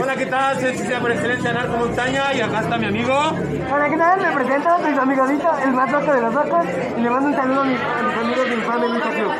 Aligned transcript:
Hola, 0.00 0.16
¿qué 0.16 0.24
tal? 0.24 0.58
Soy 0.58 0.72
Chicha 0.76 1.00
por 1.00 1.10
excelencia 1.10 1.52
Narco 1.52 1.76
Montaña 1.76 2.32
y 2.34 2.40
acá 2.40 2.62
está 2.62 2.78
mi 2.78 2.86
amigo. 2.86 3.12
Hola, 3.12 3.90
¿qué 3.90 3.96
tal? 3.98 4.20
Me 4.20 4.32
presento, 4.32 4.78
soy 4.80 4.94
su 4.94 5.00
amigo 5.00 5.26
Vito, 5.26 5.50
el 5.62 5.72
más 5.72 5.92
loco 5.92 6.12
de 6.14 6.20
los 6.22 6.34
locos, 6.34 6.66
y 6.96 7.00
le 7.00 7.10
mando 7.10 7.28
un 7.28 7.34
saludo 7.34 7.60
a 7.60 7.64
mis, 7.64 7.78
a 7.78 8.02
mis 8.02 8.16
amigos 8.16 8.48
de 8.48 8.54
Infame 8.54 8.88
Lucha 8.88 9.10
Club. 9.10 9.32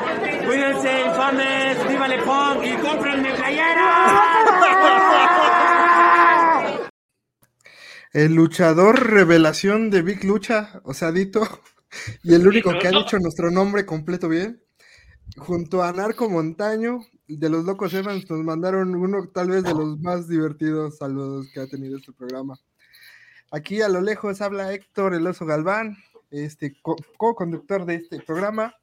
Cuídense, 0.47 1.07
infames, 1.07 1.89
viva 1.89 2.09
Le 2.09 2.19
Punk 2.19 2.65
y 2.65 2.77
cómprenme 2.77 3.35
playera. 3.35 4.21
El 8.13 8.35
luchador 8.35 9.11
revelación 9.11 9.89
de 9.89 10.03
Big 10.03 10.23
Lucha, 10.23 10.83
o 10.85 10.93
sea, 10.93 11.13
Dito, 11.13 11.49
y 12.23 12.35
el 12.35 12.47
único 12.47 12.79
que 12.79 12.89
ha 12.89 12.91
dicho 12.91 13.19
nuestro 13.19 13.51
nombre 13.51 13.87
completo 13.87 14.29
bien, 14.29 14.63
junto 15.39 15.83
a 15.83 15.93
Narco 15.93 16.29
Montaño, 16.29 17.01
de 17.29 17.49
los 17.49 17.65
Locos 17.65 17.95
Evans, 17.95 18.29
nos 18.29 18.43
mandaron 18.45 18.95
uno 18.95 19.29
tal 19.33 19.51
vez 19.51 19.63
de 19.63 19.75
los 19.75 19.99
más 20.01 20.29
divertidos 20.29 20.99
saludos 20.99 21.49
que 21.53 21.61
ha 21.61 21.67
tenido 21.67 21.97
este 21.97 22.13
programa. 22.13 22.59
Aquí 23.51 23.83
a 23.83 23.89
lo 23.89 24.01
lejos 24.01 24.41
habla 24.41 24.73
Héctor 24.73 25.15
El 25.15 25.27
Oso 25.27 25.47
Galván, 25.47 25.97
este 26.31 26.75
co-conductor 26.81 27.85
de 27.85 27.97
este 27.97 28.21
programa. 28.21 28.75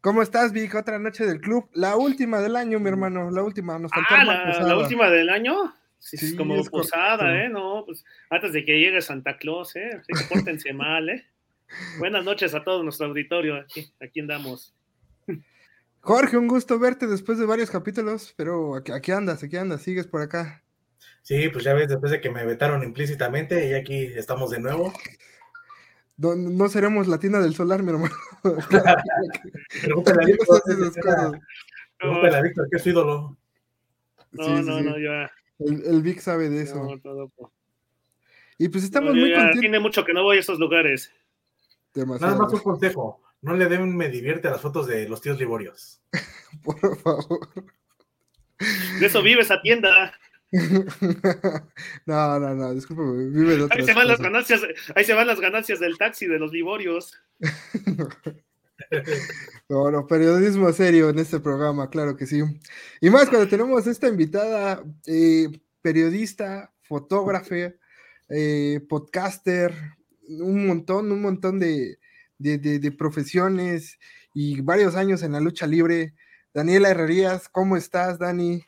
¿Cómo 0.00 0.22
estás, 0.22 0.52
Vic? 0.52 0.74
Otra 0.74 0.98
noche 0.98 1.26
del 1.26 1.40
club. 1.40 1.68
La 1.72 1.96
última 1.96 2.40
del 2.40 2.54
año, 2.54 2.78
mi 2.78 2.88
hermano. 2.88 3.30
La 3.30 3.42
última. 3.42 3.78
Nos 3.78 3.90
ah, 3.92 4.24
la, 4.24 4.60
la, 4.60 4.78
última 4.78 5.10
del 5.10 5.28
año. 5.30 5.74
Sí, 5.98 6.16
es 6.16 6.34
como 6.36 6.62
posada, 6.66 7.44
¿eh? 7.44 7.48
No, 7.48 7.82
pues 7.84 8.04
antes 8.30 8.52
de 8.52 8.64
que 8.64 8.78
llegue 8.78 9.00
Santa 9.00 9.36
Claus, 9.36 9.74
¿eh? 9.74 9.90
Así 9.98 10.12
que 10.12 10.32
pórtense 10.32 10.72
mal, 10.74 11.08
¿eh? 11.08 11.26
Buenas 11.98 12.24
noches 12.24 12.54
a 12.54 12.62
todo 12.62 12.84
nuestro 12.84 13.06
auditorio. 13.06 13.56
Aquí, 13.56 13.92
aquí 14.00 14.20
andamos. 14.20 14.75
Jorge, 16.06 16.36
un 16.36 16.46
gusto 16.46 16.78
verte 16.78 17.08
después 17.08 17.36
de 17.36 17.46
varios 17.46 17.68
capítulos, 17.68 18.32
pero 18.36 18.76
aquí, 18.76 18.92
aquí, 18.92 19.10
andas, 19.10 19.42
aquí 19.42 19.56
andas, 19.56 19.82
sigues 19.82 20.06
por 20.06 20.22
acá. 20.22 20.62
Sí, 21.22 21.48
pues 21.48 21.64
ya 21.64 21.74
ves, 21.74 21.88
después 21.88 22.12
de 22.12 22.20
que 22.20 22.30
me 22.30 22.46
vetaron 22.46 22.84
implícitamente, 22.84 23.68
y 23.68 23.74
aquí 23.74 24.04
estamos 24.14 24.52
de 24.52 24.60
nuevo. 24.60 24.92
No, 26.16 26.36
no 26.36 26.68
seremos 26.68 27.08
la 27.08 27.18
tienda 27.18 27.40
del 27.40 27.56
solar, 27.56 27.82
mi 27.82 27.90
hermano. 27.90 28.14
Pregúntale 29.82 30.22
a 30.22 30.26
Víctor, 30.26 31.40
Pregúntale 31.98 32.36
a 32.36 32.40
Víctor, 32.40 32.68
que 32.70 32.76
es 32.76 32.86
ídolo. 32.86 33.36
No, 34.30 34.62
no, 34.62 34.80
no, 34.80 34.98
ya. 35.00 35.28
El, 35.58 36.02
Vic 36.02 36.20
sabe 36.20 36.48
de 36.48 36.62
eso. 36.62 36.86
Y 38.58 38.68
pues 38.68 38.84
estamos 38.84 39.12
muy 39.12 39.32
contentos. 39.32 39.60
Tiene 39.60 39.80
mucho 39.80 40.04
que 40.04 40.14
no 40.14 40.22
voy 40.22 40.36
a 40.36 40.40
esos 40.40 40.60
lugares. 40.60 41.12
Nada 41.96 42.36
más 42.36 42.52
un 42.52 42.60
consejo. 42.60 43.25
No 43.46 43.54
le 43.54 43.68
den 43.68 43.96
me 43.96 44.08
divierte 44.08 44.48
a 44.48 44.50
las 44.50 44.60
fotos 44.60 44.88
de 44.88 45.08
los 45.08 45.20
tíos 45.20 45.38
Liborios. 45.38 46.02
Por 46.64 46.98
favor. 46.98 47.48
De 48.98 49.06
eso 49.06 49.22
vive 49.22 49.42
esa 49.42 49.62
tienda. 49.62 50.12
no, 52.06 52.40
no, 52.40 52.54
no, 52.56 52.74
discúlpame, 52.74 53.30
vive 53.30 53.56
de 53.56 53.68
ahí 53.70 53.84
se 53.84 53.94
van 53.94 54.08
las 54.08 54.20
ganancias, 54.20 54.62
ahí 54.96 55.04
se 55.04 55.14
van 55.14 55.28
las 55.28 55.40
ganancias 55.40 55.78
del 55.78 55.96
taxi 55.96 56.26
de 56.26 56.40
los 56.40 56.52
Liborios. 56.52 57.16
no, 59.68 59.92
no, 59.92 60.08
periodismo 60.08 60.72
serio 60.72 61.10
en 61.10 61.20
este 61.20 61.38
programa, 61.38 61.88
claro 61.88 62.16
que 62.16 62.26
sí. 62.26 62.42
Y 63.00 63.10
más 63.10 63.28
cuando 63.28 63.46
tenemos 63.46 63.86
esta 63.86 64.08
invitada, 64.08 64.82
eh, 65.06 65.46
periodista, 65.82 66.72
fotógrafa, 66.82 67.74
eh, 68.28 68.80
podcaster, 68.88 69.72
un 70.28 70.66
montón, 70.66 71.12
un 71.12 71.22
montón 71.22 71.60
de, 71.60 72.00
de, 72.38 72.92
profesiones 72.92 73.98
y 74.34 74.60
varios 74.60 74.96
años 74.96 75.22
en 75.22 75.32
la 75.32 75.40
lucha 75.40 75.66
libre. 75.66 76.14
Daniela 76.52 76.90
Herrerías, 76.90 77.48
¿cómo 77.48 77.76
estás, 77.76 78.18
Dani? 78.18 78.64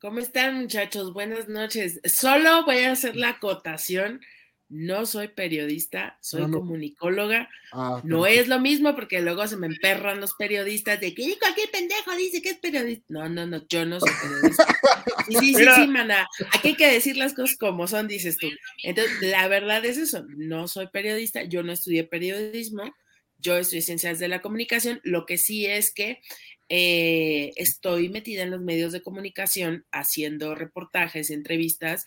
¿Cómo 0.00 0.18
están, 0.18 0.60
muchachos? 0.60 1.12
Buenas 1.12 1.48
noches. 1.48 2.00
Solo 2.04 2.64
voy 2.64 2.78
a 2.84 2.92
hacer 2.92 3.16
la 3.16 3.30
acotación. 3.30 4.20
No 4.68 5.06
soy 5.06 5.28
periodista, 5.28 6.18
soy 6.20 6.42
ah, 6.42 6.48
comunicóloga. 6.50 7.48
Ah, 7.72 8.00
no 8.04 8.26
es 8.26 8.48
lo 8.48 8.58
mismo 8.58 8.96
porque 8.96 9.20
luego 9.20 9.46
se 9.46 9.56
me 9.56 9.68
emperran 9.68 10.20
los 10.20 10.34
periodistas 10.34 11.00
de 11.00 11.14
que 11.14 11.38
cualquier 11.38 11.70
pendejo 11.70 12.16
dice 12.16 12.42
que 12.42 12.50
es 12.50 12.58
periodista. 12.58 13.04
No, 13.08 13.28
no, 13.28 13.46
no, 13.46 13.64
yo 13.68 13.86
no 13.86 14.00
soy 14.00 14.10
periodista. 14.22 14.66
Sí, 15.28 15.34
sí, 15.38 15.54
sí, 15.54 15.64
sí, 15.74 15.86
mana. 15.86 16.26
Aquí 16.52 16.68
hay 16.68 16.74
que 16.74 16.90
decir 16.90 17.16
las 17.16 17.34
cosas 17.34 17.56
como 17.58 17.86
son, 17.86 18.08
dices 18.08 18.38
tú. 18.38 18.48
Entonces, 18.82 19.12
la 19.20 19.46
verdad 19.46 19.84
es 19.84 19.98
eso. 19.98 20.24
No 20.36 20.66
soy 20.66 20.88
periodista, 20.88 21.44
yo 21.44 21.62
no 21.62 21.72
estudié 21.72 22.02
periodismo, 22.04 22.92
yo 23.38 23.56
estudié 23.56 23.82
ciencias 23.82 24.18
de 24.18 24.28
la 24.28 24.42
comunicación. 24.42 25.00
Lo 25.04 25.26
que 25.26 25.38
sí 25.38 25.66
es 25.66 25.92
que 25.92 26.20
eh, 26.68 27.52
estoy 27.54 28.08
metida 28.08 28.42
en 28.42 28.50
los 28.50 28.60
medios 28.60 28.92
de 28.92 29.02
comunicación 29.02 29.86
haciendo 29.92 30.56
reportajes, 30.56 31.30
entrevistas 31.30 32.04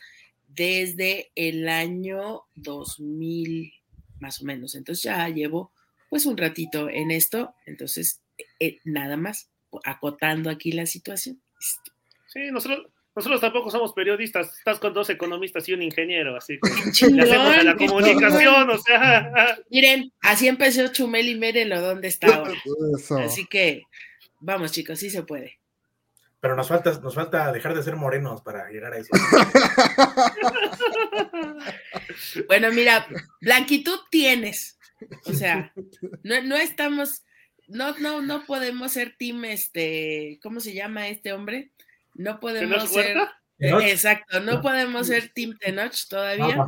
desde 0.56 1.32
el 1.36 1.70
año 1.70 2.44
2000, 2.56 3.72
más 4.20 4.42
o 4.42 4.46
menos. 4.46 4.76
Entonces 4.76 5.04
ya 5.04 5.28
llevo 5.30 5.72
pues 6.10 6.26
un 6.26 6.38
ratito 6.38 6.90
en 6.90 7.12
esto, 7.12 7.54
entonces 7.66 8.22
eh, 8.60 8.80
nada 8.84 9.16
más 9.16 9.50
acotando 9.84 10.50
aquí 10.50 10.72
la 10.72 10.86
situación. 10.86 11.40
Sí, 12.28 12.52
nosotros, 12.52 12.88
nosotros 13.16 13.42
tampoco 13.42 13.70
somos 13.70 13.94
periodistas, 13.94 14.58
estás 14.58 14.80
con 14.80 14.94
dos 14.94 15.10
economistas 15.10 15.68
y 15.70 15.74
un 15.74 15.84
ingeniero, 15.84 16.36
así 16.36 16.60
que 16.60 16.70
hacemos 17.22 17.64
la 17.64 17.76
comunicación, 17.76 18.70
o 18.70 18.78
sea. 18.80 19.58
Miren, 19.70 20.12
así 20.22 20.48
empezó 20.48 20.88
Chumel 20.88 21.30
y 21.30 21.36
mírenlo 21.36 21.80
dónde 21.80 22.08
está 22.08 22.36
ahora. 22.36 22.60
Así 23.24 23.46
que, 23.46 23.84
vamos 24.40 24.72
chicos, 24.72 25.00
sí 25.00 25.10
se 25.10 25.24
puede. 25.24 25.60
Pero 26.42 26.56
nos 26.56 26.68
falta, 26.68 27.00
nos 27.00 27.16
falta 27.16 27.52
dejar 27.52 27.76
de 27.76 27.84
ser 27.84 27.96
morenos 27.96 28.42
para 28.42 28.70
llegar 28.70 28.94
a 28.94 28.98
eso. 28.98 29.10
bueno, 32.48 32.72
mira, 32.72 33.06
blanquitud 33.42 34.00
tienes. 34.10 34.78
O 35.26 35.34
sea, 35.34 35.74
no, 36.24 36.42
no 36.44 36.56
estamos, 36.56 37.24
no, 37.68 37.98
no, 38.00 38.22
no 38.22 38.46
podemos 38.46 38.94
ser 38.94 39.16
team, 39.18 39.46
este, 39.46 40.40
¿cómo 40.42 40.60
se 40.60 40.74
llama 40.74 41.10
este 41.10 41.34
hombre? 41.34 41.72
No 42.14 42.40
podemos 42.40 42.90
ser. 42.90 43.18
Exacto, 43.60 44.40
no 44.40 44.62
podemos 44.62 45.08
ser 45.08 45.30
Team 45.30 45.58
Tenoch 45.60 46.08
todavía. 46.10 46.66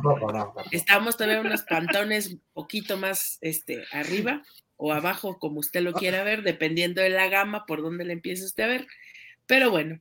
Estamos 0.70 1.16
todavía 1.16 1.40
unos 1.40 1.62
pantones 1.62 2.28
un 2.28 2.42
poquito 2.52 2.98
más 2.98 3.38
este, 3.40 3.84
arriba 3.92 4.42
o 4.76 4.92
abajo, 4.92 5.38
como 5.38 5.60
usted 5.60 5.80
lo 5.80 5.94
quiera 5.94 6.22
ver, 6.22 6.42
dependiendo 6.42 7.00
de 7.00 7.08
la 7.08 7.28
gama, 7.28 7.64
por 7.66 7.82
donde 7.82 8.04
le 8.04 8.12
empiece 8.12 8.44
usted 8.44 8.64
a 8.64 8.68
ver. 8.68 8.86
Pero 9.52 9.70
bueno, 9.70 10.00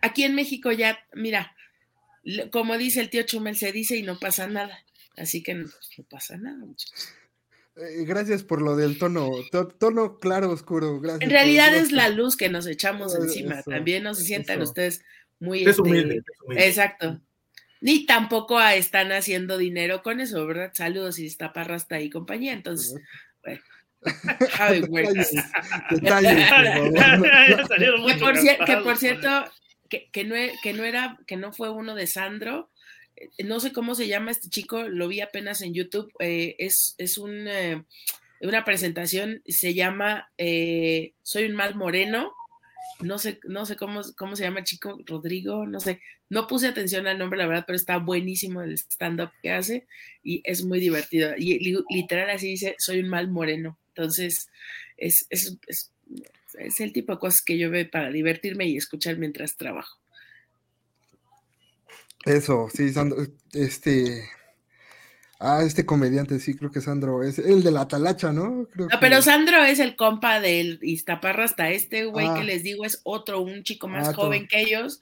aquí 0.00 0.22
en 0.22 0.36
México 0.36 0.70
ya, 0.70 0.96
mira, 1.12 1.56
como 2.52 2.78
dice 2.78 3.00
el 3.00 3.10
tío 3.10 3.24
Chumel, 3.24 3.56
se 3.56 3.72
dice 3.72 3.96
y 3.96 4.04
no 4.04 4.16
pasa 4.16 4.46
nada. 4.46 4.78
Así 5.16 5.42
que 5.42 5.54
no, 5.54 5.68
pasa 6.08 6.36
nada, 6.36 6.56
muchachos. 6.58 7.08
Eh, 7.74 8.04
gracias 8.04 8.44
por 8.44 8.62
lo 8.62 8.76
del 8.76 8.96
tono, 8.96 9.28
tono 9.80 10.18
claro, 10.18 10.52
oscuro. 10.52 11.00
Gracias 11.00 11.22
en 11.22 11.30
realidad 11.30 11.74
es 11.74 11.90
la 11.90 12.10
luz 12.10 12.36
que 12.36 12.48
nos 12.48 12.64
echamos 12.68 13.12
encima. 13.16 13.60
También 13.64 14.04
no 14.04 14.14
se 14.14 14.22
sientan 14.22 14.62
ustedes 14.62 15.02
muy... 15.40 15.64
Es 15.64 15.80
humilde, 15.80 16.22
Exacto. 16.50 17.20
Ni 17.80 18.06
tampoco 18.06 18.60
están 18.60 19.10
haciendo 19.10 19.58
dinero 19.58 20.00
con 20.04 20.20
eso, 20.20 20.46
¿verdad? 20.46 20.70
Saludos 20.74 21.18
y 21.18 21.26
está 21.26 21.52
Parrasta 21.52 22.00
y 22.00 22.08
compañía. 22.08 22.52
Entonces, 22.52 22.94
bueno, 23.42 23.62
que, 28.66 28.76
por 28.78 28.96
cierto, 28.96 29.44
que, 29.88 30.24
no, 30.24 30.36
e, 30.36 30.52
que 30.62 30.72
no 30.72 30.84
era, 30.84 31.18
que 31.26 31.36
no 31.36 31.52
fue 31.52 31.70
uno 31.70 31.94
de 31.94 32.06
Sandro. 32.06 32.70
Eh, 33.16 33.44
no 33.44 33.60
sé 33.60 33.72
cómo 33.72 33.94
se 33.94 34.08
llama 34.08 34.30
este 34.30 34.48
chico, 34.48 34.88
lo 34.88 35.08
vi 35.08 35.20
apenas 35.20 35.62
en 35.62 35.74
YouTube. 35.74 36.12
Eh, 36.20 36.56
es, 36.58 36.94
es 36.98 37.18
un, 37.18 37.46
eh, 37.48 37.84
una 38.40 38.64
presentación, 38.64 39.42
se 39.46 39.74
llama 39.74 40.30
Soy 40.38 41.44
un 41.44 41.54
mal 41.54 41.74
moreno. 41.74 42.32
No 43.00 43.18
sé, 43.18 43.40
no 43.44 43.64
sé 43.64 43.76
cómo, 43.76 44.02
cómo 44.16 44.36
se 44.36 44.42
llama 44.42 44.58
el 44.58 44.66
chico, 44.66 44.98
Rodrigo, 45.06 45.66
no 45.66 45.80
sé. 45.80 46.00
No 46.28 46.46
puse 46.46 46.68
atención 46.68 47.06
al 47.06 47.18
nombre, 47.18 47.38
la 47.38 47.46
verdad, 47.46 47.64
pero 47.66 47.76
está 47.76 47.96
buenísimo 47.96 48.62
el 48.62 48.74
stand-up 48.74 49.30
que 49.42 49.50
hace 49.50 49.86
y 50.22 50.42
es 50.44 50.64
muy 50.64 50.78
divertido. 50.78 51.32
Y 51.36 51.74
literal 51.90 52.30
así 52.30 52.48
dice, 52.48 52.76
soy 52.78 53.00
un 53.00 53.08
mal 53.08 53.28
moreno. 53.28 53.78
Entonces, 54.00 54.48
es, 54.96 55.26
es, 55.30 55.58
es, 55.66 56.80
el 56.80 56.92
tipo 56.92 57.12
de 57.12 57.18
cosas 57.18 57.42
que 57.42 57.58
yo 57.58 57.70
veo 57.70 57.88
para 57.90 58.10
divertirme 58.10 58.66
y 58.66 58.76
escuchar 58.76 59.18
mientras 59.18 59.56
trabajo. 59.56 59.98
Eso, 62.24 62.68
sí, 62.72 62.92
Sandro, 62.92 63.26
este, 63.52 64.28
Ah, 65.42 65.62
este 65.64 65.86
comediante, 65.86 66.38
sí, 66.38 66.54
creo 66.54 66.70
que 66.70 66.82
Sandro 66.82 67.22
es 67.22 67.38
el 67.38 67.62
de 67.62 67.70
la 67.70 67.88
talacha, 67.88 68.30
¿no? 68.30 68.68
no, 68.74 68.88
pero 69.00 69.22
Sandro 69.22 69.64
es 69.64 69.78
el 69.78 69.96
compa 69.96 70.38
del 70.38 70.78
Iztaparra 70.82 71.44
hasta 71.44 71.70
este 71.70 72.04
güey 72.04 72.26
que 72.34 72.40
ah. 72.40 72.44
les 72.44 72.62
digo 72.62 72.84
es 72.84 73.00
otro, 73.04 73.40
un 73.40 73.62
chico 73.62 73.88
más 73.88 74.08
ah, 74.08 74.12
joven 74.12 74.46
que 74.46 74.60
ellos. 74.60 75.00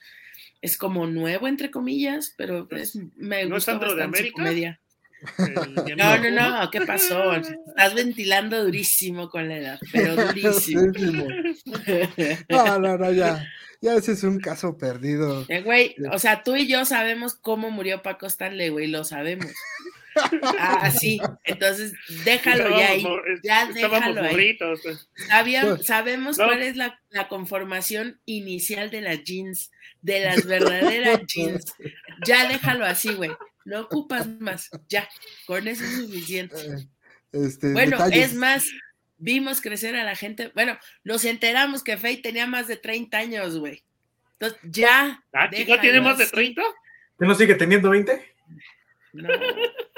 Es 0.61 0.79
como 0.79 1.09
nuevo, 1.09 1.49
entre 1.49 1.73
comillas, 1.73 2.35
pero 2.37 2.69
es, 2.71 2.97
me 3.17 3.47
¿No 3.47 3.57
gusta 3.57 3.73
Sandro 3.73 3.97
de 3.97 4.05
América? 4.05 4.35
comedia. 4.35 4.81
No, 5.97 6.19
no, 6.19 6.31
no, 6.31 6.71
¿qué 6.71 6.81
pasó? 6.83 7.35
Estás 7.35 7.95
ventilando 7.95 8.65
durísimo 8.65 9.29
con 9.29 9.49
la 9.49 9.57
edad, 9.57 9.81
pero 9.93 10.17
durísimo. 10.27 10.93
No, 12.49 12.79
no, 12.79 12.99
no, 12.99 13.13
ya. 13.13 13.47
ya 13.81 13.95
ese 13.95 14.13
es 14.13 14.23
un 14.23 14.39
caso 14.39 14.77
perdido. 14.77 15.45
Eh, 15.49 15.63
güey, 15.63 15.97
o 16.13 16.19
sea, 16.19 16.43
tú 16.43 16.57
y 16.57 16.67
yo 16.67 16.85
sabemos 16.85 17.35
cómo 17.35 17.71
murió 17.71 18.03
Paco 18.03 18.27
Stanley, 18.27 18.69
güey, 18.69 18.87
lo 18.87 19.05
sabemos. 19.05 19.53
Ah, 20.59 20.91
sí, 20.91 21.21
entonces 21.45 21.93
déjalo 22.25 22.77
ya 22.77 22.89
ahí. 22.89 23.05
Ya 23.45 23.67
déjalo 23.67 24.23
ahí. 24.23 24.59
Pues. 24.83 25.87
sabemos 25.87 26.37
cuál 26.37 26.63
es 26.63 26.77
la, 26.77 26.99
conformación 27.29 28.21
inicial 28.25 28.91
de 28.91 29.01
las 29.01 29.23
jeans, 29.23 29.71
de 30.03 30.21
las 30.21 30.45
verdaderas 30.45 31.21
jeans. 31.27 31.73
Ya 32.27 32.49
déjalo 32.49 32.85
así, 32.85 33.15
güey. 33.15 33.31
No 33.69 33.81
ocupas 33.83 34.27
más. 34.41 34.71
Ya, 34.89 35.07
con 35.47 35.69
eso 35.69 35.85
es 35.85 35.97
suficiente. 35.97 36.57
Eh, 37.31 37.45
este, 37.45 37.75
bueno, 37.75 37.99
es 38.07 38.33
más, 38.33 38.65
vimos 39.19 39.61
crecer 39.61 39.95
a 39.97 40.03
la 40.03 40.17
gente. 40.17 40.51
Bueno, 40.55 40.79
nos 41.05 41.27
enteramos 41.27 41.85
que 41.85 41.99
Faye 41.99 42.23
tenía 42.23 42.47
más 42.47 42.69
de 42.69 42.79
30 42.79 43.19
años, 43.19 43.59
güey. 43.59 43.85
Entonces, 44.41 44.59
ya. 44.63 45.23
¿Ah, 45.35 45.51
chico, 45.53 45.79
tiene 45.79 46.01
más 46.01 46.17
de 46.17 46.27
30? 46.27 46.63
¿Que 47.19 47.27
no 47.27 47.35
sigue 47.35 47.55
teniendo 47.57 47.91
20? 47.91 48.35
No. 49.13 49.29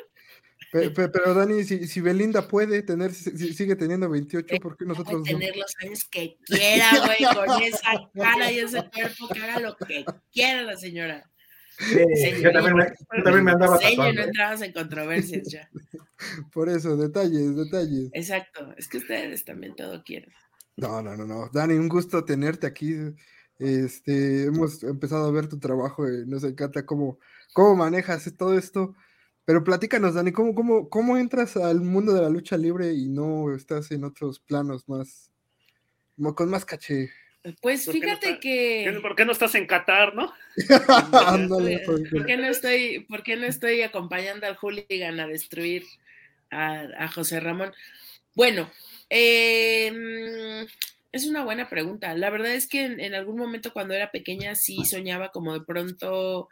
Pero, 0.73 1.34
Dani, 1.34 1.62
si, 1.62 2.00
Belinda 2.00 2.49
puede 2.49 2.82
tener, 2.82 3.14
sigue 3.14 3.76
teniendo 3.76 4.11
28, 4.11 4.56
¿por 4.61 4.76
qué 4.76 4.87
nosotros 4.87 5.23
puede 5.23 5.34
tener 5.34 5.56
los 5.56 5.73
años 5.84 6.05
que 6.11 6.37
quiera, 6.44 6.90
güey, 7.06 7.19
con 7.32 7.62
esa 7.62 8.11
cara 8.12 8.50
y 8.50 8.58
ese 8.58 8.82
cuerpo, 8.90 9.28
que 9.28 9.38
haga 9.40 9.61
lo 9.61 9.76
que 9.76 10.05
quiera 10.32 10.62
la 10.62 10.76
señora. 10.76 11.31
Yo, 12.43 12.53
también 12.53 12.77
me, 12.77 12.85
yo 13.17 13.23
también 13.23 13.44
me 13.44 13.50
andaba 13.53 13.79
tatuando. 13.79 14.12
no 14.12 14.27
entrabas 14.27 14.62
en 14.62 14.73
controversias 14.73 15.49
ya. 15.49 15.69
Por 16.53 16.69
eso, 16.69 16.97
detalles, 16.97 17.56
detalles. 17.56 18.11
Exacto, 18.12 18.75
es 18.77 18.88
que 18.88 18.99
ustedes 18.99 19.44
también 19.44 19.75
todo 19.75 20.03
quieren. 20.05 20.31
No, 20.77 21.03
no, 21.03 21.17
no, 21.17 21.27
no. 21.27 21.49
Dani, 21.53 21.75
un 21.75 21.88
gusto 21.88 22.25
tenerte 22.25 22.67
aquí. 22.67 22.94
Este, 23.59 24.44
hemos 24.44 24.82
empezado 24.82 25.27
a 25.27 25.31
ver 25.31 25.47
tu 25.47 25.59
trabajo 25.59 26.09
y 26.09 26.27
nos 26.27 26.44
encanta 26.44 26.87
cómo, 26.87 27.19
cómo 27.53 27.77
manejas 27.77 28.33
todo 28.37 28.56
esto. 28.56 28.94
Pero 29.44 29.65
platícanos, 29.65 30.15
Dani, 30.15 30.33
¿cómo, 30.33 30.55
cómo, 30.55 30.88
¿cómo 30.88 31.17
entras 31.17 31.56
al 31.56 31.81
mundo 31.81 32.12
de 32.12 32.23
la 32.23 32.31
lucha 32.31 32.56
libre 32.56 32.93
y 32.93 33.09
no 33.09 33.55
estás 33.55 33.91
en 33.91 34.05
otros 34.05 34.41
planos 34.41 34.88
más, 34.88 35.31
con 36.35 36.49
más 36.49 36.65
caché? 36.65 37.11
Pues 37.60 37.90
fíjate 37.90 38.38
que. 38.38 38.98
¿Por 39.00 39.16
qué 39.16 39.25
no 39.25 39.32
estás 39.32 39.54
en 39.54 39.66
Qatar, 39.66 40.14
no? 40.14 40.32
¿Por 42.10 42.26
qué 42.26 42.37
no 42.37 42.46
estoy, 42.46 43.00
por 43.08 43.22
qué 43.22 43.37
no 43.37 43.46
estoy 43.46 43.82
acompañando 43.82 44.46
al 44.46 44.56
hooligan 44.56 45.20
a 45.20 45.26
destruir 45.26 45.84
a, 46.50 47.08
José 47.08 47.40
Ramón? 47.40 47.72
Bueno, 48.34 48.70
em, 49.08 50.66
es 51.12 51.26
una 51.26 51.42
buena 51.42 51.70
pregunta. 51.70 52.14
La 52.14 52.28
verdad 52.28 52.52
es 52.52 52.69
que 52.69 52.84
en, 52.84 53.14
algún 53.14 53.38
momento 53.38 53.72
cuando 53.72 53.94
era 53.94 54.10
pequeña 54.10 54.54
sí 54.54 54.84
soñaba 54.84 55.31
como 55.31 55.54
de 55.54 55.64
pronto 55.64 56.48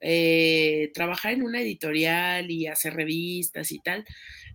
eh, 0.00 0.90
trabajar 0.92 1.34
en 1.34 1.42
una 1.42 1.60
editorial 1.60 2.50
y 2.50 2.66
hacer 2.66 2.94
revistas 2.94 3.70
y 3.70 3.78
tal. 3.78 4.04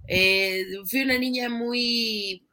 Eh, 0.09 0.65
fui 0.89 1.01
una 1.01 1.17
niña 1.17 1.47
muy 1.47 2.46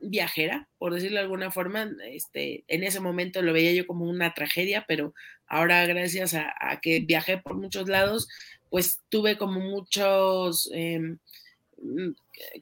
viajera, 0.00 0.68
por 0.78 0.94
decirlo 0.94 1.16
de 1.16 1.24
alguna 1.24 1.50
forma. 1.50 1.90
Este, 2.04 2.64
en 2.68 2.84
ese 2.84 3.00
momento 3.00 3.42
lo 3.42 3.52
veía 3.52 3.72
yo 3.72 3.86
como 3.86 4.04
una 4.04 4.34
tragedia, 4.34 4.84
pero 4.86 5.14
ahora 5.46 5.86
gracias 5.86 6.34
a, 6.34 6.52
que 6.80 7.00
viajé 7.00 7.38
por 7.38 7.56
muchos 7.56 7.88
lados, 7.88 8.28
pues 8.70 9.00
tuve 9.08 9.36
como 9.36 9.60
muchos... 9.60 10.70
Em, 10.72 11.18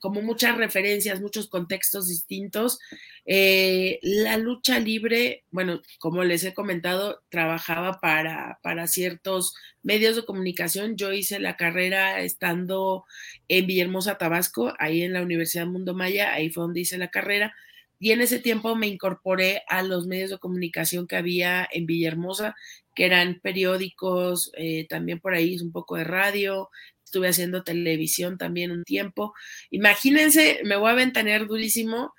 como 0.01 0.23
muchas 0.23 0.57
referencias, 0.57 1.21
muchos 1.21 1.49
contextos 1.49 2.09
distintos. 2.09 2.79
Eh, 3.25 3.99
la 4.03 4.37
lucha 4.37 4.79
libre, 4.79 5.45
bueno, 5.51 5.81
como 5.99 6.25
les 6.25 6.45
he 6.45 6.55
comentado, 6.55 7.23
trabajaba 7.29 8.01
para, 8.01 8.59
para 8.63 8.87
ciertos 8.87 9.55
medios 9.83 10.17
de 10.17 10.25
comunicación. 10.25 10.97
Yo 10.97 11.13
hice 11.13 11.39
la 11.39 11.57
carrera 11.57 12.21
estando 12.21 13.05
en 13.49 13.67
Villahermosa, 13.67 14.19
Tabasco, 14.19 14.75
ahí 14.79 15.03
en 15.03 15.13
la 15.13 15.23
Universidad 15.23 15.67
Mundo 15.67 15.95
Maya, 15.95 16.33
ahí 16.33 16.51
fue 16.51 16.63
donde 16.63 16.81
hice 16.81 16.99
la 16.99 17.11
carrera. 17.11 17.55
Y 17.99 18.11
en 18.13 18.21
ese 18.21 18.39
tiempo 18.39 18.77
me 18.77 18.89
incorporé 18.89 19.63
a 19.69 19.83
los 19.83 20.07
medios 20.07 20.31
de 20.31 20.39
comunicación 20.39 21.07
que 21.07 21.17
había 21.17 21.67
en 21.73 21.87
Villahermosa, 21.87 22.55
que 22.95 23.07
eran 23.07 23.41
periódicos, 23.43 24.51
eh, 24.57 24.87
también 24.89 25.21
por 25.21 25.35
ahí 25.35 25.59
un 25.61 25.73
poco 25.73 25.97
de 25.97 26.05
radio, 26.05 26.71
estuve 27.07 27.29
haciendo 27.29 27.63
televisión 27.63 28.37
también 28.37 28.73
un 28.73 28.85
tiempo. 28.85 29.33
Imagínense, 29.71 30.61
me 30.65 30.77
voy 30.77 30.91
a 30.91 30.95
ventanear 30.95 31.47
durísimo. 31.47 32.13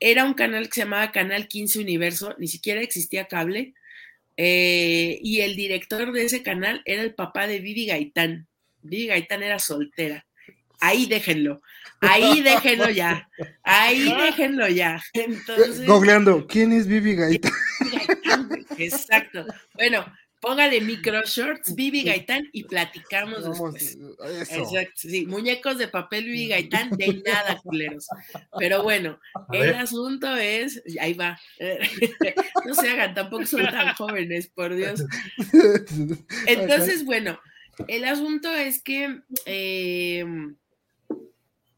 Era 0.00 0.24
un 0.24 0.32
canal 0.32 0.64
que 0.64 0.72
se 0.72 0.80
llamaba 0.80 1.12
Canal 1.12 1.46
15 1.46 1.78
Universo, 1.78 2.34
ni 2.38 2.48
siquiera 2.48 2.80
existía 2.80 3.26
cable. 3.26 3.74
Eh, 4.36 5.20
y 5.22 5.42
el 5.42 5.54
director 5.54 6.12
de 6.12 6.24
ese 6.24 6.42
canal 6.42 6.82
era 6.86 7.02
el 7.02 7.14
papá 7.14 7.46
de 7.46 7.60
Vivi 7.60 7.86
Gaitán. 7.86 8.48
Vivi 8.80 9.06
Gaitán 9.06 9.42
era 9.42 9.58
soltera. 9.58 10.26
Ahí 10.80 11.06
déjenlo. 11.06 11.60
Ahí 12.00 12.40
déjenlo 12.42 12.88
ya. 12.88 13.28
Ahí 13.62 14.10
déjenlo 14.10 14.68
ya. 14.68 15.02
Entonces. 15.12 15.86
Googleando, 15.86 16.46
¿quién 16.46 16.72
es 16.72 16.86
Vivi 16.86 17.14
Gaitán? 17.14 17.52
Exacto. 18.78 19.44
Bueno, 19.74 20.04
póngale 20.44 20.80
micro 20.80 21.22
shorts, 21.24 21.74
Vivi 21.74 22.02
Gaitán 22.02 22.48
y 22.52 22.64
platicamos 22.64 23.44
después. 23.44 23.98
Exacto, 24.50 24.92
sí, 24.94 25.24
muñecos 25.26 25.78
de 25.78 25.88
papel 25.88 26.24
Vivi 26.26 26.48
Gaitán, 26.48 26.90
de 26.90 27.22
nada, 27.24 27.58
culeros. 27.62 28.06
Pero 28.58 28.82
bueno, 28.82 29.18
el 29.52 29.74
asunto 29.74 30.36
es, 30.36 30.82
ahí 31.00 31.14
va, 31.14 31.40
no 32.66 32.74
se 32.74 32.90
hagan, 32.90 33.14
tampoco 33.14 33.46
son 33.46 33.64
tan 33.64 33.94
jóvenes, 33.94 34.48
por 34.48 34.74
Dios. 34.74 35.02
Entonces, 36.46 37.04
bueno, 37.04 37.40
el 37.88 38.04
asunto 38.04 38.54
es 38.54 38.82
que 38.82 39.20
em, 39.46 40.56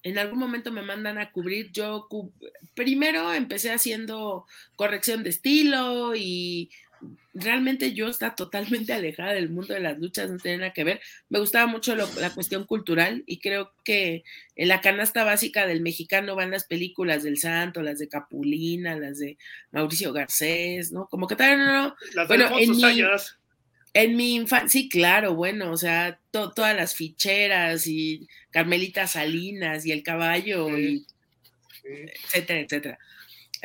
en 0.02 0.18
algún 0.18 0.38
momento 0.38 0.72
me 0.72 0.82
mandan 0.82 1.18
a 1.18 1.30
cubrir, 1.30 1.70
yo 1.72 2.08
primero 2.74 3.32
empecé 3.32 3.72
haciendo 3.72 4.46
corrección 4.74 5.22
de 5.22 5.30
estilo 5.30 6.14
y 6.16 6.70
realmente 7.34 7.92
yo 7.92 8.08
estaba 8.08 8.34
totalmente 8.34 8.92
alejada 8.92 9.32
del 9.32 9.50
mundo 9.50 9.74
de 9.74 9.80
las 9.80 9.98
luchas, 9.98 10.30
no 10.30 10.38
tenía 10.38 10.58
nada 10.58 10.72
que 10.72 10.84
ver. 10.84 11.00
Me 11.28 11.38
gustaba 11.38 11.66
mucho 11.66 11.94
la 11.94 12.30
cuestión 12.30 12.64
cultural 12.64 13.22
y 13.26 13.38
creo 13.38 13.72
que 13.84 14.24
en 14.54 14.68
la 14.68 14.80
canasta 14.80 15.24
básica 15.24 15.66
del 15.66 15.82
mexicano 15.82 16.34
van 16.34 16.50
las 16.50 16.64
películas 16.64 17.22
del 17.22 17.38
Santo, 17.38 17.82
las 17.82 17.98
de 17.98 18.08
Capulina, 18.08 18.96
las 18.96 19.18
de 19.18 19.38
Mauricio 19.70 20.12
Garcés, 20.12 20.92
¿no? 20.92 21.06
Como 21.08 21.26
que 21.26 21.36
tal, 21.36 21.58
no, 21.58 21.96
Las 22.14 22.28
bueno, 22.28 22.48
en 22.58 22.70
mi, 22.70 23.02
en 23.92 24.16
mi 24.16 24.34
infancia, 24.34 24.68
sí, 24.68 24.88
claro, 24.88 25.34
bueno, 25.34 25.70
o 25.70 25.76
sea, 25.76 26.20
todas 26.30 26.76
las 26.76 26.94
ficheras 26.94 27.86
y 27.86 28.28
Carmelita 28.50 29.06
Salinas 29.06 29.86
y 29.86 29.92
el 29.92 30.02
caballo, 30.02 30.78
y, 30.78 31.06
etcétera, 31.84 32.60
etcétera. 32.60 32.98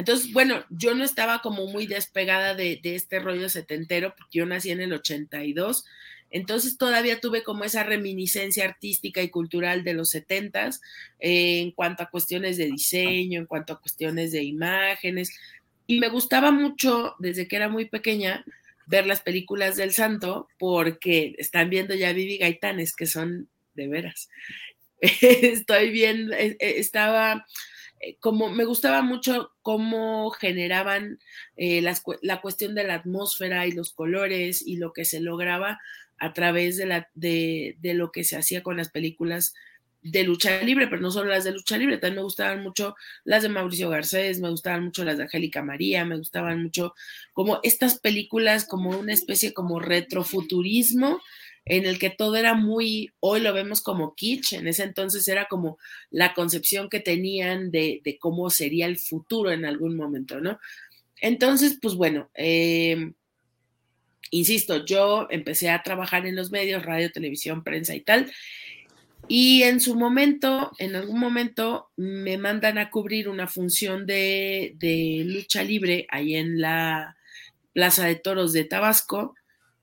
Entonces, 0.02 0.34
bueno, 0.34 0.66
yo 0.72 0.96
no 0.96 1.04
estaba 1.04 1.44
como 1.44 1.68
muy 1.68 1.86
despegada 1.86 2.56
de, 2.56 2.82
este 2.82 3.20
rollo 3.20 3.50
setentero, 3.50 4.16
porque 4.18 4.40
yo 4.40 4.48
nací 4.48 4.72
en 4.72 4.82
el 4.82 4.94
82, 4.94 5.86
entonces 6.32 6.80
todavía 6.80 7.20
tuve 7.20 7.44
como 7.44 7.66
esa 7.66 7.84
reminiscencia 7.84 8.66
artística 8.66 9.22
y 9.22 9.30
cultural 9.30 9.84
de 9.84 9.94
los 9.94 10.10
setentas 10.10 10.82
eh, 11.20 11.60
en 11.60 11.70
cuanto 11.70 12.02
a 12.02 12.10
cuestiones 12.10 12.58
de 12.58 12.66
diseño, 12.66 13.42
en 13.42 13.46
cuanto 13.46 13.74
a 13.74 13.80
cuestiones 13.80 14.32
de 14.32 14.42
imágenes, 14.42 15.38
y 15.86 16.00
me 16.00 16.10
gustaba 16.10 16.50
mucho 16.50 17.14
desde 17.20 17.48
que 17.48 17.58
era 17.58 17.70
muy 17.70 17.86
pequeña 17.86 18.44
ver 18.88 19.06
las 19.06 19.22
películas 19.22 19.76
del 19.76 19.92
santo 19.92 20.48
porque 20.58 21.36
están 21.38 21.70
viendo 21.70 21.94
ya 21.94 22.12
Vivi 22.12 22.40
Gaitanes, 22.40 22.96
que 22.96 23.06
son 23.06 23.50
de 23.76 23.88
veras. 23.88 24.30
Estoy 25.00 25.92
viendo, 25.92 26.34
eh, 26.34 26.58
eh, 26.60 26.74
estaba 26.78 27.46
como 28.20 28.50
me 28.50 28.66
gustaba 28.66 29.02
mucho 29.02 29.52
cómo 29.62 30.32
generaban 30.32 31.20
eh, 31.56 31.82
la 31.82 32.42
cuestión 32.42 32.76
de 32.76 32.84
la 32.84 32.96
atmósfera 32.96 33.68
y 33.68 33.72
los 33.72 33.92
colores 33.94 34.66
y 34.66 34.78
lo 34.78 34.94
que 34.94 35.06
se 35.06 35.20
lograba 35.20 35.80
a 36.22 36.34
través 36.34 36.78
de, 36.78 36.86
la, 36.86 37.10
de, 37.16 37.76
lo 37.82 38.12
que 38.12 38.24
se 38.24 38.38
hacía 38.38 38.62
con 38.62 38.78
las 38.78 38.90
películas 38.90 39.56
de 40.04 40.24
lucha 40.24 40.62
libre, 40.62 40.88
pero 40.88 41.02
no 41.02 41.10
solo 41.10 41.32
las 41.32 41.44
de 41.44 41.52
lucha 41.52 41.78
libre, 41.78 41.98
también 41.98 42.18
me 42.18 42.24
gustaban 42.24 42.62
mucho 42.62 42.96
las 43.24 43.42
de 43.42 43.50
Mauricio 43.50 43.90
Garcés, 43.90 44.40
me 44.40 44.50
gustaban 44.50 44.84
mucho 44.84 45.04
las 45.04 45.18
de 45.18 45.24
Angélica 45.24 45.64
María, 45.64 46.06
me 46.06 46.18
gustaban 46.18 46.62
mucho 46.62 46.94
como 47.34 47.60
estas 47.64 48.00
películas 48.00 48.66
como 48.66 48.92
una 48.92 49.14
especie 49.14 49.54
como 49.54 49.80
retrofuturismo 49.80 51.20
en 51.66 51.86
el 51.86 52.00
que 52.00 52.10
todo 52.10 52.36
era 52.36 52.54
muy, 52.54 53.12
hoy 53.20 53.40
lo 53.42 53.54
vemos 53.54 53.82
como 53.82 54.16
kitsch, 54.16 54.54
en 54.54 54.68
ese 54.68 54.84
entonces 54.84 55.28
era 55.28 55.46
como 55.46 55.78
la 56.10 56.34
concepción 56.34 56.90
que 56.90 57.00
tenían 57.00 57.72
de, 57.72 58.02
cómo 58.20 58.50
sería 58.50 58.88
el 58.88 58.98
futuro 58.98 59.52
en 59.52 59.66
algún 59.66 59.96
momento, 59.96 60.40
¿no? 60.40 60.60
Entonces, 61.22 61.78
pues 61.82 61.94
bueno, 61.96 62.30
em, 62.34 63.14
insisto, 64.32 64.86
yo 64.86 65.28
empecé 65.30 65.70
a 65.70 65.84
trabajar 65.84 66.26
en 66.26 66.36
los 66.36 66.52
medios, 66.52 66.84
radio, 66.84 67.12
televisión, 67.12 67.64
prensa 67.64 67.96
y 67.96 68.02
tal, 68.02 68.32
y 69.28 69.64
en 69.64 69.80
su 69.80 69.96
momento, 69.96 70.72
en 70.80 70.96
algún 70.96 71.20
momento, 71.20 71.92
me 71.96 72.38
mandan 72.38 72.80
a 72.80 72.90
cubrir 72.90 73.30
una 73.30 73.48
función 73.48 74.06
de, 74.08 74.74
de 74.78 75.24
lucha 75.26 75.64
libre 75.64 76.08
ahí 76.10 76.36
en 76.36 76.60
la 76.60 77.18
Plaza 77.74 78.06
de 78.08 78.16
Toros 78.16 78.52
de 78.52 78.66
Tabasco. 78.66 79.36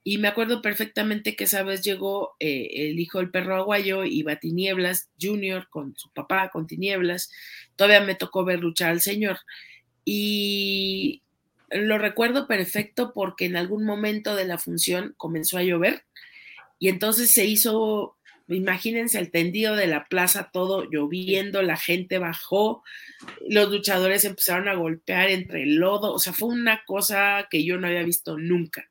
Y 0.09 0.17
me 0.17 0.29
acuerdo 0.29 0.63
perfectamente 0.63 1.37
que 1.37 1.45
esa 1.45 1.63
vez 1.63 1.83
llegó 1.83 2.35
eh, 2.41 2.71
el 2.73 2.99
hijo 2.99 3.19
del 3.19 3.31
perro 3.31 3.57
aguayo, 3.57 4.05
iba 4.05 4.37
Tinieblas 4.37 5.11
Junior 5.21 5.69
con 5.69 5.95
su 5.99 6.11
papá, 6.15 6.49
con 6.49 6.67
Tinieblas. 6.67 7.31
Todavía 7.77 8.01
me 8.01 8.15
tocó 8.15 8.43
ver 8.43 8.61
luchar 8.61 8.89
al 8.89 9.03
señor. 9.03 9.37
Y 10.07 11.25
lo 11.69 11.99
recuerdo 11.99 12.47
perfecto 12.47 13.13
porque 13.13 13.45
en 13.45 13.57
algún 13.59 13.85
momento 13.85 14.35
de 14.35 14.47
la 14.47 14.57
función 14.57 15.13
comenzó 15.19 15.59
a 15.59 15.63
llover 15.63 16.07
y 16.79 16.89
entonces 16.89 17.33
se 17.33 17.45
hizo, 17.45 18.17
imagínense 18.49 19.19
el 19.19 19.31
tendido 19.31 19.77
de 19.77 19.89
la 19.89 20.07
plaza, 20.07 20.49
todo 20.51 20.89
lloviendo, 20.91 21.61
la 21.61 21.77
gente 21.77 22.17
bajó, 22.17 22.83
los 23.47 23.71
luchadores 23.71 24.25
empezaron 24.25 24.69
a 24.69 24.75
golpear 24.75 25.29
entre 25.29 25.65
el 25.65 25.75
lodo, 25.75 26.15
o 26.15 26.19
sea, 26.19 26.33
fue 26.33 26.49
una 26.49 26.83
cosa 26.87 27.47
que 27.51 27.63
yo 27.63 27.77
no 27.77 27.89
había 27.89 28.05
visto 28.05 28.39
nunca, 28.39 28.89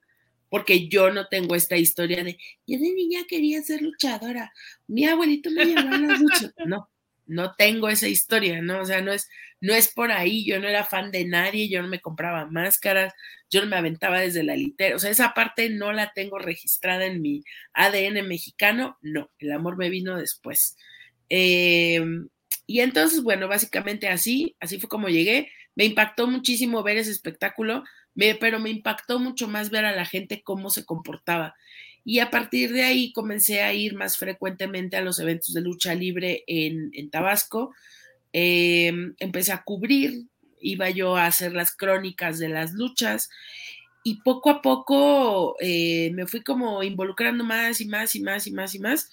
porque 0.49 0.87
yo 0.87 1.11
no 1.11 1.27
tengo 1.27 1.55
esta 1.55 1.77
historia 1.77 2.23
de, 2.23 2.37
yo 2.65 2.79
de 2.79 2.93
niña 2.93 3.21
quería 3.27 3.61
ser 3.61 3.81
luchadora, 3.81 4.51
mi 4.87 5.05
abuelito 5.05 5.49
me 5.51 5.65
llevó 5.65 5.79
a 5.79 5.97
la 5.97 6.17
lucha, 6.17 6.51
no, 6.65 6.89
no 7.25 7.55
tengo 7.55 7.89
esa 7.89 8.07
historia, 8.07 8.61
¿no? 8.61 8.81
O 8.81 8.85
sea, 8.85 9.01
no 9.01 9.11
es, 9.11 9.27
no 9.59 9.73
es 9.73 9.93
por 9.93 10.11
ahí, 10.11 10.45
yo 10.45 10.59
no 10.59 10.67
era 10.67 10.85
fan 10.85 11.11
de 11.11 11.25
nadie, 11.25 11.69
yo 11.69 11.81
no 11.81 11.87
me 11.87 11.99
compraba 11.99 12.45
máscaras, 12.45 13.13
yo 13.49 13.61
no 13.61 13.67
me 13.67 13.75
aventaba 13.75 14.19
desde 14.19 14.43
la 14.43 14.55
litera, 14.55 14.95
o 14.95 14.99
sea, 14.99 15.11
esa 15.11 15.33
parte 15.33 15.69
no 15.69 15.91
la 15.93 16.11
tengo 16.13 16.39
registrada 16.39 17.05
en 17.05 17.21
mi 17.21 17.43
ADN 17.73 18.27
mexicano, 18.27 18.97
no, 19.01 19.29
el 19.39 19.51
amor 19.51 19.77
me 19.77 19.89
vino 19.89 20.17
después. 20.17 20.77
Em, 21.29 22.29
y 22.65 22.81
entonces, 22.81 23.23
bueno, 23.23 23.47
básicamente 23.47 24.09
así, 24.09 24.55
así 24.59 24.79
fue 24.79 24.89
como 24.89 25.09
llegué. 25.09 25.51
Me 25.75 25.85
impactó 25.85 26.27
muchísimo 26.27 26.83
ver 26.83 26.97
ese 26.97 27.11
espectáculo, 27.11 27.83
pero 28.39 28.59
me 28.59 28.69
impactó 28.69 29.19
mucho 29.19 29.47
más 29.47 29.69
ver 29.69 29.85
a 29.85 29.95
la 29.95 30.05
gente 30.05 30.41
cómo 30.41 30.69
se 30.69 30.85
comportaba. 30.85 31.55
Y 32.03 32.19
a 32.19 32.31
partir 32.31 32.71
de 32.71 32.83
ahí 32.83 33.11
comencé 33.11 33.61
a 33.61 33.73
ir 33.73 33.95
más 33.95 34.17
frecuentemente 34.17 34.97
a 34.97 35.01
los 35.01 35.19
eventos 35.19 35.53
de 35.53 35.61
lucha 35.61 35.93
libre 35.93 36.43
en, 36.47 37.09
Tabasco. 37.09 37.73
Em, 38.33 39.13
empecé 39.19 39.51
a 39.51 39.63
cubrir, 39.63 40.25
iba 40.61 40.89
yo 40.89 41.17
a 41.17 41.25
hacer 41.25 41.53
las 41.53 41.75
crónicas 41.75 42.39
de 42.39 42.49
las 42.49 42.73
luchas 42.73 43.29
y 44.03 44.21
poco 44.21 44.49
a 44.49 44.61
poco 44.61 45.55
eh, 45.59 46.11
me 46.13 46.27
fui 46.27 46.41
como 46.41 46.81
involucrando 46.81 47.43
más 47.43 47.81
y 47.81 47.85
más 47.85 48.15
y 48.15 48.21
más 48.21 48.47
y 48.47 48.51
más 48.51 48.73
y 48.73 48.79
más 48.79 49.09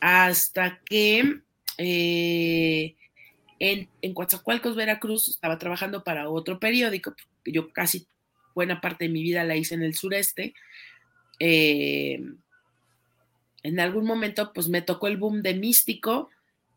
hasta 0.00 0.80
que 0.84 1.40
eh, 1.76 2.94
en, 3.58 3.88
en 4.00 4.14
Coatzacoalcos, 4.14 4.76
Veracruz, 4.76 5.28
estaba 5.28 5.58
trabajando 5.58 6.04
para 6.04 6.30
otro 6.30 6.60
periódico, 6.60 7.14
yo 7.44 7.72
casi 7.72 8.06
buena 8.58 8.80
parte 8.80 9.04
de 9.04 9.10
mi 9.10 9.22
vida 9.22 9.44
la 9.44 9.54
hice 9.54 9.76
en 9.76 9.84
el 9.84 9.94
sureste, 9.94 10.52
eh, 11.38 12.20
en 13.62 13.78
algún 13.78 14.04
momento 14.04 14.52
pues 14.52 14.68
me 14.68 14.82
tocó 14.82 15.06
el 15.06 15.16
boom 15.16 15.42
de 15.42 15.54
Místico 15.54 16.28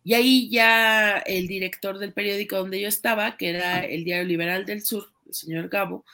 y 0.03 0.13
ahí 0.13 0.47
ya 0.51 1.17
el 1.17 1.47
director 1.47 1.97
del 1.97 2.13
periódico 2.13 2.57
donde 2.57 2.79
yo 2.79 2.87
estaba, 2.87 3.35
que 3.35 3.49
era 3.49 3.83
el 3.83 4.03
Diario 4.03 4.27
Liberal 4.27 4.63
del 4.63 4.83
Sur, 4.83 5.07
el 5.25 5.33
señor 5.33 5.69
Gabo, 5.69 6.05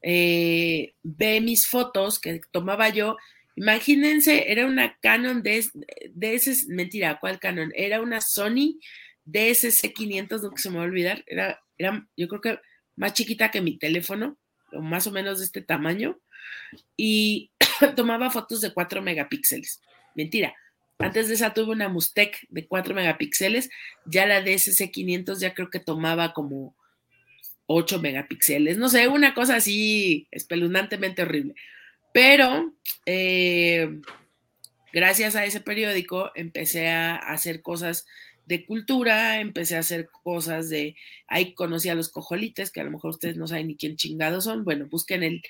eh, 0.00 0.94
ve 1.02 1.42
mis 1.42 1.66
fotos 1.66 2.18
que 2.18 2.40
tomaba 2.50 2.88
yo. 2.88 3.18
Imagínense, 3.56 4.50
era 4.50 4.64
una 4.64 4.96
Canon 5.02 5.42
de, 5.42 5.66
de 6.14 6.56
mentira, 6.68 7.18
¿cuál 7.20 7.38
Canon? 7.38 7.72
Era 7.74 8.00
una 8.00 8.22
Sony 8.22 8.78
DSC500, 9.26 10.40
no 10.40 10.50
que 10.50 10.62
se 10.62 10.70
me 10.70 10.76
va 10.76 10.84
a 10.84 10.86
olvidar, 10.86 11.22
era, 11.26 11.60
era 11.76 12.08
yo 12.16 12.26
creo 12.28 12.40
que 12.40 12.58
más 12.96 13.12
chiquita 13.12 13.50
que 13.50 13.60
mi 13.60 13.78
teléfono, 13.78 14.38
más 14.72 15.06
o 15.06 15.10
menos 15.10 15.38
de 15.38 15.44
este 15.44 15.62
tamaño, 15.62 16.18
y 16.96 17.50
tomaba 17.96 18.30
fotos 18.30 18.60
de 18.60 18.72
4 18.72 19.02
megapíxeles. 19.02 19.80
Mentira. 20.14 20.54
Antes 20.98 21.28
de 21.28 21.34
esa 21.34 21.54
tuve 21.54 21.72
una 21.72 21.88
Mustec 21.88 22.46
de 22.50 22.66
4 22.66 22.94
megapíxeles, 22.94 23.70
ya 24.04 24.26
la 24.26 24.44
DSC500 24.44 25.38
ya 25.38 25.54
creo 25.54 25.70
que 25.70 25.80
tomaba 25.80 26.34
como 26.34 26.76
8 27.66 28.00
megapíxeles, 28.00 28.76
no 28.76 28.88
sé, 28.88 29.08
una 29.08 29.32
cosa 29.32 29.56
así 29.56 30.28
espeluznantemente 30.30 31.22
horrible. 31.22 31.54
Pero 32.12 32.74
eh, 33.06 34.00
gracias 34.92 35.36
a 35.36 35.44
ese 35.46 35.60
periódico 35.60 36.32
empecé 36.34 36.88
a 36.88 37.16
hacer 37.16 37.62
cosas 37.62 38.06
de 38.50 38.66
cultura, 38.66 39.40
empecé 39.40 39.76
a 39.76 39.78
hacer 39.78 40.08
cosas 40.24 40.68
de, 40.68 40.96
ahí 41.28 41.54
conocí 41.54 41.88
a 41.88 41.94
los 41.94 42.08
cojolites, 42.08 42.72
que 42.72 42.80
a 42.80 42.84
lo 42.84 42.90
mejor 42.90 43.10
ustedes 43.12 43.36
no 43.36 43.46
saben 43.46 43.68
ni 43.68 43.76
quién 43.76 43.94
chingados 43.94 44.42
son, 44.42 44.64
bueno, 44.64 44.86
busquen 44.90 45.22
el, 45.22 45.40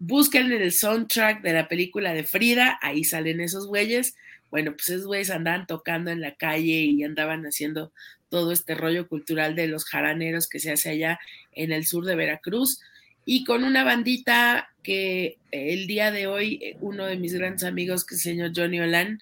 busquen 0.00 0.50
el 0.50 0.72
soundtrack 0.72 1.42
de 1.42 1.52
la 1.52 1.68
película 1.68 2.12
de 2.12 2.24
Frida, 2.24 2.76
ahí 2.82 3.04
salen 3.04 3.40
esos 3.40 3.68
güeyes. 3.68 4.16
Bueno, 4.50 4.72
pues 4.72 4.88
esos 4.88 5.06
güeyes 5.06 5.30
andaban 5.30 5.68
tocando 5.68 6.10
en 6.10 6.20
la 6.20 6.34
calle 6.34 6.82
y 6.82 7.04
andaban 7.04 7.46
haciendo 7.46 7.92
todo 8.28 8.50
este 8.50 8.74
rollo 8.74 9.06
cultural 9.06 9.54
de 9.54 9.68
los 9.68 9.84
jaraneros 9.84 10.48
que 10.48 10.58
se 10.58 10.72
hace 10.72 10.90
allá 10.90 11.20
en 11.52 11.70
el 11.70 11.86
sur 11.86 12.04
de 12.04 12.16
Veracruz. 12.16 12.80
Y 13.24 13.44
con 13.44 13.62
una 13.62 13.84
bandita 13.84 14.70
que 14.82 15.36
el 15.52 15.86
día 15.86 16.10
de 16.10 16.26
hoy, 16.26 16.58
eh, 16.62 16.76
uno 16.80 17.06
de 17.06 17.16
mis 17.16 17.32
grandes 17.32 17.62
amigos, 17.62 18.04
que 18.04 18.16
es 18.16 18.26
el 18.26 18.32
señor 18.32 18.52
Johnny 18.56 18.80
Olan, 18.80 19.20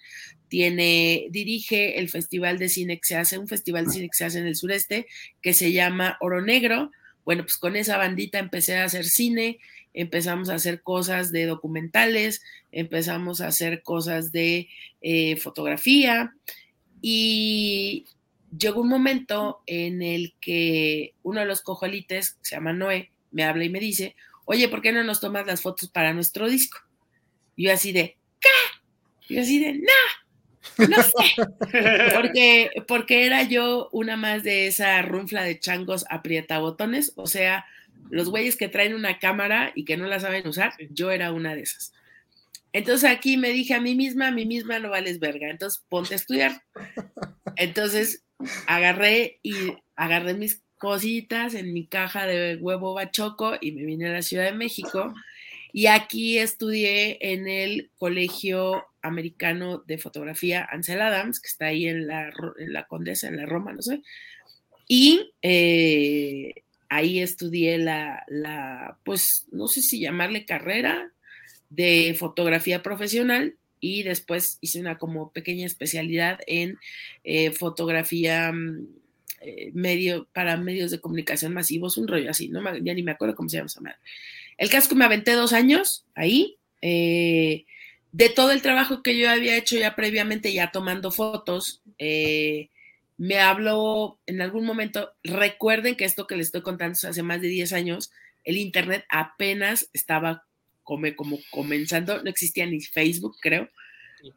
tiene, 0.49 1.29
dirige 1.31 1.99
el 1.99 2.09
festival 2.09 2.59
de 2.59 2.69
cine 2.69 2.99
que 2.99 3.07
se 3.07 3.17
hace, 3.17 3.39
un 3.39 3.49
festival 3.49 3.87
de 3.87 3.93
cine 3.93 4.09
que 4.09 4.17
se 4.17 4.25
hace 4.25 4.39
en 4.39 4.47
el 4.47 4.57
sureste, 4.57 5.07
que 5.43 5.55
se 5.55 5.73
llama 5.73 6.17
Oro 6.21 6.43
Negro. 6.43 6.91
Bueno, 7.25 7.43
pues 7.43 7.57
con 7.57 7.77
esa 7.77 7.97
bandita 7.97 8.39
empecé 8.39 8.77
a 8.77 8.85
hacer 8.85 9.05
cine, 9.05 9.59
empezamos 9.95 10.49
a 10.49 10.55
hacer 10.55 10.83
cosas 10.83 11.33
de 11.33 11.47
documentales, 11.47 12.43
empezamos 12.73 13.41
a 13.41 13.49
hacer 13.49 13.83
cosas 13.83 14.33
de 14.33 14.69
eh, 15.03 15.37
fotografía 15.37 16.35
y 17.03 18.07
llegó 18.57 18.81
un 18.81 18.89
momento 18.89 19.61
en 19.67 20.03
el 20.03 20.35
que 20.41 21.15
uno 21.23 21.41
de 21.41 21.47
los 21.47 21.61
cojolites, 21.61 22.39
se 22.41 22.57
llama 22.57 22.73
Noé, 22.73 23.11
me 23.31 23.45
habla 23.45 23.65
y 23.65 23.69
me 23.69 23.81
dice, 23.81 24.17
oye, 24.45 24.69
¿por 24.69 24.81
qué 24.81 24.93
no 24.93 25.05
nos 25.05 25.21
tomas 25.21 25.47
las 25.47 25.61
fotos 25.61 25.91
para 25.91 26.15
nuestro 26.15 26.49
disco? 26.49 26.79
Y 27.57 27.65
yo 27.65 27.73
así 27.73 27.93
de, 27.93 28.17
¿qué? 28.41 28.49
Y 29.29 29.35
yo 29.35 29.43
así 29.43 29.59
de, 29.59 29.75
no, 29.75 30.28
no 30.77 31.03
sé, 31.03 31.37
porque, 32.15 32.71
porque 32.87 33.27
era 33.27 33.43
yo 33.43 33.89
una 33.93 34.17
más 34.17 34.43
de 34.43 34.67
esa 34.67 35.01
runfla 35.03 35.43
de 35.43 35.59
changos 35.59 36.05
aprietabotones, 36.11 37.13
o 37.17 37.27
sea, 37.27 37.67
los 38.11 38.31
güeyes 38.31 38.57
que 38.57 38.69
traen 38.69 38.95
una 38.95 39.19
cámara 39.19 39.73
y 39.75 39.85
que 39.85 39.97
no 39.97 40.07
la 40.07 40.21
saben 40.21 40.47
usar, 40.47 40.73
yo 40.91 41.11
era 41.11 41.33
una 41.33 41.55
de 41.55 41.63
esas. 41.63 41.93
Entonces 42.73 43.11
aquí 43.11 43.37
me 43.37 43.51
dije 43.51 43.75
a 43.75 43.81
mí 43.81 43.95
misma, 43.95 44.29
a 44.29 44.33
mí 44.33 44.47
misma 44.47 44.79
no 44.79 44.91
vales 44.91 45.21
verga, 45.21 45.49
entonces 45.49 45.83
ponte 45.89 46.15
a 46.15 46.17
estudiar. 46.17 46.63
Entonces 47.57 48.25
agarré 48.67 49.41
y 49.43 49.55
agarré 49.97 50.35
mis 50.35 50.63
cositas 50.77 51.55
en 51.55 51.73
mi 51.73 51.87
caja 51.87 52.27
de 52.27 52.57
huevo 52.57 52.95
bachoco 52.95 53.55
y 53.61 53.73
me 53.73 53.85
vine 53.85 54.09
a 54.09 54.13
la 54.13 54.23
Ciudad 54.23 54.45
de 54.45 54.53
México 54.53 55.13
y 55.73 55.87
aquí 55.87 56.39
estudié 56.39 57.19
en 57.21 57.49
el 57.49 57.91
Colegio 57.99 58.85
Americano 59.03 59.79
de 59.87 59.99
Fotografía 59.99 60.67
Ansel 60.71 61.01
Adams, 61.01 61.41
que 61.41 61.49
está 61.49 61.67
ahí 61.67 61.87
en 61.87 62.07
la, 62.07 62.33
en 62.59 62.73
la 62.73 62.87
Condesa, 62.87 63.29
en 63.29 63.37
la 63.37 63.47
Roma, 63.47 63.73
no 63.73 63.83
sé. 63.83 64.03
Y 64.87 65.33
eh, 65.43 66.55
ahí 66.89 67.21
estudié 67.21 67.79
la, 67.79 68.25
la, 68.29 68.99
pues 69.05 69.47
no 69.53 69.69
sé 69.69 69.83
si 69.83 70.01
llamarle 70.01 70.47
carrera 70.47 71.13
de 71.71 72.17
fotografía 72.19 72.83
profesional 72.83 73.57
y 73.81 74.03
después 74.03 74.59
hice 74.61 74.81
una 74.81 74.99
como 74.99 75.33
pequeña 75.33 75.67
especialidad 75.67 76.41
en 76.47 76.79
eh, 77.25 77.51
fotografía 77.51 78.53
mm, 78.53 78.87
eh, 79.41 79.71
medio, 79.73 80.27
para 80.33 80.57
medios 80.57 80.91
de 80.91 81.01
comunicación 81.01 81.55
masivos, 81.55 81.97
un 81.97 82.09
rollo 82.09 82.31
así, 82.31 82.49
no 82.49 82.61
ya 82.79 82.95
ni 82.95 83.03
me 83.03 83.13
acuerdo 83.13 83.37
cómo 83.37 83.49
se 83.49 83.59
llama 83.59 83.67
esa 83.67 83.81
madre. 83.81 83.99
El 84.57 84.71
caso 84.71 84.89
que 84.89 84.97
me 84.97 85.05
aventé 85.05 85.33
dos 85.33 85.53
años 85.53 86.05
ahí, 86.15 86.57
eh, 86.83 87.65
de 88.13 88.29
todo 88.29 88.53
el 88.53 88.63
trabajo 88.63 89.03
que 89.03 89.19
yo 89.19 89.31
había 89.31 89.57
hecho 89.57 89.77
ya 89.77 89.95
previamente, 89.95 90.53
ya 90.53 90.71
tomando 90.71 91.11
fotos, 91.11 91.83
eh, 91.99 92.71
me 93.17 93.41
habló 93.41 94.19
en 94.27 94.41
algún 94.41 94.65
momento, 94.65 95.13
recuerden 95.25 95.97
que 95.97 96.05
esto 96.05 96.27
que 96.27 96.37
les 96.37 96.47
estoy 96.47 96.63
contando 96.63 96.97
hace 97.03 97.23
más 97.23 97.41
de 97.41 97.49
10 97.49 97.73
años, 97.73 98.11
el 98.45 98.57
Internet 98.57 99.05
apenas 99.09 99.91
estaba 99.93 100.45
como, 100.85 101.15
como 101.17 101.39
comenzando, 101.51 102.23
no 102.23 102.31
existía 102.31 102.65
ni 102.65 102.81
Facebook, 102.81 103.37
creo. 103.41 103.69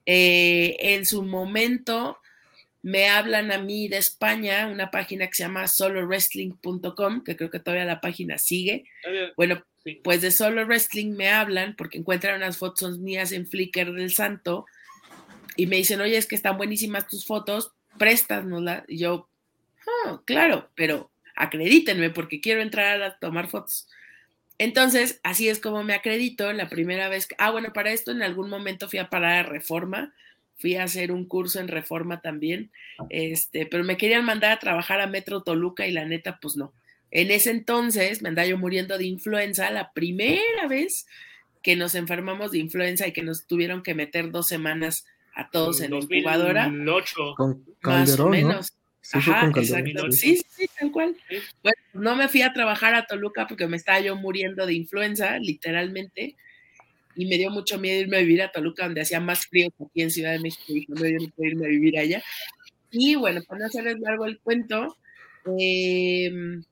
Eh, 0.05 0.75
en 0.79 1.05
su 1.05 1.23
momento 1.23 2.17
me 2.83 3.09
hablan 3.09 3.51
a 3.51 3.59
mí 3.59 3.87
de 3.87 3.97
España, 3.97 4.67
una 4.67 4.89
página 4.89 5.27
que 5.27 5.35
se 5.35 5.43
llama 5.43 5.67
solowrestling.com, 5.67 7.23
que 7.23 7.35
creo 7.35 7.49
que 7.49 7.59
todavía 7.59 7.85
la 7.85 8.01
página 8.01 8.37
sigue. 8.37 8.85
Bueno, 9.37 9.63
pues 10.03 10.21
de 10.21 10.31
Solo 10.31 10.65
Wrestling 10.65 11.13
me 11.15 11.29
hablan 11.29 11.75
porque 11.75 11.97
encuentran 11.97 12.37
unas 12.37 12.57
fotos 12.57 12.99
mías 12.99 13.31
en 13.31 13.47
Flickr 13.47 13.93
del 13.93 14.11
Santo 14.13 14.65
y 15.55 15.67
me 15.67 15.77
dicen, 15.77 16.01
oye, 16.01 16.17
es 16.17 16.27
que 16.27 16.35
están 16.35 16.57
buenísimas 16.57 17.07
tus 17.07 17.25
fotos, 17.25 17.71
préstanosla. 17.97 18.85
Y 18.87 18.99
yo, 18.99 19.27
oh, 20.05 20.21
claro, 20.25 20.69
pero 20.75 21.11
acredítenme 21.35 22.09
porque 22.09 22.41
quiero 22.41 22.61
entrar 22.61 23.01
a 23.01 23.17
tomar 23.17 23.47
fotos. 23.47 23.87
Entonces, 24.57 25.19
así 25.23 25.49
es 25.49 25.59
como 25.59 25.83
me 25.83 25.93
acredito 25.93 26.53
la 26.53 26.69
primera 26.69 27.09
vez. 27.09 27.25
Que, 27.25 27.35
ah, 27.39 27.51
bueno, 27.51 27.73
para 27.73 27.91
esto 27.91 28.11
en 28.11 28.21
algún 28.21 28.49
momento 28.49 28.87
fui 28.87 28.99
a 28.99 29.09
parar 29.09 29.45
a 29.45 29.49
Reforma, 29.49 30.13
fui 30.61 30.75
a 30.75 30.83
hacer 30.83 31.11
un 31.11 31.25
curso 31.25 31.59
en 31.59 31.67
Reforma 31.67 32.21
también, 32.21 32.71
este, 33.09 33.65
pero 33.65 33.83
me 33.83 33.97
querían 33.97 34.23
mandar 34.23 34.51
a 34.51 34.59
trabajar 34.59 35.01
a 35.01 35.07
Metro 35.07 35.41
Toluca 35.41 35.87
y 35.87 35.91
la 35.91 36.05
neta, 36.05 36.37
pues 36.39 36.55
no. 36.55 36.71
En 37.09 37.31
ese 37.31 37.49
entonces 37.49 38.21
me 38.21 38.29
andaba 38.29 38.47
yo 38.47 38.57
muriendo 38.57 38.97
de 38.97 39.05
influenza, 39.05 39.71
la 39.71 39.91
primera 39.91 40.67
vez 40.69 41.07
que 41.63 41.75
nos 41.75 41.95
enfermamos 41.95 42.51
de 42.51 42.59
influenza 42.59 43.07
y 43.07 43.11
que 43.11 43.23
nos 43.23 43.47
tuvieron 43.47 43.81
que 43.81 43.95
meter 43.95 44.31
dos 44.31 44.47
semanas 44.47 45.05
a 45.33 45.49
todos 45.49 45.81
en, 45.81 45.91
la 45.91 45.97
incubadora. 45.97 46.69
Con 47.35 47.65
más 47.83 48.19
o 48.19 48.29
menos. 48.29 48.73
Sí, 49.01 49.17
Ajá, 49.17 49.51
exacto. 49.55 50.11
Sí, 50.11 50.41
sí, 50.47 50.69
tal 50.79 50.91
cual. 50.91 51.17
Bueno, 51.63 51.77
no 51.93 52.15
me 52.15 52.27
fui 52.27 52.43
a 52.43 52.53
trabajar 52.53 52.93
a 52.93 53.07
Toluca 53.07 53.47
porque 53.47 53.67
me 53.67 53.77
estaba 53.77 53.99
yo 53.99 54.15
muriendo 54.15 54.65
de 54.67 54.75
influenza, 54.75 55.39
literalmente, 55.39 56.35
y 57.15 57.25
me 57.25 57.37
dio 57.37 57.49
mucho 57.49 57.79
miedo 57.79 58.01
irme 58.01 58.17
a 58.17 58.21
vivir 58.21 58.41
a 58.41 58.51
Toluca, 58.51 58.85
donde 58.85 59.01
hacía 59.01 59.19
más 59.19 59.45
frío 59.47 59.69
que 59.77 59.83
aquí 59.83 60.01
en 60.01 60.11
Ciudad 60.11 60.31
de 60.31 60.39
México, 60.39 60.63
y 60.67 60.85
no 60.87 61.01
me 61.01 61.07
dio 61.09 61.19
miedo 61.19 61.33
irme 61.37 61.65
a 61.65 61.69
vivir 61.69 61.99
allá. 61.99 62.23
Y 62.91 63.15
bueno, 63.15 63.41
para 63.47 63.59
no 63.59 63.65
hacerles 63.67 63.99
largo 63.99 64.25
el 64.25 64.39
cuento, 64.39 64.97
em, 65.57 66.63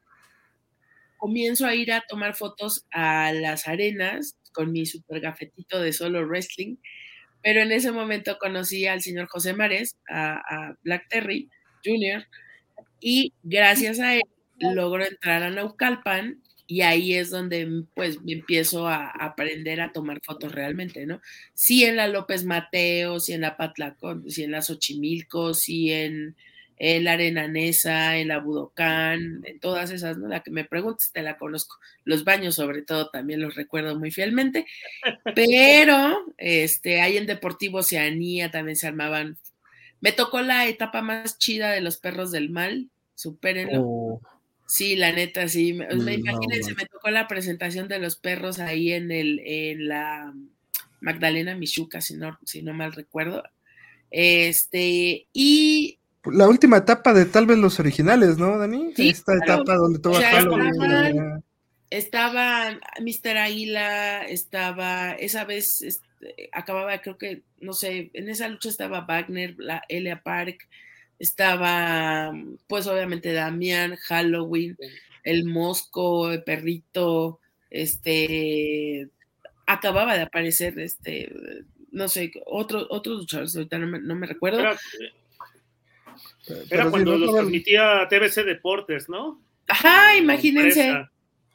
comienzo 1.17 1.65
a 1.65 1.75
ir 1.75 1.91
a 1.91 2.03
tomar 2.07 2.35
fotos 2.35 2.85
a 2.91 3.31
las 3.33 3.67
arenas 3.67 4.35
con 4.53 4.71
mi 4.71 4.85
super 4.85 5.19
gafetito 5.21 5.79
de 5.79 5.93
solo 5.93 6.25
wrestling, 6.25 6.77
pero 7.41 7.61
en 7.61 7.71
ese 7.71 7.91
momento 7.91 8.37
conocí 8.39 8.85
al 8.85 9.01
señor 9.01 9.27
José 9.27 9.53
Mares, 9.53 9.97
a, 10.09 10.75
Black 10.83 11.07
Terry 11.09 11.49
Jr., 11.85 12.25
y 13.01 13.33
gracias 13.43 13.99
a 13.99 14.15
él 14.15 14.23
logro 14.59 15.05
entrar 15.05 15.41
a 15.43 15.49
Naucalpan 15.49 16.41
y 16.69 16.81
ahí 16.81 17.15
es 17.15 17.31
donde 17.31 17.83
pues 17.95 18.21
me 18.21 18.33
empiezo 18.33 18.87
a, 18.87 19.09
aprender 19.09 19.81
a 19.81 19.91
tomar 19.91 20.21
fotos 20.23 20.51
realmente, 20.51 21.07
¿no? 21.07 21.19
Sí 21.55 21.83
en 21.83 21.95
la 21.95 22.07
López 22.07 22.43
Mateo, 22.45 23.19
sí 23.19 23.33
en 23.33 23.41
la 23.41 23.57
Patlacón, 23.57 24.29
sí 24.29 24.43
en 24.43 24.51
la 24.51 24.61
Xochimilco, 24.61 25.55
sí 25.55 25.91
en 25.91 26.35
en 26.77 27.03
la 27.03 27.13
Arenanesa, 27.13 28.17
en 28.17 28.29
la 28.29 28.37
Budocán, 28.37 29.41
en 29.43 29.59
todas 29.59 29.91
esas, 29.91 30.17
¿no? 30.17 30.29
La 30.29 30.41
que 30.41 30.51
me 30.51 30.63
preguntes, 30.63 31.11
te 31.11 31.21
la 31.21 31.37
conozco. 31.37 31.75
Los 32.05 32.23
baños, 32.23 32.55
sobre 32.55 32.83
todo, 32.83 33.09
también 33.09 33.41
los 33.41 33.55
recuerdo 33.55 33.99
muy 33.99 34.11
fielmente. 34.11 34.65
Pero, 35.35 36.23
este, 36.37 37.01
ahí 37.01 37.17
en 37.17 37.25
Deportivo 37.25 37.79
Oceanía 37.79 38.49
también 38.49 38.77
se 38.77 38.87
armaban. 38.87 39.37
Me 39.99 40.13
tocó 40.13 40.39
la 40.39 40.67
etapa 40.67 41.01
más 41.01 41.37
chida 41.37 41.71
de 41.71 41.81
los 41.81 41.97
perros 41.97 42.31
del 42.31 42.49
mal, 42.49 42.89
supérenlo. 43.13 43.81
Oh. 43.81 44.21
Sí, 44.69 44.95
la 44.95 45.11
neta, 45.11 45.47
sí. 45.47 45.73
Me, 45.73 46.13
imagínense, 46.13 46.75
me 46.75 46.85
tocó 46.85 47.09
la 47.09 47.27
presentación 47.27 47.87
de 47.87 47.97
los 47.97 48.17
perros 48.17 48.59
ahí 48.59 48.93
en 48.93 49.11
el, 49.11 49.41
en 49.43 49.87
la 49.87 50.31
Magdalena 51.01 51.55
Michuca, 51.55 52.01
si 52.01 52.15
no, 52.15 52.37
si 52.45 52.61
no 52.61 52.75
mal 52.75 52.93
recuerdo. 52.93 53.43
Este, 54.11 55.27
y 55.33 55.99
la 56.25 56.47
última 56.47 56.77
etapa 56.77 57.13
de 57.13 57.25
tal 57.25 57.47
vez 57.47 57.57
los 57.57 57.79
originales, 57.79 58.37
¿no, 58.37 58.59
Dani? 58.59 58.93
Esta 58.95 59.35
etapa 59.37 59.75
donde 59.75 59.97
todo 59.97 60.19
estaba, 60.19 61.41
estaba 61.89 62.79
Mr. 62.99 63.37
Águila, 63.37 64.23
estaba, 64.25 65.13
esa 65.13 65.45
vez 65.45 65.81
este, 65.81 66.49
acababa, 66.51 67.01
creo 67.01 67.17
que, 67.17 67.41
no 67.59 67.73
sé, 67.73 68.11
en 68.13 68.29
esa 68.29 68.47
lucha 68.47 68.69
estaba 68.69 69.01
Wagner, 69.01 69.55
la 69.57 69.81
Elia 69.89 70.21
Park, 70.21 70.67
estaba, 71.19 72.31
pues 72.67 72.87
obviamente 72.87 73.33
Damián, 73.33 73.97
Halloween, 73.97 74.77
el 75.23 75.45
Mosco, 75.45 76.31
el 76.31 76.43
perrito, 76.43 77.39
este, 77.69 79.09
acababa 79.67 80.15
de 80.15 80.23
aparecer, 80.23 80.79
este, 80.79 81.31
no 81.91 82.07
sé, 82.07 82.31
otro, 82.45 82.87
otros 82.89 83.19
luchadores, 83.19 83.55
ahorita 83.55 83.77
no 83.77 84.15
me, 84.15 84.27
recuerdo. 84.27 84.63
Era 86.69 86.89
cuando 86.89 87.17
los 87.17 87.35
transmitía 87.35 88.07
TBC 88.09 88.45
Deportes, 88.45 89.09
¿no? 89.09 89.39
Ajá, 89.67 90.15
imagínense. 90.17 91.05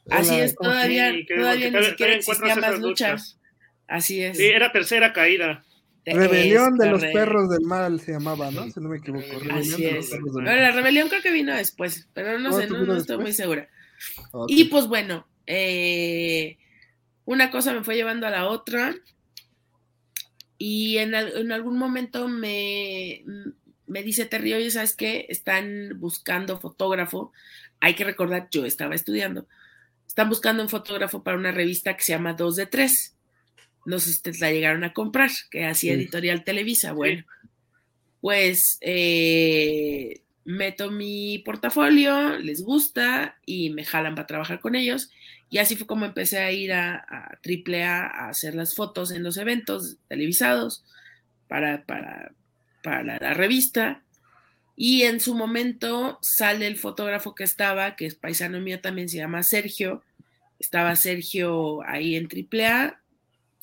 Así 0.09 0.35
es, 0.39 0.55
todavía, 0.55 1.11
todavía 1.27 1.71
ni 1.71 1.83
siquiera 1.83 2.15
existían 2.15 2.59
más 2.61 2.79
luchas. 2.79 3.39
Así 3.87 4.21
es. 4.21 4.37
Sí, 4.37 4.45
era 4.45 4.71
tercera 4.71 5.11
caída. 5.11 5.64
Rebelión 6.05 6.77
de 6.77 6.87
los 6.87 7.01
perros 7.01 7.49
del 7.49 7.61
mal 7.61 7.99
se 7.99 8.11
llamaba, 8.11 8.51
¿no? 8.51 8.69
Si 8.69 8.79
no 8.79 8.89
me 8.89 8.97
equivoco. 8.97 9.25
Así 9.51 9.85
es. 9.85 10.11
la 10.11 10.71
rebelión 10.71 11.09
creo 11.09 11.21
que 11.21 11.31
vino 11.31 11.55
después, 11.55 12.07
pero 12.13 12.37
no, 12.37 12.53
sé, 12.53 12.67
no, 12.67 12.95
estoy 12.95 13.17
muy 13.17 13.33
segura. 13.33 13.67
Y 14.47 14.65
pues 14.65 14.87
bueno, 14.87 15.27
eh, 15.47 16.57
una 17.25 17.49
cosa 17.49 17.73
me 17.73 17.83
fue 17.83 17.95
llevando 17.95 18.27
a 18.27 18.31
la 18.31 18.47
otra. 18.47 18.95
Y 20.57 20.97
en, 20.99 21.13
en 21.13 21.51
algún 21.51 21.77
momento 21.77 22.27
me, 22.27 23.23
me 23.87 24.03
dice 24.03 24.25
Terry, 24.25 24.53
oye, 24.53 24.71
¿sabes 24.71 24.95
qué? 24.95 25.25
Están 25.29 25.99
buscando 25.99 26.59
fotógrafo. 26.59 27.31
Hay 27.79 27.95
que 27.95 28.03
recordar, 28.03 28.47
yo 28.51 28.65
estaba 28.65 28.95
estudiando. 28.95 29.47
Están 30.07 30.29
buscando 30.29 30.63
un 30.63 30.69
fotógrafo 30.69 31.23
para 31.23 31.37
una 31.37 31.51
revista 31.51 31.95
que 31.95 32.03
se 32.03 32.13
llama 32.13 32.33
2 32.33 32.55
de 32.55 32.65
3. 32.67 33.14
No 33.85 33.99
sé 33.99 34.09
si 34.09 34.15
ustedes 34.15 34.39
la 34.39 34.51
llegaron 34.51 34.83
a 34.83 34.93
comprar, 34.93 35.29
que 35.51 35.65
hacía 35.65 35.93
Editorial 35.93 36.43
Televisa. 36.43 36.93
Bueno, 36.93 37.23
pues 38.21 38.77
eh, 38.81 40.21
meto 40.43 40.91
mi 40.91 41.39
portafolio, 41.39 42.37
les 42.39 42.63
gusta 42.63 43.37
y 43.45 43.69
me 43.69 43.85
jalan 43.85 44.15
para 44.15 44.27
trabajar 44.27 44.59
con 44.59 44.75
ellos. 44.75 45.11
Y 45.49 45.59
así 45.59 45.75
fue 45.75 45.87
como 45.87 46.05
empecé 46.05 46.39
a 46.39 46.51
ir 46.51 46.73
a, 46.73 46.95
a 46.95 47.39
AAA 47.45 48.07
a 48.07 48.29
hacer 48.29 48.55
las 48.55 48.75
fotos 48.75 49.11
en 49.11 49.23
los 49.23 49.37
eventos 49.37 49.97
televisados 50.07 50.83
para, 51.47 51.85
para 51.85 52.31
para 52.85 53.03
la, 53.03 53.33
revista. 53.33 54.03
Y 54.77 55.03
en 55.03 55.19
su 55.19 55.33
momento 55.35 56.19
sale 56.21 56.67
el 56.67 56.77
fotógrafo 56.77 57.33
que 57.33 57.43
estaba, 57.43 57.95
que 57.95 58.05
es 58.05 58.15
paisano 58.15 58.61
mío 58.61 58.79
también, 58.79 59.09
se 59.09 59.17
llama 59.17 59.43
Sergio. 59.43 60.03
Estaba 60.59 60.95
Sergio 60.95 61.81
ahí 61.83 62.15
en 62.15 62.27
AAA, 62.27 62.99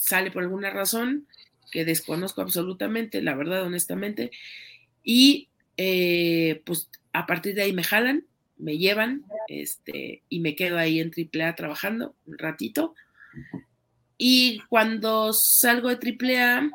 sale 0.03 0.33
por 0.33 0.43
alguna 0.43 0.71
razón 0.71 1.29
que 1.71 1.85
desconozco 1.85 2.43
absolutamente, 2.43 3.23
la 3.23 3.37
verdad, 3.37 3.62
honestamente. 3.62 4.33
Y 5.05 5.49
eh, 5.77 6.61
pues 6.67 6.91
a 7.12 7.25
partir 7.27 7.55
de 7.55 7.62
ahí 7.62 7.73
me 7.73 7.85
jalan, 7.85 8.27
me 8.59 8.79
llevan, 8.79 9.25
este, 9.47 10.23
y 10.29 10.41
me 10.41 10.57
quedo 10.57 10.77
ahí 10.77 10.99
en 10.99 11.12
AAA 11.12 11.55
trabajando 11.55 12.17
un 12.27 12.37
ratito. 12.37 12.95
Y 14.19 14.61
cuando 14.69 15.33
salgo 15.33 15.88
de 15.88 15.97
AAA, 15.97 16.69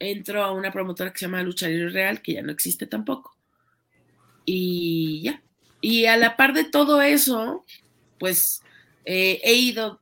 entro 0.00 0.42
a 0.42 0.52
una 0.52 0.72
promotora 0.72 1.12
que 1.12 1.20
se 1.20 1.26
llama 1.26 1.42
Lucha 1.44 1.68
Libre 1.68 1.90
Real, 1.90 2.20
que 2.20 2.34
ya 2.34 2.42
no 2.42 2.50
existe 2.50 2.86
tampoco. 2.86 3.36
Y 4.44 5.22
ya. 5.22 5.40
Y 5.80 6.06
a 6.06 6.16
la 6.16 6.36
par 6.36 6.52
de 6.52 6.64
todo 6.64 7.00
eso, 7.00 7.64
pues 8.18 8.60
eh, 9.04 9.40
he 9.44 9.54
ido 9.54 10.01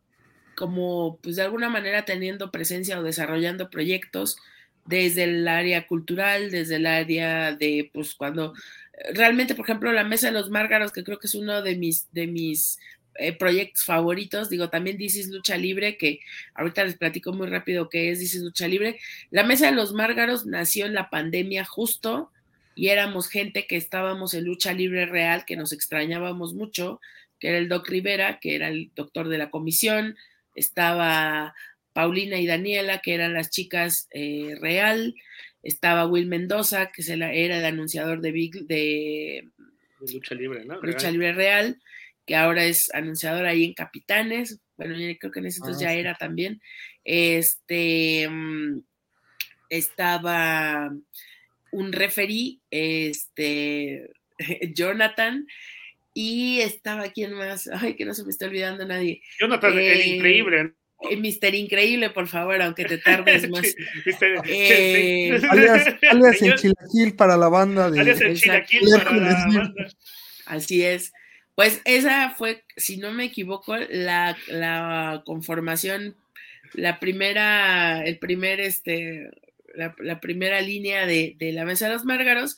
como, 0.57 1.19
pues 1.23 1.37
de 1.37 1.43
alguna 1.43 1.69
manera 1.69 2.05
teniendo 2.05 2.51
presencia 2.51 2.99
o 2.99 3.03
desarrollando 3.03 3.71
proyectos 3.71 4.37
desde 4.87 5.25
el 5.25 5.47
área 5.49 5.87
cultural, 5.87 6.51
desde 6.51 6.77
el 6.77 6.87
área 6.87 7.55
de, 7.55 7.91
pues 7.93 8.15
cuando 8.15 8.55
realmente, 9.15 9.55
por 9.55 9.65
ejemplo, 9.65 9.93
la 9.93 10.05
Mesa 10.05 10.29
de 10.29 10.33
los 10.33 10.51
Márgaros, 10.51 10.93
que 10.93 11.05
creo 11.05 11.19
que 11.19 11.27
es 11.27 11.35
uno 11.35 11.63
de 11.63 11.77
mis, 11.77 12.13
de 12.13 12.27
mis 12.27 12.79
eh, 13.17 13.33
proyectos 13.33 13.85
favoritos. 13.85 14.51
Digo, 14.51 14.71
también 14.71 14.97
Dices 14.97 15.29
Lucha 15.29 15.57
Libre, 15.57 15.97
que 15.97 16.21
ahorita 16.55 16.85
les 16.85 16.97
platico 16.97 17.33
muy 17.33 17.49
rápido 17.49 17.89
qué 17.89 18.11
es 18.11 18.19
Dices 18.21 18.43
Lucha 18.43 18.69
Libre. 18.69 18.99
La 19.31 19.43
Mesa 19.43 19.67
de 19.67 19.73
los 19.73 19.93
Márgaros 19.93 20.47
nació 20.47 20.87
en 20.87 20.95
la 20.95 21.11
pandemia 21.11 21.65
justo 21.65 22.31
y 22.75 22.89
éramos 22.89 23.29
gente 23.29 23.67
que 23.67 23.77
estábamos 23.77 24.33
en 24.33 24.45
lucha 24.45 24.73
libre 24.73 25.05
real, 25.05 25.45
que 25.45 25.57
nos 25.57 25.73
extrañábamos 25.73 26.55
mucho, 26.55 27.01
que 27.39 27.49
era 27.49 27.59
el 27.59 27.69
Doc 27.69 27.89
Rivera, 27.89 28.39
que 28.41 28.55
era 28.55 28.69
el 28.69 28.91
doctor 28.95 29.29
de 29.29 29.39
la 29.39 29.51
comisión, 29.51 30.17
estaba 30.55 31.55
Paulina 31.93 32.39
y 32.39 32.47
Daniela, 32.47 32.99
que 32.99 33.15
eran 33.15 33.35
las 33.35 33.51
chicas 33.51 34.09
eh, 34.13 34.57
real, 34.61 35.15
estaba 35.63 36.07
Will 36.07 36.27
Mendoza, 36.27 36.91
que 36.93 37.03
era 37.13 37.33
el 37.33 37.65
anunciador 37.65 38.21
de, 38.21 38.33
de, 38.67 39.49
lucha 40.13 40.35
libre, 40.35 40.65
¿no? 40.65 40.81
Lucha 40.81 41.11
libre 41.11 41.33
real 41.33 41.79
que 42.31 42.37
ahora 42.37 42.65
es 42.65 42.95
anunciador 42.95 43.45
ahí 43.45 43.65
en 43.65 43.75
Capitanes, 43.75 44.61
bueno, 44.77 44.95
creo 45.19 45.33
que 45.33 45.41
en 45.41 45.47
ese 45.47 45.59
entonces 45.59 45.83
ah, 45.83 45.91
ya 45.91 45.99
era 45.99 46.15
también, 46.15 46.63
este, 47.03 48.29
mm, 48.31 48.85
estaba 49.69 50.95
un 51.73 51.93
referí, 51.93 52.61
este, 52.71 54.13
Jonathan, 54.75 55.45
y 56.15 56.61
estaba 56.61 57.11
quien 57.11 57.35
más, 57.35 57.69
ay, 57.69 57.95
que 57.95 58.05
no 58.05 58.15
se 58.15 58.25
me 58.25 58.31
está 58.31 58.47
olvidando 58.47 58.85
nadie. 58.87 59.23
Jonathan, 59.39 59.73
el 59.73 59.79
eh, 59.79 60.07
increíble. 60.07 60.75
Eh, 61.09 61.17
Mister 61.17 61.55
Increíble, 61.55 62.11
por 62.11 62.29
favor, 62.29 62.61
aunque 62.61 62.85
te 62.85 62.99
tardes 62.99 63.49
más. 63.51 63.75
eh, 64.47 65.41
alias, 65.49 65.87
alias 66.11 66.61
Chilaquil 66.61 67.15
para 67.17 67.37
la 67.37 67.49
banda 67.49 67.91
de. 67.91 68.01
Alias 68.01 68.19
Chilaquil 68.35 68.81
para 68.91 69.17
la 69.17 69.33
banda. 69.47 69.75
Así 70.47 70.83
es 70.83 71.13
Pues 71.55 71.81
esa 71.85 72.31
fue, 72.31 72.65
si 72.77 72.97
no 72.97 73.13
me 73.13 73.25
equivoco, 73.25 73.77
la, 73.77 74.37
la 74.49 75.23
conformación, 75.25 76.17
la 76.75 76.99
primera, 76.99 78.03
el 78.05 78.19
primer, 78.19 78.61
este, 78.61 79.31
la, 79.75 79.95
la 80.01 80.21
primera 80.21 80.61
línea 80.61 81.07
de, 81.07 81.37
de, 81.39 81.53
la 81.53 81.65
mesa 81.65 81.87
de 81.87 81.95
los 81.95 82.05
márgaros. 82.05 82.57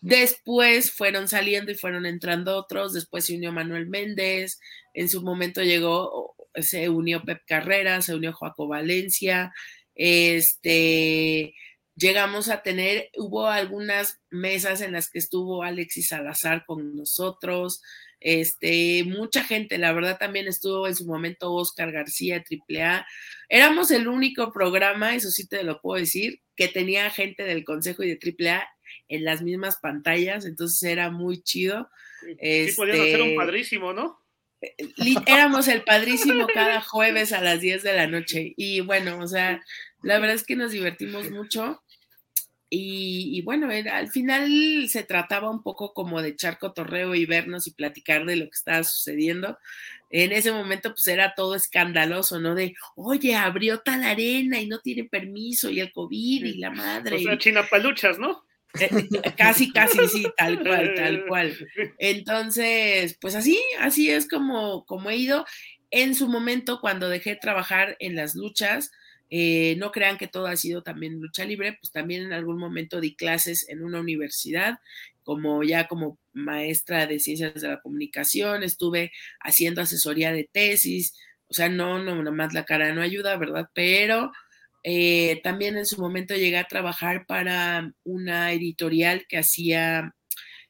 Después 0.00 0.92
fueron 0.92 1.28
saliendo 1.28 1.72
y 1.72 1.74
fueron 1.76 2.06
entrando 2.06 2.56
otros. 2.56 2.92
Después 2.92 3.24
se 3.24 3.36
unió 3.36 3.52
Manuel 3.52 3.86
Méndez. 3.86 4.60
En 4.94 5.08
su 5.08 5.22
momento 5.22 5.62
llegó, 5.62 6.34
se 6.54 6.88
unió 6.88 7.22
Pep 7.24 7.42
Carrera, 7.46 8.00
se 8.02 8.14
unió 8.14 8.32
Joaco 8.32 8.68
Valencia. 8.68 9.52
Este, 9.94 11.54
llegamos 11.96 12.48
a 12.48 12.62
tener, 12.62 13.10
hubo 13.16 13.46
algunas 13.46 14.20
mesas 14.30 14.80
en 14.80 14.92
las 14.92 15.10
que 15.10 15.18
estuvo 15.18 15.62
Alexis 15.62 16.08
Salazar 16.08 16.64
con 16.66 16.94
nosotros, 16.94 17.80
este, 18.20 19.04
mucha 19.04 19.44
gente, 19.44 19.78
la 19.78 19.92
verdad 19.92 20.18
también 20.18 20.48
estuvo 20.48 20.86
en 20.86 20.96
su 20.96 21.06
momento 21.06 21.52
Oscar 21.52 21.92
García, 21.92 22.42
AAA. 22.42 23.06
Éramos 23.48 23.90
el 23.90 24.08
único 24.08 24.52
programa, 24.52 25.14
eso 25.14 25.30
sí 25.30 25.46
te 25.46 25.62
lo 25.62 25.80
puedo 25.80 26.00
decir, 26.00 26.40
que 26.56 26.68
tenía 26.68 27.10
gente 27.10 27.44
del 27.44 27.64
Consejo 27.64 28.02
y 28.02 28.16
de 28.16 28.50
AAA 28.50 28.68
en 29.08 29.24
las 29.24 29.42
mismas 29.42 29.76
pantallas, 29.76 30.44
entonces 30.44 30.82
era 30.82 31.10
muy 31.10 31.42
chido. 31.42 31.90
Sí, 32.20 32.36
este, 32.38 32.76
podían 32.76 33.00
hacer 33.00 33.22
un 33.22 33.36
padrísimo, 33.36 33.92
¿no? 33.92 34.20
Eh, 34.60 34.74
éramos 35.26 35.68
el 35.68 35.82
padrísimo 35.82 36.46
cada 36.52 36.80
jueves 36.80 37.32
a 37.32 37.42
las 37.42 37.60
10 37.60 37.82
de 37.82 37.92
la 37.92 38.06
noche 38.06 38.54
y 38.56 38.80
bueno, 38.80 39.18
o 39.18 39.26
sea, 39.26 39.62
la 40.02 40.18
verdad 40.18 40.34
es 40.34 40.44
que 40.44 40.56
nos 40.56 40.72
divertimos 40.72 41.30
mucho 41.30 41.82
y, 42.68 43.42
bueno, 43.42 43.68
al 43.70 44.08
final 44.08 44.88
se 44.88 45.04
trataba 45.04 45.50
un 45.50 45.62
poco 45.62 45.94
como 45.94 46.20
de 46.20 46.30
echar 46.30 46.58
cotorreo 46.58 47.14
y 47.14 47.24
vernos 47.24 47.68
y 47.68 47.72
platicar 47.72 48.26
de 48.26 48.36
lo 48.36 48.44
que 48.46 48.56
estaba 48.56 48.82
sucediendo. 48.82 49.56
En 50.10 50.32
ese 50.32 50.50
momento, 50.50 50.90
pues 50.90 51.06
era 51.06 51.34
todo 51.36 51.54
escandaloso, 51.54 52.40
¿no? 52.40 52.56
De, 52.56 52.74
oye, 52.96 53.36
abrió 53.36 53.80
tal 53.80 54.02
arena 54.02 54.60
y 54.60 54.66
no 54.66 54.80
tiene 54.80 55.04
permiso, 55.04 55.70
y 55.70 55.78
el 55.78 55.92
COVID 55.92 56.44
y 56.44 56.58
la 56.58 56.70
madre. 56.70 57.16
O 57.16 57.20
sea, 57.20 57.38
chinapaluchas, 57.38 58.18
¿no? 58.18 58.44
Eh, 58.80 59.34
casi, 59.36 59.72
casi, 59.72 60.06
sí, 60.08 60.26
tal 60.36 60.62
cual, 60.62 60.94
tal 60.94 61.26
cual. 61.26 61.56
Entonces, 61.98 63.16
pues 63.20 63.34
así, 63.34 63.60
así 63.80 64.10
es 64.10 64.28
como, 64.28 64.84
como 64.86 65.10
he 65.10 65.16
ido. 65.16 65.44
En 65.90 66.14
su 66.14 66.28
momento, 66.28 66.80
cuando 66.80 67.08
dejé 67.08 67.30
de 67.30 67.36
trabajar 67.36 67.96
en 68.00 68.16
las 68.16 68.34
luchas, 68.34 68.90
eh, 69.30 69.74
no 69.78 69.90
crean 69.90 70.18
que 70.18 70.28
todo 70.28 70.46
ha 70.46 70.56
sido 70.56 70.82
también 70.82 71.20
lucha 71.20 71.44
libre, 71.44 71.78
pues 71.80 71.92
también 71.92 72.22
en 72.22 72.32
algún 72.32 72.58
momento 72.58 73.00
di 73.00 73.16
clases 73.16 73.68
en 73.68 73.82
una 73.82 74.00
universidad, 74.00 74.78
como 75.24 75.62
ya 75.64 75.88
como 75.88 76.18
maestra 76.32 77.06
de 77.06 77.18
ciencias 77.18 77.60
de 77.60 77.68
la 77.68 77.80
comunicación, 77.80 78.62
estuve 78.62 79.12
haciendo 79.40 79.80
asesoría 79.80 80.32
de 80.32 80.48
tesis, 80.52 81.14
o 81.48 81.54
sea, 81.54 81.68
no, 81.68 82.02
no, 82.02 82.16
nada 82.16 82.30
más 82.30 82.54
la 82.54 82.64
cara 82.64 82.92
no 82.94 83.02
ayuda, 83.02 83.36
¿verdad? 83.36 83.68
Pero 83.74 84.32
eh, 84.88 85.40
también 85.42 85.76
en 85.76 85.84
su 85.84 86.00
momento 86.00 86.36
llegué 86.36 86.58
a 86.58 86.68
trabajar 86.68 87.26
para 87.26 87.92
una 88.04 88.52
editorial 88.52 89.26
que 89.28 89.38
hacía 89.38 90.14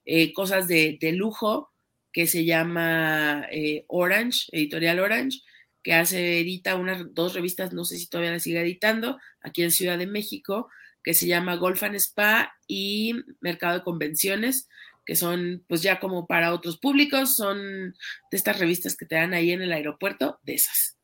eh, 0.06 0.32
cosas 0.32 0.68
de, 0.68 0.96
de, 0.98 1.12
lujo, 1.12 1.70
que 2.12 2.26
se 2.26 2.46
llama 2.46 3.46
Orange, 3.88 4.46
Editorial 4.52 5.00
Orange, 5.00 5.40
que 5.82 5.92
hace, 5.92 6.40
edita 6.40 6.76
unas 6.76 7.14
dos 7.14 7.34
revistas, 7.34 7.74
no 7.74 7.84
sé 7.84 7.98
si 7.98 8.08
todavía 8.08 8.32
la 8.32 8.40
sigue 8.40 8.60
editando, 8.60 9.18
aquí 9.42 9.62
en 9.62 9.70
Ciudad 9.70 9.98
de 9.98 10.06
México, 10.06 10.70
que 11.04 11.14
se 11.14 11.26
llama 11.26 11.56
Golf 11.56 11.82
and 11.82 11.94
Spa 11.96 12.56
y 12.66 13.14
Mercado 13.40 13.74
de 13.74 13.84
Convenciones, 13.84 14.66
que 15.04 15.14
son 15.14 15.62
pues 15.68 15.82
ya 15.82 16.00
como 16.00 16.26
para 16.26 16.52
otros 16.52 16.78
públicos, 16.78 17.36
son 17.36 17.92
de 18.30 18.36
estas 18.36 18.58
revistas 18.58 18.96
que 18.96 19.06
te 19.06 19.14
dan 19.14 19.34
ahí 19.34 19.52
en 19.52 19.62
el 19.62 19.72
aeropuerto, 19.72 20.40
de 20.42 20.54
esas. 20.54 20.95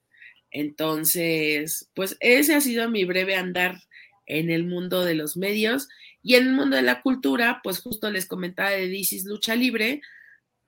Entonces, 0.52 1.88
pues 1.94 2.16
ese 2.20 2.54
ha 2.54 2.60
sido 2.60 2.88
mi 2.88 3.04
breve 3.04 3.36
andar 3.36 3.82
en 4.26 4.50
el 4.50 4.64
mundo 4.64 5.04
de 5.04 5.14
los 5.14 5.36
medios 5.36 5.88
y 6.22 6.36
en 6.36 6.48
el 6.48 6.52
mundo 6.52 6.76
de 6.76 6.82
la 6.82 7.02
cultura, 7.02 7.60
pues 7.64 7.80
justo 7.80 8.10
les 8.10 8.26
comentaba 8.26 8.70
de 8.70 8.86
Dicis 8.86 9.24
Lucha 9.24 9.56
Libre, 9.56 10.00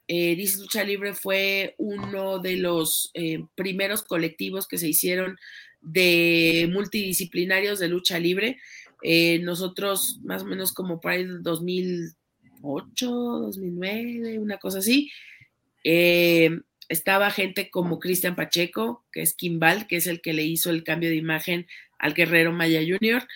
eh, 0.09 0.37
Lucha 0.59 0.85
Libre 0.85 1.15
fue 1.15 1.75
uno 1.79 2.39
de 2.39 2.57
los 2.57 3.11
eh, 3.15 3.45
primeros 3.55 4.03
colectivos 4.03 4.67
que 4.67 4.79
se 4.79 4.89
hicieron 4.89 5.39
de 5.81 6.69
multidisciplinarios 6.73 7.79
de 7.79 7.89
lucha 7.89 8.19
libre. 8.19 8.59
Eh, 9.03 9.39
nosotros, 9.41 10.19
más 10.25 10.43
o 10.43 10.47
menos 10.47 10.73
como 10.73 11.01
por 11.01 11.13
ahí 11.13 11.27
2008, 11.41 13.11
2009, 13.11 14.39
una 14.39 14.59
cosa 14.59 14.79
así, 14.79 15.11
eh, 15.85 16.51
estaba 16.89 17.31
gente 17.31 17.71
como 17.71 17.99
Cristian 17.99 18.37
Pacheco, 18.37 19.05
que 19.13 19.23
es 19.23 19.35
Kimbal, 19.35 19.87
que 19.87 19.97
es 19.97 20.07
el 20.07 20.21
que 20.21 20.33
le 20.33 20.45
hizo 20.45 20.71
el 20.71 20.85
cambio 20.85 21.11
de 21.11 21.17
imagen 21.17 21.67
al 21.99 22.15
Guerrero 22.15 22.53
Maya 22.53 22.81
Jr. 22.81 23.27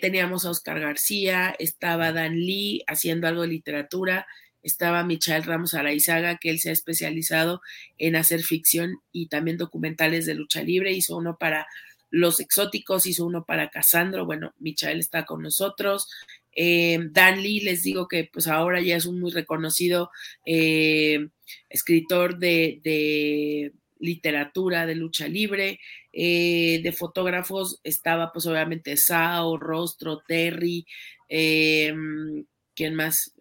teníamos 0.00 0.44
a 0.44 0.50
Oscar 0.50 0.80
García, 0.80 1.54
estaba 1.58 2.12
Dan 2.12 2.36
Lee 2.36 2.82
haciendo 2.86 3.26
algo 3.26 3.42
de 3.42 3.48
literatura, 3.48 4.26
estaba 4.62 5.04
Michael 5.04 5.44
Ramos 5.44 5.74
Araizaga, 5.74 6.36
que 6.38 6.50
él 6.50 6.58
se 6.58 6.70
ha 6.70 6.72
especializado 6.72 7.62
en 7.98 8.16
hacer 8.16 8.42
ficción 8.42 9.00
y 9.12 9.28
también 9.28 9.56
documentales 9.56 10.26
de 10.26 10.34
lucha 10.34 10.62
libre, 10.62 10.92
hizo 10.92 11.16
uno 11.16 11.36
para 11.38 11.66
Los 12.10 12.40
Exóticos, 12.40 13.06
hizo 13.06 13.24
uno 13.24 13.44
para 13.44 13.70
Casandro, 13.70 14.26
bueno, 14.26 14.54
Michael 14.58 15.00
está 15.00 15.24
con 15.24 15.42
nosotros. 15.42 16.08
Eh, 16.52 16.98
Dan 17.12 17.42
Lee, 17.42 17.60
les 17.60 17.82
digo 17.82 18.08
que 18.08 18.28
pues 18.30 18.48
ahora 18.48 18.80
ya 18.80 18.96
es 18.96 19.06
un 19.06 19.20
muy 19.20 19.30
reconocido 19.30 20.10
eh, 20.44 21.28
escritor 21.68 22.38
de, 22.38 22.80
de, 22.82 23.72
literatura 23.98 24.86
de 24.86 24.94
lucha 24.94 25.28
libre, 25.28 25.78
eh, 26.12 26.80
de 26.82 26.92
fotógrafos 26.92 27.80
estaba 27.84 28.32
pues 28.32 28.46
obviamente 28.46 28.96
Sao, 28.96 29.58
Rostro, 29.58 30.22
Terry, 30.26 30.86
¿quién 31.28 32.94
más? 32.94 33.34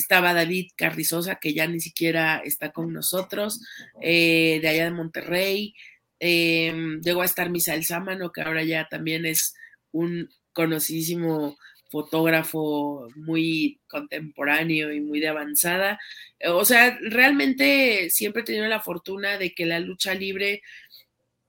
estaba 0.00 0.34
David 0.34 0.70
Carrizosa, 0.76 1.36
que 1.36 1.54
ya 1.54 1.66
ni 1.66 1.80
siquiera 1.80 2.42
está 2.44 2.72
con 2.72 2.92
nosotros, 2.92 3.60
eh, 4.02 4.58
de 4.62 4.68
allá 4.68 4.84
de 4.84 4.90
Monterrey, 4.90 5.74
llegó 6.18 7.22
a 7.22 7.26
estar 7.26 7.50
Misael 7.50 7.84
Sámano, 7.84 8.32
que 8.32 8.42
ahora 8.42 8.64
ya 8.64 8.88
también 8.88 9.26
es 9.26 9.54
un 9.92 10.28
conocidísimo 10.52 11.56
fotógrafo 11.90 13.08
muy 13.16 13.80
contemporáneo 13.88 14.92
y 14.92 15.00
muy 15.00 15.20
de 15.20 15.28
avanzada. 15.28 15.98
O 16.46 16.64
sea, 16.64 16.98
realmente 17.02 18.08
siempre 18.10 18.42
he 18.42 18.44
tenido 18.44 18.66
la 18.68 18.80
fortuna 18.80 19.38
de 19.38 19.54
que 19.54 19.66
la 19.66 19.80
lucha 19.80 20.14
libre 20.14 20.62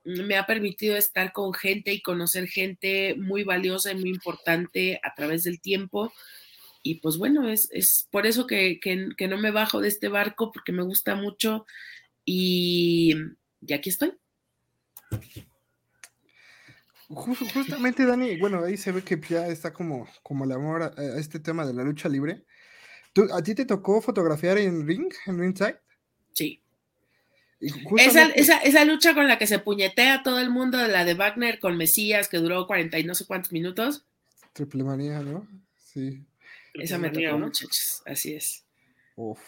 me 0.04 0.36
ha 0.36 0.46
permitido 0.46 0.96
estar 0.96 1.32
con 1.32 1.54
gente 1.54 1.92
y 1.92 2.02
conocer 2.02 2.48
gente 2.48 3.14
muy 3.16 3.44
valiosa 3.44 3.92
y 3.92 3.94
muy 3.94 4.10
importante 4.10 5.00
a 5.02 5.14
través 5.14 5.44
del 5.44 5.60
tiempo 5.60 6.12
y 6.82 6.96
pues 6.96 7.16
bueno, 7.16 7.48
es, 7.48 7.68
es 7.72 8.08
por 8.10 8.26
eso 8.26 8.46
que, 8.46 8.80
que, 8.80 9.28
no 9.28 9.38
me 9.38 9.52
bajo 9.52 9.80
de 9.80 9.88
este 9.88 10.08
barco, 10.08 10.50
porque 10.50 10.72
me 10.72 10.82
gusta 10.82 11.14
mucho 11.14 11.64
y, 12.24 13.14
y 13.60 13.72
aquí 13.72 13.88
estoy. 13.88 14.12
Justamente, 17.14 18.06
Dani, 18.06 18.38
bueno, 18.38 18.64
ahí 18.64 18.76
se 18.76 18.92
ve 18.92 19.02
que 19.02 19.20
ya 19.28 19.46
está 19.48 19.72
como, 19.72 20.08
como 20.22 20.44
el 20.44 20.52
amor 20.52 20.82
a, 20.82 21.18
este 21.18 21.40
tema 21.40 21.66
de 21.66 21.74
la 21.74 21.82
lucha 21.82 22.08
libre. 22.08 22.44
¿Tú, 23.12 23.28
¿A 23.32 23.42
ti 23.42 23.54
te 23.54 23.66
tocó 23.66 24.00
fotografiar 24.00 24.58
en 24.58 24.86
Ring, 24.86 25.12
en 25.26 25.38
Ringside? 25.38 25.78
Sí. 26.32 26.62
Esa, 27.98 28.26
esa, 28.30 28.58
esa, 28.58 28.84
lucha 28.84 29.14
con 29.14 29.28
la 29.28 29.38
que 29.38 29.46
se 29.46 29.58
puñetea 29.58 30.22
todo 30.22 30.40
el 30.40 30.50
mundo, 30.50 30.78
la 30.88 31.04
de 31.04 31.14
Wagner 31.14 31.60
con 31.60 31.76
Mesías, 31.76 32.28
que 32.28 32.38
duró 32.38 32.66
40 32.66 32.98
y 32.98 33.04
no 33.04 33.14
sé 33.14 33.26
cuántos 33.26 33.52
minutos. 33.52 34.04
Triple 34.52 34.82
manía, 34.82 35.20
¿no? 35.20 35.46
Sí. 35.76 36.24
Esa 36.74 36.98
me 36.98 37.10
tocó, 37.10 37.38
muchachos, 37.38 38.02
así 38.06 38.34
es. 38.34 38.64
Uf. 39.14 39.38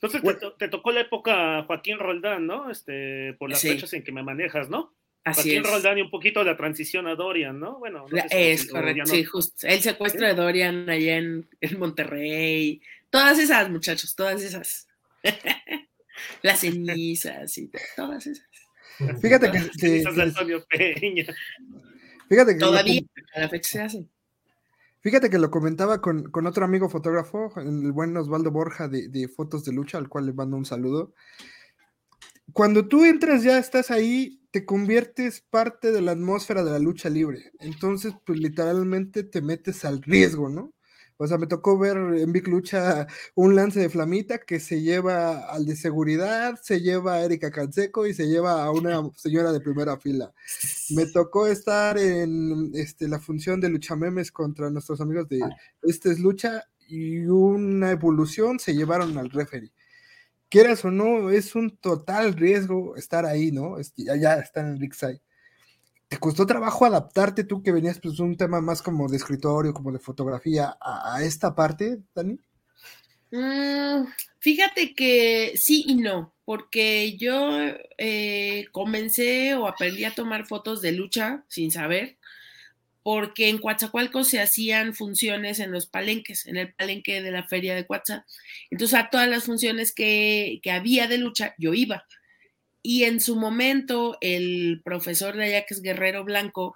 Entonces 0.00 0.22
te, 0.58 0.68
tocó 0.68 0.92
la 0.92 1.00
época 1.00 1.64
Joaquín 1.64 1.98
Roldán, 1.98 2.46
¿no? 2.46 2.70
Este, 2.70 3.34
por 3.34 3.50
las 3.50 3.60
fechas 3.60 3.92
en 3.92 4.04
que 4.04 4.12
me 4.12 4.22
manejas, 4.22 4.68
¿no? 4.68 4.94
Así 5.30 5.54
Joaquín 5.54 5.64
Roldán 5.64 5.98
y 5.98 6.02
un 6.02 6.10
poquito 6.10 6.42
la 6.44 6.56
transición 6.56 7.06
a 7.06 7.14
Dorian, 7.14 7.58
¿no? 7.58 7.78
Bueno, 7.78 8.06
es 8.30 8.66
correcto, 8.66 9.06
sí, 9.06 9.24
justo. 9.24 9.66
El 9.66 9.80
secuestro 9.80 10.26
de 10.26 10.34
Dorian 10.34 10.88
allá 10.88 11.16
en, 11.16 11.48
Monterrey. 11.78 12.80
Todas 13.10 13.38
esas, 13.38 13.70
muchachos, 13.70 14.14
todas 14.14 14.42
esas. 14.42 14.88
las 16.42 16.60
cenizas 16.60 17.56
y 17.58 17.70
todas 17.96 18.26
esas. 18.26 18.46
Fíjate 19.20 19.50
que. 19.50 19.60
cenizas 19.78 20.16
de 20.16 20.22
Antonio 20.22 20.64
Peña. 20.68 21.24
Fíjate 22.28 22.52
que. 22.54 22.58
Todavía, 22.58 23.02
a 23.34 23.40
la 23.40 23.48
fecha 23.48 23.70
se 23.70 23.80
hacen. 23.80 24.10
Fíjate 25.00 25.30
que 25.30 25.38
lo 25.38 25.50
comentaba 25.50 26.00
con, 26.00 26.30
otro 26.46 26.64
amigo 26.64 26.88
fotógrafo, 26.88 27.52
el 27.56 27.92
buen 27.92 28.16
Osvaldo 28.16 28.50
Borja 28.50 28.88
de, 28.88 29.28
Fotos 29.28 29.64
de 29.64 29.72
Lucha, 29.72 29.96
al 29.96 30.08
cual 30.08 30.26
le 30.26 30.32
mando 30.32 30.56
un 30.56 30.64
saludo. 30.64 31.14
Cuando 32.52 32.88
tú 32.88 33.04
entras 33.04 33.42
ya 33.42 33.58
estás 33.58 33.90
ahí, 33.90 34.37
te 34.50 34.64
conviertes 34.64 35.42
parte 35.50 35.92
de 35.92 36.00
la 36.00 36.12
atmósfera 36.12 36.64
de 36.64 36.70
la 36.70 36.78
lucha 36.78 37.10
libre. 37.10 37.52
Entonces, 37.60 38.14
pues 38.24 38.38
literalmente 38.38 39.22
te 39.22 39.42
metes 39.42 39.84
al 39.84 40.02
riesgo, 40.02 40.48
¿no? 40.48 40.72
O 41.20 41.26
sea, 41.26 41.36
me 41.36 41.48
tocó 41.48 41.76
ver 41.76 41.96
en 41.96 42.32
Big 42.32 42.46
Lucha 42.46 43.08
un 43.34 43.56
lance 43.56 43.80
de 43.80 43.88
flamita 43.88 44.38
que 44.38 44.60
se 44.60 44.82
lleva 44.82 45.50
al 45.50 45.66
de 45.66 45.74
seguridad, 45.74 46.56
se 46.62 46.80
lleva 46.80 47.14
a 47.14 47.24
Erika 47.24 47.50
Canseco 47.50 48.06
y 48.06 48.14
se 48.14 48.28
lleva 48.28 48.64
a 48.64 48.70
una 48.70 49.02
señora 49.16 49.52
de 49.52 49.60
primera 49.60 49.98
fila. 49.98 50.32
Me 50.90 51.06
tocó 51.06 51.48
estar 51.48 51.98
en 51.98 52.70
este, 52.72 53.08
la 53.08 53.18
función 53.18 53.60
de 53.60 53.68
Lucha 53.68 53.96
Memes 53.96 54.30
contra 54.30 54.70
nuestros 54.70 55.00
amigos 55.00 55.28
de 55.28 55.40
Este 55.82 56.12
es 56.12 56.20
Lucha 56.20 56.62
y 56.86 57.26
una 57.26 57.90
evolución 57.90 58.60
se 58.60 58.74
llevaron 58.74 59.18
al 59.18 59.28
referee. 59.30 59.72
Quieras 60.48 60.84
o 60.84 60.90
no, 60.90 61.30
es 61.30 61.54
un 61.54 61.76
total 61.76 62.34
riesgo 62.34 62.96
estar 62.96 63.26
ahí, 63.26 63.52
¿no? 63.52 63.76
Allá 64.10 64.34
está 64.40 64.60
en 64.60 64.68
el 64.68 64.80
Rickside. 64.80 65.20
¿Te 66.08 66.16
costó 66.16 66.46
trabajo 66.46 66.86
adaptarte 66.86 67.44
tú 67.44 67.62
que 67.62 67.70
venías 67.70 68.00
pues 68.00 68.18
un 68.18 68.34
tema 68.36 68.62
más 68.62 68.80
como 68.80 69.08
de 69.08 69.18
escritorio, 69.18 69.74
como 69.74 69.92
de 69.92 69.98
fotografía, 69.98 70.74
a, 70.80 71.22
esta 71.22 71.54
parte, 71.54 71.98
Dani? 72.14 72.38
Mm, 73.30 74.06
fíjate 74.38 74.94
que 74.94 75.52
sí 75.56 75.84
y 75.86 75.96
no, 75.96 76.34
porque 76.46 77.18
yo 77.18 77.50
eh, 77.98 78.64
comencé 78.72 79.54
o 79.54 79.68
aprendí 79.68 80.04
a 80.04 80.14
tomar 80.14 80.46
fotos 80.46 80.80
de 80.80 80.92
lucha 80.92 81.44
sin 81.46 81.70
saber, 81.70 82.16
porque 83.08 83.48
en 83.48 83.56
Coatzacoalcos 83.56 84.28
se 84.28 84.38
hacían 84.38 84.94
funciones 84.94 85.60
en 85.60 85.72
los 85.72 85.86
palenques, 85.86 86.44
en 86.44 86.58
el 86.58 86.74
palenque 86.74 87.22
de 87.22 87.30
la 87.30 87.42
feria 87.42 87.74
de 87.74 87.86
Coatza. 87.86 88.26
Entonces 88.70 88.98
a 88.98 89.08
todas 89.08 89.26
las 89.26 89.44
funciones 89.44 89.94
que, 89.94 90.60
que 90.62 90.70
había 90.70 91.06
de 91.06 91.16
lucha 91.16 91.54
yo 91.56 91.72
iba 91.72 92.04
y 92.82 93.04
en 93.04 93.20
su 93.20 93.36
momento, 93.36 94.18
el 94.20 94.82
profesor 94.84 95.36
de 95.38 95.44
allá, 95.44 95.64
que 95.64 95.72
es 95.72 95.80
Guerrero 95.80 96.22
Blanco, 96.22 96.74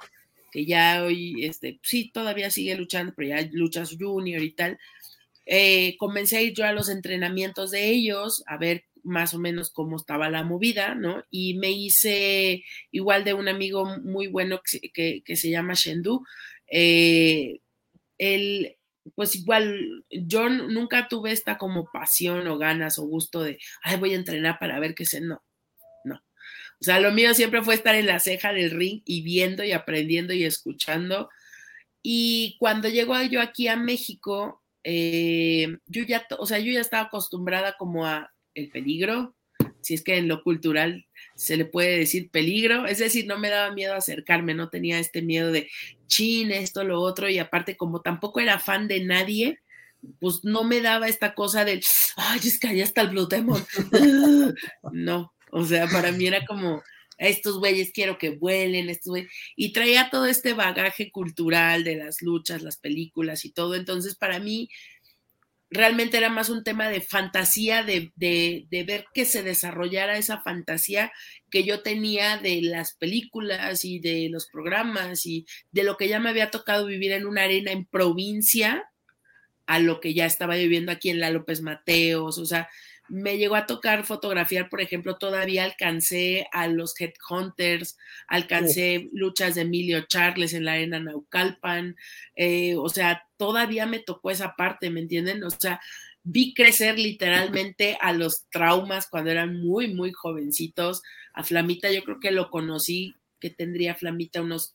que 0.51 0.65
ya 0.65 1.05
hoy, 1.05 1.45
este, 1.45 1.81
sí, 1.83 2.11
todavía 2.15 2.51
sigue 2.51 2.77
luchando, 2.77 3.13
pero 3.15 3.29
ya 3.29 3.47
luchas 3.53 3.95
junior 4.01 4.43
y 4.43 4.53
tal, 4.53 4.79
eh, 5.45 5.97
comencé 5.99 6.39
a 6.39 6.41
ir 6.41 6.55
yo 6.55 6.65
a 6.65 6.73
los 6.73 6.89
entrenamientos 6.89 7.73
de 7.73 7.91
ellos, 7.91 8.43
a 8.47 8.57
ver 8.57 8.87
más 9.03 9.35
o 9.35 9.39
menos 9.39 9.71
cómo 9.73 9.97
estaba 9.97 10.31
la 10.31 10.45
movida, 10.45 10.95
¿no? 10.95 11.25
Y 11.31 11.55
me 11.55 11.71
hice 11.71 12.65
igual 12.91 13.25
de 13.25 13.35
un 13.35 13.49
amigo 13.49 13.85
muy 14.01 14.27
bueno 14.29 14.61
que, 14.63 15.23
se 15.37 15.51
llama 15.51 15.75
Shendu. 15.75 16.25
Eh, 16.69 17.61
él, 18.19 18.77
pues 19.15 19.37
igual, 19.37 20.05
yo 20.11 20.49
nunca 20.49 21.09
tuve 21.09 21.33
esta 21.33 21.59
como 21.59 21.91
pasión 21.93 22.47
o 22.47 22.59
ganas 22.59 22.99
o 22.99 23.07
gusto 23.07 23.43
de, 23.43 23.59
ay, 23.83 23.99
voy 23.99 24.13
a 24.13 24.17
entrenar 24.17 24.59
para 24.59 24.79
ver 24.81 24.95
qué 24.95 25.05
sé, 25.05 25.21
no. 25.21 25.43
O 26.83 26.85
sea, 26.85 26.99
lo 26.99 27.13
mío 27.13 27.33
siempre 27.33 27.63
fue 27.63 27.75
estar 27.75 27.95
en 27.95 28.07
la 28.07 28.19
ceja 28.19 28.53
del 28.53 28.73
ring 28.73 29.03
y 29.05 29.23
viendo 29.23 29.63
y 29.63 29.71
aprendiendo 29.71 30.33
y 30.33 30.43
escuchando. 30.43 31.31
Y 32.03 32.57
cuando 32.59 32.89
llego 32.89 33.15
yo 33.23 33.41
aquí 33.41 33.69
a 33.69 33.77
México, 33.77 34.65
eh, 34.83 35.79
yo 35.87 36.03
ya, 36.03 36.27
o 36.41 36.45
sea, 36.45 36.59
yo 36.59 36.73
ya 36.73 36.81
estaba 36.81 37.05
acostumbrada 37.05 37.77
como 37.79 38.05
a 38.05 38.32
el 38.55 38.69
peligro, 38.69 39.35
si 39.81 39.95
es 39.95 40.03
que 40.03 40.17
en 40.17 40.29
lo 40.29 40.43
cultural 40.43 41.07
se 41.35 41.57
le 41.57 41.65
puede 41.65 41.99
decir 41.99 42.31
peligro, 42.31 42.87
es 42.87 42.99
decir, 42.99 43.27
no 43.27 43.39
me 43.39 43.49
daba 43.49 43.75
miedo 43.75 43.95
acercarme, 43.95 44.55
no 44.55 44.69
tenía 44.69 44.99
este 44.99 45.23
miedo 45.23 45.51
de 45.53 45.69
chin, 46.07 46.53
esto, 46.53 46.85
lo 46.85 47.01
otro, 47.01 47.29
y 47.29 47.39
aparte 47.39 47.77
como 47.77 48.01
tampoco 48.01 48.41
era 48.41 48.59
fan 48.59 48.89
de 48.89 49.05
nadie, 49.05 49.61
pues 50.21 50.45
no 50.45 50.65
me 50.65 50.81
daba 50.81 51.09
esta 51.09 51.35
cosa 51.35 51.65
del, 51.65 51.83
ay, 52.17 52.41
es 52.45 52.59
que 52.59 52.69
allá 52.69 52.85
está 52.85 53.03
el 53.03 53.11
Blue 53.11 53.29
Demon. 53.29 53.65
no, 54.93 55.33
o 55.51 55.65
sea, 55.65 55.87
para 55.89 56.13
mí 56.13 56.27
era 56.27 56.45
como, 56.45 56.83
estos 57.19 57.59
güeyes 57.59 57.93
quiero 57.93 58.19
que 58.19 58.31
vuelen, 58.31 58.91
estos. 58.91 59.19
Y 59.57 59.73
traía 59.73 60.11
todo 60.11 60.27
este 60.27 60.55
bagaje 60.55 61.11
cultural 61.11 61.85
de 61.85 61.97
las 61.97 62.21
luchas, 62.21 62.63
las 62.63 62.79
películas 62.79 63.45
y 63.45 63.53
todo. 63.53 63.75
Entonces, 63.75 64.17
para 64.17 64.41
mí, 64.41 64.69
realmente 65.73 66.19
era 66.19 66.29
más 66.29 66.49
un 66.51 66.65
tema 66.65 66.89
de 66.89 67.01
fantasía, 67.01 67.83
de, 67.83 68.13
de, 68.17 68.67
de, 68.71 68.85
ver 68.85 69.07
que 69.15 69.25
se 69.25 69.43
desarrollara 69.43 70.19
esa 70.19 70.41
fantasía 70.41 71.13
que 71.51 71.65
yo 71.65 71.83
tenía 71.83 72.37
de 72.37 72.61
las 72.63 72.95
películas 72.95 73.85
y 73.85 73.99
de 73.99 74.29
los 74.31 74.47
programas 74.47 75.27
y 75.27 75.47
de 75.71 75.85
lo 75.85 75.97
que 75.97 76.09
ya 76.09 76.21
me 76.21 76.31
había 76.31 76.51
tocado 76.51 76.87
vivir 76.87 77.13
en 77.13 77.27
una 77.27 77.45
arena 77.45 77.73
en 77.73 77.87
provincia 77.87 78.85
a 79.67 79.79
lo 79.79 80.01
que 80.01 80.15
ya 80.15 80.27
estaba 80.27 80.57
viviendo 80.57 80.93
aquí 80.93 81.11
en 81.11 81.21
la 81.21 81.31
López 81.31 81.63
Mateos, 81.63 82.39
o 82.39 82.45
sea, 82.45 82.69
me 83.13 83.37
llegó 83.37 83.57
a 83.57 83.67
tocar 83.67 84.07
fotografiar, 84.07 84.71
por 84.71 84.81
ejemplo, 84.81 85.19
todavía 85.19 85.65
alcancé 85.65 86.47
a 86.51 86.67
los 86.67 86.99
Headhunters, 86.99 87.99
alcancé 88.27 89.11
luchas 89.13 89.55
de 89.55 89.61
Emilio 89.61 90.07
Charles 90.07 90.55
en 90.55 90.65
la 90.65 90.73
arena 90.73 90.99
Naucalpan, 90.99 91.95
eh, 92.37 92.75
o 92.75 92.89
sea, 92.89 93.27
todavía 93.37 93.85
me 93.85 93.99
tocó 93.99 94.31
esa 94.31 94.57
parte, 94.57 94.89
¿me 94.89 95.01
entienden? 95.01 95.45
O 95.45 95.51
sea, 95.51 95.79
vi 96.23 96.55
crecer 96.55 96.99
literalmente 96.99 97.99
a 98.01 98.15
los 98.15 98.47
traumas 98.49 99.09
cuando 99.11 99.31
eran 99.31 99.61
muy, 99.61 99.93
muy 99.93 100.13
jovencitos. 100.13 101.03
A 101.35 101.45
Flamita 101.45 101.93
yo 101.93 102.05
creo 102.05 102.19
que 102.19 102.31
lo 102.31 102.49
conocí, 102.51 103.15
que 103.41 103.51
tendría 103.51 103.95
Flamita 103.95 104.41
unos 104.41 104.75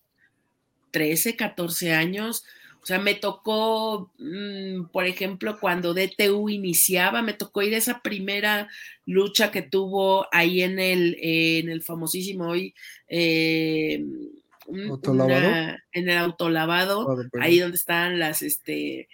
13, 0.91 1.35
14 1.35 1.93
años. 1.93 2.43
O 2.87 2.93
sea, 2.95 2.99
me 2.99 3.15
tocó, 3.15 4.13
mm, 4.17 4.85
por 4.93 5.05
ejemplo, 5.05 5.59
cuando 5.59 5.93
DTU 5.93 6.47
iniciaba, 6.47 7.21
me 7.21 7.33
tocó 7.33 7.61
ir 7.61 7.75
a 7.75 7.79
esa 7.79 7.99
primera 7.99 8.69
lucha 9.05 9.51
que 9.51 9.61
tuvo 9.61 10.25
ahí 10.31 10.61
en 10.61 10.79
el, 10.79 11.17
en 11.19 11.67
el 11.67 11.81
famosísimo 11.81 12.47
hoy, 12.47 12.73
eh, 13.09 14.05
en 14.69 16.09
el 16.09 16.17
autolavado, 16.17 17.13
ahí 17.41 17.59
donde 17.59 17.75
estaban 17.75 18.19
las, 18.19 18.41
este, 18.41 19.09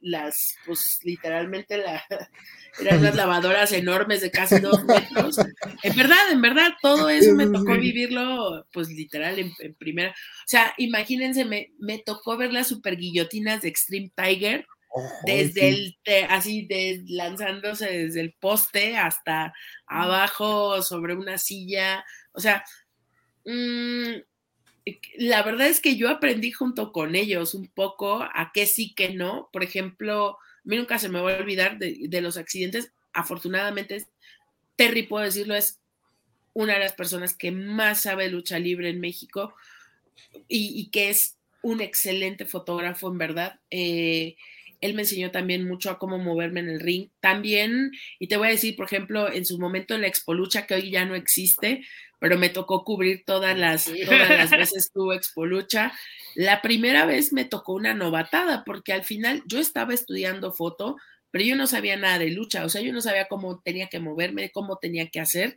las, 0.00 0.56
pues 0.64 1.00
literalmente 1.02 1.76
la, 1.76 2.02
eran 2.80 3.00
unas 3.00 3.14
lavadoras 3.14 3.72
enormes 3.72 4.22
de 4.22 4.30
casi 4.30 4.58
dos 4.60 4.84
metros. 4.84 5.36
En 5.82 5.96
verdad, 5.96 6.30
en 6.30 6.40
verdad, 6.40 6.70
todo 6.80 7.10
eso 7.10 7.34
me 7.34 7.46
tocó 7.46 7.74
vivirlo, 7.76 8.66
pues 8.72 8.88
literal, 8.88 9.38
en, 9.38 9.74
primera. 9.74 10.10
O 10.10 10.46
sea, 10.46 10.72
imagínense, 10.78 11.44
me, 11.44 11.72
me 11.78 11.98
tocó 11.98 12.36
ver 12.36 12.52
las 12.52 12.68
super 12.68 12.96
guillotinas 12.96 13.62
de 13.62 13.68
Extreme 13.68 14.10
Tiger, 14.16 14.66
desde 15.24 15.68
el, 15.68 15.96
así, 16.28 16.66
de, 16.66 17.02
lanzándose 17.08 17.86
desde 17.86 18.20
el 18.20 18.34
poste 18.34 18.96
hasta 18.96 19.52
abajo 19.86 20.82
sobre 20.82 21.14
una 21.14 21.38
silla. 21.38 22.04
O 22.32 22.40
sea, 22.40 22.64
mmm, 23.44 24.14
la 25.16 25.42
verdad 25.42 25.68
es 25.68 25.80
que 25.80 25.96
yo 25.96 26.08
aprendí 26.08 26.50
junto 26.50 26.92
con 26.92 27.14
ellos 27.14 27.54
un 27.54 27.68
poco 27.68 28.22
a 28.22 28.50
qué 28.52 28.66
sí, 28.66 28.94
que 28.94 29.14
no. 29.14 29.48
Por 29.52 29.62
ejemplo, 29.62 30.38
a 30.38 30.60
mí 30.64 30.76
nunca 30.76 30.98
se 30.98 31.08
me 31.08 31.20
va 31.20 31.32
a 31.32 31.38
olvidar 31.38 31.78
de, 31.78 32.20
los 32.20 32.36
accidentes. 32.36 32.92
Afortunadamente, 33.12 34.04
Terry, 34.76 35.04
puedo 35.04 35.24
decirlo, 35.24 35.54
es 35.54 35.78
una 36.54 36.74
de 36.74 36.80
las 36.80 36.92
personas 36.92 37.36
que 37.36 37.50
más 37.50 38.02
sabe 38.02 38.28
lucha 38.28 38.58
libre 38.58 38.90
en 38.90 39.00
México 39.00 39.54
y, 40.48 40.90
que 40.90 41.10
es 41.10 41.36
un 41.62 41.80
excelente 41.80 42.44
fotógrafo, 42.44 43.08
en 43.08 43.18
verdad. 43.18 43.60
Eh, 43.70 44.36
él 44.80 44.94
me 44.94 45.02
enseñó 45.02 45.30
también 45.30 45.66
mucho 45.66 45.90
a 45.90 45.98
cómo 45.98 46.18
moverme 46.18 46.60
en 46.60 46.68
el 46.68 46.80
ring. 46.80 47.08
También, 47.20 47.92
y 48.18 48.26
te 48.26 48.36
voy 48.36 48.48
a 48.48 48.50
decir, 48.50 48.74
por 48.74 48.86
ejemplo, 48.86 49.32
en 49.32 49.46
su 49.46 49.58
momento 49.58 49.94
en 49.94 50.00
la 50.00 50.08
Expolucha, 50.08 50.66
que 50.66 50.74
hoy 50.74 50.90
ya 50.90 51.04
no 51.04 51.14
existe, 51.14 51.86
pero 52.22 52.38
me 52.38 52.50
tocó 52.50 52.84
cubrir 52.84 53.24
todas 53.26 53.58
las, 53.58 53.86
todas 53.86 54.28
las 54.28 54.50
veces 54.50 54.92
que 54.94 55.00
hubo 55.00 55.12
Expolucha. 55.12 55.92
La 56.36 56.62
primera 56.62 57.04
vez 57.04 57.32
me 57.32 57.44
tocó 57.44 57.72
una 57.72 57.94
novatada, 57.94 58.62
porque 58.64 58.92
al 58.92 59.02
final 59.02 59.42
yo 59.46 59.58
estaba 59.58 59.92
estudiando 59.92 60.52
foto, 60.52 60.96
pero 61.32 61.44
yo 61.44 61.56
no 61.56 61.66
sabía 61.66 61.96
nada 61.96 62.20
de 62.20 62.30
lucha, 62.30 62.64
o 62.64 62.68
sea, 62.68 62.80
yo 62.80 62.92
no 62.92 63.00
sabía 63.00 63.26
cómo 63.26 63.60
tenía 63.60 63.88
que 63.88 63.98
moverme, 63.98 64.52
cómo 64.52 64.78
tenía 64.78 65.08
que 65.08 65.18
hacer. 65.18 65.56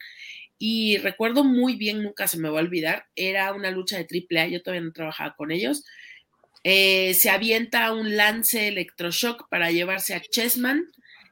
Y 0.57 0.97
recuerdo 0.97 1.43
muy 1.43 1.75
bien, 1.75 2.01
nunca 2.01 2.27
se 2.27 2.39
me 2.39 2.49
va 2.49 2.57
a 2.57 2.63
olvidar, 2.63 3.05
era 3.15 3.53
una 3.53 3.69
lucha 3.69 3.97
de 3.97 4.07
AAA, 4.09 4.47
yo 4.47 4.63
todavía 4.63 4.87
no 4.87 4.91
trabajaba 4.91 5.35
con 5.35 5.51
ellos 5.51 5.83
eh, 6.67 7.13
se 7.13 7.29
avienta 7.29 7.91
un 7.93 8.17
lance 8.17 8.69
electroshock 8.69 9.47
para 9.49 9.69
llevarse 9.69 10.15
a 10.15 10.19
Chessman 10.19 10.83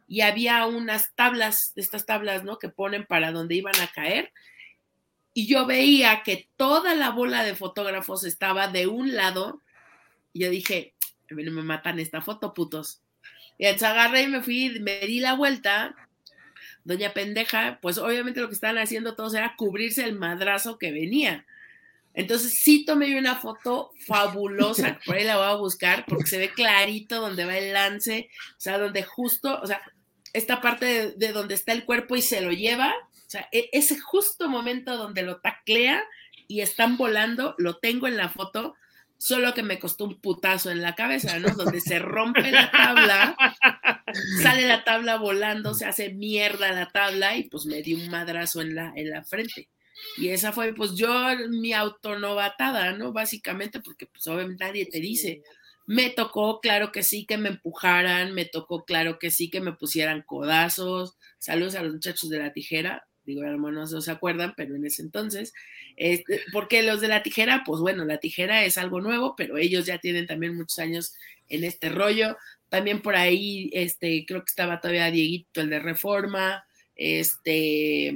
y 0.07 0.21
había 0.21 0.63
unas 0.67 1.15
tablas, 1.15 1.73
estas 1.75 2.05
tablas, 2.05 2.43
¿no? 2.43 2.59
Que 2.59 2.69
ponen 2.69 3.07
para 3.07 3.31
donde 3.31 3.55
iban 3.55 3.73
a 3.81 3.87
caer. 3.87 4.31
Y 5.33 5.47
yo 5.47 5.65
veía 5.65 6.21
que 6.23 6.47
toda 6.57 6.93
la 6.95 7.09
bola 7.09 7.43
de 7.43 7.55
fotógrafos 7.55 8.23
estaba 8.23 8.67
de 8.67 8.87
un 8.87 9.15
lado. 9.15 9.61
Y 10.31 10.41
yo 10.41 10.49
dije, 10.49 10.93
me 11.29 11.49
matan 11.49 11.99
esta 11.99 12.21
foto, 12.21 12.53
putos. 12.53 13.01
Y 13.57 13.65
entonces 13.65 13.89
agarré 13.89 14.23
y 14.23 14.27
me 14.27 14.41
fui, 14.41 14.79
me 14.79 14.99
di 15.01 15.19
la 15.19 15.33
vuelta. 15.33 15.95
Doña 16.83 17.13
pendeja, 17.13 17.79
pues 17.81 17.97
obviamente 17.97 18.41
lo 18.41 18.49
que 18.49 18.55
estaban 18.55 18.77
haciendo 18.77 19.15
todos 19.15 19.33
era 19.33 19.55
cubrirse 19.55 20.03
el 20.03 20.15
madrazo 20.15 20.77
que 20.77 20.91
venía. 20.91 21.45
Entonces 22.13 22.59
sí 22.59 22.85
tomé 22.85 23.17
una 23.17 23.35
foto 23.35 23.91
fabulosa, 24.05 24.99
por 25.05 25.15
ahí 25.15 25.23
la 25.23 25.37
voy 25.37 25.47
a 25.47 25.55
buscar 25.55 26.05
porque 26.05 26.27
se 26.27 26.37
ve 26.37 26.49
clarito 26.49 27.19
donde 27.19 27.45
va 27.45 27.57
el 27.57 27.73
lance, 27.73 28.29
o 28.51 28.59
sea, 28.59 28.77
donde 28.77 29.03
justo, 29.03 29.59
o 29.61 29.65
sea, 29.65 29.81
esta 30.33 30.61
parte 30.61 31.11
de, 31.11 31.31
donde 31.31 31.55
está 31.55 31.71
el 31.71 31.85
cuerpo 31.85 32.15
y 32.15 32.21
se 32.21 32.41
lo 32.41 32.51
lleva, 32.51 32.93
sea, 33.33 33.49
e, 33.51 33.69
ese 33.73 33.99
justo 33.99 34.49
momento 34.49 34.97
donde 34.97 35.23
lo 35.23 35.41
taclea 35.41 36.03
y 36.47 36.61
están 36.61 36.97
volando, 36.97 37.55
lo 37.57 37.77
tengo 37.77 38.07
en 38.07 38.17
la 38.17 38.29
foto, 38.29 38.75
solo 39.17 39.53
que 39.53 39.63
me 39.63 39.79
costó 39.79 40.05
un 40.05 40.19
putazo 40.19 40.69
en 40.69 40.81
la 40.81 40.95
cabeza, 40.95 41.39
¿no? 41.39 41.49
Donde 41.55 41.79
se 41.79 41.99
rompe 41.99 42.51
la 42.51 42.69
tabla, 42.71 43.35
sale 44.41 44.67
la 44.67 44.83
tabla 44.83 45.17
volando, 45.17 45.73
se 45.73 45.85
hace 45.85 46.13
mierda 46.13 46.71
la 46.73 46.89
tabla 46.89 47.37
y 47.37 47.45
pues 47.45 47.65
me 47.65 47.81
di 47.81 47.93
un 47.93 48.09
madrazo 48.09 48.61
en 48.61 48.75
la, 48.75 48.91
en 48.95 49.09
la 49.09 49.23
frente. 49.23 49.69
Y 50.17 50.29
esa 50.29 50.51
fue, 50.51 50.73
pues 50.73 50.95
yo, 50.95 51.09
mi 51.49 51.73
autonovatada, 51.73 52.91
¿no? 52.93 53.13
Básicamente, 53.13 53.79
porque 53.79 54.07
pues 54.07 54.27
obviamente 54.27 54.65
nadie 54.65 54.85
te 54.85 54.99
dice. 54.99 55.41
Me 55.85 56.09
tocó, 56.09 56.59
claro 56.61 56.91
que 56.91 57.03
sí, 57.03 57.25
que 57.25 57.37
me 57.37 57.49
empujaran, 57.49 58.33
me 58.33 58.45
tocó, 58.45 58.85
claro 58.85 59.19
que 59.19 59.31
sí, 59.31 59.49
que 59.49 59.59
me 59.61 59.73
pusieran 59.73 60.21
codazos. 60.21 61.17
Saludos 61.39 61.75
a 61.75 61.83
los 61.83 61.93
muchachos 61.93 62.29
de 62.29 62.39
la 62.39 62.53
tijera, 62.53 63.05
digo, 63.25 63.43
hermanos 63.43 63.91
no 63.91 64.01
se 64.01 64.11
acuerdan, 64.11 64.53
pero 64.55 64.75
en 64.75 64.85
ese 64.85 65.01
entonces, 65.01 65.53
este, 65.95 66.41
porque 66.51 66.83
los 66.83 67.01
de 67.01 67.07
la 67.07 67.23
tijera, 67.23 67.63
pues 67.65 67.81
bueno, 67.81 68.05
la 68.05 68.17
tijera 68.17 68.65
es 68.65 68.77
algo 68.77 69.01
nuevo, 69.01 69.35
pero 69.35 69.57
ellos 69.57 69.85
ya 69.85 69.97
tienen 69.97 70.27
también 70.27 70.55
muchos 70.55 70.79
años 70.79 71.15
en 71.49 71.63
este 71.63 71.89
rollo. 71.89 72.37
También 72.69 73.01
por 73.01 73.15
ahí, 73.15 73.69
este, 73.73 74.25
creo 74.25 74.41
que 74.41 74.49
estaba 74.49 74.81
todavía 74.81 75.11
Dieguito, 75.11 75.61
el 75.61 75.69
de 75.69 75.79
Reforma, 75.79 76.65
este, 76.95 78.09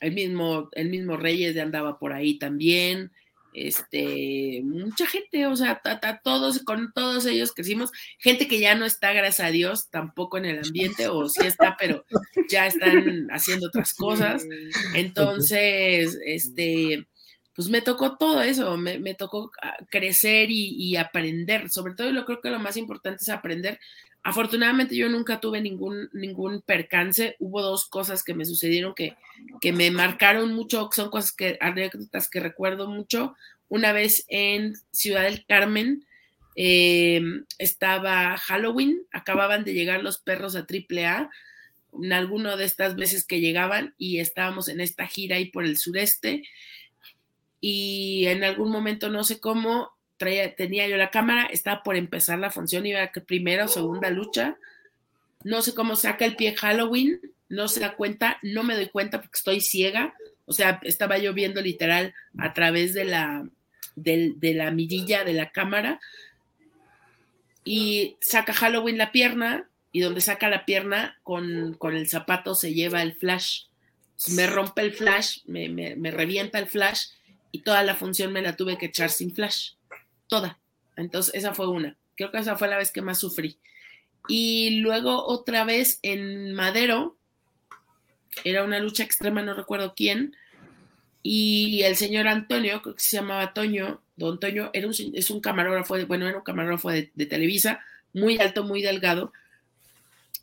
el 0.00 0.12
mismo, 0.12 0.68
el 0.72 0.88
mismo 0.88 1.16
Reyes 1.16 1.56
andaba 1.58 1.98
por 1.98 2.12
ahí 2.12 2.38
también, 2.38 3.12
este, 3.54 4.60
mucha 4.64 5.06
gente, 5.06 5.46
o 5.46 5.56
sea, 5.56 5.80
a, 5.84 6.20
todos, 6.22 6.60
con 6.60 6.92
todos 6.92 7.26
ellos 7.26 7.52
crecimos, 7.52 7.90
gente 8.18 8.48
que 8.48 8.60
ya 8.60 8.74
no 8.74 8.84
está, 8.84 9.12
gracias 9.12 9.46
a 9.46 9.50
Dios, 9.50 9.90
tampoco 9.90 10.38
en 10.38 10.46
el 10.46 10.64
ambiente, 10.64 11.08
o 11.08 11.28
sí 11.28 11.46
está, 11.46 11.76
pero 11.78 12.04
ya 12.48 12.66
están 12.66 13.28
haciendo 13.30 13.68
otras 13.68 13.94
cosas. 13.94 14.44
Entonces, 14.94 16.18
este, 16.24 17.06
pues 17.54 17.68
me 17.68 17.82
tocó 17.82 18.16
todo 18.16 18.42
eso, 18.42 18.76
me, 18.76 19.14
tocó 19.14 19.50
ah, 19.62 19.76
crecer 19.90 20.50
y, 20.50 20.74
y, 20.76 20.96
aprender, 20.96 21.70
sobre 21.70 21.94
todo 21.94 22.10
yo 22.10 22.24
creo 22.24 22.40
que 22.40 22.50
lo 22.50 22.58
más 22.58 22.76
importante 22.76 23.22
es 23.22 23.28
aprender 23.28 23.78
Afortunadamente 24.24 24.94
yo 24.94 25.08
nunca 25.08 25.40
tuve 25.40 25.60
ningún, 25.60 26.08
ningún 26.12 26.62
percance. 26.62 27.34
Hubo 27.40 27.60
dos 27.60 27.86
cosas 27.86 28.22
que 28.22 28.34
me 28.34 28.44
sucedieron 28.44 28.94
que, 28.94 29.16
que 29.60 29.72
me 29.72 29.90
marcaron 29.90 30.54
mucho, 30.54 30.88
son 30.92 31.10
cosas 31.10 31.32
que, 31.32 31.58
anécdotas 31.60 32.30
que 32.30 32.38
recuerdo 32.38 32.88
mucho. 32.88 33.34
Una 33.68 33.92
vez 33.92 34.24
en 34.28 34.74
Ciudad 34.92 35.22
del 35.22 35.44
Carmen 35.44 36.06
em, 36.54 37.44
estaba 37.58 38.36
Halloween, 38.36 39.02
acababan 39.10 39.64
de 39.64 39.74
llegar 39.74 40.04
los 40.04 40.18
perros 40.18 40.54
a 40.54 40.66
AAA 40.68 41.28
en 42.00 42.12
alguna 42.12 42.56
de 42.56 42.64
estas 42.64 42.94
veces 42.94 43.24
que 43.24 43.40
llegaban 43.40 43.92
y 43.98 44.20
estábamos 44.20 44.68
en 44.68 44.80
esta 44.80 45.08
gira 45.08 45.36
ahí 45.36 45.46
por 45.46 45.64
el 45.64 45.78
sureste 45.78 46.44
y 47.64 48.26
en 48.26 48.42
algún 48.42 48.72
momento 48.72 49.08
no 49.08 49.22
sé 49.22 49.38
cómo 49.38 49.92
tenía 50.18 50.88
yo 50.88 50.96
la 50.96 51.12
cámara, 51.12 51.46
estaba 51.46 51.84
por 51.84 51.96
empezar 51.96 52.38
la 52.40 52.50
función, 52.50 52.84
iba 52.86 53.02
a 53.02 53.12
primera 53.12 53.64
o 53.64 53.68
segunda 53.68 54.10
lucha. 54.10 54.56
No 55.44 55.62
sé 55.62 55.72
cómo 55.72 55.94
saca 55.94 56.24
el 56.24 56.34
pie 56.34 56.56
Halloween, 56.56 57.20
no 57.48 57.68
se 57.68 57.80
da 57.80 57.94
cuenta, 57.94 58.38
no 58.42 58.64
me 58.64 58.74
doy 58.74 58.88
cuenta 58.88 59.20
porque 59.20 59.36
estoy 59.36 59.60
ciega. 59.60 60.12
O 60.44 60.52
sea, 60.52 60.80
estaba 60.82 61.18
yo 61.18 61.34
viendo 61.34 61.62
literal 61.62 62.14
a 62.36 62.52
través 62.52 62.94
de 62.94 63.04
la, 63.04 63.48
de, 63.94 64.34
la 64.40 64.72
mirilla 64.72 65.22
de 65.22 65.32
la 65.32 65.52
cámara. 65.52 66.00
Y 67.64 68.16
saca 68.20 68.52
Halloween 68.52 68.98
la 68.98 69.12
pierna, 69.12 69.68
y 69.92 70.00
donde 70.00 70.20
saca 70.20 70.48
la 70.48 70.64
pierna, 70.64 71.16
con, 71.22 71.74
con 71.74 71.94
el 71.94 72.08
zapato 72.08 72.56
se 72.56 72.74
lleva 72.74 73.02
el 73.02 73.14
flash. 73.14 73.66
Me 74.34 74.48
rompe 74.48 74.82
el 74.82 74.92
flash, 74.92 75.42
me, 75.46 75.68
me 75.68 76.10
revienta 76.10 76.58
el 76.58 76.66
flash, 76.66 77.06
y 77.52 77.60
toda 77.60 77.82
la 77.82 77.94
función 77.94 78.32
me 78.32 78.42
la 78.42 78.56
tuve 78.56 78.78
que 78.78 78.86
echar 78.86 79.10
sin 79.10 79.34
flash 79.34 79.74
toda. 80.26 80.58
Entonces, 80.96 81.34
esa 81.34 81.54
fue 81.54 81.68
una. 81.68 81.96
Creo 82.16 82.30
que 82.30 82.38
esa 82.38 82.56
fue 82.56 82.68
la 82.68 82.78
vez 82.78 82.90
que 82.90 83.02
más 83.02 83.18
sufrí. 83.18 83.58
Y 84.28 84.80
luego 84.80 85.24
otra 85.26 85.64
vez 85.64 85.98
en 86.02 86.52
Madero, 86.54 87.16
era 88.44 88.64
una 88.64 88.78
lucha 88.78 89.02
extrema, 89.02 89.42
no 89.42 89.54
recuerdo 89.54 89.94
quién, 89.94 90.34
y 91.22 91.82
el 91.82 91.96
señor 91.96 92.26
Antonio, 92.26 92.82
que 92.82 92.94
se 92.96 93.16
llamaba 93.16 93.52
Toño, 93.52 94.02
don 94.16 94.40
Toño, 94.40 94.70
era 94.72 94.88
un, 94.88 94.94
es 95.14 95.30
un 95.30 95.40
camarógrafo, 95.40 95.96
bueno, 96.06 96.28
era 96.28 96.38
un 96.38 96.44
camarógrafo 96.44 96.90
de, 96.90 97.04
Televisa, 97.26 97.80
muy 98.12 98.38
alto, 98.38 98.64
muy 98.64 98.82
delgado, 98.82 99.32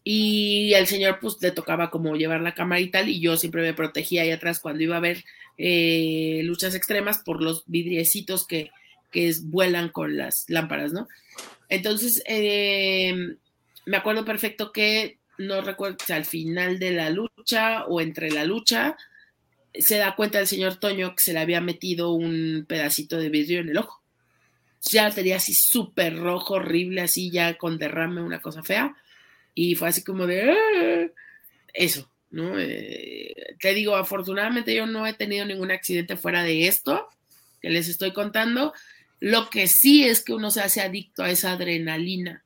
y 0.03 0.73
el 0.73 0.87
señor 0.87 1.19
pues 1.19 1.37
le 1.41 1.51
tocaba 1.51 1.89
como 1.89 2.15
llevar 2.15 2.41
la 2.41 2.55
cámara 2.55 2.81
y 2.81 2.89
tal, 2.89 3.09
y 3.09 3.19
yo 3.19 3.37
siempre 3.37 3.61
me 3.61 3.73
protegía 3.73 4.23
ahí 4.23 4.31
atrás 4.31 4.59
cuando 4.59 4.83
iba 4.83 4.97
a 4.97 5.01
ver 5.01 5.23
eh, 5.57 6.41
luchas 6.43 6.75
extremas 6.75 7.19
por 7.19 7.41
los 7.41 7.63
vidriecitos 7.67 8.47
que, 8.47 8.71
que 9.11 9.33
vuelan 9.43 9.89
con 9.89 10.17
las 10.17 10.45
lámparas, 10.47 10.93
¿no? 10.93 11.07
Entonces, 11.67 12.23
eh, 12.25 13.35
me 13.85 13.97
acuerdo 13.97 14.25
perfecto 14.25 14.71
que, 14.71 15.19
no 15.37 15.61
recuerdo 15.61 15.97
si 16.05 16.13
al 16.13 16.25
final 16.25 16.79
de 16.79 16.91
la 16.91 17.09
lucha 17.09 17.85
o 17.85 18.01
entre 18.01 18.31
la 18.31 18.43
lucha, 18.43 18.97
se 19.73 19.97
da 19.97 20.15
cuenta 20.15 20.39
el 20.39 20.47
señor 20.47 20.75
Toño 20.77 21.15
que 21.15 21.23
se 21.23 21.33
le 21.33 21.39
había 21.39 21.61
metido 21.61 22.11
un 22.11 22.65
pedacito 22.67 23.17
de 23.17 23.29
vidrio 23.29 23.59
en 23.59 23.69
el 23.69 23.77
ojo. 23.77 24.01
Ya 24.81 25.11
tenía 25.11 25.37
así 25.37 25.53
súper 25.53 26.17
rojo, 26.17 26.55
horrible, 26.55 27.01
así 27.01 27.31
ya 27.31 27.57
con 27.57 27.77
derrame, 27.77 28.21
una 28.21 28.41
cosa 28.41 28.63
fea. 28.63 28.95
Y 29.53 29.75
fue 29.75 29.89
así 29.89 30.03
como 30.03 30.27
de... 30.27 30.51
Ah", 30.51 31.07
eso, 31.73 32.09
¿no? 32.31 32.59
Eh, 32.59 33.35
te 33.59 33.73
digo, 33.73 33.95
afortunadamente 33.95 34.73
yo 34.73 34.85
no 34.85 35.05
he 35.05 35.13
tenido 35.13 35.45
ningún 35.45 35.71
accidente 35.71 36.17
fuera 36.17 36.43
de 36.43 36.67
esto 36.67 37.07
que 37.61 37.69
les 37.69 37.87
estoy 37.87 38.13
contando. 38.13 38.73
Lo 39.19 39.49
que 39.49 39.67
sí 39.67 40.03
es 40.03 40.23
que 40.23 40.33
uno 40.33 40.51
se 40.51 40.61
hace 40.61 40.81
adicto 40.81 41.23
a 41.23 41.31
esa 41.31 41.51
adrenalina, 41.51 42.43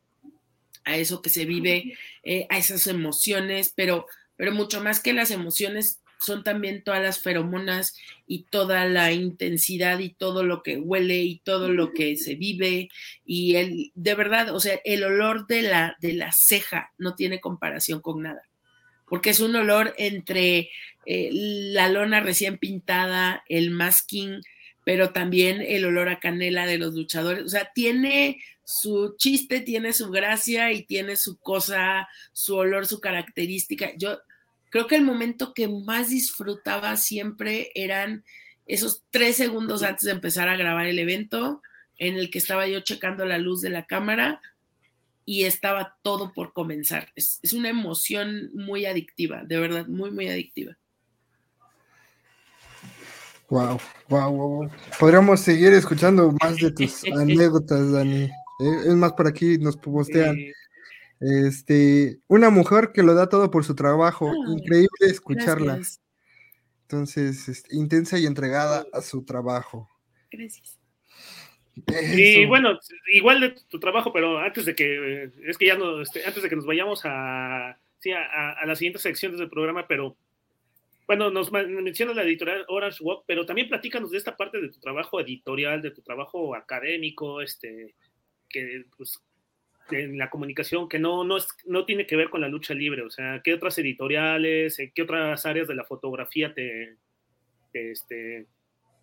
a 0.85 0.97
eso 0.97 1.21
que 1.21 1.29
se 1.29 1.45
vive, 1.45 1.97
eh, 2.23 2.47
a 2.49 2.57
esas 2.57 2.87
emociones, 2.87 3.71
pero, 3.75 4.07
pero 4.35 4.51
mucho 4.51 4.81
más 4.81 4.99
que 4.99 5.13
las 5.13 5.31
emociones 5.31 5.99
son 6.23 6.43
también 6.43 6.83
todas 6.83 7.01
las 7.01 7.19
feromonas 7.19 7.95
y 8.27 8.43
toda 8.43 8.85
la 8.85 9.11
intensidad 9.11 9.99
y 9.99 10.09
todo 10.09 10.43
lo 10.43 10.63
que 10.63 10.77
huele 10.77 11.23
y 11.23 11.39
todo 11.39 11.69
lo 11.69 11.93
que 11.93 12.17
se 12.17 12.35
vive 12.35 12.89
y 13.25 13.55
el 13.55 13.91
de 13.95 14.15
verdad, 14.15 14.55
o 14.55 14.59
sea, 14.59 14.79
el 14.85 15.03
olor 15.03 15.47
de 15.47 15.63
la 15.63 15.97
de 15.99 16.13
la 16.13 16.31
ceja 16.31 16.91
no 16.97 17.15
tiene 17.15 17.39
comparación 17.39 18.01
con 18.01 18.21
nada. 18.23 18.43
Porque 19.07 19.29
es 19.29 19.41
un 19.41 19.55
olor 19.55 19.93
entre 19.97 20.69
eh, 21.05 21.29
la 21.31 21.89
lona 21.89 22.19
recién 22.19 22.57
pintada, 22.57 23.43
el 23.47 23.69
masking, 23.69 24.41
pero 24.83 25.11
también 25.11 25.61
el 25.61 25.85
olor 25.85 26.09
a 26.09 26.19
canela 26.19 26.65
de 26.65 26.77
los 26.77 26.95
luchadores. 26.95 27.43
O 27.43 27.49
sea, 27.49 27.69
tiene 27.75 28.41
su 28.63 29.15
chiste, 29.17 29.61
tiene 29.61 29.93
su 29.93 30.09
gracia 30.09 30.71
y 30.71 30.83
tiene 30.83 31.15
su 31.15 31.37
cosa, 31.37 32.07
su 32.31 32.55
olor, 32.55 32.87
su 32.87 32.99
característica. 32.99 33.91
Yo 33.97 34.19
creo 34.73 34.87
que 34.87 34.95
el 34.95 35.03
momento 35.03 35.53
que 35.53 35.67
más 35.67 36.09
disfrutaba 36.09 36.97
siempre 36.97 37.69
eran 37.75 38.25
esos 38.65 39.03
tres 39.11 39.35
segundos 39.35 39.83
antes 39.83 40.05
de 40.05 40.13
empezar 40.13 40.49
a 40.49 40.57
grabar 40.57 40.87
el 40.87 40.97
evento, 40.97 41.61
en 41.99 42.15
el 42.15 42.31
que 42.31 42.39
estaba 42.39 42.67
yo 42.67 42.79
checando 42.79 43.23
la 43.23 43.37
luz 43.37 43.61
de 43.61 43.69
la 43.69 43.85
cámara 43.85 44.41
y 45.25 45.43
estaba 45.43 45.99
todo 46.01 46.33
por 46.33 46.53
comenzar. 46.53 47.11
Es, 47.15 47.39
es 47.43 47.53
una 47.53 47.69
emoción 47.69 48.49
muy 48.55 48.87
adictiva, 48.87 49.43
de 49.43 49.59
verdad, 49.59 49.85
muy, 49.85 50.09
muy 50.09 50.27
adictiva. 50.27 50.75
Wow, 53.49 53.79
wow, 54.09 54.31
wow. 54.31 54.71
Podríamos 54.99 55.41
seguir 55.41 55.71
escuchando 55.73 56.35
más 56.41 56.57
de 56.57 56.71
tus 56.71 57.03
anécdotas, 57.13 57.91
Dani. 57.91 58.23
Eh, 58.23 58.31
es 58.87 58.95
más, 58.95 59.13
por 59.13 59.27
aquí 59.27 59.59
nos 59.59 59.77
postean. 59.77 60.35
Este, 61.23 62.19
una 62.27 62.49
mujer 62.49 62.91
que 62.93 63.03
lo 63.03 63.13
da 63.13 63.29
todo 63.29 63.49
por 63.49 63.63
su 63.63 63.75
trabajo. 63.75 64.31
Increíble 64.49 64.89
escucharla. 65.01 65.79
Entonces, 66.81 67.47
este, 67.47 67.75
intensa 67.75 68.19
y 68.19 68.25
entregada 68.25 68.85
a 68.91 69.01
su 69.01 69.23
trabajo. 69.23 69.89
Gracias. 70.31 70.79
Y 72.15 72.45
bueno, 72.45 72.77
igual 73.13 73.39
de 73.39 73.55
tu 73.69 73.79
trabajo, 73.79 74.11
pero 74.13 74.37
antes 74.37 74.65
de 74.65 74.75
que, 74.75 75.31
es 75.47 75.57
que 75.57 75.67
ya 75.67 75.75
no, 75.75 76.01
este, 76.01 76.23
antes 76.25 76.43
de 76.43 76.49
que 76.49 76.55
nos 76.55 76.65
vayamos 76.65 77.01
a, 77.05 77.79
sí, 77.99 78.11
a, 78.11 78.51
a 78.51 78.65
las 78.65 78.77
siguientes 78.77 79.01
secciones 79.01 79.39
del 79.39 79.49
programa, 79.49 79.87
pero 79.87 80.15
bueno, 81.07 81.31
nos 81.31 81.51
mencionas 81.51 82.15
la 82.15 82.23
editorial 82.23 82.65
Orange 82.67 83.03
Walk, 83.03 83.23
pero 83.27 83.45
también 83.45 83.69
platícanos 83.69 84.11
de 84.11 84.17
esta 84.17 84.37
parte 84.37 84.61
de 84.61 84.69
tu 84.69 84.79
trabajo 84.79 85.19
editorial, 85.19 85.81
de 85.81 85.91
tu 85.91 86.01
trabajo 86.01 86.55
académico, 86.55 87.41
este, 87.41 87.95
que 88.49 88.85
pues, 88.95 89.19
en 89.91 90.17
la 90.17 90.29
comunicación 90.29 90.87
que 90.89 90.99
no, 90.99 91.23
no, 91.23 91.37
es, 91.37 91.47
no 91.65 91.85
tiene 91.85 92.07
que 92.07 92.15
ver 92.15 92.29
con 92.29 92.41
la 92.41 92.47
lucha 92.47 92.73
libre, 92.73 93.01
o 93.03 93.09
sea, 93.09 93.41
¿qué 93.43 93.53
otras 93.53 93.77
editoriales, 93.77 94.77
qué 94.93 95.01
otras 95.01 95.45
áreas 95.45 95.67
de 95.67 95.75
la 95.75 95.83
fotografía 95.83 96.53
te, 96.53 96.97
este, 97.73 98.47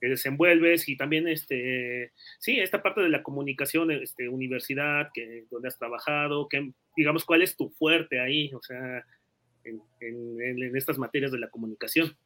te 0.01 0.09
desenvuelves? 0.09 0.89
Y 0.89 0.97
también, 0.97 1.28
este, 1.28 2.12
sí, 2.39 2.59
esta 2.59 2.83
parte 2.83 3.01
de 3.03 3.09
la 3.09 3.22
comunicación, 3.22 3.91
este, 3.91 4.28
universidad, 4.28 5.11
que, 5.12 5.45
donde 5.51 5.68
has 5.68 5.78
trabajado, 5.78 6.49
que, 6.49 6.72
digamos, 6.97 7.24
¿cuál 7.24 7.43
es 7.43 7.57
tu 7.57 7.70
fuerte 7.70 8.20
ahí? 8.20 8.53
O 8.55 8.62
sea, 8.62 9.05
en, 9.64 10.76
estas 10.76 10.99
materias 10.99 11.33
de 11.33 11.39
la 11.39 11.51
comunicación? 11.51 12.16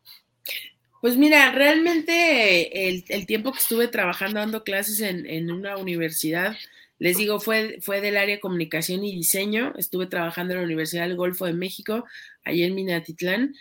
Pues 1.01 1.17
mira, 1.17 1.53
realmente 1.53 2.89
el, 2.89 3.27
tiempo 3.27 3.53
que 3.53 3.59
estuve 3.59 3.89
trabajando 3.89 4.41
dando 4.41 4.65
clases 4.65 5.01
en, 5.01 5.51
una 5.51 5.77
universidad, 5.77 6.57
les 7.05 7.19
digo, 7.19 7.39
fue, 7.39 7.81
fue 7.83 8.01
del 8.01 8.17
área 8.17 8.37
de 8.37 8.41
comunicación 8.41 9.05
y 9.05 9.15
diseño. 9.15 9.75
Estuve 9.77 10.07
trabajando 10.07 10.55
en 10.55 10.61
la 10.61 10.65
Universidad 10.65 11.07
del 11.07 11.19
Golfo 11.19 11.45
de 11.45 11.53
México, 11.53 12.07
allí 12.45 12.63
en 12.63 12.75
Minatitlán. 12.75 13.55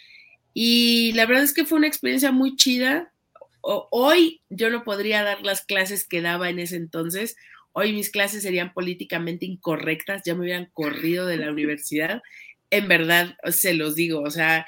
Y 0.53 1.11
la 1.11 1.25
verdad 1.25 1.43
es 1.43 1.53
que 1.53 1.65
fue 1.65 1.77
una 1.77 1.87
experiencia 1.87 2.31
muy 2.31 2.55
chida. 2.55 3.11
hoy 3.59 4.39
yo 4.49 4.69
no 4.69 4.85
podría 4.85 5.23
dar 5.23 5.41
las 5.41 5.65
clases 5.65 6.07
que 6.07 6.21
daba 6.21 6.49
en 6.49 6.59
ese 6.59 6.77
entonces. 6.77 7.35
Hoy 7.73 7.91
mis 7.91 8.11
clases 8.11 8.43
serían 8.43 8.71
políticamente 8.71 9.45
incorrectas, 9.45 10.21
ya 10.23 10.35
me 10.35 10.43
hubieran 10.43 10.69
corrido 10.71 11.27
de 11.27 11.35
la 11.35 11.51
universidad. 11.51 12.23
En 12.69 12.87
verdad, 12.87 13.35
se 13.51 13.73
los 13.73 13.95
digo, 13.95 14.21
o 14.21 14.31
sea, 14.31 14.67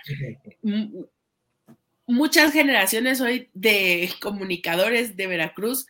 muchas 2.07 2.51
generaciones 2.51 3.21
hoy 3.21 3.47
de 3.53 4.09
comunicadores 4.19 5.15
de 5.15 5.27
Veracruz 5.27 5.85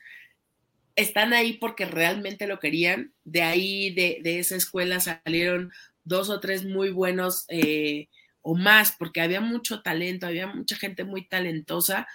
están 0.95 1.33
ahí 1.33 1.53
porque 1.53 1.85
realmente 1.85 2.47
lo 2.47 2.59
querían. 2.59 3.13
De 3.23 3.41
ahí, 3.41 3.93
de, 3.93 4.39
esa 4.39 4.55
escuela 4.55 4.99
salieron 4.99 5.71
dos 6.03 6.29
o 6.29 6.39
tres 6.39 6.65
muy 6.65 6.91
buenos 6.91 7.45
eh, 7.49 8.07
o 8.41 8.55
más, 8.55 8.93
porque 8.97 9.21
había 9.21 9.41
mucho 9.41 9.81
talento, 9.81 10.27
había 10.27 10.47
mucha 10.47 10.75
gente 10.75 11.03
muy 11.03 11.27
talentosa, 11.27 12.07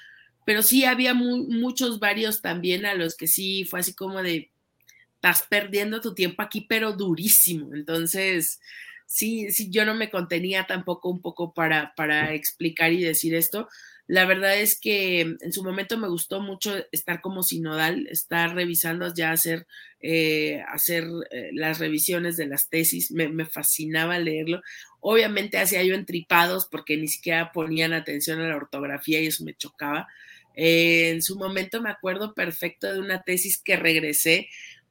pero 0.47 0.63
sí 0.63 0.85
había 0.85 1.15
muchos 1.15 1.99
varios 1.99 2.41
también 2.41 2.87
a 2.87 2.95
los 2.95 3.17
que 3.17 3.27
sí 3.27 3.65
fue 3.65 3.81
así 3.81 3.95
como 3.95 4.23
de, 4.23 4.51
estás 5.17 5.45
perdiendo 5.49 6.01
tu 6.01 6.15
tiempo 6.15 6.43
aquí, 6.43 6.63
pero 6.63 6.93
durísimo. 6.93 7.75
Entonces, 7.75 8.61
sí, 9.07 9.51
sí, 9.51 9.69
yo 9.71 9.85
no 9.85 9.95
me 9.95 10.09
contenía 10.09 10.67
tampoco 10.67 11.11
un 11.11 11.21
poco 11.21 11.53
para, 11.53 11.95
para 11.95 12.33
explicar 12.33 12.93
y 12.93 13.03
decir 13.03 13.35
esto. 13.35 13.69
La 14.11 14.25
verdad 14.25 14.59
es 14.59 14.77
que 14.77 15.21
en 15.21 15.53
su 15.53 15.63
momento 15.63 15.97
me 15.97 16.09
gustó 16.09 16.41
mucho 16.41 16.75
estar 16.91 17.21
como 17.21 17.45
sinodal, 17.45 18.09
estar 18.09 18.57
revisando, 18.57 19.15
ya 19.15 19.31
hacer, 19.31 19.69
eh, 20.01 20.65
hacer 20.67 21.05
eh, 21.31 21.51
las 21.53 21.79
revisiones 21.79 22.37
de 22.37 22.49
las 22.49 22.69
tesis, 22.69 23.13
me, 23.13 23.47
fascinaba 23.47 24.19
leerlo. 24.19 24.63
Obviamente 24.99 25.59
hacía 25.59 25.85
yo 25.85 25.95
entripados 25.95 26.67
porque 26.69 26.97
ni 26.97 27.07
siquiera 27.07 27.53
ponían 27.53 27.93
atención 27.93 28.41
a 28.41 28.49
la 28.49 28.57
ortografía 28.57 29.21
y 29.21 29.29
eso 29.29 29.45
me 29.45 29.55
chocaba. 29.55 30.09
Eh, 30.57 31.11
en 31.11 31.23
su 31.23 31.39
momento 31.39 31.81
me 31.81 31.91
acuerdo 31.91 32.35
perfecto 32.35 32.93
de 32.93 32.99
una 32.99 33.23
tesis 33.23 33.63
que 33.63 33.77
regresé 33.77 34.49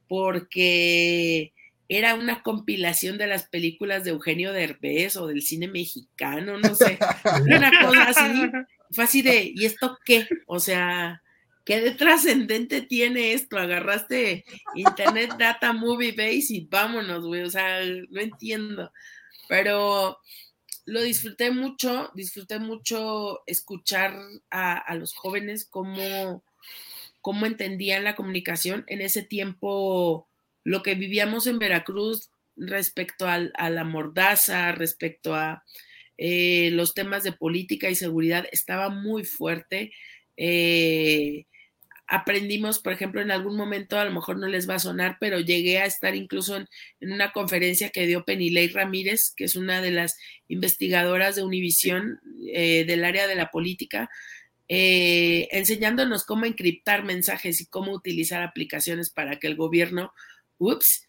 porque 0.08 1.52
era 1.90 2.14
una 2.14 2.42
compilación 2.42 3.18
de 3.18 3.26
las 3.26 3.46
películas 3.50 4.02
de 4.04 4.12
Eugenio 4.12 4.54
Derbez 4.54 5.16
o 5.16 5.26
del 5.26 5.42
cine 5.42 5.68
mexicano, 5.68 6.56
no 6.56 6.74
sé, 6.74 6.98
una 7.44 7.70
cosa 7.82 8.04
así 8.08 8.50
fue 8.90 9.04
así 9.04 9.22
de, 9.22 9.52
¿y 9.54 9.64
esto 9.64 9.98
qué? 10.04 10.26
O 10.46 10.58
sea, 10.60 11.22
¿qué 11.64 11.80
de 11.80 11.92
trascendente 11.92 12.82
tiene 12.82 13.32
esto? 13.32 13.58
Agarraste 13.58 14.44
Internet 14.74 15.34
Data 15.38 15.72
Movie 15.72 16.12
Base 16.12 16.46
y 16.54 16.66
vámonos, 16.66 17.24
güey. 17.26 17.42
O 17.42 17.50
sea, 17.50 17.80
no 17.84 18.20
entiendo. 18.20 18.92
Pero 19.48 20.18
lo 20.86 21.02
disfruté 21.02 21.50
mucho, 21.50 22.10
disfruté 22.14 22.58
mucho 22.58 23.42
escuchar 23.46 24.16
a, 24.50 24.94
los 24.96 25.14
jóvenes 25.14 25.64
cómo, 25.64 26.42
cómo 27.20 27.46
entendían 27.46 28.04
la 28.04 28.16
comunicación. 28.16 28.84
En 28.88 29.00
ese 29.00 29.22
tiempo, 29.22 30.28
lo 30.64 30.82
que 30.82 30.94
vivíamos 30.96 31.46
en 31.46 31.58
Veracruz 31.58 32.30
respecto 32.56 33.26
a 33.28 33.70
la 33.70 33.84
mordaza, 33.84 34.72
respecto 34.72 35.34
a 35.34 35.64
eh, 36.22 36.68
los 36.72 36.92
temas 36.92 37.22
de 37.22 37.32
política 37.32 37.88
y 37.88 37.94
seguridad 37.94 38.44
estaba 38.52 38.90
muy 38.90 39.24
fuerte. 39.24 39.90
Eh, 40.36 41.46
aprendimos, 42.06 42.78
por 42.78 42.92
ejemplo, 42.92 43.22
en 43.22 43.30
algún 43.30 43.56
momento, 43.56 43.98
a 43.98 44.04
lo 44.04 44.12
mejor 44.12 44.36
no 44.38 44.46
les 44.46 44.68
va 44.68 44.74
a 44.74 44.80
sonar, 44.80 45.16
pero 45.18 45.40
llegué 45.40 45.78
a 45.78 45.86
estar 45.86 46.14
incluso 46.14 46.58
en, 46.58 46.68
una 47.00 47.32
conferencia 47.32 47.88
que 47.88 48.06
dio 48.06 48.26
Penilei 48.26 48.68
Ramírez, 48.68 49.32
que 49.34 49.44
es 49.44 49.56
una 49.56 49.80
de 49.80 49.92
las 49.92 50.18
investigadoras 50.46 51.36
de 51.36 51.42
Univisión 51.42 52.20
eh, 52.52 52.84
del 52.84 53.04
área 53.04 53.26
de 53.26 53.34
la 53.36 53.50
política, 53.50 54.10
enseñándonos 54.68 56.24
cómo 56.24 56.44
encriptar 56.44 57.02
mensajes 57.02 57.62
y 57.62 57.66
cómo 57.66 57.92
utilizar 57.92 58.42
aplicaciones 58.42 59.08
para 59.08 59.40
que 59.40 59.46
el 59.46 59.56
gobierno, 59.56 60.12
ups, 60.58 61.06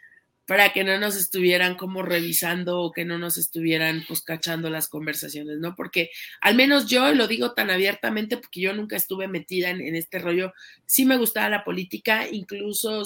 para 0.51 0.73
que 0.73 0.83
no 0.83 0.99
nos 0.99 1.15
estuvieran 1.15 1.75
como 1.75 2.01
revisando 2.01 2.81
o 2.81 2.91
que 2.91 3.05
no 3.05 3.17
nos 3.17 3.37
estuvieran 3.37 4.03
pues 4.05 4.21
cachando 4.21 4.69
las 4.69 4.89
conversaciones, 4.89 5.59
¿no? 5.59 5.77
Porque 5.77 6.09
al 6.41 6.55
menos 6.55 6.87
yo 6.87 7.13
lo 7.13 7.29
digo 7.29 7.53
tan 7.53 7.69
abiertamente 7.69 8.35
porque 8.35 8.59
yo 8.59 8.73
nunca 8.73 8.97
estuve 8.97 9.29
metida 9.29 9.69
en, 9.69 9.95
este 9.95 10.19
rollo, 10.19 10.51
sí 10.85 11.05
me 11.05 11.15
gustaba 11.15 11.47
la 11.47 11.63
política, 11.63 12.27
incluso 12.29 13.01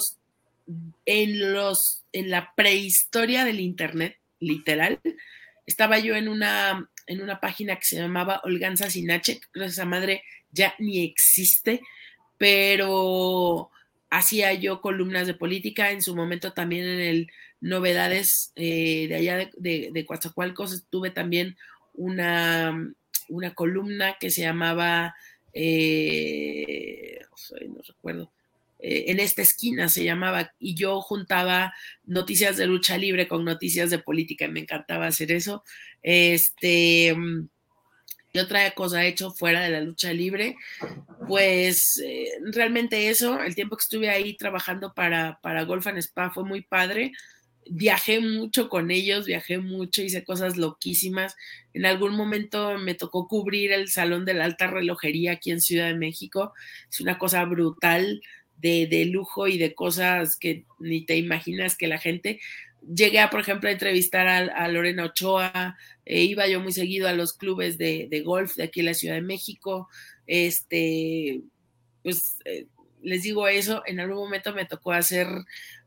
en 1.04 1.52
los, 1.52 2.02
en 2.12 2.30
la 2.30 2.52
prehistoria 2.56 3.44
del 3.44 3.60
internet, 3.60 4.18
literal, 4.40 4.98
estaba 5.66 6.00
yo 6.00 6.16
en 6.16 6.28
una, 6.28 6.90
en 7.06 7.22
una 7.22 7.38
página 7.38 7.76
que 7.76 7.84
se 7.84 7.96
llamaba 7.98 8.40
Olganza 8.42 8.90
Sinache, 8.90 9.38
creo 9.52 9.66
que 9.66 9.70
esa 9.70 9.84
madre 9.84 10.24
ya 10.50 10.74
ni 10.80 11.04
existe, 11.04 11.80
pero 12.38 13.70
hacía 14.10 14.52
yo 14.54 14.80
columnas 14.80 15.26
de 15.26 15.34
política, 15.34 15.90
en 15.90 16.02
su 16.02 16.14
momento 16.14 16.52
también 16.52 16.86
en 16.86 17.00
el 17.00 17.30
Novedades 17.60 18.52
eh, 18.54 19.06
de 19.08 19.14
allá 19.14 19.50
de, 19.56 19.90
de, 19.90 20.04
Coatzacoalcos 20.04 20.84
tuve 20.90 21.10
también 21.10 21.56
una, 21.94 22.92
una 23.28 23.54
columna 23.54 24.16
que 24.20 24.30
se 24.30 24.42
llamaba, 24.42 25.14
eh, 25.54 27.18
no 27.66 27.80
recuerdo, 27.82 28.30
eh, 28.78 29.06
en 29.08 29.20
esta 29.20 29.40
esquina 29.40 29.88
se 29.88 30.04
llamaba, 30.04 30.52
y 30.58 30.74
yo 30.74 31.00
juntaba 31.00 31.72
noticias 32.04 32.58
de 32.58 32.66
lucha 32.66 32.98
libre 32.98 33.26
con 33.26 33.44
noticias 33.44 33.88
de 33.88 33.98
política, 33.98 34.48
me 34.48 34.60
encantaba 34.60 35.06
hacer 35.06 35.32
eso. 35.32 35.64
Este, 36.02 37.16
otra 38.40 38.70
cosa 38.72 39.04
he 39.04 39.08
hecho 39.08 39.30
fuera 39.30 39.60
de 39.60 39.70
la 39.70 39.80
lucha 39.80 40.12
libre? 40.12 40.56
Pues 41.28 42.02
eh, 42.04 42.30
realmente 42.52 43.08
eso, 43.08 43.40
el 43.40 43.54
tiempo 43.54 43.76
que 43.76 43.82
estuve 43.82 44.10
ahí 44.10 44.36
trabajando 44.36 44.94
para, 44.94 45.38
para 45.42 45.64
Golf 45.64 45.86
and 45.86 45.98
Spa 45.98 46.30
fue 46.30 46.44
muy 46.44 46.62
padre. 46.62 47.12
Viajé 47.68 48.20
mucho 48.20 48.68
con 48.68 48.90
ellos, 48.90 49.26
viajé 49.26 49.58
mucho, 49.58 50.02
hice 50.02 50.24
cosas 50.24 50.56
loquísimas. 50.56 51.36
En 51.74 51.84
algún 51.84 52.14
momento 52.14 52.78
me 52.78 52.94
tocó 52.94 53.26
cubrir 53.26 53.72
el 53.72 53.88
Salón 53.88 54.24
de 54.24 54.34
la 54.34 54.44
Alta 54.44 54.68
Relojería 54.68 55.32
aquí 55.32 55.50
en 55.50 55.60
Ciudad 55.60 55.88
de 55.88 55.94
México. 55.94 56.52
Es 56.90 57.00
una 57.00 57.18
cosa 57.18 57.44
brutal 57.44 58.20
de, 58.56 58.86
de 58.86 59.04
lujo 59.06 59.48
y 59.48 59.58
de 59.58 59.74
cosas 59.74 60.36
que 60.36 60.64
ni 60.78 61.04
te 61.04 61.16
imaginas 61.16 61.76
que 61.76 61.88
la 61.88 61.98
gente 61.98 62.40
llegué 62.82 63.20
a, 63.20 63.30
por 63.30 63.40
ejemplo, 63.40 63.68
a 63.68 63.72
entrevistar 63.72 64.26
a, 64.28 64.68
Lorena 64.68 65.04
Ochoa, 65.04 65.76
eh, 66.04 66.22
iba 66.22 66.46
yo 66.46 66.60
muy 66.60 66.72
seguido 66.72 67.08
a 67.08 67.12
los 67.12 67.32
clubes 67.32 67.78
de, 67.78 68.22
golf 68.24 68.56
de 68.56 68.64
aquí 68.64 68.80
en 68.80 68.86
la 68.86 68.94
Ciudad 68.94 69.14
de 69.14 69.22
México, 69.22 69.88
este, 70.26 71.42
pues 72.02 72.38
eh, 72.44 72.66
les 73.02 73.22
digo 73.22 73.46
eso, 73.48 73.82
en 73.86 74.00
algún 74.00 74.16
momento 74.16 74.52
me 74.52 74.64
tocó 74.64 74.92
hacer 74.92 75.28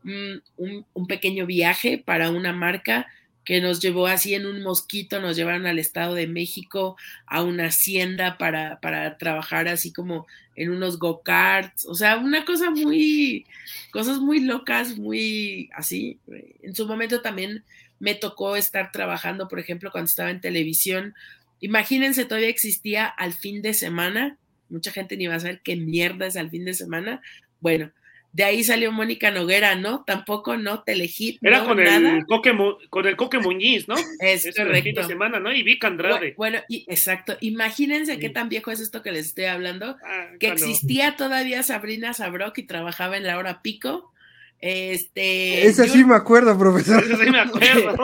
mm, 0.02 0.36
un, 0.56 1.06
pequeño 1.06 1.46
viaje 1.46 1.98
para 1.98 2.30
una 2.30 2.52
marca 2.52 3.06
que 3.44 3.60
nos 3.60 3.80
llevó 3.80 4.06
así 4.06 4.34
en 4.34 4.46
un 4.46 4.62
mosquito, 4.62 5.20
nos 5.20 5.36
llevaron 5.36 5.66
al 5.66 5.78
Estado 5.78 6.14
de 6.14 6.26
México, 6.26 6.96
a 7.26 7.42
una 7.42 7.66
hacienda 7.66 8.38
para, 8.38 8.80
para 8.80 9.16
trabajar 9.18 9.68
así 9.68 9.92
como 9.92 10.26
en 10.54 10.70
unos 10.70 10.98
go-karts, 10.98 11.86
o 11.86 11.94
sea, 11.94 12.18
una 12.18 12.44
cosa 12.44 12.70
muy, 12.70 13.46
cosas 13.92 14.18
muy 14.18 14.40
locas, 14.40 14.98
muy 14.98 15.70
así. 15.74 16.18
En 16.62 16.74
su 16.74 16.86
momento 16.86 17.22
también 17.22 17.64
me 17.98 18.14
tocó 18.14 18.56
estar 18.56 18.92
trabajando, 18.92 19.48
por 19.48 19.58
ejemplo, 19.58 19.90
cuando 19.90 20.08
estaba 20.08 20.30
en 20.30 20.40
televisión. 20.40 21.14
Imagínense, 21.60 22.24
todavía 22.24 22.48
existía 22.48 23.06
al 23.06 23.32
fin 23.32 23.62
de 23.62 23.74
semana. 23.74 24.36
Mucha 24.68 24.90
gente 24.90 25.16
ni 25.16 25.26
va 25.26 25.36
a 25.36 25.40
saber 25.40 25.60
qué 25.62 25.76
mierda 25.76 26.26
es 26.26 26.36
al 26.36 26.50
fin 26.50 26.64
de 26.64 26.74
semana. 26.74 27.22
Bueno, 27.60 27.92
de 28.32 28.44
ahí 28.44 28.62
salió 28.62 28.92
Mónica 28.92 29.30
Noguera, 29.30 29.74
¿no? 29.74 30.04
Tampoco 30.04 30.56
no 30.56 30.82
Telehit. 30.82 31.38
Era 31.42 31.60
no, 31.60 31.66
con, 31.66 31.80
el 31.80 32.26
Coque, 32.26 32.56
con 32.88 33.06
el 33.06 33.16
Coque 33.16 33.38
Muñiz, 33.38 33.88
¿no? 33.88 33.96
Es 34.20 34.48
correcto. 34.54 35.04
semana, 35.04 35.40
¿no? 35.40 35.52
Y 35.52 35.62
Vic 35.62 35.84
Andrade. 35.84 36.34
Bueno, 36.36 36.60
y, 36.68 36.84
exacto. 36.88 37.36
Imagínense 37.40 38.18
qué 38.18 38.30
tan 38.30 38.48
viejo 38.48 38.70
es 38.70 38.80
esto 38.80 39.02
que 39.02 39.10
les 39.10 39.26
estoy 39.26 39.46
hablando. 39.46 39.96
Ah, 40.04 40.28
que 40.38 40.48
existía 40.48 41.16
todavía 41.16 41.62
Sabrina 41.62 42.14
Sabrok 42.14 42.56
y 42.58 42.62
trabajaba 42.64 43.16
en 43.16 43.24
la 43.24 43.38
hora 43.38 43.62
pico. 43.62 44.12
Este. 44.60 45.66
Esa 45.66 45.88
sí 45.88 46.04
me 46.04 46.14
acuerdo, 46.14 46.56
profesor. 46.56 47.02
Esa 47.02 47.16
sí 47.16 47.30
me 47.30 47.40
acuerdo. 47.40 47.96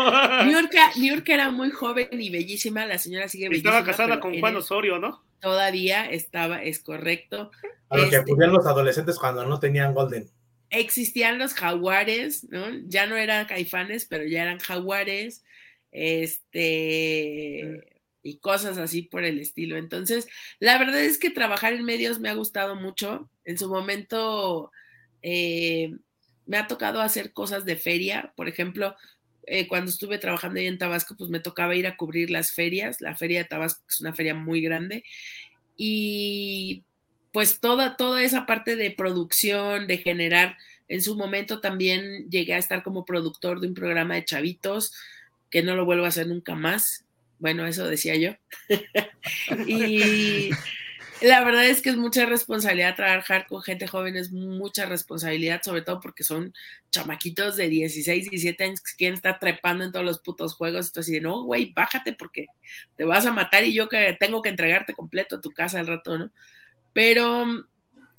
York 0.96 1.28
era 1.28 1.50
muy 1.50 1.70
joven 1.70 2.08
y 2.12 2.30
bellísima. 2.30 2.86
La 2.86 2.98
señora 2.98 3.28
sigue 3.28 3.48
bellísima. 3.48 3.78
Estaba 3.78 3.86
casada 3.86 4.20
con 4.20 4.38
Juan 4.40 4.56
Osorio, 4.56 4.98
¿no? 4.98 5.25
Todavía 5.40 6.04
estaba, 6.06 6.62
es 6.62 6.78
correcto. 6.80 7.50
A 7.88 7.96
lo 7.96 8.02
que 8.08 8.16
este 8.16 8.32
acudían 8.32 8.52
los 8.52 8.66
adolescentes 8.66 9.18
cuando 9.18 9.44
no 9.44 9.60
tenían 9.60 9.94
Golden. 9.94 10.30
Existían 10.70 11.38
los 11.38 11.54
jaguares, 11.54 12.44
¿no? 12.50 12.66
Ya 12.86 13.06
no 13.06 13.16
eran 13.16 13.46
caifanes, 13.46 14.04
pero 14.04 14.24
ya 14.24 14.42
eran 14.42 14.58
jaguares. 14.58 15.44
Este. 15.92 17.80
y 18.22 18.38
cosas 18.38 18.76
así 18.76 19.02
por 19.02 19.24
el 19.24 19.38
estilo. 19.38 19.76
Entonces, 19.76 20.26
la 20.58 20.78
verdad 20.78 21.00
es 21.00 21.18
que 21.18 21.30
trabajar 21.30 21.72
en 21.72 21.84
medios 21.84 22.18
me 22.18 22.28
ha 22.28 22.34
gustado 22.34 22.74
mucho. 22.74 23.30
En 23.44 23.56
su 23.56 23.68
momento 23.68 24.72
eh, 25.22 25.92
me 26.44 26.56
ha 26.56 26.66
tocado 26.66 27.00
hacer 27.00 27.32
cosas 27.32 27.64
de 27.64 27.76
feria, 27.76 28.32
por 28.36 28.48
ejemplo, 28.48 28.96
eh, 29.46 29.68
cuando 29.68 29.90
estuve 29.90 30.18
trabajando 30.18 30.58
ahí 30.58 30.66
en 30.66 30.78
Tabasco, 30.78 31.16
pues 31.16 31.30
me 31.30 31.40
tocaba 31.40 31.76
ir 31.76 31.86
a 31.86 31.96
cubrir 31.96 32.30
las 32.30 32.52
ferias. 32.52 33.00
La 33.00 33.16
feria 33.16 33.38
de 33.38 33.44
Tabasco 33.48 33.82
es 33.88 34.00
una 34.00 34.12
feria 34.12 34.34
muy 34.34 34.60
grande. 34.60 35.04
Y 35.76 36.82
pues 37.32 37.60
toda, 37.60 37.96
toda 37.96 38.22
esa 38.22 38.46
parte 38.46 38.76
de 38.76 38.90
producción, 38.90 39.86
de 39.86 39.98
generar, 39.98 40.56
en 40.88 41.02
su 41.02 41.16
momento 41.16 41.60
también 41.60 42.28
llegué 42.30 42.54
a 42.54 42.58
estar 42.58 42.82
como 42.82 43.04
productor 43.04 43.60
de 43.60 43.68
un 43.68 43.74
programa 43.74 44.14
de 44.14 44.24
chavitos, 44.24 44.92
que 45.50 45.62
no 45.62 45.76
lo 45.76 45.84
vuelvo 45.84 46.04
a 46.04 46.08
hacer 46.08 46.26
nunca 46.26 46.54
más. 46.54 47.04
Bueno, 47.38 47.66
eso 47.66 47.86
decía 47.86 48.16
yo. 48.16 48.32
y 49.66 50.50
la 51.22 51.42
verdad 51.44 51.66
es 51.66 51.80
que 51.80 51.90
es 51.90 51.96
mucha 51.96 52.26
responsabilidad 52.26 52.94
trabajar 52.94 53.46
con 53.46 53.62
gente 53.62 53.86
joven, 53.86 54.16
es 54.16 54.32
mucha 54.32 54.84
responsabilidad, 54.86 55.62
sobre 55.62 55.82
todo 55.82 56.00
porque 56.00 56.24
son 56.24 56.52
chamaquitos 56.90 57.56
de 57.56 57.68
16, 57.68 58.30
17 58.30 58.64
años 58.64 58.80
que 58.80 58.96
quieren 58.96 59.14
estar 59.14 59.38
trepando 59.38 59.84
en 59.84 59.92
todos 59.92 60.04
los 60.04 60.20
putos 60.20 60.54
juegos. 60.54 60.88
Entonces, 60.88 61.12
de 61.12 61.20
no, 61.20 61.42
güey, 61.42 61.72
bájate 61.72 62.12
porque 62.12 62.46
te 62.96 63.04
vas 63.04 63.24
a 63.24 63.32
matar 63.32 63.64
y 63.64 63.72
yo 63.72 63.88
que 63.88 64.16
tengo 64.20 64.42
que 64.42 64.50
entregarte 64.50 64.92
completo 64.92 65.36
a 65.36 65.40
tu 65.40 65.52
casa 65.52 65.80
al 65.80 65.86
rato, 65.86 66.18
¿no? 66.18 66.30
Pero 66.92 67.46
mm, 67.46 67.66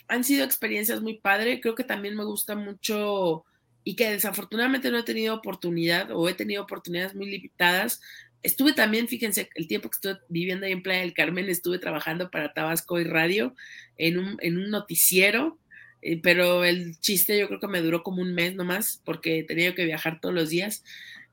han 0.08 0.24
sido 0.24 0.44
experiencias 0.44 1.02
muy 1.02 1.20
padres. 1.20 1.60
Creo 1.62 1.76
que 1.76 1.84
también 1.84 2.16
me 2.16 2.26
gusta 2.26 2.56
mucho 2.56 3.46
y 3.84 3.96
que 3.96 4.12
desafortunadamente 4.12 4.92
no 4.92 4.98
he 4.98 5.04
tenido 5.04 5.36
oportunidad 5.36 6.12
o 6.12 6.28
he 6.28 6.34
tenido 6.34 6.64
oportunidades 6.64 7.16
muy 7.16 7.28
limitadas 7.28 8.02
Estuve 8.44 8.74
también, 8.74 9.08
fíjense, 9.08 9.50
el 9.56 9.68
tiempo 9.68 9.90
que 9.90 9.96
estuve 9.96 10.20
viviendo 10.30 10.66
ahí 10.66 10.72
en 10.72 10.84
Playa 10.84 11.02
del 11.02 11.14
Carmen, 11.14 11.50
estuve 11.50 11.80
trabajando 11.80 12.30
para 12.30 12.54
Tabasco 12.54 13.00
y 13.00 13.04
Radio 13.04 13.56
en 13.98 14.20
un, 14.20 14.38
en 14.42 14.58
un 14.58 14.70
noticiero, 14.70 15.58
eh, 16.02 16.20
pero 16.22 16.64
el 16.64 17.00
chiste 17.00 17.38
yo 17.40 17.48
creo 17.48 17.60
que 17.60 17.68
me 17.68 17.82
duró 17.82 18.04
como 18.04 18.22
un 18.22 18.34
mes 18.34 18.56
nomás, 18.56 19.02
porque 19.04 19.44
tenía 19.44 19.74
que 19.76 19.86
viajar 19.86 20.22
todos 20.22 20.36
los 20.36 20.50
días. 20.50 20.84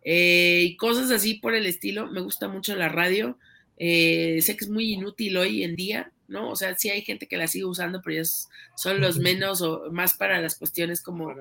Eh, 0.03 0.63
y 0.65 0.77
cosas 0.77 1.11
así 1.11 1.35
por 1.35 1.55
el 1.55 1.67
estilo. 1.67 2.11
Me 2.11 2.21
gusta 2.21 2.49
mucho 2.49 2.77
la 2.77 2.89
radio. 2.89 3.39
Eh, 3.79 4.39
sé 4.43 4.57
que 4.57 4.65
es 4.65 4.71
muy 4.71 4.93
inútil 4.93 5.37
hoy 5.37 5.65
en 5.65 5.77
día, 5.77 6.13
¿no? 6.29 6.51
O 6.51 6.57
sea, 6.57 6.77
sí 6.77 6.91
hay 6.91 7.03
gente 7.03 7.27
que 7.27 7.37
la 7.37 7.49
sigue 7.49 7.65
usando, 7.65 8.03
pero 8.03 8.23
ya 8.23 8.31
son 8.77 9.01
los 9.01 9.19
menos 9.19 9.63
o 9.63 9.91
más 9.91 10.15
para 10.15 10.41
las 10.41 10.57
cuestiones 10.57 11.03
como 11.03 11.35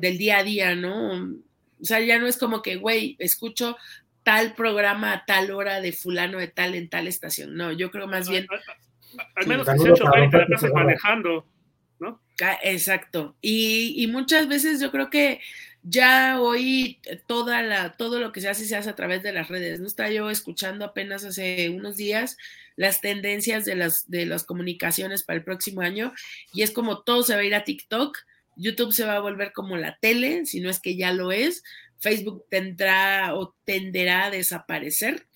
del 0.00 0.18
día 0.18 0.38
a 0.38 0.44
día, 0.44 0.74
¿no? 0.74 1.12
O 1.80 1.84
sea, 1.84 2.00
ya 2.00 2.18
no 2.18 2.26
es 2.26 2.36
como 2.36 2.62
que, 2.62 2.76
güey, 2.76 3.16
escucho 3.18 3.76
tal 4.30 4.54
programa 4.54 5.12
a 5.12 5.24
tal 5.24 5.50
hora 5.50 5.80
de 5.80 5.90
fulano 5.92 6.38
de 6.38 6.46
tal 6.46 6.76
en 6.76 6.88
tal 6.88 7.08
estación. 7.08 7.56
No, 7.56 7.72
yo 7.72 7.90
creo 7.90 8.06
más 8.06 8.28
bien. 8.28 8.46
Al 9.34 9.46
menos 9.48 9.66
que 9.68 9.76
se 9.76 10.04
para 10.04 10.30
que 10.30 10.70
manejando, 10.72 11.44
¿no? 11.98 12.20
Exacto. 12.62 13.34
Y, 13.40 13.94
y, 13.96 14.06
muchas 14.06 14.46
veces 14.46 14.80
yo 14.80 14.92
creo 14.92 15.10
que 15.10 15.40
ya 15.82 16.40
hoy 16.40 17.00
toda 17.26 17.60
la, 17.62 17.94
todo 17.96 18.20
lo 18.20 18.30
que 18.30 18.40
se 18.40 18.48
hace 18.48 18.66
se 18.66 18.76
hace 18.76 18.88
a 18.88 18.94
través 18.94 19.24
de 19.24 19.32
las 19.32 19.48
redes. 19.48 19.80
No 19.80 19.88
está 19.88 20.08
yo 20.10 20.30
escuchando 20.30 20.84
apenas 20.84 21.24
hace 21.24 21.68
unos 21.68 21.96
días 21.96 22.36
las 22.76 23.00
tendencias 23.00 23.64
de 23.64 23.74
las, 23.74 24.08
de 24.08 24.26
las 24.26 24.44
comunicaciones 24.44 25.24
para 25.24 25.38
el 25.38 25.44
próximo 25.44 25.80
año 25.80 26.12
y 26.52 26.62
es 26.62 26.70
como 26.70 27.02
todo 27.02 27.24
se 27.24 27.34
va 27.34 27.40
a 27.40 27.44
ir 27.44 27.56
a 27.56 27.64
TikTok. 27.64 28.16
YouTube 28.54 28.92
se 28.92 29.04
va 29.04 29.16
a 29.16 29.20
volver 29.20 29.52
como 29.52 29.76
la 29.76 29.98
tele, 30.00 30.46
si 30.46 30.60
no 30.60 30.70
es 30.70 30.78
que 30.78 30.96
ya 30.96 31.12
lo 31.12 31.32
es, 31.32 31.64
Facebook 32.00 32.44
tendrá 32.48 33.34
o 33.34 33.54
tenderá 33.64 34.26
a 34.26 34.30
desaparecer 34.30 35.26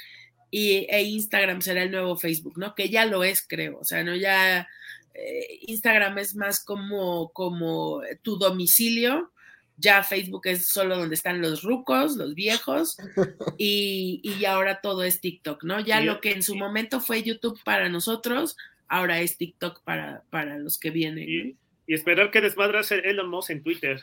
y, 0.51 0.87
e 0.89 1.03
Instagram 1.03 1.63
será 1.63 1.83
el 1.83 1.91
nuevo 1.91 2.17
Facebook, 2.17 2.57
¿no? 2.59 2.77
Que 2.77 2.89
ya 2.89 3.07
lo 3.07 3.25
es, 3.25 3.45
creo. 3.47 3.79
O 3.81 3.85
sea, 3.85 4.05
no 4.05 4.15
ya 4.15 4.69
eh, 5.13 5.59
Instagram 5.63 6.19
es 6.19 6.37
más 6.37 6.65
como, 6.65 7.31
como 7.33 8.03
tu 8.23 8.37
domicilio. 8.39 9.33
Ya 9.77 10.05
Facebook 10.05 10.43
es 10.47 10.69
solo 10.69 10.97
donde 10.97 11.17
están 11.17 11.43
los 11.43 11.65
rucos, 11.65 12.15
los 12.15 12.37
viejos, 12.37 12.97
y, 13.59 14.21
y 14.23 14.45
ahora 14.45 14.81
todo 14.81 15.03
es 15.03 15.21
TikTok, 15.21 15.65
¿no? 15.65 15.81
Ya 15.81 16.01
lo 16.01 16.21
que 16.21 16.31
en 16.31 16.45
su 16.45 16.55
momento 16.55 17.01
fue 17.01 17.25
YouTube 17.25 17.59
para 17.65 17.89
nosotros, 17.89 18.57
ahora 18.87 19.19
es 19.19 19.37
TikTok 19.37 19.83
para, 19.83 20.23
para 20.31 20.61
los 20.61 20.79
que 20.79 20.91
vienen. 20.91 21.29
Y, 21.29 21.57
y 21.89 21.95
esperar 21.95 22.31
que 22.31 22.41
desmadrase 22.41 23.01
Elon 23.01 23.29
Musk 23.29 23.51
en 23.51 23.65
Twitter 23.65 24.01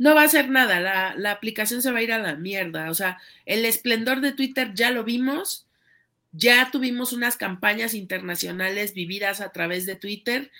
no 0.00 0.14
va 0.14 0.22
a 0.22 0.24
hacer 0.24 0.48
nada, 0.48 0.80
la, 1.14 1.30
aplicación 1.30 1.82
se 1.82 1.92
va 1.92 1.98
a 1.98 2.02
ir 2.02 2.10
a 2.10 2.18
la 2.18 2.34
mierda. 2.34 2.90
O 2.90 2.94
sea, 2.94 3.18
el 3.44 3.66
esplendor 3.66 4.22
de 4.22 4.32
Twitter 4.32 4.72
ya 4.72 4.90
lo 4.90 5.04
vimos, 5.04 5.66
ya 6.32 6.70
tuvimos 6.72 7.12
unas 7.12 7.36
campañas 7.36 7.92
internacionales 7.92 8.94
vividas 8.94 9.42
a 9.42 9.52
través 9.52 9.84
de 9.84 9.96
Twitter, 9.96 10.50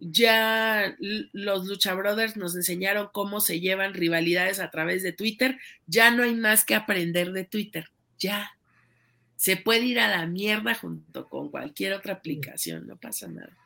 ya 0.00 0.94
los 1.32 1.64
Lucha 1.64 1.94
Brothers 1.94 2.36
nos 2.36 2.54
enseñaron 2.54 3.08
cómo 3.10 3.40
se 3.40 3.58
llevan 3.58 3.94
rivalidades 3.94 4.60
a 4.60 4.70
través 4.70 5.02
de 5.02 5.14
Twitter, 5.14 5.58
ya 5.86 6.10
no 6.10 6.22
hay 6.22 6.34
más 6.34 6.66
que 6.66 6.74
aprender 6.74 7.32
de 7.32 7.44
Twitter, 7.44 7.88
ya. 8.18 8.50
Se 9.36 9.56
puede 9.56 9.86
ir 9.86 9.98
a 9.98 10.08
la 10.08 10.26
mierda 10.26 10.74
junto 10.74 11.26
con 11.30 11.48
cualquier 11.48 11.94
otra 11.94 12.12
aplicación, 12.12 12.86
no 12.86 12.98
pasa 12.98 13.28
nada. 13.28 13.56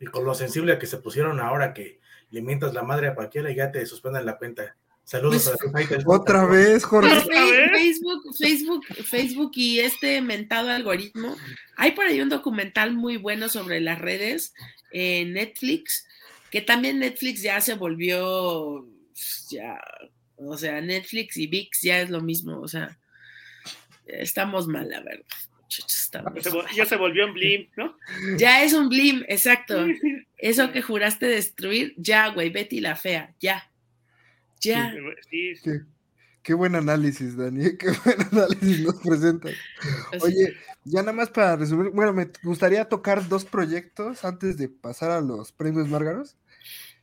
Y 0.00 0.06
con 0.06 0.24
lo 0.24 0.34
sensible 0.34 0.78
que 0.78 0.86
se 0.86 0.96
pusieron 0.96 1.40
ahora 1.40 1.74
que 1.74 2.00
le 2.32 2.42
mientas 2.42 2.74
la 2.74 2.82
madre 2.82 3.08
a 3.08 3.14
cualquiera 3.14 3.50
y 3.50 3.56
ya 3.56 3.70
te 3.70 3.86
suspendan 3.86 4.26
la 4.26 4.38
cuenta. 4.38 4.76
Saludos 5.04 5.50
pues, 5.72 6.04
a 6.04 6.10
Otra 6.10 6.46
vez, 6.46 6.84
Jorge. 6.84 7.10
Facebook, 7.20 8.34
Facebook, 8.36 8.84
Facebook 9.04 9.52
y 9.54 9.80
este 9.80 10.20
mentado 10.22 10.70
algoritmo. 10.70 11.36
Hay 11.76 11.92
por 11.92 12.06
ahí 12.06 12.20
un 12.20 12.28
documental 12.28 12.94
muy 12.94 13.16
bueno 13.16 13.48
sobre 13.48 13.80
las 13.80 13.98
redes 13.98 14.54
en 14.92 15.34
Netflix, 15.34 16.06
que 16.50 16.62
también 16.62 17.00
Netflix 17.00 17.42
ya 17.42 17.60
se 17.60 17.74
volvió, 17.74 18.86
ya, 19.50 19.80
o 20.36 20.56
sea, 20.56 20.80
Netflix 20.80 21.36
y 21.36 21.46
VIX 21.46 21.80
ya 21.82 22.00
es 22.00 22.10
lo 22.10 22.20
mismo, 22.20 22.60
o 22.60 22.68
sea, 22.68 22.98
estamos 24.06 24.68
mal, 24.68 24.88
la 24.88 25.00
verdad. 25.00 25.26
Ya 26.74 26.86
se 26.86 26.96
volvió 26.96 27.26
un 27.26 27.34
blim, 27.34 27.68
¿no? 27.76 27.96
Ya 28.36 28.62
es 28.62 28.72
un 28.72 28.88
blim, 28.88 29.24
exacto. 29.28 29.86
Eso 30.36 30.72
que 30.72 30.82
juraste 30.82 31.26
destruir, 31.26 31.94
ya, 31.96 32.28
güey, 32.28 32.50
Betty 32.50 32.80
la 32.80 32.96
fea, 32.96 33.34
ya. 33.40 33.70
Ya. 34.60 34.94
Qué, 36.42 36.54
buen 36.54 36.74
análisis, 36.74 37.36
Dani, 37.36 37.76
qué 37.76 37.88
buen 38.04 38.20
análisis 38.32 38.80
nos 38.80 38.96
presentas. 38.96 39.52
Pues 40.10 40.22
Oye, 40.22 40.56
ya 40.84 41.00
nada 41.00 41.12
más 41.12 41.30
para 41.30 41.56
resumir, 41.56 41.90
bueno, 41.92 42.12
me 42.12 42.28
gustaría 42.42 42.84
tocar 42.88 43.28
dos 43.28 43.44
proyectos 43.44 44.24
antes 44.24 44.56
de 44.56 44.68
pasar 44.68 45.10
a 45.10 45.20
los 45.20 45.52
premios 45.52 45.88
Márgaros. 45.88 46.36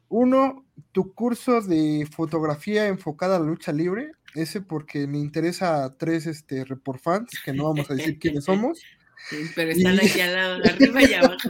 Uno, 0.09 0.65
tu 0.91 1.13
curso 1.13 1.61
de 1.61 2.07
fotografía 2.11 2.87
enfocada 2.87 3.37
a 3.37 3.39
la 3.39 3.45
lucha 3.45 3.71
libre, 3.71 4.11
ese 4.35 4.61
porque 4.61 5.07
me 5.07 5.19
interesa 5.19 5.85
a 5.85 5.97
tres 5.97 6.25
este, 6.25 6.65
report 6.65 7.01
fans, 7.01 7.31
que 7.45 7.53
no 7.53 7.65
vamos 7.65 7.89
a 7.89 7.95
decir 7.95 8.19
quiénes 8.19 8.45
somos. 8.45 8.81
pero 9.55 9.71
están 9.71 9.99
aquí 9.99 10.19
al 10.21 10.33
lado, 10.33 10.63
arriba 10.63 11.03
y 11.03 11.13
abajo, 11.13 11.49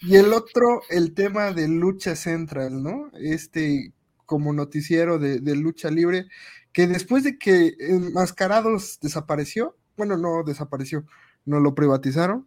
Y 0.00 0.16
el 0.16 0.32
otro, 0.32 0.82
el 0.88 1.14
tema 1.14 1.52
de 1.52 1.68
lucha 1.68 2.16
central, 2.16 2.82
¿no? 2.82 3.10
Este 3.14 3.92
como 4.26 4.52
noticiero 4.52 5.18
de, 5.18 5.40
de 5.40 5.56
lucha 5.56 5.90
libre, 5.90 6.28
que 6.72 6.86
después 6.86 7.24
de 7.24 7.36
que 7.36 7.74
Enmascarados 7.80 9.00
desapareció, 9.02 9.76
bueno, 9.96 10.16
no 10.16 10.44
desapareció, 10.44 11.04
no 11.44 11.58
lo 11.58 11.74
privatizaron, 11.74 12.46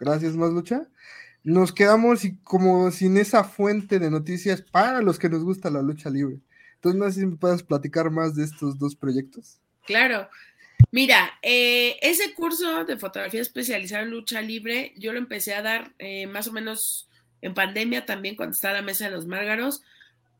gracias 0.00 0.36
más 0.36 0.50
lucha, 0.50 0.88
nos 1.44 1.72
quedamos 1.72 2.22
como 2.44 2.90
sin 2.90 3.16
esa 3.16 3.44
fuente 3.44 3.98
de 3.98 4.10
noticias 4.10 4.62
para 4.62 5.02
los 5.02 5.18
que 5.18 5.28
nos 5.28 5.42
gusta 5.42 5.70
la 5.70 5.82
lucha 5.82 6.10
libre. 6.10 6.38
Entonces, 6.74 6.98
no 7.00 7.06
sé 7.10 7.20
si 7.20 7.26
me 7.26 7.36
puedes 7.36 7.62
platicar 7.62 8.10
más 8.10 8.34
de 8.34 8.44
estos 8.44 8.78
dos 8.78 8.96
proyectos. 8.96 9.60
Claro. 9.86 10.28
Mira, 10.90 11.38
eh, 11.42 11.96
ese 12.02 12.34
curso 12.34 12.84
de 12.84 12.98
fotografía 12.98 13.40
especializada 13.40 14.02
en 14.02 14.10
lucha 14.10 14.40
libre, 14.40 14.92
yo 14.96 15.12
lo 15.12 15.18
empecé 15.18 15.54
a 15.54 15.62
dar 15.62 15.94
eh, 15.98 16.26
más 16.26 16.48
o 16.48 16.52
menos 16.52 17.08
en 17.40 17.54
pandemia 17.54 18.04
también, 18.04 18.36
cuando 18.36 18.54
estaba 18.54 18.74
la 18.74 18.82
mesa 18.82 19.06
de 19.06 19.12
los 19.12 19.26
márgaros, 19.26 19.82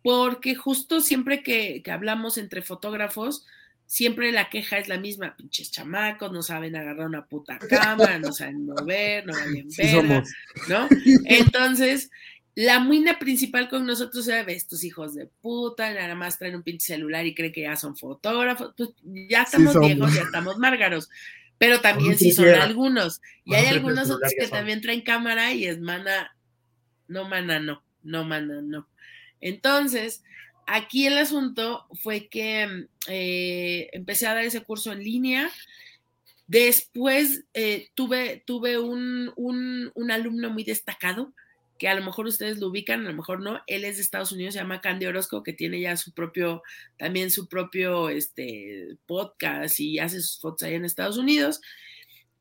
porque 0.03 0.55
justo 0.55 1.01
siempre 1.01 1.43
que 1.43 1.83
hablamos 1.91 2.39
entre 2.39 2.63
fotógrafos, 2.63 3.47
siempre 3.93 4.33
la 4.33 4.49
queja 4.49 4.79
es 4.79 4.89
la 4.89 4.97
misma, 4.97 5.37
pinches 5.37 5.71
chamacos, 5.71 6.33
no 6.33 6.43
saben 6.43 6.75
agarrar 6.75 7.07
una 7.07 7.27
puta 7.27 7.59
cámara, 7.69 8.19
no 8.19 8.33
saben 8.33 8.65
mover, 8.65 9.27
no 9.27 9.35
valen 9.35 9.69
ver, 9.77 10.25
¿no? 10.67 10.89
Entonces, 11.27 12.11
la 12.55 12.79
muina 12.79 13.19
principal 13.19 13.69
con 13.69 13.85
nosotros 13.85 14.27
era, 14.29 14.51
estos 14.51 14.83
hijos 14.83 15.15
de 15.15 15.27
puta, 15.27 15.93
nada 15.93 16.15
más 16.15 16.39
traen 16.39 16.57
un 16.57 16.63
pinche 16.63 16.87
celular 16.87 17.27
y 17.27 17.35
creen 17.35 17.53
que 17.53 17.61
ya 17.61 17.77
son 17.77 17.95
fotógrafos, 17.95 18.73
pues 18.79 18.95
ya 19.29 19.43
estamos 19.43 19.79
viejos, 19.79 20.15
ya 20.15 20.23
estamos 20.23 20.57
márgaros, 20.57 21.11
pero 21.59 21.83
también 21.83 22.17
sí 22.17 22.33
son 22.33 22.49
algunos, 22.49 23.21
y 23.45 23.53
hay 23.57 23.67
algunos 23.67 24.09
otros 24.09 24.33
que 24.35 24.49
también 24.49 24.81
traen 24.81 25.03
cámara 25.03 25.53
y 25.53 25.67
es 25.67 25.79
mana, 25.79 26.35
no 27.09 27.29
mana, 27.29 27.61
no, 27.61 27.85
no 28.03 28.25
mana, 28.25 28.63
no. 28.63 28.89
Entonces, 29.39 30.23
aquí 30.75 31.07
el 31.07 31.19
asunto 31.19 31.87
fue 32.03 32.29
que 32.29 32.87
eh, 33.09 33.91
empecé 33.93 34.27
a 34.27 34.35
dar 34.35 34.45
ese 34.45 34.63
curso 34.63 34.93
en 34.93 35.03
línea 35.03 35.51
Después 36.53 37.45
eh, 37.55 37.89
tuve, 37.95 38.43
tuve 38.47 38.79
un, 38.79 39.33
un, 39.37 40.11
alumno 40.11 40.51
muy 40.51 40.65
destacado, 40.65 41.33
que 41.79 41.89
a 41.89 41.95
lo 41.95 42.05
mejor 42.05 42.27
ustedes 42.27 42.59
lo 42.59 42.69
ubican, 42.69 43.07
a 43.07 43.09
lo 43.09 43.17
mejor 43.17 43.41
no. 43.41 43.63
Él 43.67 43.87
es 43.87 43.97
de 43.97 44.03
Estados 44.03 44.33
Unidos, 44.33 44.53
se 44.53 44.61
llama 44.61 44.83
Candy 44.83 45.07
Orozco, 45.07 45.43
que 45.43 45.55
tiene 45.55 45.81
ya 45.81 45.97
su 45.97 46.13
propio, 46.13 46.63
también 46.99 47.31
su 47.31 47.49
propio 47.49 48.11
este, 48.11 48.99
podcast 49.07 49.81
y 49.81 49.99
hace 49.99 50.21
sus 50.21 50.41
fotos 50.41 50.65
allá 50.65 50.77
en 50.77 50.85
Estados 50.85 51.17
Unidos. 51.17 51.63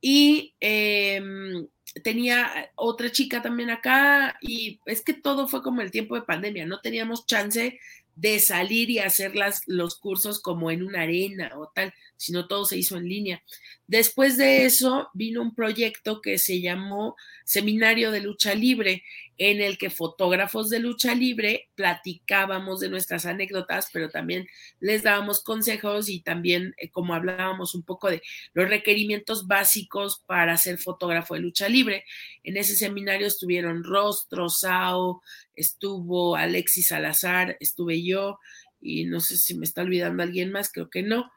Y 0.02 0.56
em, 0.60 1.68
tenía 2.04 2.72
otra 2.76 3.14
chica 3.14 3.42
también 3.42 3.70
acá 3.70 4.38
y 4.42 4.82
es 4.86 5.02
que 5.04 5.14
todo 5.14 5.48
fue 5.48 5.62
como 5.62 5.82
el 5.82 5.92
tiempo 5.92 6.16
de 6.16 6.24
pandemia, 6.24 6.66
no 6.66 6.82
teníamos 6.82 7.26
chance 7.28 7.80
de 8.16 8.40
salir 8.40 8.90
y 8.90 9.00
hacer 9.00 9.36
las, 9.36 9.62
los 9.68 9.98
cursos 9.98 10.40
como 10.40 10.72
en 10.72 10.84
una 10.84 11.02
arena 11.02 11.52
o 11.58 11.72
tal, 11.74 11.94
sino 12.22 12.48
todo 12.48 12.66
se 12.66 12.78
hizo 12.78 12.98
en 12.98 13.10
línea. 13.10 13.44
Después 13.88 14.38
de 14.38 14.66
eso 14.66 15.10
vino 15.14 15.42
un 15.42 15.56
proyecto 15.56 16.22
que 16.22 16.38
se 16.38 16.62
llamó 16.62 17.16
Seminario 17.46 18.12
de 18.12 18.22
Lucha 18.22 18.54
Libre, 18.54 19.04
en 19.44 19.60
el 19.60 19.80
que 19.80 19.90
fotógrafos 19.90 20.70
de 20.70 20.78
lucha 20.78 21.16
libre 21.16 21.68
platicábamos 21.74 22.80
de 22.80 22.90
nuestras 22.90 23.26
anécdotas, 23.26 23.90
pero 23.92 24.12
también 24.12 24.48
les 24.80 25.02
dábamos 25.02 25.44
consejos 25.44 26.10
y 26.10 26.22
también 26.22 26.76
eh, 26.78 26.92
como 26.92 27.16
hablábamos 27.16 27.74
un 27.74 27.82
poco 27.82 28.12
de 28.12 28.22
los 28.54 28.70
requerimientos 28.70 29.48
básicos 29.48 30.22
para 30.28 30.58
ser 30.58 30.78
fotógrafo 30.78 31.34
de 31.34 31.40
lucha 31.40 31.68
libre. 31.70 32.06
En 32.44 32.56
ese 32.56 32.76
seminario 32.76 33.26
estuvieron 33.26 33.84
Rostro, 33.84 34.48
Sao, 34.48 35.24
estuvo 35.56 36.36
Alexis 36.36 36.90
Salazar, 36.90 37.58
estuve 37.60 38.04
yo 38.04 38.38
y 38.80 39.06
no 39.06 39.22
sé 39.22 39.38
si 39.38 39.58
me 39.58 39.66
está 39.66 39.82
olvidando 39.82 40.22
alguien 40.22 40.52
más, 40.52 40.72
creo 40.72 40.92
que 40.92 41.02
no, 41.02 41.32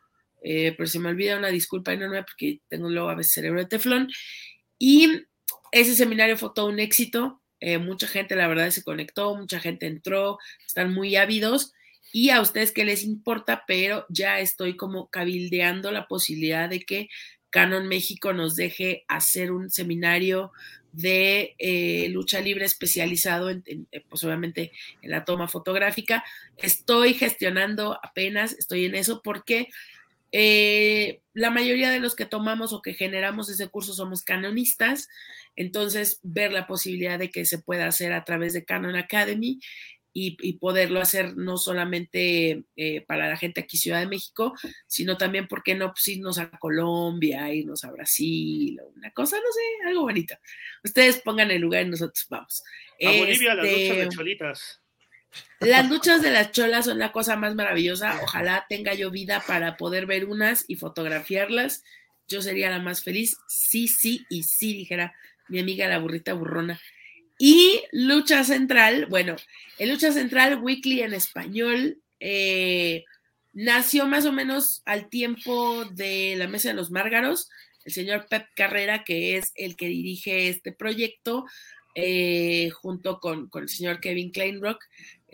eh, 0.44 0.74
pero 0.76 0.86
se 0.86 1.00
me 1.00 1.08
olvida 1.08 1.38
una 1.38 1.48
disculpa 1.48 1.92
enorme 1.92 2.22
porque 2.22 2.60
tengo 2.68 2.90
luego 2.90 3.08
a 3.08 3.14
veces 3.14 3.32
cerebro 3.32 3.60
de 3.60 3.66
teflón. 3.66 4.08
Y 4.78 5.22
ese 5.72 5.96
seminario 5.96 6.36
fue 6.36 6.50
todo 6.54 6.66
un 6.66 6.78
éxito, 6.78 7.42
eh, 7.60 7.78
mucha 7.78 8.06
gente 8.06 8.36
la 8.36 8.46
verdad 8.46 8.70
se 8.70 8.84
conectó, 8.84 9.34
mucha 9.36 9.58
gente 9.58 9.86
entró, 9.86 10.38
están 10.66 10.92
muy 10.92 11.16
ávidos 11.16 11.72
y 12.12 12.30
a 12.30 12.40
ustedes 12.40 12.72
qué 12.72 12.84
les 12.84 13.02
importa, 13.04 13.64
pero 13.66 14.04
ya 14.10 14.38
estoy 14.38 14.76
como 14.76 15.08
cabildeando 15.08 15.90
la 15.90 16.06
posibilidad 16.06 16.68
de 16.68 16.80
que 16.80 17.08
Canon 17.50 17.88
México 17.88 18.32
nos 18.32 18.54
deje 18.54 19.04
hacer 19.08 19.50
un 19.50 19.70
seminario 19.70 20.52
de 20.92 21.56
eh, 21.58 22.08
lucha 22.10 22.40
libre 22.40 22.64
especializado 22.64 23.50
en, 23.50 23.64
eh, 23.90 24.04
pues 24.08 24.22
obviamente 24.24 24.72
en 25.02 25.10
la 25.10 25.24
toma 25.24 25.48
fotográfica. 25.48 26.22
Estoy 26.56 27.14
gestionando 27.14 27.98
apenas, 28.02 28.52
estoy 28.52 28.84
en 28.84 28.94
eso 28.94 29.22
porque 29.22 29.68
eh, 30.36 31.20
la 31.32 31.50
mayoría 31.50 31.90
de 31.90 32.00
los 32.00 32.16
que 32.16 32.26
tomamos 32.26 32.72
o 32.72 32.82
que 32.82 32.92
generamos 32.92 33.48
ese 33.48 33.68
curso 33.68 33.94
somos 33.94 34.24
canonistas, 34.24 35.08
entonces 35.54 36.18
ver 36.24 36.52
la 36.52 36.66
posibilidad 36.66 37.20
de 37.20 37.30
que 37.30 37.44
se 37.44 37.58
pueda 37.58 37.86
hacer 37.86 38.12
a 38.12 38.24
través 38.24 38.52
de 38.52 38.64
Canon 38.64 38.96
Academy 38.96 39.60
y, 40.12 40.54
poderlo 40.54 41.00
hacer 41.00 41.36
no 41.36 41.56
solamente 41.56 42.64
eh, 42.74 43.00
para 43.02 43.28
la 43.28 43.36
gente 43.36 43.60
aquí 43.60 43.76
Ciudad 43.76 44.00
de 44.00 44.08
México, 44.08 44.54
sino 44.88 45.16
también, 45.16 45.46
¿por 45.46 45.62
qué 45.62 45.76
no 45.76 45.92
pues, 45.92 46.08
irnos 46.08 46.38
a 46.38 46.50
Colombia, 46.50 47.54
irnos 47.54 47.84
a 47.84 47.92
Brasil, 47.92 48.80
una 48.96 49.12
cosa, 49.12 49.36
no 49.36 49.52
sé, 49.52 49.88
algo 49.88 50.02
bonito. 50.02 50.34
Ustedes 50.82 51.20
pongan 51.20 51.52
el 51.52 51.60
lugar 51.60 51.86
y 51.86 51.90
nosotros 51.90 52.26
vamos. 52.28 52.64
A 53.04 53.18
Bolivia, 53.18 53.54
las 53.54 53.66
luchas 53.66 53.96
de 53.96 54.02
este, 54.02 54.16
cholitas. 54.16 54.83
Las 55.60 55.88
luchas 55.88 56.22
de 56.22 56.30
las 56.30 56.52
cholas 56.52 56.84
son 56.84 56.98
la 56.98 57.12
cosa 57.12 57.36
más 57.36 57.54
maravillosa. 57.54 58.20
Ojalá 58.22 58.66
tenga 58.68 58.94
yo 58.94 59.10
vida 59.10 59.42
para 59.46 59.76
poder 59.76 60.06
ver 60.06 60.26
unas 60.26 60.64
y 60.68 60.76
fotografiarlas. 60.76 61.82
Yo 62.28 62.42
sería 62.42 62.70
la 62.70 62.78
más 62.78 63.02
feliz. 63.02 63.36
Sí, 63.48 63.88
sí 63.88 64.26
y 64.28 64.42
sí, 64.42 64.74
dijera 64.74 65.14
mi 65.48 65.58
amiga 65.58 65.88
la 65.88 65.98
burrita 65.98 66.34
burrona. 66.34 66.80
Y 67.38 67.82
Lucha 67.92 68.44
Central, 68.44 69.06
bueno, 69.06 69.36
el 69.78 69.90
Lucha 69.90 70.12
Central 70.12 70.62
Weekly 70.62 71.02
en 71.02 71.14
español 71.14 71.98
eh, 72.20 73.04
nació 73.52 74.06
más 74.06 74.24
o 74.26 74.32
menos 74.32 74.82
al 74.84 75.08
tiempo 75.08 75.84
de 75.86 76.34
la 76.36 76.48
Mesa 76.48 76.68
de 76.68 76.74
los 76.74 76.90
Márgaros. 76.90 77.48
El 77.84 77.92
señor 77.92 78.26
Pep 78.28 78.46
Carrera, 78.54 79.04
que 79.04 79.36
es 79.36 79.52
el 79.56 79.76
que 79.76 79.88
dirige 79.88 80.48
este 80.48 80.72
proyecto, 80.72 81.44
eh, 81.94 82.70
junto 82.70 83.20
con, 83.20 83.50
el 83.54 83.68
señor 83.68 84.00
Kevin 84.00 84.30
Kleinrock, 84.30 84.82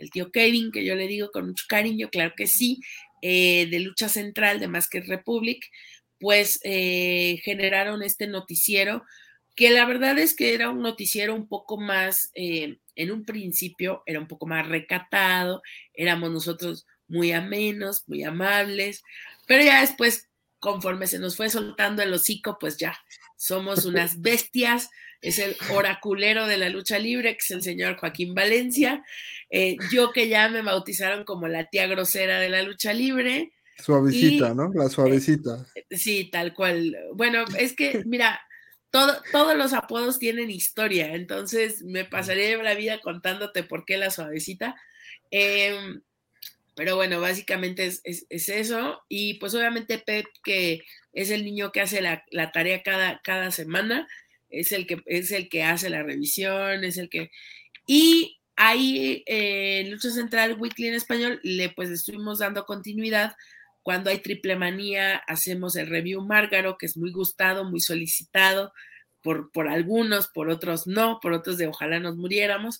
el 0.01 0.09
tío 0.09 0.31
Kevin, 0.31 0.71
que 0.71 0.83
yo 0.83 0.95
le 0.95 1.07
digo 1.07 1.31
con 1.31 1.47
mucho 1.47 1.65
cariño, 1.67 2.09
claro 2.09 2.33
que 2.35 2.47
sí, 2.47 2.79
eh, 3.21 3.67
de 3.69 3.79
Lucha 3.79 4.09
Central 4.09 4.59
de 4.59 4.67
Masked 4.67 5.07
Republic, 5.07 5.65
pues 6.19 6.59
generaron 6.63 8.03
este 8.03 8.27
noticiero 8.27 9.03
que 9.55 9.69
la 9.69 9.85
verdad 9.85 10.17
es 10.17 10.35
que 10.35 10.53
era 10.53 10.69
un 10.69 10.81
noticiero 10.81 11.35
un 11.35 11.47
poco 11.47 11.77
más, 11.77 12.31
eh, 12.33 12.77
en 12.95 13.11
un 13.11 13.25
principio 13.25 14.03
era 14.05 14.19
un 14.19 14.27
poco 14.27 14.47
más 14.47 14.67
recatado, 14.67 15.61
éramos 15.93 16.31
nosotros 16.31 16.87
muy 17.07 17.31
amenos, 17.31 18.03
muy 18.07 18.23
amables, 18.23 19.03
pero 19.45 19.63
ya 19.63 19.81
después, 19.81 20.29
conforme 20.61 21.07
se 21.07 21.19
nos 21.19 21.35
fue 21.35 21.49
soltando 21.49 22.03
el 22.03 22.13
hocico, 22.13 22.57
pues 22.59 22.77
ya 22.77 22.97
somos 23.35 23.85
unas 23.85 24.21
bestias, 24.21 24.91
es 25.21 25.39
el 25.39 25.57
oraculero 25.71 26.45
de 26.45 26.57
la 26.57 26.69
lucha 26.69 26.99
libre, 26.99 27.33
que 27.33 27.39
es 27.39 27.51
el 27.51 27.63
señor 27.63 27.97
Joaquín 27.97 28.35
Valencia, 28.35 29.03
eh, 29.49 29.75
yo 29.91 30.11
que 30.11 30.29
ya 30.29 30.47
me 30.49 30.61
bautizaron 30.61 31.25
como 31.25 31.47
la 31.47 31.65
tía 31.65 31.87
grosera 31.87 32.39
de 32.39 32.49
la 32.49 32.61
lucha 32.61 32.93
libre. 32.93 33.51
Suavecita, 33.83 34.53
¿no? 34.53 34.71
La 34.73 34.87
suavecita. 34.87 35.65
Eh, 35.73 35.97
sí, 35.97 36.29
tal 36.31 36.53
cual. 36.53 36.95
Bueno, 37.15 37.43
es 37.57 37.75
que, 37.75 38.03
mira, 38.05 38.39
todos 38.91 39.57
los 39.57 39.73
apodos 39.73 40.19
tienen 40.19 40.51
historia, 40.51 41.15
entonces 41.15 41.81
me 41.81 42.05
pasaría 42.05 42.61
la 42.61 42.75
vida 42.75 42.99
contándote 42.99 43.63
por 43.63 43.85
qué 43.85 43.97
la 43.97 44.11
suavecita. 44.11 44.75
Em, 45.31 46.01
pero 46.75 46.95
bueno, 46.95 47.19
básicamente 47.19 47.85
es, 47.85 48.23
eso. 48.29 49.01
Y 49.09 49.35
pues 49.35 49.53
obviamente 49.53 49.97
Pep, 49.99 50.25
que 50.43 50.81
es 51.13 51.29
el 51.29 51.43
niño 51.43 51.71
que 51.71 51.81
hace 51.81 52.01
la, 52.01 52.51
tarea 52.51 52.83
cada, 52.83 53.21
cada 53.23 53.51
semana, 53.51 54.07
es 54.49 54.71
el, 54.71 54.87
que, 54.87 55.01
es 55.05 55.31
el 55.31 55.49
que 55.49 55.63
hace 55.63 55.89
la 55.89 56.03
revisión, 56.03 56.83
es 56.83 56.97
el 56.97 57.09
que... 57.09 57.31
Y 57.87 58.39
ahí 58.55 59.23
eh, 59.25 59.81
en 59.81 59.91
Lucha 59.91 60.11
Central 60.11 60.57
Weekly 60.59 60.87
en 60.87 60.93
español 60.93 61.39
le 61.43 61.69
pues 61.69 61.89
estuvimos 61.89 62.39
dando 62.39 62.65
continuidad 62.65 63.35
cuando 63.83 64.09
hay 64.09 64.19
triple 64.19 64.55
manía, 64.55 65.17
hacemos 65.27 65.75
el 65.75 65.87
review 65.87 66.21
Márgaro, 66.21 66.77
que 66.77 66.85
es 66.85 66.97
muy 66.97 67.11
gustado, 67.11 67.63
muy 67.65 67.79
solicitado 67.79 68.73
por, 69.23 69.51
por 69.51 69.67
algunos, 69.67 70.27
por 70.27 70.49
otros 70.49 70.87
no, 70.87 71.19
por 71.19 71.33
otros 71.33 71.57
de 71.57 71.67
ojalá 71.67 71.99
nos 71.99 72.15
muriéramos. 72.15 72.79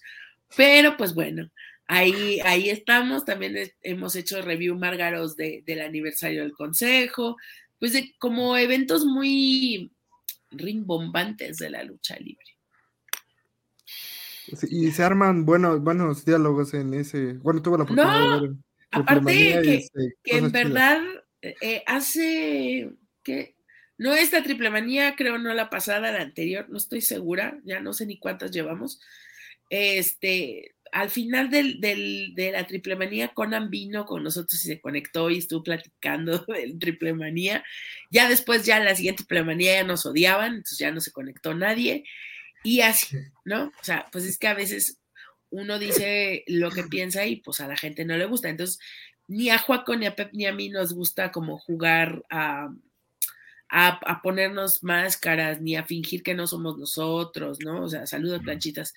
Pero 0.56 0.98
pues 0.98 1.14
bueno, 1.14 1.50
ahí, 1.92 2.40
ahí 2.44 2.70
estamos. 2.70 3.26
También 3.26 3.56
hemos 3.82 4.16
hecho 4.16 4.42
review 4.42 4.76
Márgaros 4.76 5.36
del 5.36 5.82
aniversario 5.82 6.42
del 6.42 6.54
Consejo, 6.54 7.38
pues 7.80 7.94
de 7.94 8.14
como 8.18 8.58
eventos 8.58 9.06
muy 9.06 9.92
rimbombantes 10.52 11.58
de 11.58 11.70
la 11.70 11.84
lucha 11.84 12.16
libre. 12.18 12.46
y 14.70 14.92
se 14.92 15.04
arman 15.04 15.46
buenos, 15.46 15.82
buenos 15.82 16.26
diálogos 16.26 16.74
en 16.74 16.94
ese. 16.94 17.34
Bueno, 17.34 17.62
tuve 17.62 17.78
la 17.78 17.84
oportunidad 17.84 18.36
de 18.36 18.48
ver. 18.48 18.56
Aparte 18.94 19.32
que, 19.32 19.76
este, 19.76 20.14
que 20.24 20.38
en 20.38 20.52
verdad 20.52 21.02
eh, 21.42 21.84
hace 21.88 22.92
que 23.24 23.56
no 23.98 24.14
esta 24.14 24.44
triple 24.44 24.70
manía, 24.70 25.16
creo 25.16 25.38
no 25.38 25.54
la 25.54 25.70
pasada, 25.70 26.12
la 26.12 26.22
anterior, 26.22 26.68
no 26.70 26.78
estoy 26.78 27.02
segura, 27.02 27.60
ya 27.64 27.80
no 27.80 27.94
sé 27.94 28.06
ni 28.06 28.18
cuántas 28.20 28.52
llevamos. 28.52 29.00
Este, 29.70 30.76
al 30.92 31.10
final 31.10 31.50
del, 31.50 31.80
de 31.80 32.52
la 32.52 32.68
triple 32.68 32.96
manía, 32.96 33.30
Conan 33.30 33.70
vino 33.70 34.06
con 34.06 34.24
nosotros 34.24 34.64
y 34.66 34.68
se 34.68 34.82
conectó 34.82 35.30
y 35.30 35.38
estuvo 35.38 35.64
platicando 35.64 36.40
del 36.48 36.78
triple 36.80 37.14
manía. 37.14 37.64
Ya 38.10 38.28
después, 38.28 38.66
ya 38.66 38.80
la 38.80 38.96
siguiente 38.96 39.24
triple 39.24 39.44
manía 39.44 39.76
ya 39.76 39.84
nos 39.84 40.06
odiaban, 40.06 40.56
entonces 40.56 40.78
ya 40.78 40.92
no 40.92 41.00
se 41.00 41.12
conectó 41.12 41.54
nadie. 41.54 42.04
Y 42.64 42.82
así, 42.82 43.18
¿no? 43.46 43.66
O 43.66 43.84
sea, 43.84 44.08
pues 44.12 44.26
es 44.26 44.38
que 44.38 44.48
a 44.48 44.54
veces 44.54 45.00
uno 45.50 45.80
dice 45.80 46.44
lo 46.48 46.72
que 46.72 46.84
piensa 46.84 47.26
y 47.26 47.38
pues 47.38 47.60
a 47.62 47.68
la 47.68 47.78
gente 47.78 48.06
no 48.06 48.18
le 48.18 48.26
gusta. 48.26 48.50
Entonces, 48.50 48.80
ni 49.28 49.50
a 49.50 49.58
Juaco, 49.58 49.96
ni 49.96 50.06
a 50.06 50.16
Pep, 50.16 50.32
ni 50.34 50.46
a 50.46 50.54
mí 50.54 50.70
nos 50.70 50.94
gusta 50.94 51.32
como 51.32 51.58
jugar 51.58 52.24
a, 52.30 52.70
a, 53.72 54.22
ponernos 54.22 54.84
máscaras, 54.84 55.62
ni 55.62 55.78
a 55.78 55.86
fingir 55.86 56.24
que 56.24 56.34
no 56.36 56.46
somos 56.46 56.78
nosotros, 56.78 57.60
¿no? 57.64 57.84
O 57.84 57.90
sea, 57.90 58.06
saludos, 58.06 58.42
planchitas. 58.42 58.94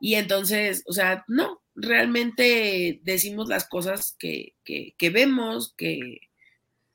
Y 0.00 0.14
entonces, 0.14 0.84
o 0.86 0.92
sea, 0.92 1.24
no, 1.26 1.60
realmente 1.74 3.00
decimos 3.02 3.48
las 3.48 3.68
cosas 3.68 4.14
que, 4.18 4.54
que, 4.64 5.10
vemos, 5.10 5.74
que, 5.76 6.20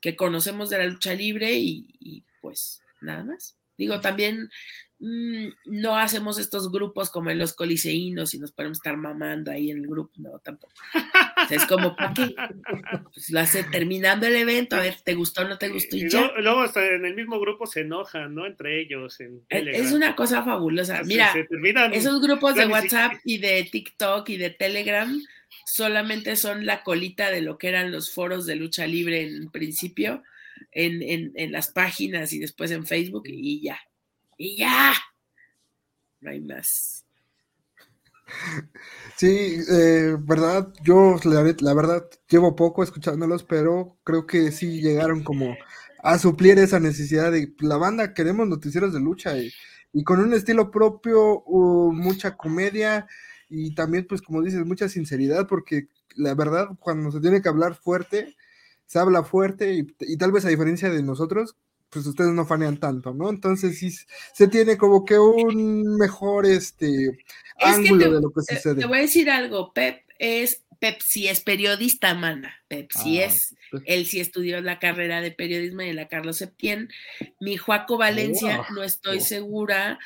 que, 0.00 0.16
conocemos 0.16 0.70
de 0.70 0.78
la 0.78 0.86
lucha 0.86 1.14
libre 1.14 1.52
y, 1.52 1.86
y 2.00 2.24
pues 2.40 2.80
nada 3.02 3.24
más. 3.24 3.56
Digo, 3.76 4.00
también 4.00 4.50
mm, 5.00 5.48
no 5.66 5.96
hacemos 5.96 6.38
estos 6.38 6.70
grupos 6.70 7.10
como 7.10 7.30
en 7.30 7.38
los 7.38 7.54
coliseínos 7.54 8.34
y 8.34 8.38
nos 8.38 8.52
podemos 8.52 8.78
estar 8.78 8.96
mamando 8.96 9.50
ahí 9.50 9.70
en 9.70 9.78
el 9.78 9.86
grupo, 9.86 10.12
no, 10.18 10.38
tampoco. 10.38 10.72
es 11.50 11.66
como, 11.66 11.96
¿para 11.96 12.14
qué? 12.14 12.34
Pues 13.12 13.30
lo 13.30 13.40
hace 13.40 13.64
terminando 13.64 14.26
el 14.26 14.36
evento, 14.36 14.76
a 14.76 14.80
ver, 14.80 14.96
¿te 15.02 15.14
gustó 15.14 15.42
o 15.42 15.48
no 15.48 15.58
te 15.58 15.68
gustó? 15.68 15.96
Y, 15.96 16.08
Luego, 16.10 16.60
hasta 16.60 16.86
en 16.86 17.04
el 17.04 17.14
mismo 17.14 17.40
grupo 17.40 17.66
se 17.66 17.80
enojan, 17.80 18.34
¿no? 18.34 18.46
Entre 18.46 18.80
ellos. 18.80 19.20
En 19.20 19.42
es 19.50 19.92
una 19.92 20.14
cosa 20.14 20.42
fabulosa. 20.42 21.02
Mira, 21.04 21.32
esos 21.92 22.20
grupos 22.20 22.54
de 22.54 22.66
WhatsApp 22.66 23.14
y 23.24 23.38
de 23.38 23.68
TikTok 23.70 24.28
y 24.28 24.36
de 24.36 24.50
Telegram 24.50 25.20
solamente 25.66 26.36
son 26.36 26.66
la 26.66 26.82
colita 26.82 27.30
de 27.30 27.42
lo 27.42 27.58
que 27.58 27.68
eran 27.68 27.92
los 27.92 28.12
foros 28.12 28.46
de 28.46 28.56
lucha 28.56 28.86
libre 28.86 29.22
en 29.22 29.50
principio, 29.50 30.22
en, 30.72 31.32
en, 31.34 31.52
las 31.52 31.68
páginas 31.68 32.32
y 32.32 32.38
después 32.38 32.70
en 32.70 32.86
Facebook 32.86 33.24
y 33.26 33.60
ya. 33.62 33.80
Y 34.38 34.56
ya. 34.56 34.94
No 36.20 36.30
hay 36.30 36.40
más. 36.40 37.04
Sí, 39.16 39.58
eh, 39.68 40.16
verdad, 40.20 40.72
yo 40.84 41.16
la, 41.24 41.74
verdad 41.74 42.08
llevo 42.28 42.54
poco 42.54 42.82
escuchándolos, 42.82 43.42
pero 43.42 43.98
creo 44.04 44.26
que 44.26 44.52
sí 44.52 44.80
llegaron 44.80 45.24
como 45.24 45.56
a 46.02 46.18
suplir 46.18 46.58
esa 46.58 46.78
necesidad 46.78 47.32
de 47.32 47.52
la 47.58 47.78
banda, 47.78 48.14
queremos 48.14 48.46
noticieros 48.46 48.92
de 48.92 49.00
lucha 49.00 49.34
y, 49.38 50.04
con 50.04 50.20
un 50.20 50.34
estilo 50.34 50.70
propio, 50.70 51.42
mucha 51.92 52.36
comedia, 52.36 53.08
y 53.48 53.74
también, 53.74 54.06
pues 54.06 54.22
como 54.22 54.42
dices, 54.42 54.64
mucha 54.64 54.88
sinceridad, 54.88 55.48
porque 55.48 55.88
la 56.14 56.34
verdad, 56.34 56.68
cuando 56.78 57.10
se 57.10 57.20
tiene 57.20 57.42
que 57.42 57.48
hablar 57.48 57.74
fuerte, 57.74 58.36
se 58.86 58.98
habla 58.98 59.24
fuerte 59.24 59.86
y 60.00 60.16
tal 60.18 60.32
vez 60.32 60.44
a 60.44 60.50
diferencia 60.50 60.90
de 60.90 61.02
nosotros, 61.02 61.56
pues 61.90 62.06
ustedes 62.06 62.32
no 62.32 62.46
fanean 62.46 62.78
tanto, 62.78 63.14
¿no? 63.14 63.30
Entonces 63.30 63.78
sí 63.78 63.90
se 64.32 64.48
tiene 64.48 64.76
como 64.76 65.04
que 65.04 65.18
un 65.18 65.96
mejor 65.96 66.46
este 66.46 67.24
ángulo 67.60 68.12
de 68.12 68.20
lo 68.20 68.30
que 68.30 68.42
sucede. 68.42 68.80
Te 68.80 68.86
voy 68.86 68.98
a 68.98 69.02
decir 69.02 69.30
algo, 69.30 69.72
Pep 69.72 70.02
es 70.18 70.62
Pep 70.78 71.00
sí 71.00 71.28
es 71.28 71.40
periodista, 71.40 72.14
mana. 72.14 72.54
Pep 72.68 72.90
sí 72.92 73.20
ah, 73.20 73.26
es, 73.26 73.56
pues. 73.70 73.82
él 73.86 74.06
sí 74.06 74.20
estudió 74.20 74.60
la 74.60 74.78
carrera 74.78 75.20
de 75.20 75.32
periodismo 75.32 75.80
en 75.80 75.96
la 75.96 76.08
Carlos 76.08 76.36
Septién. 76.36 76.88
Mi 77.40 77.56
Juaco 77.56 77.98
Valencia, 77.98 78.64
no 78.72 78.82
estoy 78.82 79.20
segura 79.20 79.98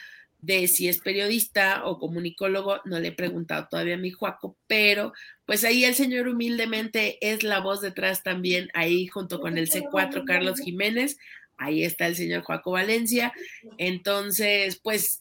de 0.43 0.67
si 0.67 0.89
es 0.89 0.99
periodista 0.99 1.85
o 1.85 1.99
comunicólogo, 1.99 2.81
no 2.85 2.99
le 2.99 3.09
he 3.09 3.13
preguntado 3.13 3.69
todavía 3.71 3.95
a 3.95 3.99
mi 3.99 4.11
Juaco, 4.11 4.57
pero 4.67 5.13
pues 5.47 5.63
ahí 5.63 5.85
el 5.85 5.95
señor 5.95 6.27
humildemente 6.27 7.17
es 7.21 7.45
la 7.45 7.61
voz 7.61 7.81
detrás 7.81 8.25
también, 8.25 8.69
ahí 8.75 9.07
junto 9.07 9.41
con 9.41 9.57
el 9.57 9.71
C4 9.71 10.25
Carlos 10.27 10.59
Jiménez, 10.59 11.17
ahí 11.57 11.85
está 11.85 12.07
el 12.07 12.17
señor 12.17 12.43
Juaco 12.43 12.73
Valencia, 12.73 13.33
entonces 13.79 14.81
pues 14.83 15.21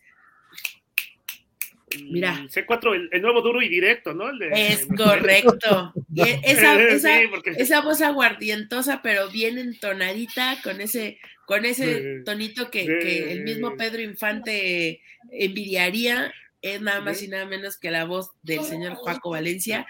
Mira. 2.00 2.34
Mm, 2.34 2.48
C4, 2.48 3.10
el, 3.12 3.22
nuevo 3.22 3.42
duro 3.42 3.62
y 3.62 3.68
directo, 3.68 4.14
¿no? 4.14 4.26
es 4.52 4.86
correcto. 4.86 5.94
esa, 6.44 6.80
esa, 7.58 7.82
voz 7.82 8.02
aguardientosa, 8.02 9.02
pero 9.02 9.30
bien 9.30 9.58
entonadita, 9.58 10.58
con 10.64 10.82
ese 10.82 11.20
con 11.46 11.66
ese 11.66 12.22
tonito 12.24 12.72
que, 12.72 13.32
el 13.32 13.44
mismo 13.44 13.76
Pedro 13.76 14.02
Infante 14.02 15.02
envidiaría, 15.32 16.34
es 16.62 16.80
nada 16.82 17.02
más 17.02 17.22
y 17.24 17.28
nada 17.28 17.46
menos 17.46 17.78
que 17.78 17.92
la 17.92 18.06
voz 18.06 18.32
del 18.42 18.64
señor 18.64 18.94
Juaco 18.94 19.32
Valencia, 19.32 19.86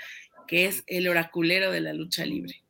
que 0.48 0.66
es 0.66 0.84
el 0.88 1.08
oraculero 1.08 1.72
de 1.72 1.82
la 1.82 1.94
lucha 1.94 2.26
libre. 2.26 2.64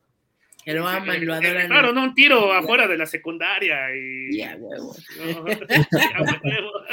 Que 0.63 0.73
lo 0.73 0.87
aman, 0.87 1.25
lo 1.25 1.33
adoran. 1.33 1.67
Claro, 1.67 1.91
no 1.91 2.03
un 2.03 2.13
tiro 2.13 2.53
afuera 2.53 2.87
de 2.87 2.97
la 2.97 3.05
secundaria 3.05 3.95
y. 3.95 4.37
Ya, 4.37 4.55
huevo. 4.57 4.95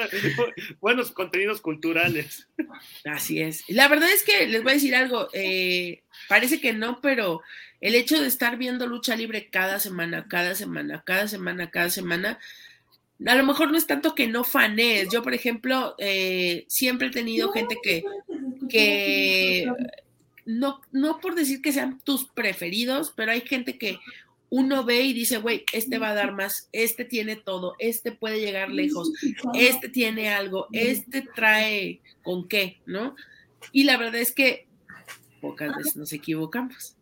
Buenos 0.80 1.10
contenidos 1.10 1.60
culturales. 1.60 2.48
Así 3.04 3.40
es. 3.40 3.64
La 3.68 3.88
verdad 3.88 4.10
es 4.10 4.22
que 4.22 4.46
les 4.46 4.62
voy 4.62 4.72
a 4.72 4.74
decir 4.74 4.94
algo. 4.94 5.28
Eh, 5.32 6.02
parece 6.28 6.60
que 6.60 6.72
no, 6.72 7.00
pero 7.00 7.42
el 7.80 7.94
hecho 7.94 8.20
de 8.20 8.26
estar 8.26 8.56
viendo 8.56 8.86
lucha 8.86 9.16
libre 9.16 9.48
cada 9.50 9.78
semana, 9.78 10.26
cada 10.28 10.54
semana, 10.54 11.02
cada 11.04 11.28
semana, 11.28 11.70
cada 11.70 11.90
semana, 11.90 12.38
a 13.26 13.34
lo 13.34 13.44
mejor 13.44 13.70
no 13.70 13.76
es 13.76 13.86
tanto 13.86 14.14
que 14.14 14.28
no 14.28 14.44
fanees. 14.44 15.08
Yo, 15.12 15.22
por 15.22 15.34
ejemplo, 15.34 15.94
eh, 15.98 16.64
siempre 16.68 17.08
he 17.08 17.10
tenido 17.10 17.52
gente 17.52 17.76
que, 17.82 18.02
que 18.70 19.66
no, 20.48 20.80
no 20.92 21.20
por 21.20 21.34
decir 21.34 21.60
que 21.60 21.72
sean 21.72 22.00
tus 22.04 22.24
preferidos, 22.24 23.12
pero 23.14 23.32
hay 23.32 23.42
gente 23.42 23.76
que 23.76 23.98
uno 24.50 24.82
ve 24.82 25.02
y 25.02 25.12
dice, 25.12 25.36
güey, 25.36 25.64
este 25.74 25.98
va 25.98 26.10
a 26.10 26.14
dar 26.14 26.32
más, 26.32 26.70
este 26.72 27.04
tiene 27.04 27.36
todo, 27.36 27.74
este 27.78 28.12
puede 28.12 28.40
llegar 28.40 28.70
lejos, 28.70 29.12
este 29.52 29.90
tiene 29.90 30.30
algo, 30.30 30.66
este 30.72 31.22
trae 31.34 32.00
con 32.22 32.48
qué, 32.48 32.78
¿no? 32.86 33.14
Y 33.72 33.84
la 33.84 33.98
verdad 33.98 34.22
es 34.22 34.32
que 34.32 34.66
pocas 35.42 35.76
veces 35.76 35.96
nos 35.96 36.12
equivocamos 36.14 36.96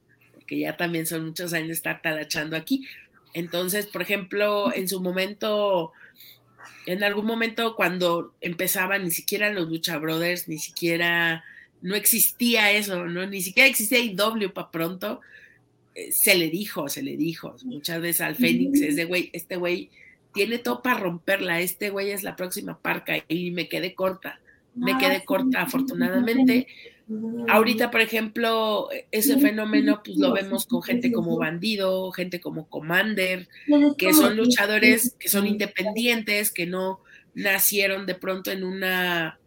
que 0.46 0.58
ya 0.58 0.76
también 0.76 1.06
son 1.06 1.26
muchos 1.26 1.52
años 1.52 1.70
estar 1.70 2.00
talachando 2.00 2.56
aquí. 2.56 2.86
Entonces, 3.34 3.86
por 3.86 4.02
ejemplo, 4.02 4.72
en 4.72 4.88
su 4.88 5.00
momento, 5.00 5.92
en 6.86 7.04
algún 7.04 7.26
momento 7.26 7.76
cuando 7.76 8.34
empezaban 8.40 9.04
ni 9.04 9.10
siquiera 9.10 9.52
los 9.52 9.68
Lucha 9.68 9.98
Brothers, 9.98 10.48
ni 10.48 10.58
siquiera, 10.58 11.44
no 11.82 11.94
existía 11.94 12.72
eso, 12.72 13.06
¿no? 13.06 13.26
Ni 13.26 13.42
siquiera 13.42 13.68
existía 13.68 13.98
IW 13.98 14.52
para 14.52 14.70
pronto, 14.70 15.20
eh, 15.94 16.10
se 16.12 16.36
le 16.36 16.50
dijo, 16.50 16.88
se 16.88 17.02
le 17.02 17.16
dijo, 17.16 17.56
muchas 17.64 18.00
veces 18.00 18.20
al 18.20 18.36
Fénix 18.36 18.80
es 18.80 18.96
de, 18.96 19.04
güey, 19.04 19.30
este 19.32 19.56
güey 19.56 19.90
tiene 20.34 20.58
todo 20.58 20.82
para 20.82 21.00
romperla, 21.00 21.60
este 21.60 21.90
güey 21.90 22.10
es 22.10 22.22
la 22.22 22.36
próxima 22.36 22.78
parca 22.78 23.14
y 23.28 23.50
me 23.50 23.68
quedé 23.68 23.94
corta, 23.94 24.40
me 24.74 24.98
quedé 24.98 25.24
corta 25.24 25.62
afortunadamente. 25.62 26.66
Ahorita, 27.48 27.90
por 27.90 28.00
ejemplo, 28.00 28.88
ese 29.10 29.38
fenómeno 29.38 30.02
pues 30.04 30.18
lo 30.18 30.32
vemos 30.32 30.66
con 30.66 30.82
gente 30.82 31.12
como 31.12 31.38
Bandido, 31.38 32.10
gente 32.10 32.40
como 32.40 32.68
Commander, 32.68 33.48
que 33.96 34.12
son 34.12 34.36
luchadores 34.36 35.14
que 35.18 35.28
son 35.28 35.46
independientes, 35.46 36.50
que 36.50 36.66
no 36.66 37.00
nacieron 37.34 38.06
de 38.06 38.16
pronto 38.16 38.50
en 38.50 38.64
una 38.64 39.38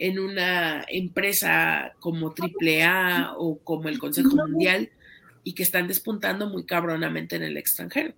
en 0.00 0.18
una 0.18 0.84
empresa 0.88 1.92
como 2.00 2.34
AAA 2.34 3.34
o 3.36 3.58
como 3.58 3.88
el 3.90 3.98
Consejo 3.98 4.34
Mundial 4.34 4.90
y 5.44 5.52
que 5.52 5.62
están 5.62 5.88
despuntando 5.88 6.48
muy 6.48 6.64
cabronamente 6.64 7.36
en 7.36 7.42
el 7.42 7.58
extranjero. 7.58 8.14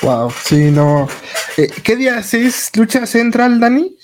Wow, 0.00 0.30
sí, 0.30 0.70
no. 0.70 1.08
Eh, 1.58 1.68
¿Qué 1.84 1.96
día 1.96 2.18
es 2.18 2.70
lucha 2.74 3.04
central, 3.04 3.60
Dani? 3.60 3.98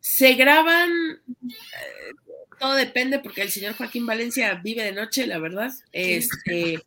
Se 0.00 0.32
graban, 0.34 0.88
eh, 0.90 2.14
todo 2.58 2.76
depende 2.76 3.18
porque 3.18 3.42
el 3.42 3.50
señor 3.50 3.74
Joaquín 3.74 4.06
Valencia 4.06 4.54
vive 4.64 4.84
de 4.84 4.92
noche, 4.92 5.26
la 5.26 5.38
verdad. 5.38 5.70
Este, 5.92 6.82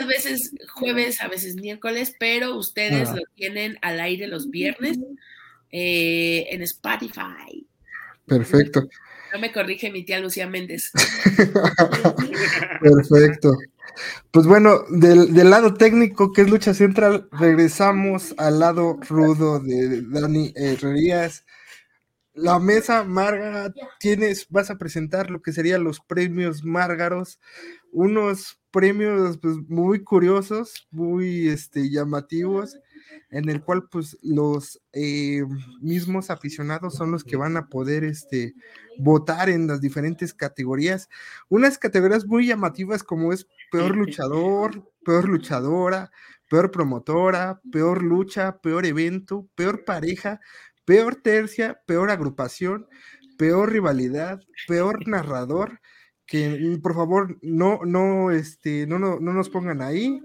a 0.00 0.04
veces 0.04 0.52
jueves, 0.72 1.20
a 1.20 1.28
veces 1.28 1.54
miércoles, 1.54 2.16
pero 2.18 2.56
ustedes 2.56 3.10
ah. 3.10 3.14
lo 3.14 3.22
tienen 3.36 3.78
al 3.82 4.00
aire 4.00 4.26
los 4.26 4.50
viernes 4.50 4.98
eh, 5.70 6.46
en 6.50 6.62
Spotify. 6.62 7.66
Perfecto. 8.26 8.88
No 9.32 9.38
me 9.38 9.52
corrige 9.52 9.90
mi 9.90 10.04
tía 10.04 10.20
Lucía 10.20 10.48
Méndez. 10.48 10.90
Perfecto. 12.80 13.56
Pues 14.30 14.46
bueno, 14.46 14.84
del, 14.90 15.50
lado 15.50 15.74
técnico, 15.74 16.32
que 16.32 16.42
es 16.42 16.50
lucha 16.50 16.72
central, 16.72 17.28
regresamos 17.32 18.34
al 18.38 18.60
lado 18.60 18.98
rudo 19.08 19.58
de 19.60 20.02
Dani 20.02 20.52
Herrerías 20.54 21.44
la 22.38 22.58
mesa 22.60 23.02
Marga 23.04 23.72
tienes, 23.98 24.46
vas 24.48 24.70
a 24.70 24.78
presentar 24.78 25.28
lo 25.30 25.42
que 25.42 25.52
serían 25.52 25.82
los 25.82 26.00
premios 26.00 26.64
Márgaros, 26.64 27.40
unos 27.90 28.60
premios 28.70 29.38
pues, 29.38 29.56
muy 29.68 30.04
curiosos, 30.04 30.86
muy 30.90 31.48
este, 31.48 31.90
llamativos, 31.90 32.78
en 33.30 33.48
el 33.48 33.62
cual 33.62 33.88
pues 33.90 34.16
los 34.22 34.80
eh, 34.92 35.42
mismos 35.80 36.30
aficionados 36.30 36.94
son 36.94 37.10
los 37.10 37.24
que 37.24 37.36
van 37.36 37.56
a 37.56 37.68
poder 37.68 38.04
este, 38.04 38.54
votar 38.98 39.48
en 39.48 39.66
las 39.66 39.80
diferentes 39.80 40.32
categorías. 40.32 41.08
Unas 41.48 41.78
categorías 41.78 42.26
muy 42.26 42.46
llamativas 42.46 43.02
como 43.02 43.32
es 43.32 43.46
peor 43.70 43.96
luchador, 43.96 44.90
peor 45.04 45.28
luchadora, 45.28 46.10
peor 46.48 46.70
promotora, 46.70 47.60
peor 47.70 48.02
lucha, 48.02 48.58
peor 48.60 48.86
evento, 48.86 49.46
peor 49.54 49.84
pareja, 49.84 50.40
peor 50.84 51.16
tercia, 51.16 51.80
peor 51.86 52.10
agrupación, 52.10 52.86
peor 53.36 53.70
rivalidad, 53.72 54.40
peor 54.66 55.06
narrador, 55.06 55.80
que 56.26 56.48
mm, 56.48 56.80
por 56.80 56.94
favor 56.94 57.38
no, 57.42 57.80
no, 57.84 58.30
este, 58.30 58.86
no, 58.86 58.98
no, 58.98 59.20
no 59.20 59.32
nos 59.32 59.50
pongan 59.50 59.82
ahí, 59.82 60.22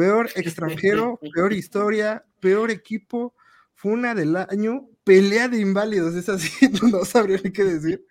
peor 0.00 0.30
extranjero, 0.34 1.20
peor 1.34 1.52
historia, 1.52 2.24
peor 2.40 2.70
equipo, 2.70 3.34
funa 3.74 4.14
del 4.14 4.34
año, 4.34 4.88
pelea 5.04 5.48
de 5.48 5.60
inválidos, 5.60 6.14
es 6.14 6.30
así, 6.30 6.50
no 6.90 7.04
sabría 7.04 7.38
ni 7.44 7.52
qué 7.52 7.64
decir. 7.64 8.06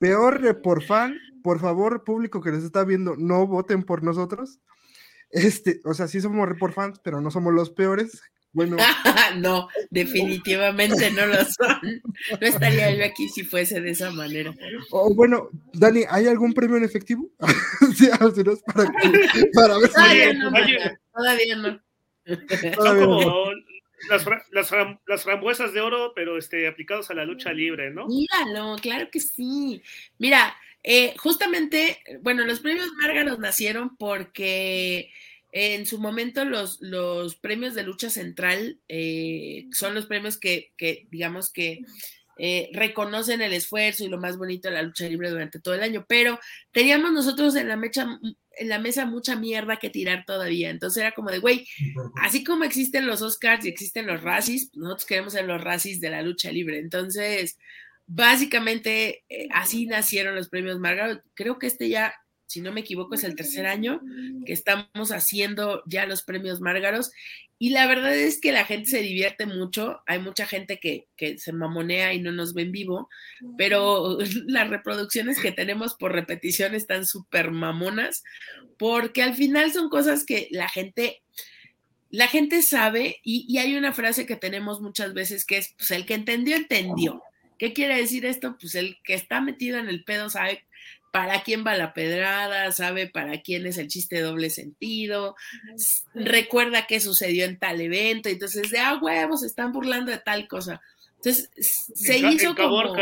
Peor 0.00 0.60
por 0.60 0.82
fan, 0.82 1.16
por 1.44 1.60
favor, 1.60 2.02
público 2.02 2.40
que 2.40 2.50
nos 2.50 2.64
está 2.64 2.84
viendo, 2.84 3.14
no 3.16 3.46
voten 3.46 3.84
por 3.84 4.02
nosotros. 4.02 4.60
Este, 5.30 5.80
o 5.84 5.94
sea, 5.94 6.08
sí 6.08 6.20
somos 6.20 6.48
report 6.48 6.74
fans, 6.74 7.00
pero 7.02 7.20
no 7.20 7.30
somos 7.30 7.54
los 7.54 7.70
peores 7.70 8.20
Bueno. 8.54 8.76
no, 9.38 9.68
definitivamente 9.90 11.10
no 11.10 11.26
lo 11.26 11.44
son. 11.44 12.02
No 12.40 12.46
estaría 12.46 12.94
yo 12.94 13.04
aquí 13.04 13.28
si 13.28 13.44
fuese 13.44 13.80
de 13.80 13.90
esa 13.90 14.10
manera. 14.10 14.54
Oh, 14.90 15.12
bueno, 15.14 15.50
Dani, 15.72 16.04
¿hay 16.08 16.28
algún 16.28 16.54
premio 16.54 16.76
en 16.76 16.84
efectivo? 16.84 17.28
sí, 17.96 18.08
si 18.34 18.42
no 18.42 18.56
para, 18.72 18.92
para 19.54 19.78
ver 19.78 19.90
todavía, 19.90 20.32
no, 20.32 20.50
todavía 21.12 21.56
no. 21.56 21.80
Son 22.76 23.00
como 23.00 23.52
las, 24.08 24.24
las, 24.52 24.72
las, 25.06 25.22
frambuesas 25.24 25.72
de 25.72 25.80
oro, 25.80 26.12
pero 26.14 26.38
este, 26.38 26.68
aplicados 26.68 27.10
a 27.10 27.14
la 27.14 27.24
lucha 27.24 27.52
libre, 27.52 27.90
¿no? 27.90 28.06
Míralo, 28.06 28.76
claro 28.80 29.08
que 29.10 29.20
sí. 29.20 29.82
Mira, 30.18 30.56
eh, 30.82 31.14
justamente, 31.18 31.98
bueno, 32.20 32.44
los 32.44 32.60
premios 32.60 32.92
Márgaros 33.00 33.38
nacieron 33.38 33.96
porque 33.96 35.10
en 35.56 35.86
su 35.86 36.00
momento 36.00 36.44
los, 36.44 36.80
los 36.80 37.36
premios 37.36 37.74
de 37.74 37.84
lucha 37.84 38.10
central 38.10 38.80
eh, 38.88 39.68
son 39.70 39.94
los 39.94 40.06
premios 40.06 40.36
que, 40.36 40.72
que 40.76 41.06
digamos 41.10 41.52
que 41.52 41.82
eh, 42.36 42.70
reconocen 42.72 43.40
el 43.40 43.52
esfuerzo 43.52 44.02
y 44.02 44.08
lo 44.08 44.18
más 44.18 44.36
bonito 44.36 44.66
de 44.68 44.74
la 44.74 44.82
lucha 44.82 45.08
libre 45.08 45.30
durante 45.30 45.60
todo 45.60 45.74
el 45.74 45.84
año, 45.84 46.04
pero 46.08 46.40
teníamos 46.72 47.12
nosotros 47.12 47.54
en 47.54 47.68
la, 47.68 47.76
mecha, 47.76 48.18
en 48.56 48.68
la 48.68 48.80
mesa 48.80 49.06
mucha 49.06 49.36
mierda 49.36 49.76
que 49.76 49.90
tirar 49.90 50.24
todavía, 50.26 50.70
entonces 50.70 51.00
era 51.00 51.12
como 51.12 51.30
de, 51.30 51.38
güey, 51.38 51.64
así 52.20 52.42
como 52.42 52.64
existen 52.64 53.06
los 53.06 53.22
Oscars 53.22 53.64
y 53.64 53.68
existen 53.68 54.08
los 54.08 54.24
Razzies, 54.24 54.70
nosotros 54.74 55.06
queremos 55.06 55.34
ser 55.34 55.44
los 55.44 55.62
Razzies 55.62 56.00
de 56.00 56.10
la 56.10 56.22
lucha 56.22 56.50
libre, 56.50 56.80
entonces 56.80 57.56
básicamente 58.06 59.22
eh, 59.28 59.46
así 59.52 59.86
nacieron 59.86 60.34
los 60.34 60.48
premios 60.48 60.80
Margaret, 60.80 61.22
creo 61.34 61.60
que 61.60 61.68
este 61.68 61.88
ya 61.88 62.12
si 62.54 62.60
no 62.60 62.70
me 62.70 62.82
equivoco, 62.82 63.16
es 63.16 63.24
el 63.24 63.34
tercer 63.34 63.66
año 63.66 64.00
que 64.46 64.52
estamos 64.52 65.10
haciendo 65.10 65.82
ya 65.86 66.06
los 66.06 66.22
premios 66.22 66.60
Márgaros. 66.60 67.10
Y 67.58 67.70
la 67.70 67.88
verdad 67.88 68.14
es 68.14 68.40
que 68.40 68.52
la 68.52 68.64
gente 68.64 68.90
se 68.90 69.00
divierte 69.00 69.44
mucho. 69.44 70.02
Hay 70.06 70.20
mucha 70.20 70.46
gente 70.46 70.78
que, 70.78 71.08
que 71.16 71.36
se 71.38 71.52
mamonea 71.52 72.14
y 72.14 72.20
no 72.20 72.30
nos 72.30 72.54
ve 72.54 72.62
en 72.62 72.70
vivo, 72.70 73.08
pero 73.58 74.18
las 74.46 74.70
reproducciones 74.70 75.40
que 75.40 75.50
tenemos 75.50 75.94
por 75.94 76.12
repetición 76.12 76.76
están 76.76 77.06
súper 77.06 77.50
mamonas, 77.50 78.22
porque 78.78 79.24
al 79.24 79.34
final 79.34 79.72
son 79.72 79.88
cosas 79.88 80.24
que 80.24 80.46
la 80.52 80.68
gente 80.68 81.22
la 82.10 82.28
gente 82.28 82.62
sabe 82.62 83.16
y, 83.24 83.44
y, 83.48 83.58
hay 83.58 83.74
una 83.74 83.92
frase 83.92 84.24
que 84.24 84.36
tenemos 84.36 84.80
muchas 84.80 85.14
veces 85.14 85.44
que 85.44 85.56
es, 85.56 85.74
pues 85.76 85.90
el 85.90 86.06
que 86.06 86.14
entendió, 86.14 86.54
entendió. 86.54 87.20
¿Qué 87.58 87.72
quiere 87.72 87.96
decir 87.96 88.24
esto? 88.24 88.56
Pues 88.60 88.76
el 88.76 88.98
que 89.02 89.14
está 89.14 89.40
metido 89.40 89.78
en 89.78 89.88
el 89.88 90.04
pedo 90.04 90.30
sabe 90.30 90.64
para 91.14 91.44
quién 91.44 91.64
va 91.64 91.76
la 91.76 91.94
pedrada, 91.94 92.72
sabe 92.72 93.06
para 93.06 93.40
quién 93.40 93.68
es 93.68 93.78
el 93.78 93.86
chiste 93.86 94.16
de 94.16 94.22
doble 94.22 94.50
sentido, 94.50 95.36
recuerda 96.12 96.88
qué 96.88 96.98
sucedió 96.98 97.44
en 97.44 97.56
tal 97.56 97.80
evento, 97.80 98.28
entonces 98.28 98.72
de 98.72 98.80
ah, 98.80 98.98
huevos, 99.00 99.42
se 99.42 99.46
están 99.46 99.70
burlando 99.70 100.10
de 100.10 100.18
tal 100.18 100.48
cosa. 100.48 100.82
Entonces 101.18 101.50
se 101.94 102.18
hizo 102.18 102.56
como 102.56 102.96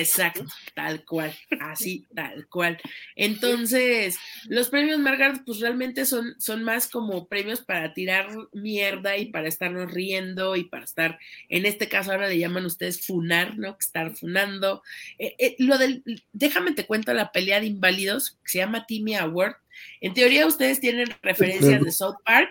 Exacto, 0.00 0.46
tal 0.74 1.04
cual, 1.04 1.34
así, 1.60 2.06
tal 2.14 2.48
cual. 2.48 2.78
Entonces, 3.14 4.18
los 4.48 4.70
premios 4.70 4.98
Margaret, 4.98 5.42
pues 5.44 5.60
realmente 5.60 6.06
son, 6.06 6.34
son 6.38 6.62
más 6.62 6.88
como 6.88 7.28
premios 7.28 7.60
para 7.60 7.92
tirar 7.92 8.28
mierda 8.52 9.18
y 9.18 9.26
para 9.26 9.48
estarnos 9.48 9.92
riendo 9.92 10.56
y 10.56 10.64
para 10.64 10.84
estar, 10.84 11.18
en 11.48 11.66
este 11.66 11.88
caso 11.88 12.12
ahora 12.12 12.28
le 12.28 12.38
llaman 12.38 12.64
ustedes 12.64 13.06
funar, 13.06 13.58
¿no? 13.58 13.76
Estar 13.78 14.16
funando. 14.16 14.82
Eh, 15.18 15.34
eh, 15.38 15.56
lo 15.58 15.76
del, 15.76 16.02
déjame 16.32 16.72
te 16.72 16.86
cuento 16.86 17.12
la 17.12 17.30
pelea 17.30 17.60
de 17.60 17.66
inválidos, 17.66 18.38
que 18.44 18.50
se 18.52 18.58
llama 18.58 18.86
Timmy 18.86 19.16
Award, 19.16 19.56
en 20.00 20.14
teoría 20.14 20.46
ustedes 20.46 20.80
tienen 20.80 21.08
referencias 21.22 21.82
de 21.82 21.92
South 21.92 22.16
Park. 22.24 22.50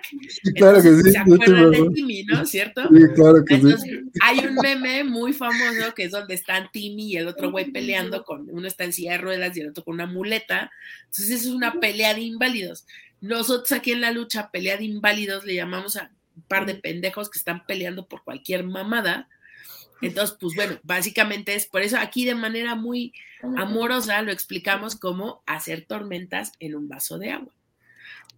claro 0.56 0.82
que 0.82 0.90
sí. 0.90 1.12
Se 1.12 1.18
acuerdan 1.18 1.72
de 1.72 1.90
Timmy, 1.94 2.24
¿no? 2.24 2.46
¿Cierto? 2.46 2.84
Sí, 2.84 3.04
claro 3.14 3.44
que 3.46 3.60
sí. 3.60 3.74
Hay 4.22 4.40
un 4.40 4.56
meme 4.56 5.04
muy 5.04 5.34
famoso 5.34 5.94
que 5.96 6.06
es 6.06 6.12
donde 6.12 6.34
están 6.34 6.70
Timmy 6.72 7.12
y 7.14 7.18
el 7.18 7.28
otro 7.28 7.52
güey 7.52 7.72
peleando 7.72 8.24
con, 8.24 8.48
uno 8.50 8.68
está 8.68 8.86
en 8.86 8.94
silla 8.94 9.14
de 9.14 9.18
ruedas 9.18 9.58
y 9.58 9.62
el 9.62 9.70
otro 9.70 9.84
con 9.84 9.96
una 9.96 10.06
muleta. 10.06 10.72
Entonces 11.06 11.42
es 11.42 11.46
una 11.48 11.80
pelea 11.80 12.14
de 12.14 12.22
inválidos. 12.22 12.86
Nosotros 13.20 13.72
aquí 13.74 13.92
en 13.92 14.02
la 14.02 14.12
lucha, 14.12 14.50
pelea 14.50 14.78
de 14.78 14.86
inválidos, 14.86 15.46
le 15.46 15.56
llamamos 15.56 15.98
a 15.98 16.12
un 16.36 16.44
par 16.44 16.66
de 16.66 16.76
pendejos 16.76 17.30
que 17.30 17.38
están 17.38 17.66
peleando 17.66 18.08
por 18.08 18.24
cualquier 18.24 18.64
mamada 18.64 19.28
entonces, 20.02 20.38
pues 20.40 20.56
bueno, 20.56 20.80
básicamente 20.84 21.56
es 21.56 21.66
por 21.66 21.82
eso 21.82 21.98
aquí 21.98 22.26
de 22.26 22.36
manera 22.36 22.76
muy 22.76 23.14
amorosa 23.58 24.22
lo 24.22 24.32
explicamos 24.32 24.96
como 24.96 25.44
hacer 25.46 25.86
tormentas 25.86 26.54
en 26.60 26.76
un 26.76 26.88
vaso 26.88 27.18
de 27.18 27.32
agua. 27.32 27.54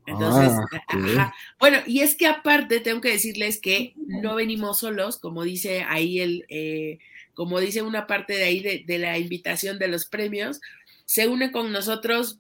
Entonces, 0.06 0.52
ah, 0.90 1.34
bueno, 1.60 1.78
y 1.88 2.02
es 2.02 2.16
que 2.16 2.28
aparte 2.28 2.82
tengo 2.82 3.00
que 3.00 3.12
decirles 3.12 3.62
que 3.62 3.94
no 3.96 4.36
venimos 4.36 4.80
solos, 4.80 5.18
como 5.18 5.44
dice 5.44 5.86
ahí 5.88 6.20
el, 6.20 6.46
eh, 6.50 7.00
como 7.34 7.60
dice 7.62 7.82
una 7.82 8.06
parte 8.06 8.34
de 8.34 8.44
ahí 8.44 8.60
de, 8.60 8.84
de, 8.86 8.98
la 8.98 9.18
invitación 9.18 9.80
de 9.80 9.88
los 9.88 10.06
premios, 10.06 10.60
se 11.06 11.28
une 11.30 11.54
con 11.54 11.72
nosotros 11.72 12.40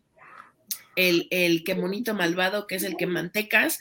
el, 0.98 1.28
el 1.32 1.64
que 1.64 1.76
monito 1.76 2.14
malvado, 2.14 2.68
que 2.68 2.76
es 2.76 2.84
el 2.84 2.98
que 2.98 3.08
mantecas, 3.08 3.80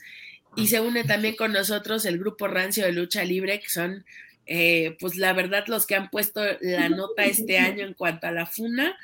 y 0.54 0.68
se 0.68 0.80
une 0.80 1.02
también 1.02 1.34
con 1.34 1.52
nosotros 1.52 2.04
el 2.04 2.18
grupo 2.18 2.46
rancio 2.46 2.84
de 2.84 2.92
lucha 2.92 3.24
libre, 3.24 3.60
que 3.60 3.68
son 3.68 4.04
eh, 4.46 4.96
pues 5.00 5.16
la 5.16 5.32
verdad 5.32 5.64
los 5.68 5.86
que 5.86 5.94
han 5.94 6.10
puesto 6.10 6.42
la 6.60 6.88
nota 6.88 7.24
este 7.24 7.58
año 7.58 7.86
en 7.86 7.94
cuanto 7.94 8.26
a 8.26 8.32
la 8.32 8.46
FUNA. 8.46 8.96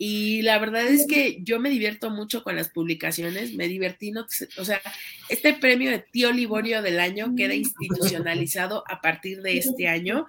Y 0.00 0.42
la 0.42 0.60
verdad 0.60 0.86
es 0.86 1.08
que 1.08 1.38
yo 1.42 1.58
me 1.58 1.70
divierto 1.70 2.08
mucho 2.08 2.44
con 2.44 2.54
las 2.54 2.68
publicaciones, 2.68 3.54
me 3.54 3.66
divertí, 3.66 4.12
no, 4.12 4.26
o 4.56 4.64
sea, 4.64 4.80
este 5.28 5.54
premio 5.54 5.90
de 5.90 5.98
Tío 5.98 6.30
Liborio 6.30 6.82
del 6.82 7.00
año 7.00 7.34
queda 7.36 7.54
institucionalizado 7.54 8.84
a 8.86 9.00
partir 9.00 9.42
de 9.42 9.58
este 9.58 9.88
año, 9.88 10.24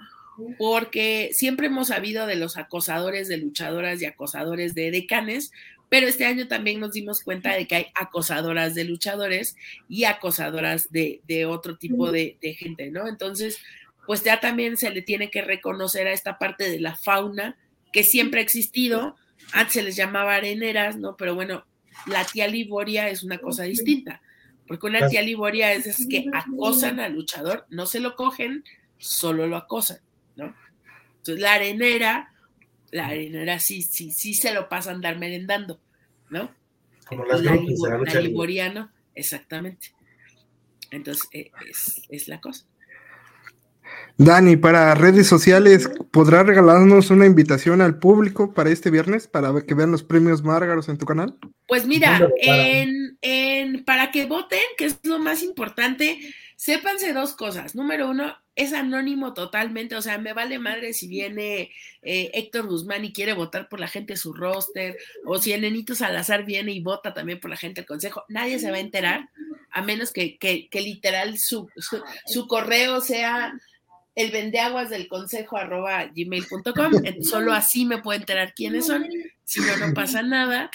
porque 0.57 1.29
siempre 1.33 1.67
hemos 1.67 1.89
sabido 1.89 2.25
de 2.25 2.35
los 2.35 2.57
acosadores 2.57 3.27
de 3.27 3.37
luchadoras 3.37 4.01
y 4.01 4.05
acosadores 4.05 4.73
de 4.73 4.89
decanes, 4.89 5.51
pero 5.87 6.07
este 6.07 6.25
año 6.25 6.47
también 6.47 6.79
nos 6.79 6.93
dimos 6.93 7.21
cuenta 7.21 7.53
de 7.53 7.67
que 7.67 7.75
hay 7.75 7.85
acosadoras 7.93 8.73
de 8.73 8.85
luchadores 8.85 9.55
y 9.87 10.05
acosadoras 10.05 10.91
de, 10.91 11.21
de 11.27 11.45
otro 11.45 11.77
tipo 11.77 12.11
de, 12.11 12.37
de 12.41 12.55
gente, 12.55 12.89
¿no? 12.89 13.07
Entonces, 13.07 13.59
pues 14.09 14.23
ya 14.23 14.39
también 14.39 14.75
se 14.75 14.89
le 14.89 15.03
tiene 15.03 15.29
que 15.29 15.43
reconocer 15.43 16.07
a 16.07 16.13
esta 16.13 16.39
parte 16.39 16.67
de 16.67 16.79
la 16.79 16.95
fauna 16.95 17.59
que 17.93 18.03
siempre 18.03 18.39
ha 18.39 18.43
existido. 18.43 19.15
Antes 19.53 19.73
se 19.73 19.83
les 19.83 19.95
llamaba 19.95 20.33
areneras, 20.33 20.97
¿no? 20.97 21.15
Pero 21.15 21.35
bueno, 21.35 21.63
la 22.07 22.25
tía 22.25 22.47
Liboria 22.47 23.07
es 23.09 23.21
una 23.21 23.37
cosa 23.37 23.65
distinta, 23.65 24.19
porque 24.67 24.87
una 24.87 25.07
tía 25.07 25.21
Liboria 25.21 25.73
es, 25.73 25.85
es 25.85 26.07
que 26.07 26.25
acosan 26.33 26.99
al 26.99 27.13
luchador, 27.13 27.67
no 27.69 27.85
se 27.85 27.99
lo 27.99 28.15
cogen, 28.15 28.63
solo 28.97 29.45
lo 29.45 29.57
acosan, 29.57 29.99
¿no? 30.35 30.55
Entonces 31.17 31.39
la 31.39 31.53
arenera, 31.53 32.33
la 32.89 33.09
arenera 33.09 33.59
sí, 33.59 33.83
sí, 33.83 34.09
sí 34.09 34.33
se 34.33 34.55
lo 34.55 34.69
pasa 34.69 34.89
a 34.89 34.95
andar 34.95 35.19
merendando, 35.19 35.79
¿no? 36.31 36.51
Como 37.05 37.25
las 37.25 37.43
la, 37.43 37.55
grupos 37.55 37.87
la, 38.11 38.21
liboriano, 38.21 38.91
exactamente. 39.13 39.93
Entonces, 40.89 41.29
e, 41.31 41.51
es, 41.69 42.01
es 42.09 42.27
la 42.27 42.41
cosa. 42.41 42.65
Dani, 44.21 44.57
para 44.57 44.93
redes 44.95 45.27
sociales, 45.27 45.89
¿podrás 46.11 46.45
regalarnos 46.45 47.09
una 47.09 47.25
invitación 47.25 47.79
al 47.79 47.99
público 47.99 48.53
para 48.53 48.69
este 48.69 48.91
viernes 48.91 49.29
para 49.29 49.61
que 49.61 49.73
vean 49.73 49.91
los 49.91 50.03
premios 50.03 50.43
Márgaros 50.43 50.89
en 50.89 50.97
tu 50.97 51.05
canal? 51.05 51.37
Pues 51.69 51.87
mira, 51.87 52.27
en, 52.41 53.17
en, 53.21 53.85
para 53.85 54.11
que 54.11 54.25
voten, 54.25 54.59
que 54.77 54.87
es 54.87 54.99
lo 55.03 55.19
más 55.19 55.41
importante, 55.41 56.19
sépanse 56.57 57.13
dos 57.13 57.33
cosas. 57.33 57.75
Número 57.75 58.09
uno, 58.09 58.35
es 58.57 58.73
anónimo 58.73 59.33
totalmente, 59.33 59.95
o 59.95 60.01
sea, 60.01 60.17
me 60.17 60.33
vale 60.33 60.59
madre 60.59 60.91
si 60.91 61.07
viene 61.07 61.71
eh, 62.01 62.29
Héctor 62.33 62.67
Guzmán 62.67 63.05
y 63.05 63.13
quiere 63.13 63.31
votar 63.31 63.69
por 63.69 63.79
la 63.79 63.87
gente 63.87 64.13
de 64.13 64.17
su 64.17 64.33
roster, 64.33 64.97
o 65.25 65.39
si 65.39 65.53
Enenito 65.53 65.95
Salazar 65.95 66.43
viene 66.43 66.73
y 66.73 66.81
vota 66.81 67.13
también 67.13 67.39
por 67.39 67.49
la 67.49 67.55
gente 67.55 67.79
del 67.79 67.87
consejo, 67.87 68.25
nadie 68.27 68.59
se 68.59 68.69
va 68.69 68.75
a 68.75 68.81
enterar, 68.81 69.29
a 69.71 69.81
menos 69.81 70.11
que, 70.11 70.37
que, 70.37 70.67
que 70.67 70.81
literal 70.81 71.37
su, 71.37 71.69
su, 71.77 72.03
su 72.25 72.47
correo 72.49 72.99
sea 72.99 73.53
el 74.19 74.31
vendeaguas 74.31 74.89
del 74.89 75.07
consejo 75.07 75.55
arroba 75.55 76.05
gmail.com. 76.13 76.91
Solo 77.23 77.53
así 77.53 77.85
me 77.85 77.99
puedo 77.99 78.19
enterar 78.19 78.53
quiénes 78.53 78.87
son, 78.87 79.07
si 79.45 79.61
no, 79.61 79.77
no 79.77 79.93
pasa 79.93 80.21
nada. 80.21 80.69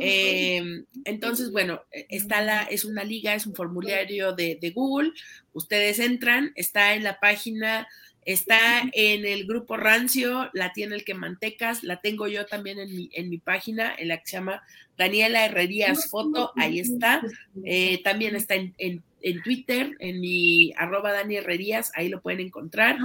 Eh, 0.00 0.82
entonces, 1.04 1.52
bueno, 1.52 1.80
está 1.92 2.42
la, 2.42 2.64
es 2.64 2.84
una 2.84 3.04
liga, 3.04 3.36
es 3.36 3.46
un 3.46 3.54
formulario 3.54 4.32
de, 4.32 4.58
de, 4.60 4.70
Google. 4.70 5.12
Ustedes 5.52 6.00
entran, 6.00 6.50
está 6.56 6.94
en 6.94 7.04
la 7.04 7.20
página, 7.20 7.86
está 8.24 8.58
en 8.92 9.24
el 9.24 9.46
grupo 9.46 9.76
Rancio, 9.76 10.50
la 10.52 10.72
tiene 10.72 10.96
el 10.96 11.04
que 11.04 11.14
mantecas, 11.14 11.84
la 11.84 12.00
tengo 12.00 12.26
yo 12.26 12.46
también 12.46 12.80
en 12.80 12.92
mi, 12.92 13.10
en 13.12 13.30
mi 13.30 13.38
página, 13.38 13.94
en 13.96 14.08
la 14.08 14.18
que 14.18 14.26
se 14.26 14.38
llama 14.38 14.64
Daniela 14.96 15.44
Herrerías 15.44 16.10
Foto, 16.10 16.50
ahí 16.56 16.80
está. 16.80 17.22
Eh, 17.64 18.02
también 18.02 18.34
está 18.34 18.56
en, 18.56 18.74
en 18.76 19.04
en 19.22 19.42
Twitter, 19.42 19.96
en 19.98 20.20
mi 20.20 20.72
arroba 20.76 21.12
Dani 21.12 21.36
Herrerías, 21.36 21.90
ahí 21.94 22.08
lo 22.08 22.20
pueden 22.20 22.40
encontrar. 22.40 22.98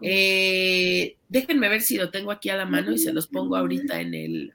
Eh, 0.00 1.16
déjenme 1.28 1.68
ver 1.68 1.82
si 1.82 1.96
lo 1.96 2.10
tengo 2.10 2.30
aquí 2.30 2.50
a 2.50 2.56
la 2.56 2.66
mano 2.66 2.92
y 2.92 2.98
se 2.98 3.12
los 3.12 3.26
pongo 3.28 3.56
ahorita 3.56 4.00
en 4.00 4.14
el. 4.14 4.54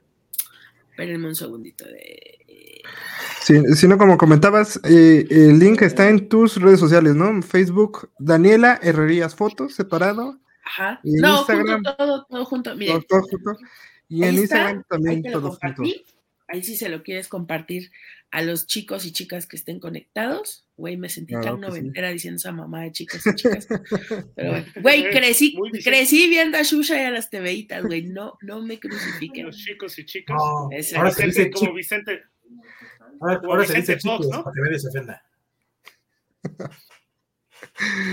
Espérenme 0.90 1.28
un 1.28 1.34
segundito. 1.34 1.84
De, 1.84 2.40
si 3.74 3.88
no, 3.88 3.98
como 3.98 4.18
comentabas, 4.18 4.80
eh, 4.84 5.26
el 5.30 5.58
link 5.58 5.82
está 5.82 6.08
en 6.08 6.28
tus 6.28 6.60
redes 6.60 6.78
sociales, 6.78 7.14
¿no? 7.14 7.42
Facebook, 7.42 8.10
Daniela 8.18 8.78
Herrerías 8.82 9.34
Fotos, 9.34 9.74
separado. 9.74 10.38
Ajá. 10.64 11.00
no, 11.02 11.38
Instagram, 11.38 11.82
todo, 11.82 12.26
todo 12.26 12.44
junto. 12.44 12.76
Todo, 13.08 13.22
junto. 13.22 13.58
Y 14.08 14.24
en 14.24 14.34
Instagram 14.36 14.84
también 14.88 15.22
todo 15.22 15.52
junto. 15.52 15.82
Ahí 16.48 16.62
sí 16.62 16.76
se 16.76 16.88
lo 16.88 17.02
quieres 17.02 17.28
compartir 17.28 17.90
a 18.30 18.42
los 18.42 18.66
chicos 18.66 19.04
y 19.06 19.12
chicas 19.12 19.46
que 19.46 19.56
estén 19.56 19.80
conectados. 19.80 20.66
Güey, 20.76 20.96
me 20.96 21.08
sentí 21.08 21.34
tan 21.34 21.60
noventera 21.60 22.10
diciendo 22.10 22.36
esa 22.36 22.52
mamá 22.52 22.84
de 22.84 22.92
chicos 22.92 23.26
y 23.26 23.34
chicas. 23.34 23.66
Pero 24.36 24.50
bueno, 24.50 24.66
güey, 24.80 25.10
crecí, 25.10 25.56
crecí 25.84 26.28
viendo 26.28 26.56
a 26.56 26.62
Shusha 26.62 27.02
y 27.02 27.04
a 27.04 27.10
las 27.10 27.28
TVitas, 27.28 27.84
güey. 27.84 28.02
No, 28.02 28.38
no 28.42 28.62
me 28.62 28.78
crucifiquen. 28.78 29.46
Los 29.46 29.58
chicos 29.58 29.98
y 29.98 30.04
chicas. 30.04 30.40
ahora 30.96 31.10
se 31.10 31.26
dice 31.26 31.50
como 31.50 31.74
Vicente. 31.74 32.22
Ahora, 33.20 33.64
se 33.66 33.74
dice 33.74 33.98
chicos, 33.98 34.28
¿no? 34.28 34.42
para 34.42 34.54
que 34.54 34.60
nadie 34.62 34.78
se 34.78 34.88
ofenda. 34.88 35.22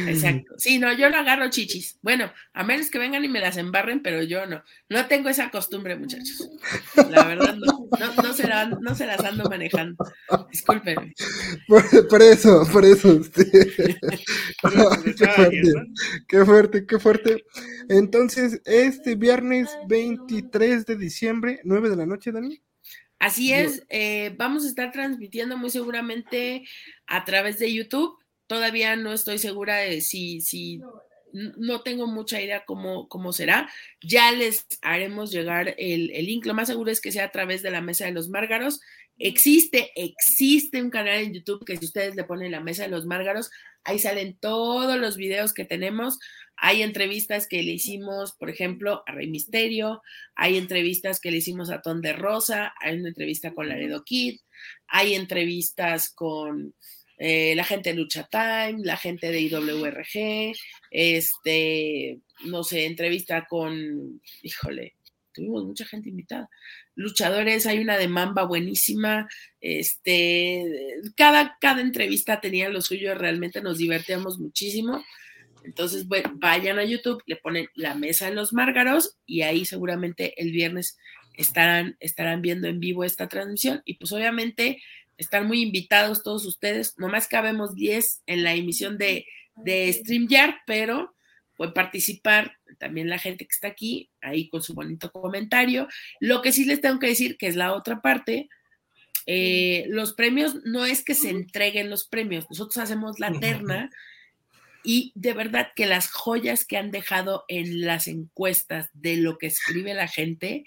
Exacto. 0.07 0.53
Sí, 0.57 0.79
no, 0.79 0.93
yo 0.93 1.09
no 1.09 1.17
agarro 1.17 1.49
chichis. 1.49 1.97
Bueno, 2.01 2.31
a 2.53 2.63
menos 2.63 2.89
que 2.89 2.99
vengan 2.99 3.23
y 3.23 3.29
me 3.29 3.39
las 3.39 3.57
embarren, 3.57 4.01
pero 4.01 4.23
yo 4.23 4.45
no. 4.45 4.63
No 4.89 5.07
tengo 5.07 5.29
esa 5.29 5.49
costumbre, 5.49 5.95
muchachos. 5.97 6.49
La 7.09 7.25
verdad, 7.25 7.55
no, 7.55 7.89
no, 8.21 8.33
se, 8.33 8.47
las 9.05 9.23
ando 9.23 9.49
manejando. 9.49 9.97
Discúlpenme. 10.51 11.13
Por, 11.67 12.21
eso, 12.21 12.67
por 12.71 12.85
eso. 12.85 13.21
qué, 15.17 15.27
fuerte, 15.27 15.61
qué 16.27 16.45
fuerte, 16.45 16.85
qué 16.85 16.99
fuerte. 16.99 17.45
Entonces, 17.89 18.61
este 18.65 19.15
viernes 19.15 19.69
23 19.87 20.85
de 20.85 20.95
diciembre, 20.95 21.59
9 21.63 21.89
de 21.89 21.95
la 21.95 22.05
noche, 22.05 22.31
Dani. 22.31 22.61
Así 23.19 23.51
es, 23.51 23.83
eh, 23.89 24.35
vamos 24.37 24.63
a 24.63 24.67
estar 24.67 24.91
transmitiendo 24.91 25.57
muy 25.57 25.71
seguramente 25.71 26.67
a 27.07 27.25
través 27.25 27.57
de 27.57 27.73
YouTube 27.73 28.15
Todavía 28.47 28.95
no 28.95 29.13
estoy 29.13 29.37
segura 29.37 29.77
de 29.77 30.01
si, 30.01 30.41
si 30.41 30.81
no 31.33 31.81
tengo 31.81 32.07
mucha 32.07 32.41
idea 32.41 32.65
cómo, 32.65 33.07
cómo 33.07 33.33
será. 33.33 33.69
Ya 34.01 34.31
les 34.31 34.65
haremos 34.81 35.31
llegar 35.31 35.75
el, 35.77 36.11
el, 36.11 36.25
link. 36.25 36.45
Lo 36.45 36.53
más 36.53 36.67
seguro 36.67 36.91
es 36.91 37.01
que 37.01 37.11
sea 37.11 37.25
a 37.25 37.31
través 37.31 37.61
de 37.61 37.71
la 37.71 37.81
Mesa 37.81 38.05
de 38.05 38.11
los 38.11 38.29
Márgaros. 38.29 38.79
Existe, 39.19 39.91
existe 39.95 40.81
un 40.81 40.89
canal 40.89 41.21
en 41.21 41.33
YouTube 41.33 41.65
que 41.65 41.77
si 41.77 41.85
ustedes 41.85 42.15
le 42.15 42.23
ponen 42.23 42.51
la 42.51 42.61
Mesa 42.61 42.83
de 42.83 42.89
los 42.89 43.05
Márgaros, 43.05 43.49
ahí 43.83 43.99
salen 43.99 44.37
todos 44.39 44.97
los 44.99 45.17
videos 45.17 45.53
que 45.53 45.65
tenemos. 45.65 46.19
Hay 46.55 46.81
entrevistas 46.81 47.47
que 47.47 47.61
le 47.63 47.73
hicimos, 47.73 48.33
por 48.33 48.49
ejemplo, 48.49 49.03
a 49.05 49.11
Rey 49.11 49.29
Misterio, 49.29 50.01
hay 50.35 50.57
entrevistas 50.57 51.19
que 51.19 51.31
le 51.31 51.37
hicimos 51.37 51.69
a 51.69 51.81
Ton 51.81 52.01
de 52.01 52.13
Rosa, 52.13 52.73
hay 52.79 52.99
una 52.99 53.09
entrevista 53.09 53.53
con 53.53 53.69
Laredo 53.69 54.03
Kid, 54.03 54.39
hay 54.87 55.13
entrevistas 55.13 56.11
con 56.11 56.73
eh, 57.17 57.55
la 57.55 57.63
gente 57.63 57.89
de 57.89 57.95
Lucha 57.95 58.27
Time, 58.29 58.83
la 58.83 58.97
gente 58.97 59.31
de 59.31 59.41
IWRG, 59.41 60.55
este, 60.91 62.19
no 62.45 62.63
sé, 62.63 62.85
entrevista 62.85 63.45
con, 63.47 64.21
híjole, 64.43 64.95
tuvimos 65.33 65.65
mucha 65.65 65.85
gente 65.85 66.09
invitada. 66.09 66.49
Luchadores, 66.95 67.65
hay 67.65 67.79
una 67.79 67.97
de 67.97 68.07
Mamba 68.07 68.43
buenísima, 68.43 69.27
este, 69.61 70.63
cada, 71.15 71.57
cada 71.59 71.81
entrevista 71.81 72.39
tenía 72.39 72.69
lo 72.69 72.81
suyo, 72.81 73.15
realmente 73.15 73.61
nos 73.61 73.77
divertíamos 73.77 74.39
muchísimo. 74.39 75.03
Entonces, 75.63 76.07
vayan 76.35 76.79
a 76.79 76.85
YouTube, 76.85 77.21
le 77.25 77.35
ponen 77.35 77.67
la 77.75 77.93
mesa 77.93 78.29
de 78.29 78.35
los 78.35 78.53
márgaros 78.53 79.17
y 79.25 79.41
ahí 79.41 79.65
seguramente 79.65 80.33
el 80.41 80.51
viernes 80.51 80.97
estarán, 81.33 81.97
estarán 81.99 82.41
viendo 82.41 82.67
en 82.67 82.79
vivo 82.79 83.03
esta 83.03 83.27
transmisión. 83.27 83.81
Y 83.85 83.95
pues 83.95 84.11
obviamente 84.11 84.81
están 85.17 85.47
muy 85.47 85.61
invitados 85.61 86.23
todos 86.23 86.45
ustedes. 86.45 86.97
Nomás 86.97 87.27
cabemos 87.27 87.75
10 87.75 88.23
en 88.25 88.43
la 88.43 88.53
emisión 88.53 88.97
de, 88.97 89.25
de 89.55 89.91
StreamYard, 89.93 90.55
pero 90.65 91.15
pueden 91.55 91.73
participar 91.73 92.57
también 92.77 93.09
la 93.09 93.17
gente 93.17 93.45
que 93.45 93.53
está 93.53 93.67
aquí, 93.67 94.11
ahí 94.21 94.49
con 94.49 94.61
su 94.61 94.73
bonito 94.73 95.11
comentario. 95.11 95.87
Lo 96.19 96.41
que 96.41 96.51
sí 96.51 96.65
les 96.65 96.81
tengo 96.81 96.99
que 96.99 97.07
decir, 97.07 97.37
que 97.37 97.47
es 97.47 97.55
la 97.55 97.73
otra 97.73 98.01
parte, 98.01 98.47
eh, 99.25 99.85
los 99.89 100.13
premios 100.13 100.55
no 100.63 100.85
es 100.85 101.03
que 101.03 101.13
se 101.13 101.29
entreguen 101.29 101.89
los 101.89 102.07
premios, 102.07 102.45
nosotros 102.49 102.77
hacemos 102.77 103.19
la 103.19 103.37
terna 103.37 103.89
y 104.85 105.11
de 105.15 105.33
verdad 105.33 105.67
que 105.75 105.85
las 105.85 106.09
joyas 106.09 106.63
que 106.63 106.77
han 106.77 106.91
dejado 106.91 107.43
en 107.49 107.81
las 107.81 108.07
encuestas 108.07 108.89
de 108.93 109.17
lo 109.17 109.37
que 109.37 109.47
escribe 109.47 109.93
la 109.93 110.07
gente, 110.07 110.63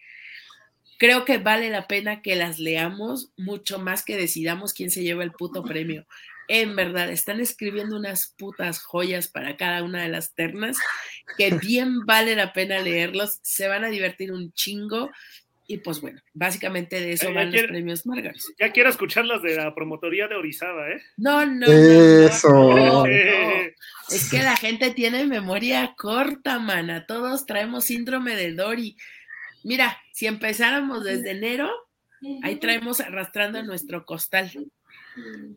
creo 1.00 1.24
que 1.24 1.38
vale 1.38 1.70
la 1.70 1.88
pena 1.88 2.20
que 2.20 2.36
las 2.36 2.58
leamos 2.58 3.32
mucho 3.38 3.78
más 3.78 4.04
que 4.04 4.18
decidamos 4.18 4.74
quién 4.74 4.90
se 4.90 5.02
lleva 5.02 5.24
el 5.24 5.32
puto 5.32 5.64
premio. 5.64 6.06
En 6.46 6.76
verdad, 6.76 7.10
están 7.10 7.40
escribiendo 7.40 7.96
unas 7.96 8.34
putas 8.36 8.80
joyas 8.80 9.26
para 9.26 9.56
cada 9.56 9.82
una 9.82 10.02
de 10.02 10.10
las 10.10 10.34
ternas 10.34 10.76
que 11.38 11.50
bien 11.62 12.04
vale 12.04 12.36
la 12.36 12.52
pena 12.52 12.80
leerlos, 12.80 13.40
se 13.42 13.66
van 13.66 13.84
a 13.84 13.88
divertir 13.88 14.30
un 14.30 14.52
chingo. 14.52 15.10
Y 15.66 15.78
pues 15.78 16.02
bueno, 16.02 16.20
básicamente 16.34 17.00
de 17.00 17.12
eso 17.12 17.32
van 17.32 17.50
los 17.50 17.62
premios 17.62 18.04
Margaret. 18.04 18.36
Ya 18.58 18.70
quiero 18.72 18.90
escuchar 18.90 19.24
las 19.24 19.40
de 19.40 19.54
la 19.54 19.74
promotoría 19.74 20.26
de 20.28 20.34
Orizaba, 20.34 20.90
¿eh? 20.90 21.00
No, 21.16 21.46
no, 21.46 21.66
no, 21.66 23.06
Es 23.06 24.28
que 24.30 24.42
la 24.42 24.56
gente 24.56 24.90
tiene 24.90 25.24
memoria 25.24 25.94
corta, 25.96 26.58
mana. 26.58 27.06
Todos 27.06 27.46
traemos 27.46 27.84
síndrome 27.84 28.34
de 28.34 28.52
Dory. 28.52 28.96
Mira, 29.64 29.98
si 30.12 30.26
empezáramos 30.26 31.04
desde 31.04 31.32
enero, 31.32 31.70
ahí 32.42 32.56
traemos 32.56 33.00
arrastrando 33.00 33.62
nuestro 33.62 34.04
costal. 34.04 34.50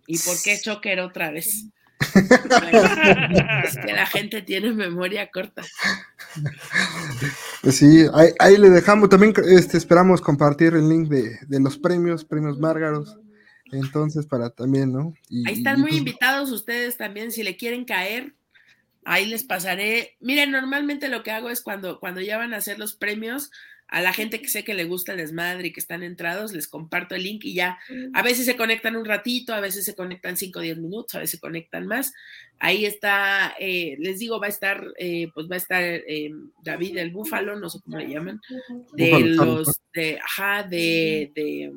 ¿Y 0.08 0.18
por 0.20 0.42
qué 0.44 0.60
choker 0.60 1.00
otra 1.00 1.32
vez? 1.32 1.68
es 3.64 3.78
que 3.78 3.94
la 3.94 4.06
gente 4.06 4.42
tiene 4.42 4.72
memoria 4.72 5.30
corta. 5.32 5.64
Pues 7.62 7.78
sí, 7.78 8.06
ahí, 8.40 8.58
le 8.58 8.70
dejamos. 8.70 9.10
También 9.10 9.34
este, 9.48 9.78
esperamos 9.78 10.22
compartir 10.22 10.74
el 10.74 10.90
link 10.90 11.08
de, 11.10 11.60
los 11.60 11.78
premios, 11.78 12.26
premios 12.26 12.60
Márgaros. 12.60 13.18
Entonces, 13.72 14.28
para 14.28 14.50
también, 14.50 14.92
¿no? 14.92 15.14
ahí 15.48 15.54
están 15.54 15.80
muy 15.80 15.92
pues 15.92 16.00
invitados 16.00 16.52
ustedes 16.52 16.96
también, 16.98 17.32
si 17.32 17.42
le 17.42 17.58
quieren 17.58 17.86
caer. 17.86 18.34
Ahí 19.06 19.26
les 19.26 19.44
pasaré. 19.44 20.16
Miren, 20.20 20.52
normalmente 20.52 21.10
lo 21.10 21.24
que 21.24 21.32
hago 21.32 21.50
es 21.50 21.62
cuando, 21.62 22.00
cuando 22.00 22.22
ya 22.22 22.38
van 22.38 22.54
a 22.54 22.58
hacer 22.58 22.80
los 22.80 22.94
premios, 22.94 23.52
a 23.88 24.02
la 24.02 24.14
gente 24.14 24.42
que 24.42 24.48
sé 24.48 24.64
que 24.64 24.74
le 24.74 24.86
gusta 24.86 25.12
el 25.12 25.20
desmadre 25.20 25.68
y 25.68 25.72
que 25.74 25.80
están 25.80 26.04
entrados, 26.04 26.54
les 26.54 26.68
comparto 26.68 27.16
el 27.16 27.24
link 27.24 27.46
y 27.46 27.54
ya. 27.54 27.78
A 28.14 28.22
veces 28.24 28.46
se 28.46 28.56
conectan 28.56 28.96
un 28.96 29.06
ratito, 29.06 29.54
a 29.54 29.60
veces 29.60 29.86
se 29.86 29.96
conectan 29.96 30.38
5 30.38 30.60
o 30.60 30.62
10 30.62 30.78
minutos, 30.80 31.16
a 31.16 31.20
veces 31.20 31.32
se 31.32 31.40
conectan 31.40 31.86
más. 31.86 32.14
Ahí 32.60 32.86
está, 32.86 33.54
eh, 33.60 33.96
les 34.00 34.20
digo, 34.20 34.40
va 34.40 34.48
a 34.48 34.50
estar, 34.50 34.84
eh, 34.98 35.30
pues 35.34 35.48
va 35.50 35.56
a 35.56 35.58
estar 35.58 35.84
eh, 35.84 36.32
David 36.64 36.98
el 36.98 37.12
Búfalo, 37.12 37.60
no 37.60 37.70
sé 37.70 37.80
cómo 37.84 37.98
le 37.98 38.10
llaman, 38.10 38.42
de 38.94 39.20
los, 39.20 39.82
de, 39.94 40.20
ajá, 40.20 40.64
de, 40.64 41.32
de 41.36 41.72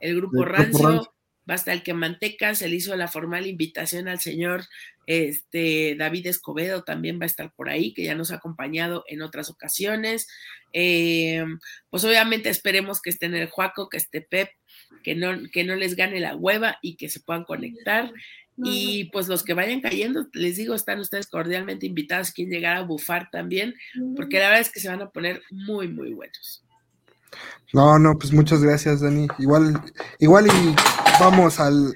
el 0.00 0.16
grupo 0.16 0.44
Rancio 0.44 1.13
va 1.48 1.54
a 1.54 1.56
estar 1.56 1.74
el 1.74 1.82
que 1.82 1.94
manteca, 1.94 2.54
se 2.54 2.68
le 2.68 2.76
hizo 2.76 2.96
la 2.96 3.08
formal 3.08 3.46
invitación 3.46 4.08
al 4.08 4.20
señor 4.20 4.64
este, 5.06 5.94
David 5.96 6.26
Escobedo, 6.28 6.82
también 6.82 7.18
va 7.20 7.24
a 7.24 7.26
estar 7.26 7.52
por 7.52 7.68
ahí, 7.68 7.92
que 7.92 8.04
ya 8.04 8.14
nos 8.14 8.30
ha 8.30 8.36
acompañado 8.36 9.04
en 9.08 9.22
otras 9.22 9.50
ocasiones. 9.50 10.26
Eh, 10.72 11.44
pues 11.90 12.04
obviamente 12.04 12.48
esperemos 12.48 13.00
que 13.02 13.10
esté 13.10 13.26
en 13.26 13.34
el 13.34 13.48
Juaco, 13.48 13.88
que 13.88 13.98
esté 13.98 14.22
Pep, 14.22 14.48
que 15.02 15.14
no, 15.14 15.38
que 15.52 15.64
no 15.64 15.76
les 15.76 15.96
gane 15.96 16.20
la 16.20 16.36
hueva 16.36 16.78
y 16.82 16.96
que 16.96 17.08
se 17.08 17.20
puedan 17.20 17.44
conectar. 17.44 18.12
Y 18.56 19.10
pues 19.12 19.26
los 19.26 19.42
que 19.42 19.52
vayan 19.52 19.80
cayendo, 19.80 20.28
les 20.32 20.56
digo, 20.56 20.74
están 20.74 21.00
ustedes 21.00 21.26
cordialmente 21.26 21.86
invitados, 21.86 22.30
quien 22.30 22.50
llegar 22.50 22.76
a 22.76 22.82
bufar 22.82 23.28
también, 23.30 23.74
porque 24.14 24.38
la 24.38 24.46
verdad 24.46 24.60
es 24.60 24.70
que 24.70 24.78
se 24.78 24.88
van 24.88 25.02
a 25.02 25.10
poner 25.10 25.42
muy, 25.50 25.88
muy 25.88 26.12
buenos. 26.12 26.63
No, 27.72 27.98
no, 27.98 28.16
pues 28.18 28.32
muchas 28.32 28.62
gracias, 28.62 29.00
Dani. 29.00 29.26
Igual, 29.38 29.80
igual 30.20 30.46
y 30.46 30.74
vamos 31.18 31.58
al, 31.60 31.94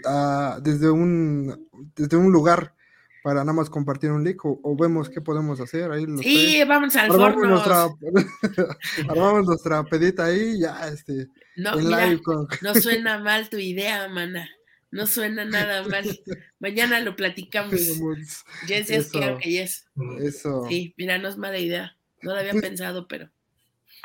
desde 0.62 0.91
un 0.91 1.68
desde 1.95 2.16
un 2.16 2.32
lugar 2.32 2.74
para 3.22 3.41
nada 3.41 3.53
más 3.53 3.68
compartir 3.68 4.11
un 4.11 4.24
link 4.24 4.41
o, 4.45 4.76
vemos 4.76 5.11
qué 5.11 5.20
podemos 5.20 5.61
hacer 5.61 5.91
ahí. 5.91 6.07
sí, 6.22 6.62
vamos 6.66 6.97
al 6.97 7.11
armamos 7.11 7.49
nuestra, 7.49 7.86
armamos 9.09 9.47
nuestra 9.47 9.84
pedita 9.84 10.26
ahí, 10.26 10.61
ya 10.61 10.89
este. 10.89 11.28
No, 11.57 11.74
no 11.76 12.74
suena 12.74 13.18
mal 13.18 13.49
tu 13.49 13.59
idea, 13.59 14.09
mana. 14.09 14.49
No 14.91 15.07
suena 15.07 15.45
nada 15.45 15.86
mal. 15.86 16.05
Mañana 16.59 17.01
lo 17.01 17.14
platicamos. 17.14 17.74
Yes, 18.66 18.89
yes, 18.89 19.11
creo 19.12 19.39
que 19.39 19.51
yes. 19.51 19.86
Eso. 20.20 20.66
Sí, 20.68 20.95
mira, 20.97 21.18
no 21.18 21.28
es 21.28 21.36
mala 21.36 21.59
idea. 21.59 21.97
No 22.22 22.32
lo 22.32 22.41
había 22.41 22.55
pensado, 22.55 23.07
pero. 23.07 23.30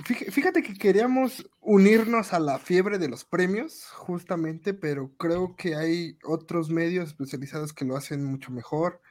Fíjate 0.06 0.64
que 0.64 0.74
queríamos 0.74 1.50
unirnos 1.62 2.34
a 2.34 2.40
la 2.40 2.60
fiebre 2.60 2.98
de 2.98 3.08
los 3.08 3.24
premios, 3.24 3.86
justamente, 3.94 4.74
pero 4.74 5.16
creo 5.18 5.56
que 5.56 5.76
hay 5.76 6.18
otros 6.24 6.70
medios 6.70 7.10
especializados 7.10 7.74
que 7.74 7.86
lo 7.86 7.96
hacen 7.96 8.26
mucho 8.26 8.52
mejor. 8.52 9.02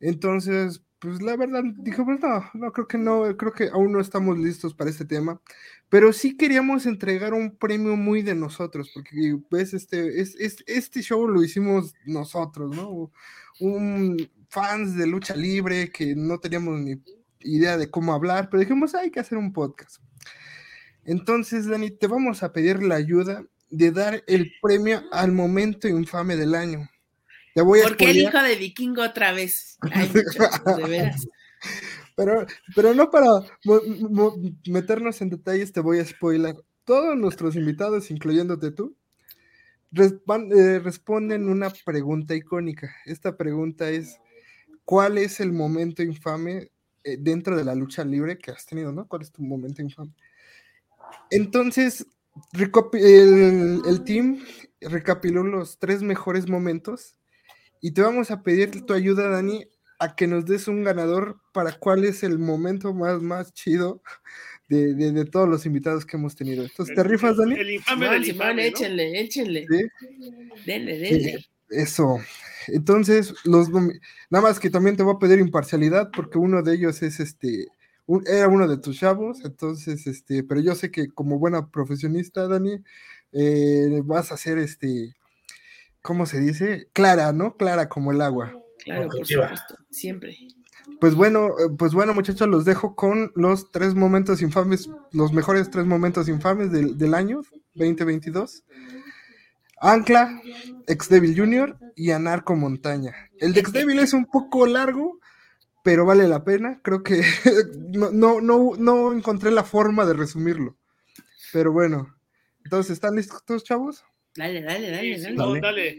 Entonces, 0.00 0.82
pues 0.98 1.22
la 1.22 1.36
verdad, 1.36 1.62
dijimos, 1.76 2.18
no, 2.20 2.44
no, 2.54 2.72
creo 2.72 2.88
que 2.88 2.98
no, 2.98 3.36
creo 3.36 3.52
que 3.52 3.68
aún 3.68 3.92
no 3.92 4.00
estamos 4.00 4.38
listos 4.38 4.74
para 4.74 4.90
este 4.90 5.04
tema, 5.04 5.40
pero 5.88 6.12
sí 6.12 6.36
queríamos 6.36 6.86
entregar 6.86 7.34
un 7.34 7.56
premio 7.56 7.94
muy 7.94 8.22
de 8.22 8.34
nosotros, 8.34 8.90
porque 8.92 9.38
ves, 9.50 9.74
este, 9.74 10.20
es, 10.20 10.34
este 10.66 11.02
show 11.02 11.28
lo 11.28 11.44
hicimos 11.44 11.94
nosotros, 12.06 12.74
¿no? 12.74 13.12
Un 13.60 14.30
fans 14.48 14.96
de 14.96 15.06
lucha 15.06 15.36
libre 15.36 15.90
que 15.90 16.16
no 16.16 16.38
teníamos 16.38 16.80
ni 16.80 16.96
idea 17.40 17.76
de 17.76 17.90
cómo 17.90 18.14
hablar, 18.14 18.48
pero 18.50 18.60
dijimos, 18.60 18.94
hay 18.94 19.10
que 19.10 19.20
hacer 19.20 19.38
un 19.38 19.52
podcast. 19.52 20.00
Entonces, 21.04 21.66
Dani, 21.66 21.90
te 21.90 22.06
vamos 22.06 22.42
a 22.42 22.52
pedir 22.52 22.82
la 22.82 22.96
ayuda 22.96 23.44
de 23.70 23.90
dar 23.90 24.22
el 24.26 24.52
premio 24.62 25.02
al 25.10 25.32
momento 25.32 25.88
infame 25.88 26.36
del 26.36 26.54
año. 26.54 26.88
Te 27.54 27.62
voy 27.62 27.80
a 27.80 27.84
¿Por 27.84 27.96
qué 27.96 28.10
el 28.10 28.18
hijo 28.18 28.42
de 28.42 28.56
vikingo 28.56 29.02
otra 29.02 29.32
vez? 29.32 29.78
Ay, 29.92 30.08
de 30.08 30.88
veras. 30.88 31.26
Pero, 32.16 32.46
pero 32.76 32.94
no 32.94 33.10
para 33.10 33.26
meternos 34.66 35.20
en 35.20 35.30
detalles, 35.30 35.72
te 35.72 35.80
voy 35.80 35.98
a 35.98 36.04
spoiler. 36.04 36.54
Todos 36.84 37.16
nuestros 37.16 37.56
invitados, 37.56 38.08
incluyéndote 38.10 38.70
tú, 38.70 38.96
eh, 39.96 40.78
responden 40.78 41.48
una 41.48 41.72
pregunta 41.84 42.36
icónica. 42.36 42.94
Esta 43.04 43.36
pregunta 43.36 43.90
es: 43.90 44.20
¿Cuál 44.84 45.18
es 45.18 45.40
el 45.40 45.52
momento 45.52 46.04
infame 46.04 46.70
eh, 47.02 47.16
dentro 47.18 47.56
de 47.56 47.64
la 47.64 47.74
lucha 47.74 48.04
libre 48.04 48.38
que 48.38 48.52
has 48.52 48.66
tenido, 48.66 48.92
no? 48.92 49.08
¿Cuál 49.08 49.22
es 49.22 49.32
tu 49.32 49.42
momento 49.42 49.82
infame? 49.82 50.12
Entonces, 51.30 52.06
el, 52.92 53.82
el 53.86 54.04
team 54.04 54.44
recapiló 54.80 55.42
los 55.42 55.78
tres 55.78 56.02
mejores 56.02 56.48
momentos 56.48 57.16
y 57.80 57.92
te 57.92 58.02
vamos 58.02 58.30
a 58.30 58.42
pedir 58.42 58.86
tu 58.86 58.92
ayuda, 58.92 59.28
Dani, 59.28 59.66
a 59.98 60.16
que 60.16 60.26
nos 60.26 60.46
des 60.46 60.68
un 60.68 60.84
ganador 60.84 61.40
para 61.52 61.72
cuál 61.72 62.04
es 62.04 62.22
el 62.22 62.38
momento 62.38 62.94
más, 62.94 63.20
más 63.20 63.52
chido 63.52 64.02
de, 64.68 64.94
de, 64.94 65.24
todos 65.26 65.48
los 65.48 65.66
invitados 65.66 66.06
que 66.06 66.16
hemos 66.16 66.34
tenido. 66.34 66.64
Entonces, 66.64 66.94
¿te 66.94 67.02
rifas, 67.02 67.36
Dani? 67.36 67.54
El 67.54 67.70
infame 67.72 68.08
del 68.08 68.28
infame, 68.28 68.66
échenle, 68.66 69.20
échenle. 69.20 69.66
Denle, 70.64 70.98
denle. 70.98 71.34
Eh, 71.34 71.44
eso. 71.70 72.18
Entonces, 72.68 73.34
los 73.44 73.68
nada 73.68 74.42
más 74.42 74.58
que 74.58 74.70
también 74.70 74.96
te 74.96 75.02
voy 75.02 75.14
a 75.14 75.18
pedir 75.18 75.38
imparcialidad 75.38 76.10
porque 76.14 76.38
uno 76.38 76.62
de 76.62 76.74
ellos 76.74 77.02
es 77.02 77.20
este 77.20 77.68
era 78.26 78.48
uno 78.48 78.68
de 78.68 78.78
tus 78.78 78.98
chavos, 78.98 79.44
entonces 79.44 80.06
este, 80.06 80.44
pero 80.44 80.60
yo 80.60 80.74
sé 80.74 80.90
que 80.90 81.08
como 81.08 81.38
buena 81.38 81.70
profesionista, 81.70 82.48
Dani, 82.48 82.82
eh, 83.32 84.02
vas 84.04 84.32
a 84.32 84.36
ser 84.36 84.58
este 84.58 85.14
¿cómo 86.04 86.26
se 86.26 86.38
dice? 86.38 86.88
Clara, 86.92 87.32
¿no? 87.32 87.56
Clara 87.56 87.88
como 87.88 88.12
el 88.12 88.20
agua. 88.20 88.52
Claro, 88.84 89.08
por 89.08 89.26
supuesto, 89.26 89.74
siempre. 89.90 90.36
Pues 91.00 91.14
bueno, 91.14 91.48
eh, 91.58 91.70
pues 91.78 91.94
bueno, 91.94 92.12
muchachos, 92.12 92.46
los 92.46 92.66
dejo 92.66 92.94
con 92.94 93.32
los 93.34 93.72
tres 93.72 93.94
momentos 93.94 94.42
infames, 94.42 94.90
los 95.12 95.32
mejores 95.32 95.70
tres 95.70 95.86
momentos 95.86 96.28
infames 96.28 96.70
del, 96.70 96.98
del 96.98 97.14
año 97.14 97.40
2022. 97.74 98.64
Ancla, 99.80 100.40
Ex 100.86 101.08
Devil 101.08 101.34
Junior 101.38 101.78
y 101.96 102.10
Anarco 102.10 102.54
Montaña. 102.54 103.14
El 103.38 103.54
de 103.54 103.60
Ex 103.60 103.72
Devil 103.72 103.98
es 103.98 104.12
un 104.12 104.26
poco 104.26 104.66
largo, 104.66 105.18
pero 105.84 106.06
vale 106.06 106.26
la 106.26 106.42
pena. 106.42 106.80
Creo 106.82 107.04
que 107.04 107.22
no, 107.92 108.40
no, 108.40 108.72
no, 108.76 109.12
encontré 109.12 109.52
la 109.52 109.62
forma 109.62 110.04
de 110.04 110.14
resumirlo. 110.14 110.76
Pero 111.52 111.72
bueno, 111.72 112.16
entonces, 112.64 112.94
¿están 112.94 113.14
listos, 113.14 113.62
chavos? 113.62 114.02
Dale, 114.34 114.62
dale, 114.62 114.90
dale, 114.90 115.20
dale. 115.20 115.60
dale. 115.60 115.98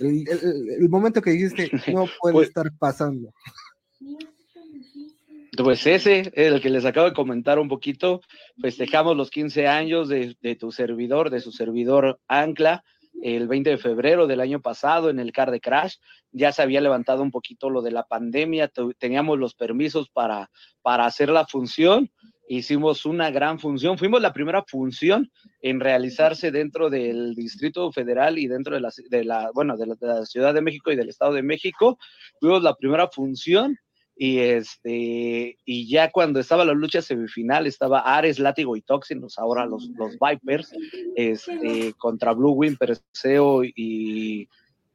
El, 0.00 0.88
momento 0.88 1.20
que 1.20 1.30
dijiste 1.30 1.70
no 1.92 2.06
puede 2.20 2.32
pues 2.32 2.48
estar 2.48 2.72
pasando. 2.78 3.32
Pues 5.56 5.86
ese, 5.86 6.32
el 6.34 6.60
que 6.60 6.70
les 6.70 6.84
acabo 6.84 7.08
de 7.08 7.14
comentar 7.14 7.58
un 7.58 7.68
poquito, 7.68 8.20
festejamos 8.60 9.16
los 9.16 9.28
15 9.30 9.66
años 9.66 10.08
de, 10.08 10.56
tu 10.58 10.72
servidor, 10.72 11.30
de 11.30 11.40
su 11.40 11.50
servidor 11.52 12.20
Ancla, 12.28 12.84
el 13.22 13.48
20 13.48 13.70
de 13.70 13.78
febrero 13.78 14.26
del 14.26 14.40
año 14.40 14.60
pasado 14.60 15.10
en 15.10 15.18
el 15.18 15.32
Car 15.32 15.50
de 15.50 15.60
Crash. 15.60 15.96
Ya 16.32 16.52
se 16.52 16.62
había 16.62 16.80
levantado 16.80 17.22
un 17.22 17.30
poquito 17.30 17.70
lo 17.70 17.82
de 17.82 17.90
la 17.90 18.04
pandemia, 18.04 18.70
teníamos 18.98 19.38
los 19.38 19.54
permisos 19.54 20.08
para, 20.10 20.50
para 20.82 21.06
hacer 21.06 21.30
la 21.30 21.46
función. 21.46 22.10
Hicimos 22.50 23.04
una 23.04 23.30
gran 23.30 23.58
función, 23.58 23.98
fuimos 23.98 24.22
la 24.22 24.32
primera 24.32 24.64
función 24.66 25.30
en 25.60 25.80
realizarse 25.80 26.50
dentro 26.50 26.88
del 26.88 27.34
Distrito 27.34 27.92
Federal 27.92 28.38
y 28.38 28.46
dentro 28.46 28.74
de 28.74 28.80
la, 28.80 28.90
de 29.10 29.24
la 29.24 29.50
bueno, 29.52 29.76
de 29.76 29.86
la 29.86 30.24
Ciudad 30.24 30.54
de 30.54 30.62
México 30.62 30.90
y 30.90 30.96
del 30.96 31.10
Estado 31.10 31.34
de 31.34 31.42
México. 31.42 31.98
Fuimos 32.40 32.62
la 32.62 32.74
primera 32.74 33.08
función 33.08 33.76
y 34.20 34.40
este, 34.40 35.56
y 35.64 35.88
ya 35.88 36.10
cuando 36.10 36.40
estaba 36.40 36.64
la 36.64 36.72
lucha 36.72 37.00
semifinal, 37.00 37.68
estaba 37.68 38.00
Ares, 38.00 38.40
Látigo 38.40 38.76
y 38.76 38.82
Toxinos, 38.82 39.38
ahora 39.38 39.64
los, 39.64 39.90
los 39.96 40.16
Vipers, 40.18 40.72
este, 41.14 41.94
contra 41.96 42.32
Blue 42.32 42.50
Wing, 42.50 42.76
Perseo 42.76 43.62
y, 43.62 44.48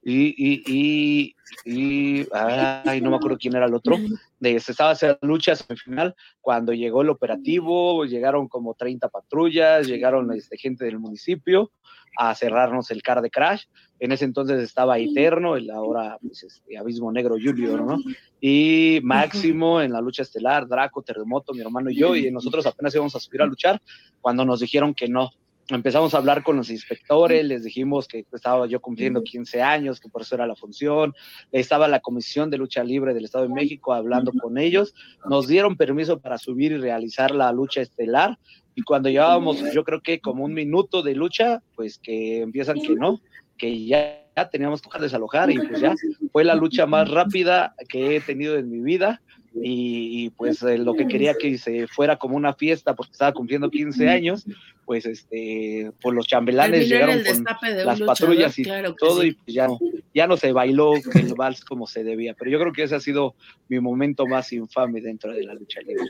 y, 0.06 0.64
y, 0.68 1.36
y, 1.66 2.28
ay, 2.34 3.00
no 3.02 3.10
me 3.10 3.16
acuerdo 3.16 3.38
quién 3.38 3.56
era 3.56 3.68
el 3.68 3.74
otro. 3.74 3.98
De, 4.40 4.60
se 4.60 4.72
estaba 4.72 4.92
haciendo 4.92 5.18
lucha 5.22 5.56
semifinal 5.56 6.16
cuando 6.42 6.74
llegó 6.74 7.02
el 7.02 7.10
operativo, 7.10 8.04
llegaron 8.06 8.48
como 8.48 8.74
30 8.74 9.08
patrullas, 9.10 9.88
llegaron 9.88 10.32
este, 10.34 10.58
gente 10.58 10.84
del 10.86 11.00
municipio 11.00 11.72
a 12.18 12.36
cerrarnos 12.36 12.92
el 12.92 13.02
car 13.02 13.22
de 13.22 13.30
Crash. 13.30 13.64
En 14.00 14.12
ese 14.12 14.26
entonces 14.26 14.62
estaba 14.62 15.00
Eterno, 15.00 15.56
el 15.56 15.72
ahora 15.72 16.18
pues, 16.22 16.44
este, 16.44 16.78
Abismo 16.78 17.12
Negro 17.12 17.36
Junior, 17.42 17.82
¿no? 17.82 17.98
Y 18.42 19.00
Máximo 19.04 19.82
en 19.82 19.94
la 19.94 20.02
lucha 20.02 20.24
estelar, 20.24 20.68
Draco, 20.68 21.02
Terremoto, 21.02 21.54
mi 21.54 21.62
hermano 21.62 21.90
y 21.90 21.96
yo, 21.96 22.16
y 22.16 22.30
nosotros 22.30 22.66
apenas 22.66 22.94
íbamos 22.94 23.16
a 23.16 23.20
subir 23.20 23.42
a 23.42 23.46
luchar 23.46 23.82
cuando 24.20 24.44
nos 24.44 24.60
dijeron 24.60 24.94
que 24.94 25.08
no. 25.08 25.32
Empezamos 25.70 26.14
a 26.14 26.18
hablar 26.18 26.44
con 26.44 26.58
los 26.58 26.70
inspectores, 26.70 27.46
les 27.46 27.64
dijimos 27.64 28.08
que 28.08 28.26
estaba 28.34 28.68
yo 28.68 28.82
cumpliendo 28.82 29.24
15 29.24 29.62
años, 29.62 30.00
que 30.00 30.10
por 30.10 30.22
eso 30.22 30.36
era 30.36 30.46
la 30.46 30.56
función. 30.56 31.14
Estaba 31.54 31.88
la 31.88 32.02
Comisión 32.02 32.50
de 32.50 32.58
Lucha 32.58 32.84
Libre 32.84 33.14
del 33.14 33.26
Estado 33.26 33.48
de 33.48 33.54
México 33.54 33.94
hablando 33.94 34.34
con 34.34 34.58
ellos. 34.58 34.94
Nos 35.30 35.48
dieron 35.48 35.78
permiso 35.78 36.20
para 36.20 36.38
subir 36.38 36.74
y 36.74 36.78
realizar 36.78 37.32
la 37.32 37.52
lucha 37.54 37.82
estelar. 37.82 38.38
Y 38.76 38.82
cuando 38.82 39.10
llevábamos, 39.10 39.64
yo 39.74 39.84
creo 39.86 40.02
que 40.02 40.20
como 40.20 40.44
un 40.44 40.54
minuto 40.54 41.02
de 41.02 41.16
lucha, 41.16 41.62
pues 41.76 41.98
que 41.98 42.42
empiezan 42.42 42.82
que 42.82 42.96
no, 42.96 43.22
que 43.58 43.86
ya, 43.86 44.20
teníamos 44.52 44.82
que 44.82 45.00
desalojar 45.00 45.52
y 45.52 45.60
pues 45.60 45.80
ya 45.80 45.94
fue 46.32 46.44
la 46.44 46.56
lucha 46.56 46.88
más 46.88 47.10
rápida 47.10 47.76
que 47.88 48.16
he 48.16 48.20
tenido 48.20 48.58
en 48.58 48.70
mi 48.70 48.82
vida 48.82 49.22
y, 49.56 50.30
pues 50.32 50.62
eh, 50.64 50.78
lo 50.78 50.94
que 50.96 51.08
quería 51.08 51.36
que 51.36 51.58
se 51.58 51.88
fuera 51.88 52.18
como 52.18 52.36
una 52.36 52.54
fiesta 52.54 52.96
porque 52.96 53.12
estaba 53.12 53.34
cumpliendo 53.34 53.70
15 53.70 54.10
años, 54.10 54.46
pues 54.86 55.06
este, 55.06 55.92
pues 56.02 56.16
los 56.16 56.28
chambelanes 56.28 56.90
llegaron 56.90 57.22
con 57.24 57.86
las 57.86 58.02
patrullas 58.02 58.58
y 58.58 58.64
todo 58.98 59.24
y 59.24 59.34
pues 59.34 59.54
ya 59.54 59.68
no, 59.68 59.80
ya 60.14 60.28
no 60.28 60.38
se 60.38 60.52
bailó 60.52 60.94
el 60.96 61.34
vals 61.36 61.64
como 61.64 61.88
se 61.88 62.04
debía, 62.04 62.34
pero 62.34 62.52
yo 62.52 62.60
creo 62.60 62.74
que 62.74 62.84
ese 62.84 62.96
ha 62.96 63.00
sido 63.00 63.36
mi 63.70 63.80
momento 63.80 64.26
más 64.26 64.52
infame 64.54 65.02
dentro 65.02 65.34
de 65.34 65.44
la 65.44 65.54
lucha 65.54 65.82
libre. 65.82 66.06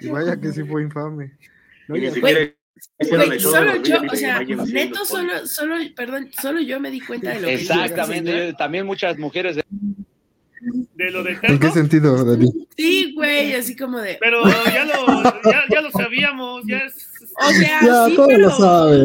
Y 0.00 0.08
vaya 0.08 0.40
que 0.40 0.52
sí 0.52 0.64
fue 0.64 0.82
infame 0.82 1.32
solo 3.38 3.76
yo, 3.82 4.02
o 4.10 4.16
sea, 4.16 4.40
neto, 4.40 5.04
solo, 5.04 5.46
solo, 5.46 5.76
perdón, 5.94 6.30
solo 6.40 6.60
yo 6.60 6.80
me 6.80 6.90
di 6.90 7.00
cuenta 7.00 7.30
de 7.30 7.40
lo 7.40 7.48
que 7.48 7.54
Exactamente, 7.54 8.54
también 8.54 8.86
muchas 8.86 9.18
mujeres. 9.18 9.56
De... 9.56 9.64
¿De 10.94 11.10
lo 11.10 11.24
de 11.24 11.38
¿En 11.42 11.58
qué 11.58 11.70
sentido, 11.70 12.24
Dani? 12.24 12.48
Sí, 12.76 13.12
güey, 13.14 13.54
así 13.54 13.74
como 13.76 13.98
de. 13.98 14.16
Pero 14.20 14.44
ya 14.46 14.84
lo, 14.84 15.22
ya, 15.44 15.64
ya 15.68 15.80
lo 15.80 15.90
sabíamos, 15.90 16.62
ya 16.66 16.78
es. 16.78 17.10
O 17.36 17.50
sea, 17.50 17.80
ya, 17.82 18.06
sí, 18.06 18.14
todo 18.14 18.28
pero, 18.28 18.38
lo 18.38 18.50
sabe. 18.50 19.04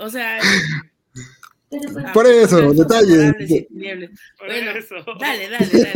O 0.00 0.08
sea, 0.08 0.40
por 2.14 2.26
eso, 2.26 2.72
detalles. 2.72 3.34
Bueno, 3.68 4.08
dale, 5.20 5.50
dale, 5.50 5.92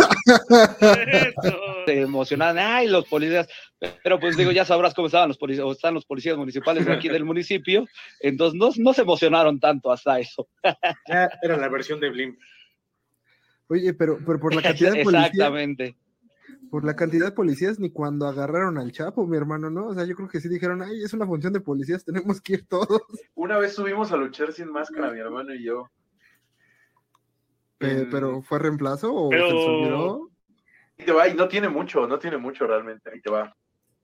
dale. 1.87 2.01
Emocionadas, 2.03 2.65
ay, 2.65 2.89
los 2.89 3.07
policías, 3.07 3.49
pero 4.05 4.21
pues 4.21 4.37
digo, 4.37 4.53
ya 4.53 4.67
sabrás 4.67 4.93
cómo 4.93 5.07
estaban 5.07 5.29
los 5.29 5.39
policías, 5.39 5.65
o 5.65 5.73
están 5.73 5.95
los 5.95 6.05
policías 6.05 6.37
municipales 6.37 6.85
de 6.85 6.93
aquí 6.93 7.09
del 7.09 7.25
municipio, 7.25 7.87
entonces 8.21 8.59
no, 8.59 8.71
no 8.77 8.93
se 8.93 9.03
emocionaron 9.03 9.59
tanto 9.59 9.91
hasta 9.91 10.21
eso. 10.21 10.47
Ya 11.09 11.31
era 11.43 11.57
la 11.57 11.69
versión 11.69 12.01
de 12.01 12.11
Blim. 12.11 12.37
Oye, 13.73 13.95
pero, 13.95 14.19
pero 14.25 14.39
por 14.39 14.55
la 14.55 14.63
cantidad 14.63 14.93
de 14.93 15.03
policías. 15.03 15.31
Exactamente 15.31 15.97
por 16.73 16.87
la 16.87 16.97
cantidad 16.97 17.27
de 17.27 17.33
policías 17.33 17.79
ni 17.79 17.91
cuando 17.91 18.27
agarraron 18.27 18.79
al 18.79 18.93
Chapo, 18.93 19.27
mi 19.27 19.37
hermano, 19.37 19.69
¿no? 19.69 19.89
O 19.89 19.95
sea, 19.95 20.07
yo 20.07 20.17
creo 20.17 20.27
que 20.27 20.41
sí 20.41 20.49
dijeron, 20.49 20.81
ay, 20.81 21.03
es 21.03 21.13
una 21.13 21.27
función 21.27 21.53
de 21.53 21.61
policías, 21.61 22.03
tenemos 22.03 22.41
que 22.41 22.55
ir 22.55 22.67
todos. 22.67 23.03
Una 23.35 23.59
vez 23.59 23.75
subimos 23.75 24.11
a 24.11 24.17
luchar 24.17 24.55
sin 24.55 24.73
máscara, 24.73 25.11
mi 25.11 25.21
hermano 25.21 25.55
y 25.55 25.65
yo. 25.65 25.91
¿Pero 27.77 28.41
fue 28.41 28.59
reemplazo 28.59 29.15
o 29.15 29.31
se 29.31 29.39
olvidó? 29.39 30.31
Y 30.97 31.05
te 31.05 31.13
va, 31.13 31.29
y 31.29 31.35
no 31.35 31.47
tiene 31.47 31.69
mucho, 31.69 32.07
no 32.07 32.19
tiene 32.19 32.39
mucho 32.39 32.67
realmente, 32.67 33.11
ahí 33.13 33.21
te 33.21 33.31
va. 33.31 33.55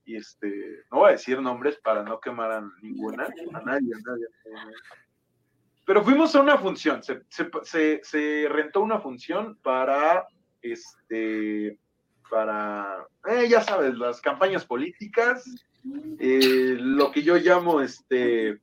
Y 0.05 0.17
este, 0.17 0.83
no 0.91 0.99
voy 0.99 1.09
a 1.09 1.13
decir 1.13 1.41
nombres 1.41 1.79
para 1.83 2.03
no 2.03 2.19
quemar 2.19 2.51
a 2.51 2.69
ninguna, 2.83 3.23
a 3.23 3.61
nadie, 3.61 3.95
a 3.95 3.99
nadie. 3.99 4.27
Pero 5.89 6.03
fuimos 6.03 6.35
a 6.35 6.41
una 6.41 6.55
función, 6.55 7.01
se, 7.01 7.99
se, 8.03 8.47
rentó 8.47 8.81
una 8.81 8.99
función 8.99 9.57
para, 9.63 10.27
este, 10.61 11.79
para, 12.29 13.07
eh, 13.27 13.49
ya 13.49 13.63
sabes, 13.63 13.97
las 13.97 14.21
campañas 14.21 14.67
políticas, 14.67 15.43
eh, 16.19 16.77
lo 16.79 17.11
que 17.11 17.23
yo 17.23 17.37
llamo, 17.37 17.81
este, 17.81 18.61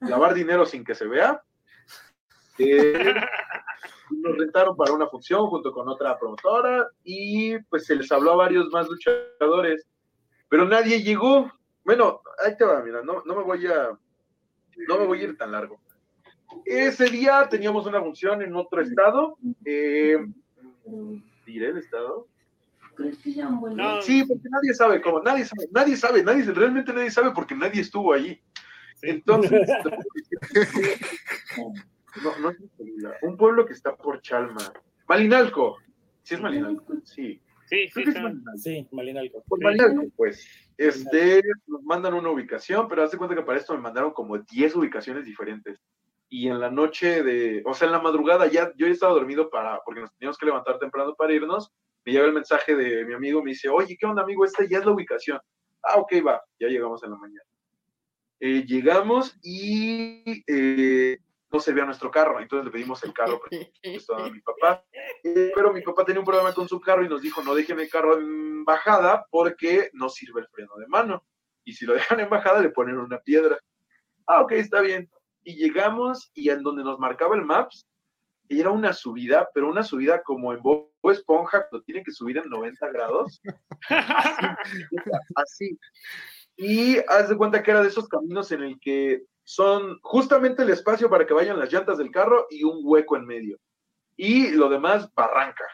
lavar 0.00 0.32
dinero 0.32 0.64
sin 0.64 0.84
que 0.84 0.94
se 0.94 1.06
vea. 1.06 1.42
Eh, 2.56 3.14
nos 4.12 4.38
rentaron 4.38 4.74
para 4.74 4.94
una 4.94 5.08
función 5.08 5.46
junto 5.48 5.70
con 5.70 5.86
otra 5.86 6.18
promotora 6.18 6.88
y 7.02 7.58
pues 7.64 7.84
se 7.84 7.94
les 7.94 8.10
habló 8.10 8.32
a 8.32 8.36
varios 8.36 8.70
más 8.70 8.88
luchadores, 8.88 9.86
pero 10.48 10.64
nadie 10.64 11.02
llegó. 11.02 11.52
Bueno, 11.84 12.22
ahí 12.42 12.56
te 12.56 12.64
va, 12.64 12.82
mira, 12.82 13.02
no, 13.02 13.22
no 13.26 13.36
me 13.36 13.42
voy 13.42 13.66
a, 13.66 13.90
no 14.88 14.98
me 14.98 15.04
voy 15.04 15.20
a 15.20 15.24
ir 15.24 15.36
tan 15.36 15.52
largo. 15.52 15.83
Ese 16.64 17.06
día 17.06 17.48
teníamos 17.48 17.86
una 17.86 18.00
función 18.00 18.42
en 18.42 18.54
otro 18.54 18.80
estado. 18.82 19.36
Eh, 19.64 20.18
¿Diré 21.46 21.68
el 21.68 21.78
estado? 21.78 22.26
Sí, 24.02 24.24
porque 24.24 24.48
nadie 24.48 24.74
sabe 24.74 25.00
cómo, 25.00 25.20
nadie 25.20 25.44
sabe, 25.44 25.68
nadie 25.72 25.96
sabe, 25.96 26.22
nadie, 26.22 26.44
realmente 26.44 26.92
nadie 26.92 27.10
sabe 27.10 27.32
porque 27.32 27.54
nadie 27.54 27.80
estuvo 27.80 28.12
allí. 28.12 28.40
Entonces, 29.02 29.68
no, 32.22 32.38
no 32.38 32.50
es 32.50 32.56
un 33.22 33.36
pueblo 33.36 33.66
que 33.66 33.72
está 33.72 33.96
por 33.96 34.20
Chalma. 34.22 34.72
Malinalco. 35.08 35.78
¿Sí 36.22 36.34
es 36.34 36.40
Malinalco? 36.40 36.94
Sí. 37.04 37.40
Sí, 37.66 37.88
sí, 37.88 38.04
sí, 38.56 38.88
Malinalco. 38.92 39.42
Por 39.46 39.62
Malinalco, 39.62 40.04
pues. 40.16 40.46
Este, 40.76 41.42
nos 41.66 41.82
mandan 41.84 42.14
una 42.14 42.30
ubicación, 42.30 42.88
pero 42.88 43.04
hace 43.04 43.16
cuenta 43.16 43.36
que 43.36 43.42
para 43.42 43.58
esto 43.58 43.74
me 43.74 43.80
mandaron 43.80 44.12
como 44.12 44.38
10 44.38 44.76
ubicaciones 44.76 45.24
diferentes. 45.24 45.78
Y 46.28 46.48
en 46.48 46.60
la 46.60 46.70
noche 46.70 47.22
de, 47.22 47.62
o 47.64 47.74
sea, 47.74 47.86
en 47.86 47.92
la 47.92 48.00
madrugada 48.00 48.46
ya, 48.46 48.72
yo 48.76 48.86
ya 48.86 48.92
estaba 48.92 49.12
dormido 49.12 49.50
para, 49.50 49.80
porque 49.84 50.00
nos 50.00 50.12
teníamos 50.16 50.38
que 50.38 50.46
levantar 50.46 50.78
temprano 50.78 51.14
para 51.14 51.32
irnos. 51.32 51.72
Me 52.04 52.12
llega 52.12 52.26
el 52.26 52.32
mensaje 52.32 52.74
de 52.74 53.04
mi 53.04 53.14
amigo, 53.14 53.42
me 53.42 53.50
dice, 53.50 53.68
oye, 53.68 53.96
¿qué 53.98 54.06
onda, 54.06 54.22
amigo? 54.22 54.44
Esta 54.44 54.64
ya 54.68 54.78
es 54.78 54.84
la 54.84 54.92
ubicación. 54.92 55.38
Ah, 55.82 55.98
ok, 55.98 56.14
va, 56.26 56.42
ya 56.58 56.68
llegamos 56.68 57.02
en 57.04 57.10
la 57.10 57.16
mañana. 57.16 57.44
Eh, 58.40 58.64
llegamos 58.66 59.38
y 59.42 60.44
eh, 60.46 61.18
no 61.50 61.60
se 61.60 61.72
vea 61.72 61.84
nuestro 61.84 62.10
carro, 62.10 62.40
entonces 62.40 62.66
le 62.66 62.72
pedimos 62.72 63.02
el 63.04 63.12
carro 63.12 63.40
a 64.16 64.28
mi 64.28 64.40
papá, 64.40 64.84
eh, 65.22 65.52
pero 65.54 65.72
mi 65.72 65.82
papá 65.82 66.04
tenía 66.04 66.18
un 66.18 66.26
problema 66.26 66.52
con 66.52 66.68
su 66.68 66.80
carro 66.80 67.04
y 67.04 67.08
nos 67.08 67.22
dijo, 67.22 67.42
no 67.42 67.54
dejen 67.54 67.78
el 67.78 67.88
carro 67.88 68.18
en 68.18 68.64
bajada 68.64 69.24
porque 69.30 69.88
no 69.92 70.08
sirve 70.08 70.40
el 70.40 70.48
freno 70.48 70.74
de 70.76 70.88
mano, 70.88 71.24
y 71.64 71.72
si 71.72 71.86
lo 71.86 71.94
dejan 71.94 72.20
en 72.20 72.28
bajada 72.28 72.60
le 72.60 72.70
ponen 72.70 72.98
una 72.98 73.20
piedra. 73.20 73.58
Ah, 74.26 74.42
ok, 74.42 74.52
está 74.52 74.80
bien. 74.80 75.08
Y 75.44 75.56
llegamos 75.56 76.30
y 76.34 76.50
en 76.50 76.62
donde 76.62 76.82
nos 76.82 76.98
marcaba 76.98 77.36
el 77.36 77.44
Maps, 77.44 77.86
era 78.48 78.70
una 78.70 78.92
subida, 78.92 79.48
pero 79.54 79.68
una 79.68 79.82
subida 79.82 80.22
como 80.22 80.52
en 80.52 80.62
Bob 80.62 80.90
Esponja, 81.04 81.68
cuando 81.68 81.84
tiene 81.84 82.02
que 82.02 82.12
subir 82.12 82.38
en 82.38 82.48
90 82.48 82.88
grados. 82.88 83.40
así. 85.36 85.78
Y 86.56 86.98
haz 87.08 87.28
de 87.28 87.36
cuenta 87.36 87.62
que 87.62 87.70
era 87.70 87.82
de 87.82 87.88
esos 87.88 88.08
caminos 88.08 88.52
en 88.52 88.62
el 88.62 88.80
que 88.80 89.24
son 89.42 89.98
justamente 90.02 90.62
el 90.62 90.70
espacio 90.70 91.10
para 91.10 91.26
que 91.26 91.34
vayan 91.34 91.58
las 91.58 91.72
llantas 91.72 91.98
del 91.98 92.10
carro 92.10 92.46
y 92.50 92.64
un 92.64 92.80
hueco 92.82 93.16
en 93.16 93.26
medio. 93.26 93.58
Y 94.16 94.50
lo 94.50 94.68
demás, 94.68 95.12
barranca. 95.14 95.64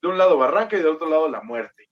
De 0.00 0.08
un 0.08 0.18
lado 0.18 0.36
barranca 0.36 0.76
y 0.76 0.80
del 0.80 0.94
otro 0.94 1.08
lado 1.08 1.28
la 1.28 1.42
muerte. 1.42 1.88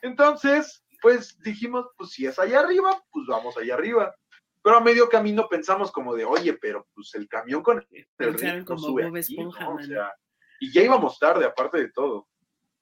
Entonces, 0.00 0.84
pues 1.00 1.38
dijimos, 1.40 1.86
pues 1.96 2.10
si 2.10 2.26
es 2.26 2.38
allá 2.38 2.60
arriba, 2.60 3.02
pues 3.10 3.26
vamos 3.26 3.56
allá 3.56 3.74
arriba. 3.74 4.14
Pero 4.62 4.76
a 4.76 4.80
medio 4.80 5.08
camino 5.08 5.48
pensamos 5.48 5.90
como 5.90 6.14
de, 6.14 6.24
oye, 6.24 6.54
pero 6.54 6.86
pues 6.94 7.14
el 7.14 7.28
camión 7.28 7.62
con 7.62 7.84
el 8.18 8.64
como 8.64 8.78
sube 8.78 9.08
o 9.08 9.82
sea, 9.82 10.12
y 10.60 10.72
ya 10.72 10.82
íbamos 10.82 11.18
tarde, 11.18 11.44
aparte 11.44 11.78
de 11.78 11.90
todo. 11.90 12.28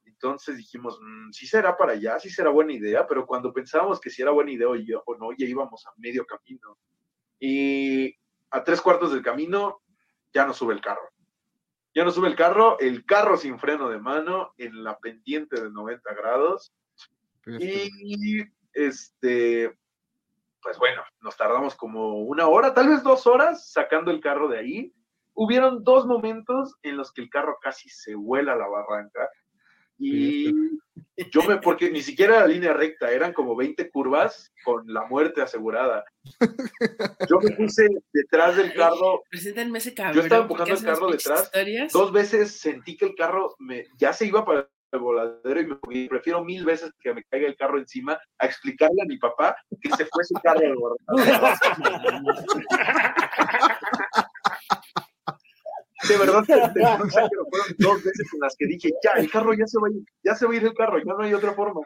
Entonces 0.05 0.59
dijimos, 0.59 0.99
mm, 1.01 1.31
sí 1.33 1.47
será 1.47 1.77
para 1.79 1.93
allá, 1.93 2.19
sí 2.19 2.29
será 2.29 2.51
buena 2.51 2.75
idea, 2.75 3.07
pero 3.07 3.25
cuando 3.27 3.53
pensábamos 3.55 3.99
que 3.99 4.11
si 4.11 4.21
era 4.21 4.31
buena 4.31 4.53
idea 4.53 4.69
o 4.69 5.17
no, 5.17 5.33
ya 5.33 5.47
íbamos 5.47 5.87
a 5.87 5.93
medio 5.97 6.27
camino 6.27 6.77
y 7.41 8.15
a 8.51 8.63
tres 8.63 8.83
cuartos 8.83 9.13
del 9.13 9.23
camino 9.23 9.81
ya 10.33 10.45
no 10.45 10.53
sube 10.53 10.75
el 10.75 10.81
carro. 10.81 11.09
Ya 11.95 12.05
no 12.05 12.13
sube 12.13 12.29
el 12.29 12.37
carro, 12.37 12.79
el 12.79 13.05
carro 13.05 13.37
sin 13.37 13.59
freno 13.59 13.89
de 13.89 13.99
mano 13.99 14.53
en 14.59 14.85
la 14.85 14.99
pendiente 14.99 15.61
de 15.61 15.71
90 15.71 16.15
grados. 16.15 16.73
Y 17.47 18.43
este, 18.75 19.77
pues 20.63 20.79
bueno, 20.79 21.03
nos 21.21 21.37
tardamos 21.37 21.75
como 21.75 22.21
una 22.23 22.49
hora, 22.49 22.75
tal 22.75 22.89
vez 22.89 23.03
dos 23.03 23.27
horas 23.27 23.71
sacando 23.71 24.11
el 24.11 24.21
carro 24.21 24.49
de 24.49 24.59
ahí. 24.59 24.95
Hubieron 25.35 25.85
dos 25.85 26.07
momentos 26.07 26.77
en 26.83 26.97
los 26.97 27.13
que 27.13 27.23
el 27.23 27.31
carro 27.31 27.59
casi 27.63 27.89
se 27.89 28.15
vuela 28.15 28.53
a 28.53 28.57
la 28.57 28.69
barranca 28.69 29.29
y 30.03 30.51
yo 31.31 31.43
me, 31.47 31.59
porque 31.59 31.91
ni 31.91 32.01
siquiera 32.01 32.39
era 32.39 32.47
línea 32.47 32.73
recta, 32.73 33.11
eran 33.13 33.35
como 33.35 33.55
20 33.55 33.91
curvas 33.91 34.51
con 34.65 34.83
la 34.87 35.05
muerte 35.05 35.43
asegurada. 35.43 36.05
Yo 37.29 37.39
me 37.39 37.51
puse 37.51 37.87
detrás 38.11 38.57
del 38.57 38.73
carro. 38.73 39.23
Yo 40.15 40.23
estaba 40.23 40.43
empujando 40.43 40.75
el 40.75 40.83
carro 40.83 41.11
detrás. 41.11 41.51
Dos 41.93 42.13
veces 42.13 42.59
sentí 42.59 42.97
que 42.97 43.05
el 43.05 43.15
carro 43.15 43.55
me, 43.59 43.85
ya 43.99 44.15
se 44.15 44.25
iba 44.27 44.43
para 44.43 44.71
el 44.93 45.01
voladero 45.01 45.61
y 45.61 45.67
me 45.67 46.09
prefiero 46.09 46.45
mil 46.45 46.65
veces 46.65 46.93
que 47.01 47.15
me 47.15 47.25
caiga 47.25 47.49
el 47.49 47.57
carro 47.57 47.79
encima 47.79 48.19
a 48.39 48.47
explicarle 48.47 49.03
a 49.03 49.07
mi 49.07 49.19
papá 49.19 49.57
que 49.81 49.91
se 49.91 50.05
fue 50.07 50.25
su 50.25 50.35
carro 50.43 50.97
al 51.07 51.17
de 56.09 56.17
verdad 56.17 56.45
que 56.47 56.55
fueron 56.55 57.09
dos 57.79 58.03
veces 58.03 58.33
en 58.33 58.41
las 58.41 58.57
que 58.57 58.67
dije, 58.67 58.91
ya, 59.03 59.13
el 59.13 59.31
carro 59.31 59.53
ya 59.53 59.67
se 59.67 59.79
va 59.79 59.89
a 59.89 59.91
ir, 59.91 60.03
ya 60.25 60.35
se 60.35 60.47
va 60.47 60.53
a 60.53 60.57
ir 60.57 60.65
el 60.65 60.75
carro, 60.75 60.99
ya 60.99 61.05
no 61.05 61.23
hay 61.23 61.35
otra 61.35 61.53
forma. 61.53 61.81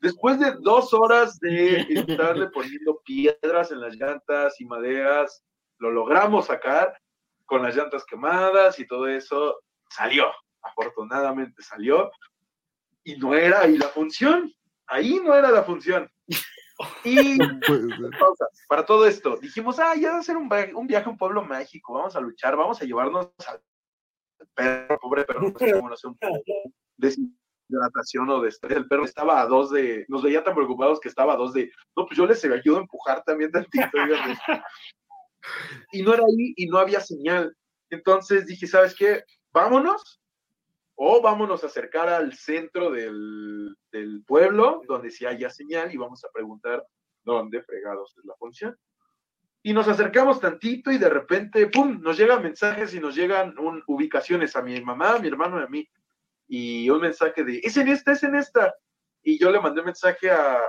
Después 0.00 0.40
de 0.40 0.52
dos 0.60 0.92
horas 0.94 1.38
de 1.40 1.80
estarle 1.80 2.48
poniendo 2.48 3.00
piedras 3.04 3.70
en 3.70 3.80
las 3.80 3.94
llantas 3.96 4.60
y 4.60 4.64
maderas, 4.64 5.44
lo 5.78 5.90
logramos 5.90 6.46
sacar 6.46 6.96
con 7.44 7.62
las 7.62 7.76
llantas 7.76 8.04
quemadas 8.04 8.78
y 8.80 8.86
todo 8.86 9.06
eso, 9.06 9.60
salió, 9.90 10.32
afortunadamente 10.66 11.62
salió, 11.62 12.10
y 13.04 13.16
no 13.16 13.34
era 13.34 13.60
ahí 13.60 13.78
la 13.78 13.88
función, 13.88 14.52
ahí 14.86 15.20
no 15.22 15.34
era 15.34 15.50
la 15.50 15.62
función. 15.62 16.10
Y 17.04 17.38
para 18.68 18.84
todo 18.84 19.06
esto, 19.06 19.36
dijimos, 19.36 19.78
ah, 19.78 19.94
ya 19.94 20.12
va 20.12 20.18
a 20.18 20.22
ser 20.22 20.36
un, 20.36 20.50
un, 20.74 20.86
viaje 20.86 21.06
a 21.06 21.10
un 21.10 21.18
pueblo 21.18 21.42
mágico, 21.42 21.94
vamos 21.94 22.16
a 22.16 22.20
luchar, 22.20 22.56
vamos 22.56 22.80
a 22.80 22.84
llevarnos 22.84 23.30
al 23.46 23.60
perro, 24.54 24.98
pobre 24.98 25.24
perro, 25.24 25.50
no 25.50 25.58
sé 25.58 25.72
cómo 25.72 25.88
no 25.88 25.96
sé, 25.96 26.08
un 26.08 26.18
deshidratación 26.96 28.28
o 28.30 28.40
de 28.40 28.48
estrés. 28.48 28.76
El 28.76 28.88
perro 28.88 29.04
estaba 29.04 29.40
a 29.40 29.46
dos 29.46 29.70
de, 29.70 30.04
nos 30.08 30.22
veía 30.22 30.42
tan 30.42 30.54
preocupados 30.54 31.00
que 31.00 31.08
estaba 31.08 31.34
a 31.34 31.36
dos 31.36 31.52
de, 31.52 31.70
no, 31.96 32.06
pues 32.06 32.16
yo 32.16 32.26
les 32.26 32.44
ayudo 32.44 32.78
a 32.78 32.80
empujar 32.80 33.22
también 33.24 33.50
tantito. 33.50 33.88
y 35.92 36.02
no 36.02 36.14
era 36.14 36.22
ahí 36.24 36.54
y 36.56 36.66
no 36.66 36.78
había 36.78 37.00
señal. 37.00 37.56
Entonces 37.90 38.46
dije, 38.46 38.66
¿sabes 38.66 38.94
qué? 38.94 39.22
Vámonos 39.52 40.20
o 40.96 41.20
vámonos 41.20 41.62
a 41.62 41.66
acercar 41.66 42.08
al 42.08 42.32
centro 42.34 42.90
del, 42.90 43.76
pueblo, 44.26 44.82
donde 44.88 45.10
sí 45.10 45.24
haya 45.24 45.50
señal, 45.50 45.92
y 45.92 45.96
vamos 45.96 46.24
a 46.24 46.30
preguntar 46.32 46.84
dónde 47.22 47.62
fregados 47.62 48.16
es 48.18 48.24
la 48.24 48.34
función. 48.36 48.76
Y 49.62 49.72
nos 49.72 49.88
acercamos 49.88 50.40
tantito 50.40 50.90
y 50.90 50.98
de 50.98 51.08
repente, 51.08 51.66
¡pum!, 51.68 52.00
nos 52.00 52.16
llegan 52.16 52.42
mensajes 52.42 52.94
y 52.94 53.00
nos 53.00 53.14
llegan 53.14 53.54
ubicaciones 53.86 54.56
a 54.56 54.62
mi 54.62 54.80
mamá, 54.80 55.16
a 55.16 55.18
mi 55.18 55.28
hermano 55.28 55.60
y 55.60 55.64
a 55.64 55.66
mí. 55.66 55.88
Y 56.48 56.88
un 56.90 57.00
mensaje 57.00 57.44
de, 57.44 57.60
es 57.62 57.76
en 57.76 57.88
esta, 57.88 58.12
es 58.12 58.22
en 58.22 58.36
esta. 58.36 58.74
Y 59.22 59.38
yo 59.38 59.50
le 59.50 59.60
mandé 59.60 59.80
un 59.80 59.86
mensaje 59.86 60.30
a, 60.30 60.60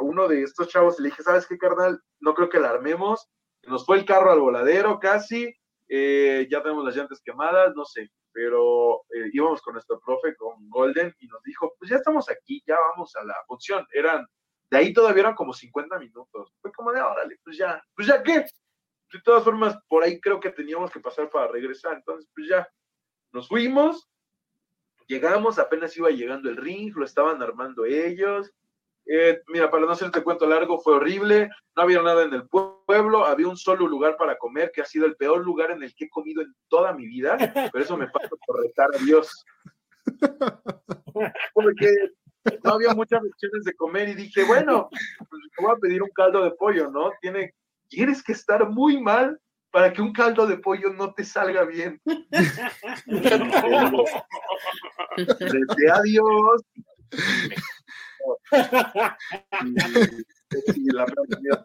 uno 0.00 0.28
de 0.28 0.42
estos 0.42 0.68
chavos 0.68 0.98
y 0.98 1.02
le 1.02 1.08
dije, 1.08 1.22
¿sabes 1.22 1.46
qué, 1.46 1.58
carnal? 1.58 2.00
No 2.20 2.34
creo 2.34 2.48
que 2.48 2.60
la 2.60 2.70
armemos. 2.70 3.28
Nos 3.64 3.84
fue 3.86 3.98
el 3.98 4.04
carro 4.04 4.30
al 4.30 4.40
voladero 4.40 4.98
casi, 5.00 5.52
eh, 5.88 6.46
ya 6.50 6.62
tenemos 6.62 6.84
las 6.84 6.94
llantas 6.94 7.20
quemadas, 7.24 7.74
no 7.74 7.84
sé 7.84 8.10
pero 8.32 9.02
eh, 9.10 9.30
íbamos 9.32 9.60
con 9.62 9.74
nuestro 9.74 10.00
profe, 10.00 10.34
con 10.36 10.68
Golden, 10.68 11.14
y 11.20 11.26
nos 11.26 11.42
dijo, 11.42 11.74
pues 11.78 11.90
ya 11.90 11.96
estamos 11.96 12.28
aquí, 12.30 12.62
ya 12.66 12.76
vamos 12.90 13.14
a 13.16 13.24
la 13.24 13.34
función. 13.46 13.86
Eran, 13.92 14.26
de 14.70 14.78
ahí 14.78 14.92
todavía 14.92 15.22
eran 15.22 15.34
como 15.34 15.52
50 15.52 15.98
minutos. 15.98 16.52
Fue 16.60 16.72
como 16.72 16.92
de, 16.92 17.00
órale, 17.00 17.38
pues 17.44 17.56
ya, 17.56 17.82
pues 17.94 18.08
ya 18.08 18.22
qué. 18.22 18.46
De 19.12 19.20
todas 19.22 19.44
formas, 19.44 19.78
por 19.88 20.02
ahí 20.02 20.20
creo 20.20 20.40
que 20.40 20.50
teníamos 20.50 20.90
que 20.90 21.00
pasar 21.00 21.28
para 21.28 21.48
regresar. 21.48 21.94
Entonces, 21.94 22.28
pues 22.34 22.48
ya, 22.48 22.68
nos 23.32 23.48
fuimos, 23.48 24.08
llegamos, 25.06 25.58
apenas 25.58 25.96
iba 25.96 26.10
llegando 26.10 26.48
el 26.48 26.56
ring, 26.56 26.94
lo 26.94 27.04
estaban 27.04 27.42
armando 27.42 27.84
ellos, 27.84 28.52
eh, 29.06 29.40
mira, 29.48 29.70
para 29.70 29.84
no 29.84 29.92
hacerte 29.92 30.22
cuento 30.22 30.46
largo, 30.46 30.80
fue 30.80 30.94
horrible, 30.94 31.50
no 31.76 31.82
había 31.82 32.02
nada 32.02 32.22
en 32.24 32.34
el 32.34 32.48
pueblo, 32.48 33.24
había 33.26 33.48
un 33.48 33.56
solo 33.56 33.86
lugar 33.86 34.16
para 34.16 34.38
comer, 34.38 34.70
que 34.72 34.80
ha 34.80 34.86
sido 34.86 35.06
el 35.06 35.16
peor 35.16 35.44
lugar 35.44 35.70
en 35.70 35.82
el 35.82 35.94
que 35.94 36.04
he 36.04 36.10
comido 36.10 36.42
en 36.42 36.54
toda 36.68 36.92
mi 36.92 37.06
vida, 37.06 37.36
pero 37.72 37.84
eso 37.84 37.96
me 37.96 38.08
pasa 38.08 38.30
por 38.46 38.62
retar 38.62 38.88
a 38.94 38.98
Dios. 38.98 39.44
Porque 41.54 41.94
no 42.64 42.72
había 42.72 42.94
muchas 42.94 43.20
opciones 43.24 43.64
de 43.64 43.74
comer 43.74 44.08
y 44.08 44.14
dije, 44.14 44.44
bueno, 44.44 44.88
pues 44.90 45.42
voy 45.58 45.72
a 45.72 45.76
pedir 45.76 46.02
un 46.02 46.10
caldo 46.10 46.42
de 46.42 46.50
pollo, 46.52 46.90
¿no? 46.90 47.12
Tiene, 47.20 47.54
tienes 47.88 48.22
que 48.22 48.32
estar 48.32 48.68
muy 48.68 49.00
mal 49.00 49.38
para 49.70 49.92
que 49.92 50.02
un 50.02 50.12
caldo 50.12 50.46
de 50.46 50.58
pollo 50.58 50.92
no 50.92 51.14
te 51.14 51.24
salga 51.24 51.64
bien. 51.64 52.00
Desde 55.16 55.90
adiós. 55.92 56.62
Y, 60.76 60.90
la 60.92 61.06
comida, 61.06 61.64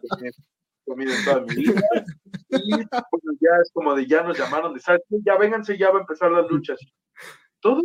comida 0.84 1.14
en 1.16 1.24
toda 1.24 1.40
mi 1.42 1.54
vida. 1.54 1.82
Y 2.48 2.70
pues, 2.76 3.22
ya 3.40 3.50
es 3.62 3.70
como 3.72 3.94
de 3.94 4.06
ya 4.06 4.22
nos 4.22 4.38
llamaron 4.38 4.74
de 4.74 4.80
¿sabes 4.80 5.02
Ya 5.08 5.36
vénganse, 5.36 5.76
ya 5.76 5.90
va 5.90 5.98
a 5.98 6.00
empezar 6.00 6.30
las 6.30 6.48
luchas. 6.50 6.78
¿Todos? 7.60 7.84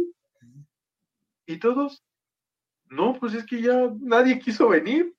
¿Y 1.45 1.59
todos? 1.59 2.03
No, 2.89 3.17
pues 3.19 3.33
es 3.33 3.45
que 3.45 3.61
ya 3.61 3.91
nadie 3.99 4.39
quiso 4.39 4.69
venir. 4.69 5.15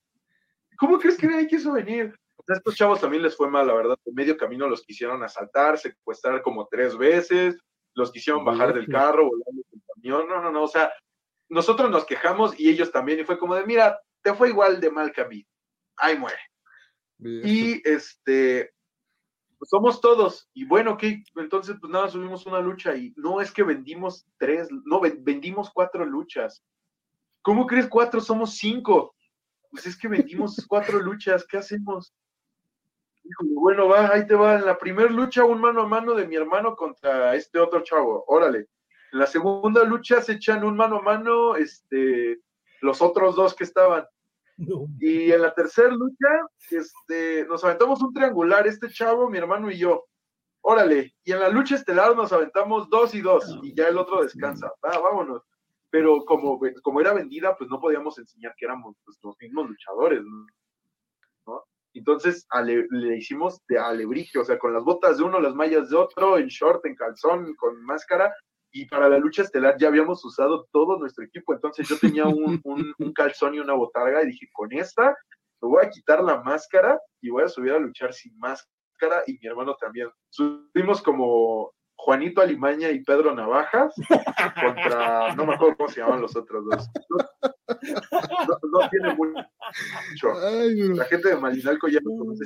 ¿Cómo 0.79 0.99
crees 0.99 1.17
que 1.17 1.27
nadie 1.27 1.47
quiso 1.47 1.73
venir? 1.73 2.15
A 2.47 2.55
estos 2.55 2.75
chavos 2.75 3.01
también 3.01 3.23
les 3.23 3.37
fue 3.37 3.51
mal, 3.51 3.67
la 3.67 3.75
verdad. 3.75 3.99
En 4.05 4.15
medio 4.15 4.37
camino 4.37 4.69
los 4.69 4.83
quisieron 4.83 5.23
asaltar, 5.23 5.79
secuestrar 5.79 6.43
como 6.43 6.67
tres 6.69 6.97
veces, 6.97 7.57
los 7.95 8.13
quisieron 8.13 8.45
bajar 8.45 8.75
del 8.75 8.87
carro, 8.89 9.29
volar 9.29 9.47
del 9.53 9.83
camión. 9.95 10.29
No, 10.29 10.43
no, 10.43 10.53
no. 10.53 10.63
O 10.63 10.69
sea, 10.69 10.93
nosotros 11.49 11.91
nos 11.91 12.05
quejamos 12.05 12.59
y 12.59 12.69
ellos 12.69 12.91
también. 12.91 13.21
Y 13.21 13.25
fue 13.25 13.39
como 13.39 13.55
de, 13.55 13.65
mira, 13.65 13.99
te 14.23 14.35
fue 14.35 14.49
igual 14.49 14.81
de 14.81 14.91
mal 14.91 15.13
que 15.13 15.21
a 15.21 15.29
mí. 15.29 15.47
Ahí 15.97 16.19
muere. 16.19 16.39
Y 17.19 17.81
este, 17.89 18.75
pues 19.59 19.71
somos 19.71 20.01
todos. 20.01 20.49
Y 20.53 20.65
bueno, 20.65 20.97
que 20.97 21.23
entonces 21.37 21.77
pues 21.81 21.91
nada, 21.91 22.09
subimos 22.09 22.47
una 22.47 22.61
lucha 22.61 22.95
y 22.97 23.15
no 23.17 23.41
es 23.41 23.53
que 23.53 23.63
vendimos 23.63 24.27
tres, 24.39 24.69
no, 24.85 25.01
vendimos 25.01 25.71
cuatro 25.71 26.05
luchas. 26.05 26.63
¿Cómo 27.43 27.67
crees 27.67 27.89
cuatro? 27.89 28.21
Somos 28.21 28.57
cinco. 28.57 29.15
Pues 29.71 29.87
es 29.87 29.97
que 29.97 30.09
vendimos 30.09 30.57
cuatro 30.69 30.99
luchas, 30.99 31.47
¿qué 31.47 31.59
hacemos? 31.59 32.15
bueno, 33.41 33.89
va, 33.89 34.13
ahí 34.13 34.27
te 34.27 34.35
va. 34.35 34.57
En 34.57 34.67
la 34.67 34.79
primera 34.79 35.11
lucha, 35.11 35.45
un 35.45 35.61
mano 35.61 35.83
a 35.83 35.87
mano 35.87 36.15
de 36.15 36.27
mi 36.27 36.37
hermano 36.37 36.77
contra 36.77 37.35
este 37.35 37.59
otro 37.59 37.83
chavo. 37.83 38.25
Órale. 38.29 38.69
En 39.15 39.21
la 39.21 39.29
segunda 39.29 39.85
lucha 39.85 40.21
se 40.21 40.33
echan 40.33 40.65
un 40.65 40.77
mano 40.77 40.99
a 40.99 41.03
mano, 41.03 41.55
este, 41.55 42.41
los 42.81 43.01
otros 43.01 43.37
dos 43.37 43.55
que 43.55 43.63
estaban. 43.63 44.05
Y 44.99 45.31
en 45.31 45.41
la 45.41 45.55
tercera 45.55 45.91
lucha, 45.91 46.29
este, 46.69 47.47
nos 47.47 47.63
aventamos 47.63 48.03
un 48.03 48.13
triangular, 48.13 48.67
este 48.67 48.91
chavo, 48.91 49.31
mi 49.31 49.39
hermano 49.39 49.71
y 49.71 49.79
yo. 49.79 50.07
Órale. 50.63 51.15
Y 51.23 51.31
en 51.31 51.39
la 51.39 51.49
lucha 51.49 51.77
estelar 51.77 52.17
nos 52.17 52.33
aventamos 52.33 52.91
dos 52.91 53.15
y 53.15 53.21
dos, 53.21 53.57
y 53.63 53.73
ya 53.73 53.87
el 53.87 53.99
otro 53.99 54.21
descansa. 54.21 54.73
Va, 54.85 54.99
vámonos. 54.99 55.43
Pero 55.91 56.25
como, 56.25 56.59
como 56.83 57.01
era 57.01 57.13
vendida, 57.13 57.57
pues 57.57 57.71
no 57.71 57.81
podíamos 57.81 58.19
enseñar 58.19 58.53
que 58.57 58.65
éramos 58.65 58.97
pues, 59.05 59.17
los 59.23 59.37
mismos 59.39 59.69
luchadores, 59.69 60.23
¿no? 61.47 61.65
Entonces 61.93 62.49
le 62.91 63.17
hicimos 63.17 63.65
de 63.69 63.79
alebrije, 63.79 64.41
o 64.41 64.45
sea, 64.45 64.59
con 64.59 64.73
las 64.75 64.83
botas 64.83 65.19
de 65.19 65.23
uno, 65.23 65.39
las 65.39 65.55
mallas 65.55 65.89
de 65.89 65.97
otro, 65.97 66.37
en 66.37 66.49
short, 66.49 66.85
en 66.87 66.97
calzón, 66.97 67.55
con 67.55 67.81
máscara. 67.85 68.35
Y 68.75 68.87
para 68.87 69.09
la 69.09 69.19
lucha 69.19 69.43
estelar 69.43 69.77
ya 69.79 69.89
habíamos 69.89 70.25
usado 70.25 70.67
todo 70.73 70.99
nuestro 70.99 71.25
equipo. 71.25 71.55
Entonces 71.55 71.89
yo 71.89 71.97
tenía 71.99 72.25
un, 72.27 72.61
un 72.65 73.13
calzón 73.13 73.55
y 73.55 73.61
una 73.61 73.73
botarga 73.73 74.23
y 74.23 74.27
dije, 74.27 74.49
con 74.53 74.73
esta 74.73 75.17
me 75.63 75.69
voy 75.69 75.85
a 75.85 75.91
quitar 75.91 76.23
la 76.23 76.43
máscara 76.43 77.01
y 77.23 77.31
voy 77.31 77.45
a 77.45 77.49
subir 77.49 77.73
a 77.73 77.79
luchar 77.79 78.13
sin 78.13 78.39
máscara 78.39 79.23
y 79.27 79.39
mi 79.41 79.47
hermano 79.47 79.75
también. 79.81 80.11
Subimos 80.29 81.01
como 81.01 81.73
Juanito 81.97 82.43
Alimaña 82.43 82.91
y 82.91 83.03
Pedro 83.03 83.35
Navajas 83.35 83.95
contra, 84.61 85.35
no 85.37 85.47
me 85.47 85.55
acuerdo 85.55 85.77
cómo 85.77 85.89
se 85.89 86.01
llaman 86.01 86.21
los 86.21 86.37
otros 86.37 86.65
dos. 86.67 86.91
No, 88.73 88.89
tiene 88.91 89.15
mucho. 89.15 90.29
La 90.95 91.05
gente 91.05 91.31
de 91.31 91.37
Malinalco 91.37 91.89
ya 91.89 92.01
no 92.03 92.11
conoce. 92.19 92.45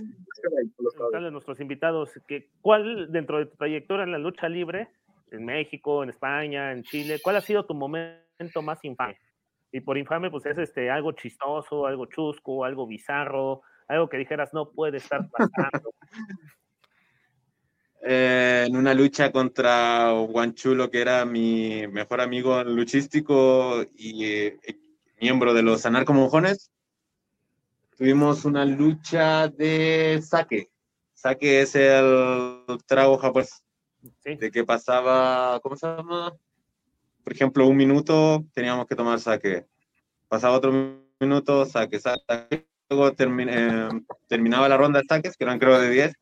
de 1.13 1.31
nuestros 1.31 1.59
invitados, 1.61 2.13
que, 2.29 2.51
¿cuál 2.61 3.11
dentro 3.11 3.39
de 3.39 3.47
tu 3.47 3.57
trayectoria 3.57 4.05
en 4.05 4.13
la 4.13 4.19
lucha 4.19 4.49
libre, 4.49 4.91
en 5.33 5.45
México, 5.45 6.03
en 6.03 6.11
España, 6.11 6.73
en 6.73 6.83
Chile, 6.83 7.21
cuál 7.23 7.37
ha 7.37 7.41
sido 7.41 7.65
tu 7.65 7.75
momento 7.75 8.63
más 8.63 8.85
infame? 8.85 9.19
Y 9.71 9.81
por 9.81 9.99
infame, 9.99 10.31
pues 10.31 10.47
es 10.47 10.59
este, 10.59 10.91
algo 10.91 11.13
chistoso, 11.13 11.87
algo 11.87 12.07
chusco, 12.07 12.65
algo 12.65 12.87
bizarro, 12.87 13.63
algo 13.87 14.09
que 14.09 14.17
dijeras 14.17 14.53
no 14.53 14.71
puede 14.71 14.99
estar 14.99 15.29
pasando. 15.31 15.93
Eh, 18.01 18.65
en 18.69 18.77
una 18.77 18.95
lucha 18.95 19.33
contra 19.33 20.13
Chulo, 20.55 20.89
que 20.89 21.01
era 21.01 21.25
mi 21.25 21.85
mejor 21.89 22.21
amigo 22.21 22.63
luchístico 22.63 23.85
y 23.97 24.25
eh, 24.25 24.59
miembro 25.21 25.53
de 25.53 25.63
los 25.63 25.85
anarcomonjones. 25.85 26.71
Tuvimos 27.97 28.45
una 28.45 28.65
lucha 28.65 29.49
de 29.49 30.21
saque. 30.23 30.71
Saque 31.13 31.63
es 31.63 31.75
el 31.75 32.65
trago 32.87 33.19
japonés. 33.19 33.65
De 34.25 34.51
que 34.51 34.65
pasaba, 34.65 35.61
¿cómo 35.61 35.77
se 35.77 35.87
llama? 35.87 36.35
Por 37.25 37.33
ejemplo, 37.33 37.67
un 37.67 37.77
minuto 37.77 38.45
teníamos 38.55 38.87
que 38.87 38.95
tomar 38.95 39.21
saque. 39.21 39.67
Pasaba 40.29 40.57
otro 40.57 40.73
minuto, 41.21 41.67
saque, 41.67 42.01
saque. 42.01 42.67
Luego 42.91 43.15
eh, 43.19 43.89
terminaba 44.29 44.69
la 44.69 44.77
ronda 44.77 45.01
de 45.01 45.07
saques, 45.07 45.37
que 45.37 45.45
eran 45.45 45.59
creo 45.59 45.79
de 45.79 45.91
10 45.91 46.13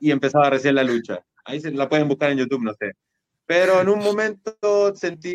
y 0.00 0.10
empezaba 0.10 0.50
recién 0.50 0.74
la 0.74 0.84
lucha. 0.84 1.24
Ahí 1.44 1.60
se 1.60 1.70
la 1.70 1.88
pueden 1.88 2.08
buscar 2.08 2.30
en 2.30 2.38
YouTube, 2.38 2.62
no 2.62 2.74
sé. 2.74 2.92
Pero 3.46 3.80
en 3.80 3.88
un 3.88 4.00
momento 4.00 4.94
sentí 4.94 5.34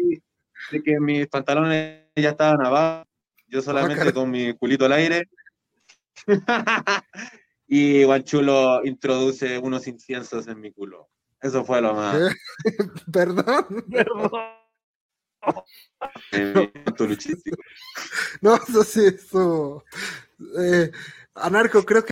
de 0.72 0.84
que 0.84 1.00
mis 1.00 1.28
pantalones 1.28 2.04
ya 2.16 2.30
estaban 2.30 2.64
abajo, 2.64 3.08
yo 3.48 3.62
solamente 3.62 4.14
con 4.14 4.30
mi 4.30 4.54
culito 4.54 4.86
al 4.86 4.94
aire. 4.94 5.24
y 7.68 8.04
Guanchulo 8.04 8.86
introduce 8.86 9.58
unos 9.58 9.88
inciensos 9.88 10.48
en 10.48 10.60
mi 10.60 10.72
culo. 10.72 11.10
Eso 11.44 11.66
fue 11.66 11.82
lo 11.82 11.94
más. 11.94 12.18
Perdón. 13.12 13.86
luchístico. 17.00 17.58
No, 18.42 18.56
eso 18.56 18.84
sí, 18.84 19.06
eso. 19.06 19.84
Eh, 20.60 20.92
Anarco, 21.36 21.84
creo 21.84 22.04
que 22.04 22.12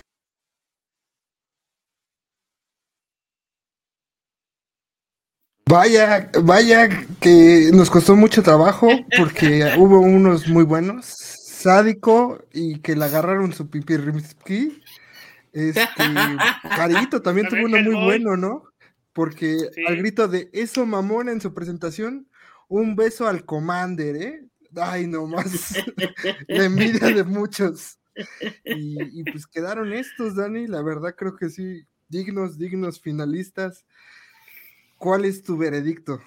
Vaya, 5.66 6.30
vaya 6.42 6.88
que 7.20 7.70
nos 7.72 7.90
costó 7.90 8.14
mucho 8.14 8.42
trabajo 8.42 8.88
porque 9.16 9.74
hubo 9.78 10.00
unos 10.00 10.46
muy 10.48 10.64
buenos, 10.64 11.06
sádico 11.06 12.44
y 12.52 12.80
que 12.80 12.94
le 12.94 13.06
agarraron 13.06 13.52
su 13.52 13.68
pipirrimski. 13.70 14.82
Este, 15.52 15.82
Carito 16.76 17.22
también 17.22 17.48
tuvo 17.48 17.64
uno 17.64 17.78
muy 17.78 18.04
bueno, 18.04 18.36
¿no? 18.36 18.71
Porque 19.12 19.56
al 19.86 19.96
grito 19.96 20.28
de 20.28 20.48
eso 20.52 20.86
mamona 20.86 21.32
en 21.32 21.40
su 21.40 21.52
presentación, 21.52 22.28
un 22.68 22.96
beso 22.96 23.28
al 23.28 23.44
Commander, 23.44 24.16
¿eh? 24.16 24.44
Ay, 24.74 25.06
nomás, 25.06 25.76
la 26.48 26.64
envidia 26.64 27.08
de 27.08 27.24
muchos. 27.24 27.98
Y, 28.64 29.20
y 29.20 29.24
pues 29.24 29.46
quedaron 29.46 29.92
estos, 29.92 30.36
Dani, 30.36 30.66
la 30.66 30.82
verdad 30.82 31.14
creo 31.16 31.36
que 31.36 31.50
sí, 31.50 31.86
dignos, 32.08 32.58
dignos 32.58 33.00
finalistas. 33.00 33.84
¿Cuál 34.96 35.24
es 35.24 35.42
tu 35.42 35.58
veredicto? 35.58 36.20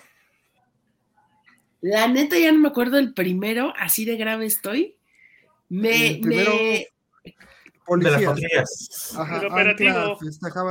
La 1.82 2.08
neta 2.08 2.38
ya 2.38 2.52
no 2.52 2.60
me 2.60 2.68
acuerdo 2.68 2.98
el 2.98 3.14
primero, 3.14 3.74
así 3.78 4.06
de 4.06 4.18
grave 4.18 4.48
estoy. 4.48 4.98
Me, 5.70 6.08
el 6.08 6.20
primero, 6.20 6.52
me... 6.52 6.88
Policías. 7.86 9.16
Ajá, 9.16 9.40
el 9.40 9.46
operativo. 9.46 10.18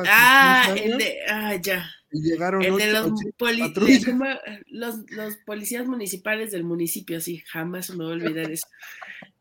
Ah, 0.09 0.75
el 0.77 0.99
de, 0.99 1.19
ah, 1.29 1.55
ya. 1.63 1.89
Y 2.15 2.23
llegaron 2.23 2.63
el 2.63 2.77
de 2.77 2.93
los, 2.93 3.11
los, 4.69 5.11
los, 5.11 5.37
policías 5.39 5.85
municipales 5.85 6.53
del 6.53 6.63
municipio, 6.63 7.21
sí, 7.21 7.43
jamás 7.49 7.91
me 7.91 8.05
voy 8.05 8.13
a 8.13 8.15
olvidar 8.15 8.51
eso. 8.51 8.67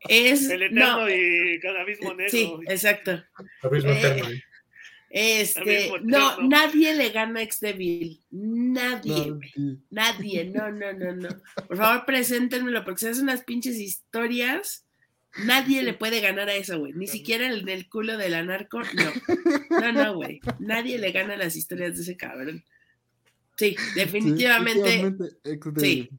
Es, 0.06 0.50
el 0.50 0.64
eterno 0.64 1.08
y 1.08 1.58
cada 1.60 1.82
mismo 1.86 2.12
negro. 2.12 2.30
Sí, 2.30 2.52
exacto. 2.68 3.22
Abismo 3.62 3.90
eterno. 3.92 4.28
Eh, 4.28 5.40
este, 5.42 5.92
no, 6.02 6.42
nadie 6.42 6.94
le 6.94 7.10
gana 7.10 7.40
a 7.40 7.42
Ex 7.44 7.60
Devil. 7.60 8.20
Nadie, 8.30 9.32
nadie, 9.90 10.44
no, 10.44 10.70
no, 10.72 10.92
no, 10.92 11.14
no. 11.14 11.28
Por 11.68 11.76
favor, 11.76 12.04
preséntenmelo, 12.04 12.84
porque 12.84 13.00
se 13.00 13.10
hacen 13.10 13.22
unas 13.22 13.44
pinches 13.44 13.76
historias. 13.76 14.84
Nadie 15.42 15.82
le 15.82 15.94
puede 15.94 16.20
ganar 16.20 16.48
a 16.48 16.54
eso, 16.54 16.78
güey. 16.78 16.92
Ni 16.92 17.06
siquiera 17.08 17.48
el 17.48 17.64
del 17.64 17.88
culo 17.88 18.16
del 18.16 18.34
anarco, 18.34 18.80
no. 18.80 19.80
No, 19.80 19.92
no, 19.92 20.14
güey. 20.14 20.40
Nadie 20.60 20.98
le 20.98 21.10
gana 21.10 21.36
las 21.36 21.56
historias 21.56 21.96
de 21.96 22.02
ese 22.02 22.16
cabrón. 22.16 22.64
Sí, 23.56 23.76
definitivamente. 23.94 25.14
Sí, 25.76 26.10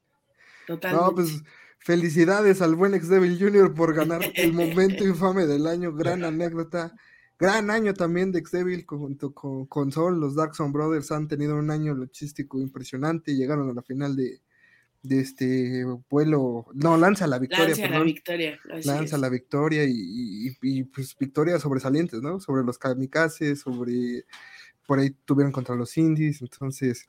totalmente. 0.68 1.06
No, 1.06 1.16
pues 1.16 1.42
felicidades 1.80 2.62
al 2.62 2.76
buen 2.76 2.94
Ex 2.94 3.08
Devil 3.08 3.38
Jr. 3.40 3.74
por 3.74 3.94
ganar 3.94 4.22
el 4.36 4.54
momento 4.54 5.04
infame 5.08 5.46
del 5.46 5.68
año. 5.68 5.94
Gran 5.94 6.24
anécdota. 6.24 6.94
Gran 7.38 7.70
año 7.70 7.94
también 7.94 8.32
de 8.32 8.40
X-Devil 8.40 8.86
junto 8.88 9.34
con, 9.34 9.66
con, 9.66 9.92
Sol. 9.92 10.20
Los 10.20 10.36
Darkson 10.36 10.72
Brothers 10.72 11.12
han 11.12 11.28
tenido 11.28 11.58
un 11.58 11.70
año 11.70 11.94
luchístico 11.94 12.62
impresionante. 12.62 13.36
Llegaron 13.36 13.70
a 13.70 13.74
la 13.74 13.82
final 13.82 14.16
de, 14.16 14.40
de 15.08 15.20
este 15.20 15.86
vuelo. 16.10 16.66
No, 16.74 16.98
lanza 16.98 17.28
la 17.28 17.40
victoria. 17.40 17.68
Lanza 17.68 17.88
la 17.90 18.04
victoria. 18.04 18.60
Lanza 18.84 19.18
la 19.18 19.30
victoria 19.30 19.84
y, 19.86 20.56
y, 20.62 20.84
pues 20.84 21.16
victorias 21.18 21.62
sobresalientes, 21.62 22.22
¿no? 22.22 22.40
Sobre 22.40 22.64
los 22.64 22.78
kamikazes, 22.78 23.62
sobre 23.62 24.26
por 24.86 25.00
ahí 25.00 25.12
tuvieron 25.26 25.52
contra 25.52 25.76
los 25.76 25.98
indies, 25.98 26.42
entonces 26.42 27.08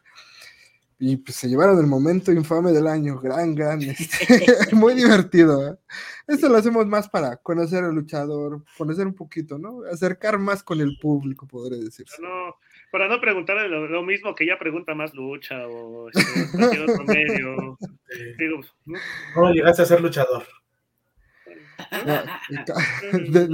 y 0.99 1.17
pues 1.19 1.37
se 1.37 1.49
llevaron 1.49 1.79
el 1.79 1.87
momento 1.87 2.33
infame 2.33 2.73
del 2.73 2.87
año, 2.87 3.19
gran, 3.21 3.55
gran, 3.55 3.83
este, 3.83 4.75
muy 4.75 4.95
divertido. 4.95 5.69
¿eh? 5.69 5.79
Esto 6.27 6.49
lo 6.49 6.57
hacemos 6.57 6.87
más 6.87 7.09
para 7.09 7.37
conocer 7.37 7.85
al 7.85 7.95
luchador, 7.95 8.65
conocer 8.79 9.07
un 9.07 9.15
poquito, 9.15 9.59
¿no? 9.59 9.83
Acercar 9.91 10.39
más 10.39 10.63
con 10.63 10.81
el 10.81 10.99
público, 10.99 11.47
podría 11.47 11.79
decirse. 11.79 12.17
No, 12.23 12.55
para 12.97 13.09
no 13.09 13.21
preguntar 13.21 13.59
lo, 13.69 14.03
mismo 14.03 14.35
que 14.35 14.47
ya 14.47 14.59
pregunta 14.59 14.95
más 14.95 15.13
lucha 15.13 15.69
o 15.69 16.09
este, 16.09 16.51
cualquier 16.57 16.83
otro 16.89 17.05
medio. 17.05 17.77
¿no? 19.35 19.53
llegaste 19.53 19.83
a 19.83 19.85
ser 19.85 20.01
luchador. 20.01 20.45
de, 23.13 23.49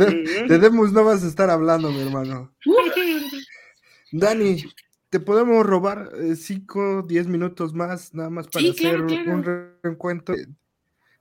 de, 0.46 0.58
Demus 0.60 0.92
no 0.92 1.02
vas 1.02 1.24
a 1.24 1.26
estar 1.26 1.50
hablando, 1.50 1.90
mi 1.90 2.02
hermano. 2.02 2.54
Dani, 4.12 4.62
te 5.10 5.18
podemos 5.18 5.66
robar 5.66 6.12
5, 6.36 7.00
eh, 7.00 7.02
10 7.08 7.26
minutos 7.26 7.74
más, 7.74 8.14
nada 8.14 8.30
más 8.30 8.46
para 8.46 8.70
hacer 8.70 9.00
un 9.00 9.74
reencuentro 9.82 10.36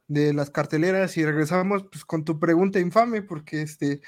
de, 0.07 0.33
las 0.35 0.51
carteleras 0.51 1.17
y 1.17 1.25
regresamos 1.25 1.85
pues, 1.91 2.05
con 2.05 2.23
tu 2.23 2.39
pregunta 2.39 2.79
infame, 2.79 3.23
porque 3.23 3.63
este, 3.63 4.01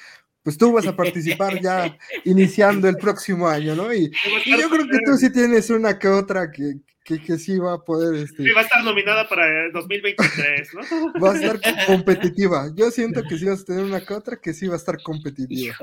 pues 0.43 0.57
tú 0.57 0.73
vas 0.73 0.85
a 0.85 0.95
participar 0.95 1.59
ya 1.61 1.97
iniciando 2.25 2.89
el 2.89 2.97
próximo 2.97 3.47
año, 3.47 3.75
¿no? 3.75 3.93
Y, 3.93 4.11
y, 4.45 4.57
yo 4.59 4.69
creo 4.69 4.85
que 4.87 4.99
tú 5.05 5.17
sí 5.17 5.31
tienes 5.31 5.69
una 5.69 5.97
que 5.97 6.09
otra 6.09 6.51
que, 6.51 6.79
que, 7.03 7.21
que, 7.21 7.37
sí 7.37 7.57
va 7.57 7.75
a 7.75 7.77
poder. 7.79 8.15
Este... 8.15 8.43
Sí, 8.43 8.51
va 8.51 8.61
a 8.61 8.63
estar 8.63 8.83
nominada 8.83 9.27
para 9.27 9.65
el 9.65 9.71
2023, 9.71 10.69
¿no? 10.73 11.13
Va 11.21 11.31
a 11.31 11.35
estar 11.35 11.59
competitiva. 11.87 12.71
Yo 12.75 12.91
siento 12.91 13.23
que 13.23 13.37
sí 13.37 13.45
vas 13.45 13.61
a 13.61 13.65
tener 13.65 13.85
una 13.85 14.05
que 14.05 14.13
otra 14.13 14.37
que 14.37 14.53
sí 14.53 14.67
va 14.67 14.73
a 14.73 14.77
estar 14.77 15.01
competitiva. 15.01 15.75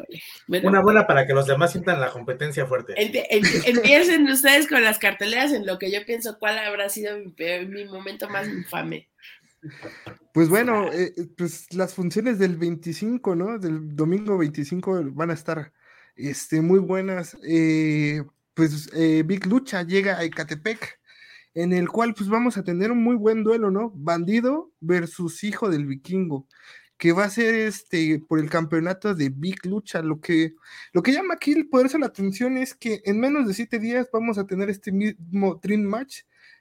una 0.49 0.81
buena 0.81 1.07
para 1.07 1.27
que 1.27 1.33
los 1.33 1.47
demás 1.47 1.73
sientan 1.73 2.01
la 2.01 2.11
competencia 2.11 2.67
fuerte. 2.67 2.95
empiecen 3.67 4.29
ustedes 4.29 4.67
con 4.67 4.83
las 4.83 4.99
carteleras 4.99 5.53
en 5.53 5.67
lo 5.67 5.79
que 5.79 5.91
yo 5.91 6.05
pienso 6.05 6.39
cuál 6.39 6.59
habrá 6.59 6.89
sido 6.89 7.17
mi, 7.19 7.33
mi 7.67 7.85
momento 7.87 8.29
más 8.29 8.49
infame. 8.49 9.10
Pues 10.33 10.49
bueno, 10.49 10.93
eh, 10.93 11.13
pues 11.37 11.73
las 11.75 11.95
funciones 11.95 12.39
del 12.39 12.57
25, 12.57 13.35
¿no? 13.35 13.59
Del 13.59 13.95
domingo 13.95 14.39
25 14.39 15.13
van 15.13 15.31
a 15.31 15.35
estar 15.35 15.73
este, 16.17 16.61
muy 16.61 16.79
buenas. 16.79 17.37
Eh, 17.47 18.23
pues 18.55 18.91
eh, 18.95 19.23
Big 19.27 19.47
Lucha 19.47 19.83
llega 19.83 20.19
a 20.19 20.25
Ecatepec 20.25 21.01
en 21.55 21.73
el 21.73 21.89
cual 21.89 22.15
pues 22.15 22.29
vamos 22.29 22.57
a 22.57 22.65
tener 22.65 22.93
un 22.93 23.03
muy 23.03 23.17
buen 23.17 23.43
duelo, 23.43 23.71
¿no? 23.71 23.91
Bandido 23.95 24.73
versus 24.81 25.43
hijo 25.45 25.69
del 25.69 25.87
vikingo, 25.87 26.47
que 26.97 27.13
va 27.13 27.25
a 27.25 27.31
ser 27.31 27.55
este 27.55 28.21
por 28.21 28.39
el 28.39 28.51
campeonato 28.51 29.15
de 29.15 29.31
Big 29.31 29.67
Lucha. 29.67 30.03
Lo 30.03 30.21
que, 30.21 30.55
lo 30.93 31.03
que 31.03 31.13
llama 31.13 31.35
aquí 31.35 31.53
el 31.53 31.69
poderse 31.69 31.99
la 31.99 32.07
atención 32.07 32.57
es 32.57 32.75
que 32.75 33.03
en 33.05 33.21
menos 33.21 33.47
de 33.49 33.55
siete 33.55 33.79
días 33.79 34.09
vamos 34.13 34.39
a 34.39 34.47
tener 34.47 34.71
este 34.71 34.93
mismo 34.93 35.57
Dream 35.63 35.83
Match 35.83 36.21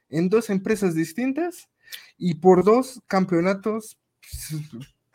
en 0.09 0.30
dos 0.30 0.49
empresas 0.49 0.95
distintas 0.95 1.68
y 2.18 2.36
por 2.36 2.64
dos 2.64 3.02
campeonatos, 3.07 3.98
pues, 4.22 4.61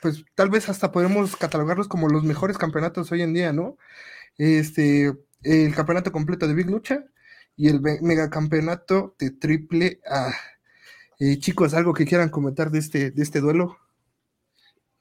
pues 0.01 0.25
tal 0.35 0.51
vez 0.51 0.69
hasta 0.69 0.93
podemos 0.93 1.37
catalogarlos 1.37 1.89
como 1.89 2.09
los 2.09 2.25
mejores 2.25 2.59
campeonatos 2.59 3.13
hoy 3.13 3.23
en 3.23 3.35
día, 3.35 3.53
¿no? 3.53 3.77
Este, 4.39 5.13
el 5.43 5.75
campeonato 5.75 6.13
completo 6.13 6.49
de 6.49 6.55
Big 6.55 6.71
Lucha 6.71 7.05
y 7.57 7.69
el 7.69 7.81
megacampeonato 7.81 9.15
de 9.19 9.31
triple 9.31 10.01
A. 10.07 10.35
Eh, 11.21 11.39
chicos, 11.39 11.75
¿algo 11.75 11.95
que 11.95 12.07
quieran 12.07 12.29
comentar 12.29 12.71
de 12.71 12.79
este, 12.81 13.11
de 13.11 13.23
este 13.23 13.41
duelo? 13.41 13.79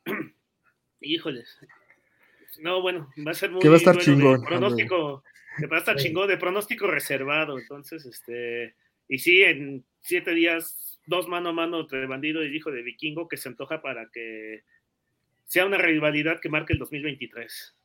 Híjoles. 1.01 1.57
No, 2.59 2.81
bueno, 2.81 3.09
va 3.25 3.31
a 3.31 3.35
ser 3.35 3.51
muy 3.51 3.61
que 3.61 3.69
va 3.69 3.75
a 3.75 3.77
estar 3.77 3.97
chingón. 3.97 4.41
De 4.41 4.47
pronóstico, 4.47 5.23
va 5.71 5.77
a 5.77 5.79
estar 5.79 5.95
chingón, 5.95 6.27
de 6.27 6.37
pronóstico 6.37 6.87
reservado. 6.87 7.57
Entonces, 7.57 8.05
este, 8.05 8.75
y 9.07 9.19
sí, 9.19 9.41
en 9.41 9.83
siete 10.01 10.33
días, 10.33 10.92
dos 11.05 11.27
mano 11.27 11.49
a 11.49 11.53
mano 11.53 11.81
entre 11.81 12.07
bandido 12.07 12.43
y 12.43 12.55
hijo 12.55 12.71
de 12.71 12.81
vikingo, 12.81 13.27
que 13.27 13.37
se 13.37 13.49
antoja 13.49 13.81
para 13.81 14.09
que 14.11 14.63
sea 15.45 15.65
una 15.65 15.77
rivalidad 15.77 16.39
que 16.41 16.49
marque 16.49 16.73
el 16.73 16.79
2023. 16.79 17.75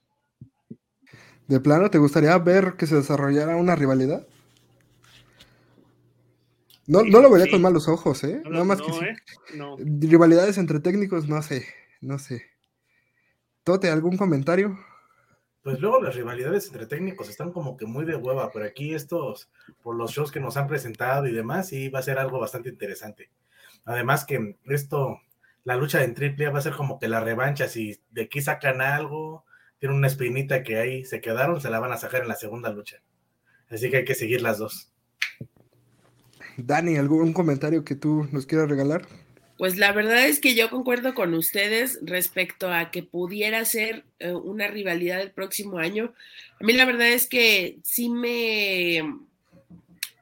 ¿De 1.47 1.61
plano 1.61 1.91
te 1.91 1.99
gustaría 1.99 2.37
ver 2.39 2.75
que 2.77 2.87
se 2.87 2.97
desarrollara 2.97 3.57
una 3.57 3.75
rivalidad? 3.75 4.27
No, 6.87 7.03
no 7.03 7.21
lo 7.21 7.31
vería 7.31 7.51
con 7.51 7.61
malos 7.61 7.87
ojos, 7.89 8.25
¿eh? 8.25 8.41
Nada 8.45 8.65
más 8.65 8.81
que 8.81 8.91
¿eh? 8.91 9.17
rivalidades 10.01 10.57
entre 10.57 10.81
técnicos, 10.81 11.29
no 11.29 11.41
sé, 11.43 11.67
no 12.01 12.19
sé. 12.19 12.47
Tote, 13.63 13.91
¿algún 13.91 14.17
comentario? 14.17 14.79
Pues 15.69 15.81
luego 15.81 16.01
las 16.01 16.15
rivalidades 16.15 16.69
entre 16.69 16.87
técnicos 16.87 17.29
están 17.29 17.53
como 17.53 17.77
que 17.77 17.85
muy 17.85 18.07
de 18.07 18.17
hueva, 18.17 18.51
pero 18.51 18.65
aquí 18.65 18.95
estos, 18.95 19.51
por 19.83 19.97
los 19.97 20.13
shows 20.13 20.33
que 20.33 20.41
nos 20.41 20.57
han 20.57 20.67
presentado 20.67 21.27
y 21.27 21.33
demás, 21.35 21.69
sí 21.69 21.91
va 21.91 21.99
a 21.99 22.03
ser 22.03 22.19
algo 22.19 22.41
bastante 22.41 22.71
interesante. 22.71 23.29
Además 23.85 24.25
que 24.25 24.57
esto, 24.65 25.21
la 25.65 25.77
lucha 25.77 26.03
en 26.05 26.15
triple 26.15 26.49
va 26.49 26.61
a 26.61 26.63
ser 26.63 26.73
como 26.73 26.99
que 26.99 27.07
la 27.07 27.21
revancha, 27.21 27.69
si 27.69 28.01
de 28.11 28.23
aquí 28.23 28.41
sacan 28.41 28.81
algo, 28.81 29.45
tiene 29.79 29.95
una 29.95 30.07
espinita 30.07 30.63
que 30.63 30.79
ahí 30.79 31.05
se 31.05 31.21
quedaron, 31.21 31.61
se 31.61 31.69
la 31.69 31.81
van 31.81 31.93
a 31.93 31.99
sacar 31.99 32.23
en 32.23 32.29
la 32.29 32.37
segunda 32.37 32.71
lucha. 32.71 33.03
Así 33.69 33.91
que 33.91 33.99
hay 33.99 34.05
que 34.07 34.15
seguir 34.15 34.41
las 34.41 34.57
dos. 34.57 34.91
Dani, 36.57 36.97
¿algún 36.97 37.35
comentario 37.35 37.85
que 37.85 37.95
tú 37.95 38.27
nos 38.33 38.47
quieras 38.47 38.71
regalar? 38.71 39.07
Pues 39.59 39.77
la 39.77 39.93
verdad 39.93 40.27
es 40.27 40.41
que 40.41 40.55
yo 40.55 40.71
concuerdo 40.71 41.15
con 41.15 41.35
ustedes 41.35 41.99
respecto 42.03 42.73
a 42.73 42.91
que 42.93 43.03
pudiera 43.03 43.65
ser 43.65 44.05
eh, 44.21 44.33
una 44.33 44.69
rivalidad 44.69 45.21
el 45.21 45.33
próximo 45.33 45.79
año. 45.79 46.15
A 46.61 46.65
mí 46.65 46.73
la 46.73 46.85
verdad 46.85 47.09
es 47.09 47.27
que 47.27 47.79
sí 47.83 48.09
me 48.09 49.03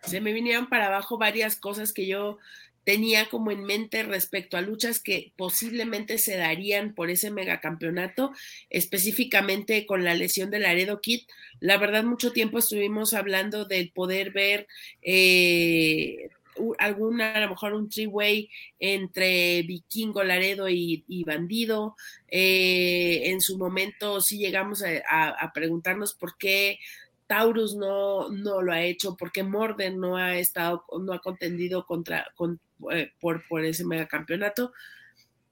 se 0.02 0.20
me 0.20 0.32
vinieron 0.32 0.68
para 0.68 0.86
abajo 0.86 1.18
varias 1.18 1.56
cosas 1.56 1.92
que 1.92 2.06
yo 2.06 2.38
tenía 2.84 3.28
como 3.28 3.50
en 3.50 3.64
mente 3.64 4.04
respecto 4.04 4.56
a 4.56 4.60
luchas 4.60 5.00
que 5.00 5.32
posiblemente 5.36 6.18
se 6.18 6.36
darían 6.36 6.94
por 6.94 7.10
ese 7.10 7.32
megacampeonato, 7.32 8.32
específicamente 8.70 9.86
con 9.86 10.04
la 10.04 10.14
lesión 10.14 10.50
del 10.50 10.62
Laredo 10.62 11.00
Kit. 11.00 11.28
La 11.58 11.78
verdad, 11.78 12.04
mucho 12.04 12.32
tiempo 12.32 12.58
estuvimos 12.58 13.12
hablando 13.12 13.64
del 13.64 13.90
poder 13.90 14.30
ver 14.30 14.68
eh, 15.02 16.30
alguna, 16.78 17.34
a 17.34 17.40
lo 17.40 17.50
mejor 17.50 17.74
un 17.74 17.88
three-way 17.88 18.50
entre 18.78 19.62
Vikingo, 19.62 20.22
Laredo 20.22 20.68
y, 20.68 21.24
Bandido. 21.24 21.96
Eh, 22.28 23.22
en 23.30 23.40
su 23.40 23.58
momento 23.58 24.20
sí 24.20 24.38
llegamos 24.38 24.82
a, 24.82 25.52
preguntarnos 25.54 26.14
por 26.14 26.36
qué 26.36 26.78
Taurus 27.26 27.74
no, 27.74 28.28
no 28.28 28.62
lo 28.62 28.72
ha 28.72 28.82
hecho, 28.82 29.16
por 29.16 29.32
qué 29.32 29.42
Morden 29.42 29.98
no 29.98 30.16
ha 30.16 30.36
estado, 30.38 30.84
no 31.00 31.12
ha 31.12 31.20
contendido 31.20 31.86
contra, 31.86 32.26
con, 32.34 32.60
eh, 32.92 33.12
por, 33.20 33.46
por 33.48 33.64
ese 33.64 33.84
megacampeonato. 33.84 34.72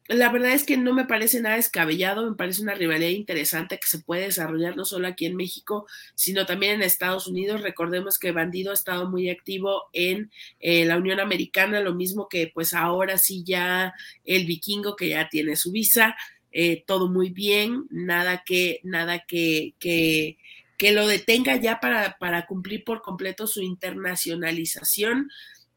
La 0.06 0.30
verdad 0.30 0.52
es 0.52 0.64
que 0.64 0.76
no 0.76 0.92
me 0.92 1.06
parece 1.06 1.40
nada 1.40 1.56
descabellado, 1.56 2.28
me 2.28 2.36
parece 2.36 2.60
una 2.60 2.74
rivalidad 2.74 3.08
interesante 3.08 3.78
que 3.78 3.86
se 3.86 4.00
puede 4.00 4.24
desarrollar 4.24 4.76
no 4.76 4.84
solo 4.84 5.08
aquí 5.08 5.24
en 5.24 5.34
México, 5.34 5.86
sino 6.14 6.44
también 6.44 6.74
en 6.74 6.82
Estados 6.82 7.26
Unidos. 7.26 7.62
Recordemos 7.62 8.18
que 8.18 8.30
Bandido 8.30 8.70
ha 8.70 8.74
estado 8.74 9.08
muy 9.08 9.30
activo 9.30 9.84
en 9.94 10.30
eh, 10.60 10.84
la 10.84 10.98
Unión 10.98 11.20
Americana, 11.20 11.80
lo 11.80 11.94
mismo 11.94 12.28
que 12.28 12.50
pues 12.52 12.74
ahora 12.74 13.16
sí 13.16 13.44
ya 13.46 13.94
el 14.26 14.44
vikingo 14.44 14.94
que 14.94 15.08
ya 15.08 15.30
tiene 15.30 15.56
su 15.56 15.72
visa, 15.72 16.14
eh, 16.52 16.84
todo 16.86 17.08
muy 17.08 17.30
bien, 17.30 17.86
nada 17.90 18.42
que, 18.44 18.80
nada 18.82 19.24
que, 19.26 19.72
que, 19.78 20.36
que 20.76 20.92
lo 20.92 21.06
detenga 21.06 21.56
ya 21.56 21.80
para, 21.80 22.18
para 22.18 22.44
cumplir 22.44 22.84
por 22.84 23.00
completo 23.00 23.46
su 23.46 23.62
internacionalización 23.62 25.30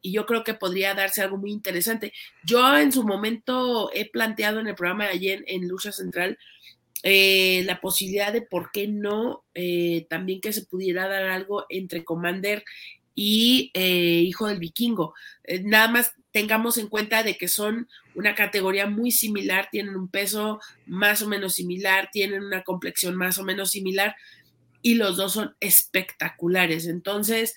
y 0.07 0.13
yo 0.13 0.25
creo 0.25 0.45
que 0.45 0.53
podría 0.53 0.93
darse 0.93 1.21
algo 1.21 1.35
muy 1.35 1.51
interesante. 1.51 2.13
Yo 2.45 2.77
en 2.77 2.93
su 2.93 3.03
momento 3.03 3.91
he 3.93 4.09
planteado 4.09 4.61
en 4.61 4.67
el 4.67 4.75
programa 4.75 5.03
de 5.03 5.11
ayer 5.11 5.43
en 5.47 5.67
Lucha 5.67 5.91
Central 5.91 6.37
eh, 7.03 7.63
la 7.65 7.81
posibilidad 7.81 8.31
de 8.31 8.41
por 8.41 8.71
qué 8.71 8.87
no 8.87 9.43
eh, 9.53 10.07
también 10.09 10.39
que 10.39 10.53
se 10.53 10.65
pudiera 10.65 11.09
dar 11.09 11.25
algo 11.25 11.65
entre 11.67 12.05
Commander 12.05 12.63
y 13.15 13.69
eh, 13.73 14.23
Hijo 14.25 14.47
del 14.47 14.59
Vikingo. 14.59 15.13
nada 15.63 15.89
más 15.89 16.13
tengamos 16.31 16.77
en 16.77 16.87
cuenta 16.87 17.23
de 17.23 17.37
que 17.37 17.49
son 17.49 17.89
una 18.15 18.33
categoría 18.33 18.87
muy 18.87 19.11
similar, 19.11 19.67
tienen 19.71 19.97
un 19.97 20.07
peso 20.07 20.61
más 20.85 21.21
o 21.21 21.27
menos 21.27 21.53
similar, 21.53 22.09
tienen 22.13 22.43
una 22.43 22.63
complexión 22.63 23.17
más 23.17 23.39
o 23.39 23.43
menos 23.43 23.71
similar, 23.71 24.15
y 24.81 24.95
los 24.95 25.17
dos 25.17 25.33
son 25.33 25.55
espectaculares. 25.59 26.85
Entonces, 26.85 27.55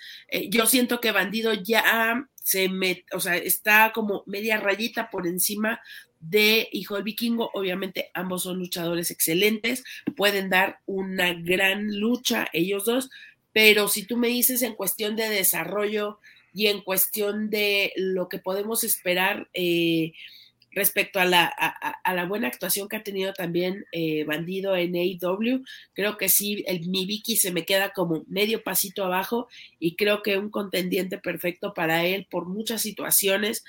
yo 0.49 0.67
siento 0.67 1.01
que 1.01 1.13
Bandido 1.13 1.53
ya 1.53 2.27
se 2.43 2.69
met, 2.69 3.05
o 3.13 3.21
sea, 3.21 3.37
está 3.37 3.93
como 3.93 4.25
media 4.27 4.59
rayita 4.59 5.11
por 5.11 5.27
encima 5.27 5.81
de 6.21 6.69
Hijo 6.73 6.95
del 6.95 7.05
Vikingo. 7.05 7.51
Obviamente 7.55 8.11
ambos 8.15 8.43
son 8.43 8.59
luchadores 8.59 9.11
excelentes, 9.11 9.85
pueden 10.17 10.51
dar 10.51 10.81
una 10.87 11.35
gran 11.35 11.99
lucha 11.99 12.49
ellos 12.53 12.85
dos, 12.85 13.11
pero 13.53 13.89
si 13.89 14.05
tú 14.05 14.17
me 14.17 14.29
dices 14.29 14.63
en 14.63 14.75
cuestión 14.75 15.17
de 15.17 15.29
desarrollo 15.29 16.19
y 16.53 16.67
en 16.67 16.81
cuestión 16.83 17.51
de 17.51 17.93
lo 17.97 18.29
que 18.29 18.39
podemos 18.39 18.85
esperar 18.85 19.49
eh, 19.55 20.13
respecto 20.73 21.21
a 21.21 21.25
la, 21.25 21.47
a, 21.47 22.15
la 22.15 22.25
buena 22.27 22.49
actuación 22.49 22.89
que 22.89 22.97
ha 22.97 23.03
tenido 23.03 23.33
también 23.33 23.85
eh, 23.93 24.25
Bandido 24.25 24.77
en 24.77 24.95
AEW, 24.95 25.65
creo 25.93 26.17
que 26.17 26.29
sí, 26.29 26.65
el, 26.67 26.89
mi 26.89 27.07
Vicky 27.07 27.37
se 27.37 27.53
me 27.53 27.65
queda 27.65 27.93
como 27.93 28.25
medio 28.29 28.63
pasito 28.63 29.05
abajo 29.05 29.49
y 29.79 29.97
creo 29.97 30.23
que 30.23 30.39
un 30.39 30.51
contendiente 30.51 31.19
perfecto 31.19 31.75
para 31.75 32.05
él 32.05 32.27
por 32.31 32.47
muchas 32.47 32.83
situaciones 32.83 33.65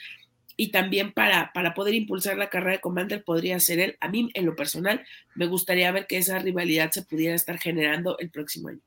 y 0.58 0.70
también 0.72 1.12
para, 1.12 1.52
para 1.54 1.74
poder 1.74 1.96
impulsar 1.96 2.38
la 2.38 2.50
carrera 2.50 2.74
de 2.74 2.82
Commander 2.82 3.24
podría 3.24 3.60
ser 3.60 3.80
él. 3.80 3.98
A 4.00 4.10
mí, 4.10 4.30
en 4.34 4.46
lo 4.46 4.56
personal, 4.56 5.04
me 5.34 5.48
gustaría 5.48 5.92
ver 5.92 6.06
que 6.08 6.18
esa 6.18 6.38
rivalidad 6.40 6.92
se 6.92 7.04
pudiera 7.04 7.36
estar 7.36 7.58
generando 7.58 8.18
el 8.20 8.30
próximo 8.30 8.70
año. 8.70 8.82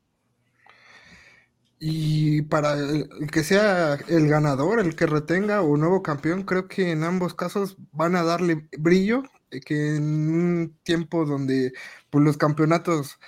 Y 1.79 2.43
para 2.43 2.73
el, 2.73 3.09
que 3.31 3.43
sea 3.43 3.95
el 4.07 4.27
ganador, 4.29 4.79
el 4.79 4.95
que 4.95 5.05
retenga 5.05 5.61
o 5.61 5.77
nuevo 5.77 6.01
campeón, 6.01 6.43
creo 6.43 6.67
que 6.67 6.91
en 6.91 7.03
ambos 7.03 7.33
casos 7.33 7.77
van 7.91 8.15
a 8.15 8.23
darle 8.23 8.67
brillo, 8.77 9.23
eh, 9.51 9.59
que 9.61 9.95
en 9.97 10.29
un 10.29 10.77
tiempo 10.83 11.25
donde 11.25 11.73
pues, 12.09 12.23
los 12.23 12.37
campeonatos 12.37 13.19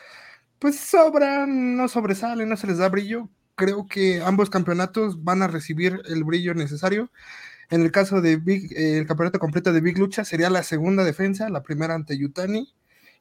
pues 0.60 0.78
sobran, 0.80 1.78
no 1.78 1.88
sobresalen, 1.88 2.50
no 2.50 2.58
se 2.58 2.68
les 2.68 2.78
da 2.80 2.90
brillo, 2.90 3.30
creo 3.56 3.88
que 3.88 4.22
ambos 4.22 4.50
campeonatos 4.50 5.24
van 5.24 5.42
a 5.44 5.48
recibir 5.48 6.02
el 6.08 6.24
brillo 6.24 6.54
necesario. 6.54 7.12
En 7.70 7.82
el 7.82 7.92
caso 7.92 8.22
de 8.22 8.38
Big, 8.38 8.74
eh, 8.74 9.00
el 9.00 9.08
campeonato 9.08 9.40
completo 9.40 9.74
de 9.74 9.82
Big 9.82 9.98
Lucha 10.00 10.26
sería 10.26 10.50
la 10.50 10.64
segunda 10.64 11.04
defensa, 11.04 11.50
la 11.50 11.64
primera 11.64 11.96
ante 11.96 12.18
Yutani, 12.18 12.74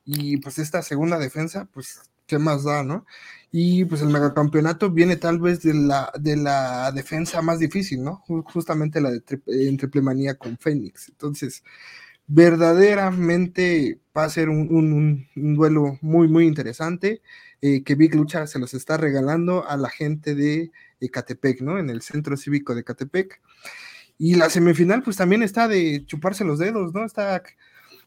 y 0.04 0.38
pues 0.38 0.58
esta 0.58 0.82
segunda 0.82 1.18
defensa, 1.18 1.68
pues, 1.72 2.00
¿qué 2.26 2.38
más 2.38 2.64
da, 2.64 2.82
no? 2.82 3.06
Y 3.52 3.84
pues 3.86 4.02
el 4.02 4.08
megacampeonato 4.08 4.90
viene 4.90 5.16
tal 5.16 5.38
vez 5.40 5.62
de 5.62 5.74
la, 5.74 6.12
de 6.18 6.36
la 6.36 6.92
defensa 6.92 7.40
más 7.42 7.58
difícil, 7.58 8.02
¿no? 8.02 8.22
Justamente 8.26 9.00
la 9.00 9.10
de 9.10 9.20
triple 9.20 10.02
manía 10.02 10.34
con 10.34 10.58
Fénix. 10.58 11.08
Entonces, 11.08 11.62
verdaderamente 12.26 14.00
va 14.16 14.24
a 14.24 14.30
ser 14.30 14.48
un, 14.48 15.28
duelo 15.34 15.98
muy, 16.02 16.28
muy 16.28 16.46
interesante 16.46 17.22
eh, 17.62 17.82
que 17.84 17.94
Big 17.94 18.14
Lucha 18.14 18.46
se 18.46 18.58
los 18.58 18.74
está 18.74 18.96
regalando 18.96 19.66
a 19.68 19.76
la 19.76 19.88
gente 19.88 20.34
de 20.34 20.70
Ecatepec, 21.00 21.60
¿no? 21.62 21.78
En 21.78 21.90
el 21.90 22.02
centro 22.02 22.36
cívico 22.36 22.74
de 22.74 22.80
Ecatepec. 22.82 23.40
Y 24.18 24.34
la 24.34 24.50
semifinal, 24.50 25.02
pues 25.02 25.16
también 25.16 25.42
está 25.42 25.68
de 25.68 26.04
chuparse 26.06 26.44
los 26.44 26.58
dedos, 26.58 26.92
¿no? 26.94 27.04
Está 27.04 27.42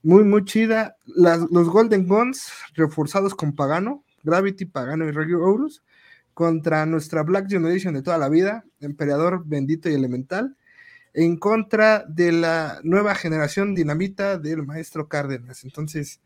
muy, 0.04 0.24
muy 0.24 0.46
chida. 0.46 0.98
los 1.06 1.70
Golden 1.70 2.08
Guns 2.08 2.52
reforzados 2.76 3.36
con 3.36 3.56
Pagano, 3.56 4.04
Gravity, 4.24 4.66
Pagano 4.66 5.08
y 5.08 5.12
Regio 5.12 5.42
Horus, 5.42 5.84
contra 6.34 6.86
nuestra 6.86 7.24
Black 7.24 7.50
Generation 7.50 7.94
de 7.94 8.02
toda 8.02 8.18
la 8.18 8.30
vida, 8.30 8.64
Emperador 8.80 9.44
Bendito 9.46 9.90
y 9.90 9.94
Elemental, 9.94 10.56
en 11.14 11.38
contra 11.38 12.06
de 12.08 12.32
la 12.32 12.80
nueva 12.84 13.16
generación 13.16 13.76
dinamita 13.76 14.38
del 14.38 14.66
maestro 14.66 15.08
Cárdenas. 15.08 15.64
Entonces, 15.64 16.22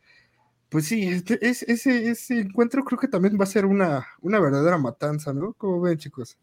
pues 0.70 0.86
sí, 0.86 1.08
este, 1.08 1.40
ese, 1.48 2.10
ese 2.10 2.40
encuentro 2.40 2.84
creo 2.84 3.00
que 3.00 3.08
también 3.08 3.38
va 3.40 3.44
a 3.44 3.48
ser 3.48 3.66
una, 3.66 4.08
una 4.22 4.40
verdadera 4.40 4.78
matanza, 4.78 5.34
¿no? 5.34 5.54
Como 5.54 5.82
ven, 5.82 5.98
chicos. 5.98 6.38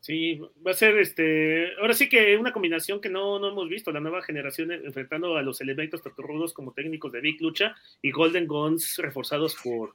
Sí, 0.00 0.40
va 0.66 0.70
a 0.70 0.74
ser 0.74 0.98
este, 0.98 1.74
ahora 1.78 1.92
sí 1.92 2.08
que 2.08 2.34
una 2.38 2.54
combinación 2.54 3.02
que 3.02 3.10
no, 3.10 3.38
no 3.38 3.50
hemos 3.50 3.68
visto, 3.68 3.92
la 3.92 4.00
nueva 4.00 4.22
generación 4.22 4.72
enfrentando 4.72 5.36
a 5.36 5.42
los 5.42 5.60
elementos 5.60 6.02
taturrudos 6.02 6.54
como 6.54 6.72
técnicos 6.72 7.12
de 7.12 7.20
Big 7.20 7.40
Lucha 7.42 7.76
y 8.00 8.10
Golden 8.10 8.46
Guns 8.46 8.96
reforzados 8.96 9.56
por, 9.62 9.94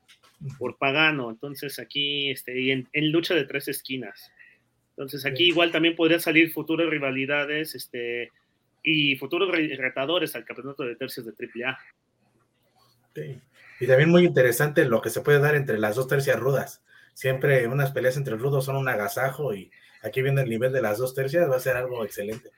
por 0.60 0.78
Pagano, 0.78 1.32
entonces 1.32 1.80
aquí, 1.80 2.30
este, 2.30 2.60
y 2.60 2.72
en, 2.72 2.88
lucha 3.12 3.34
de 3.34 3.46
tres 3.46 3.68
esquinas. 3.68 4.32
Entonces 4.90 5.26
aquí 5.26 5.46
igual 5.46 5.72
también 5.72 5.96
podrían 5.96 6.22
salir 6.22 6.52
futuras 6.52 6.88
rivalidades, 6.88 7.74
este, 7.74 8.32
y 8.84 9.16
futuros 9.16 9.50
retadores 9.52 10.36
al 10.36 10.46
campeonato 10.46 10.84
de 10.84 10.96
tercios 10.96 11.26
de 11.26 11.32
AAA. 11.32 11.80
Sí. 13.16 13.42
Y 13.80 13.88
también 13.88 14.12
muy 14.12 14.24
interesante 14.24 14.86
lo 14.86 15.02
que 15.02 15.10
se 15.10 15.22
puede 15.22 15.40
dar 15.40 15.56
entre 15.56 15.80
las 15.80 15.96
dos 15.96 16.08
tercias 16.08 16.40
rudas. 16.40 16.84
Siempre 17.16 17.68
unas 17.68 17.92
peleas 17.92 18.18
entre 18.18 18.36
rudos 18.36 18.66
son 18.66 18.76
un 18.76 18.88
agasajo 18.88 19.56
y 19.56 19.72
aquí 20.06 20.22
viendo 20.22 20.42
el 20.42 20.50
nivel 20.50 20.72
de 20.72 20.82
las 20.82 20.98
dos 20.98 21.14
tercias, 21.14 21.50
va 21.50 21.56
a 21.56 21.60
ser 21.60 21.76
algo 21.78 22.04
excelente. 22.06 22.52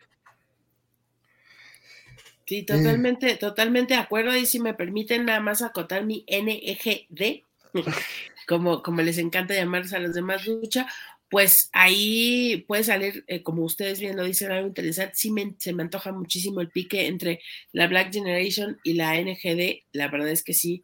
Sí, 2.46 2.64
totalmente, 2.64 3.36
totalmente 3.36 3.94
de 3.94 4.00
acuerdo. 4.00 4.36
Y 4.36 4.46
si 4.46 4.60
me 4.60 4.74
permiten 4.74 5.26
nada 5.26 5.40
más 5.40 5.62
acotar 5.62 6.06
mi 6.06 6.24
NEGD, 6.28 7.44
como, 8.48 8.82
como 8.82 9.02
les 9.02 9.18
encanta 9.18 9.54
llamarse 9.54 9.98
a 9.98 10.00
los 10.00 10.14
demás 10.14 10.48
lucha, 10.48 10.88
pues 11.30 11.70
ahí 11.74 12.64
puede 12.68 12.86
salir, 12.86 13.26
eh, 13.28 13.44
como 13.44 13.64
ustedes 13.66 14.00
bien 14.00 14.16
lo 14.16 14.24
dicen, 14.24 14.52
algo 14.52 14.68
interesante. 14.68 15.16
Sí 15.16 15.34
se 15.58 15.74
me 15.74 15.84
antoja 15.84 16.14
muchísimo 16.14 16.62
el 16.62 16.70
pique 16.70 17.08
entre 17.08 17.42
la 17.74 17.88
Black 17.88 18.14
Generation 18.14 18.80
y 18.84 18.94
la 18.94 19.20
NGD. 19.20 19.84
La 19.92 20.08
verdad 20.08 20.30
es 20.30 20.44
que 20.44 20.54
sí 20.54 20.84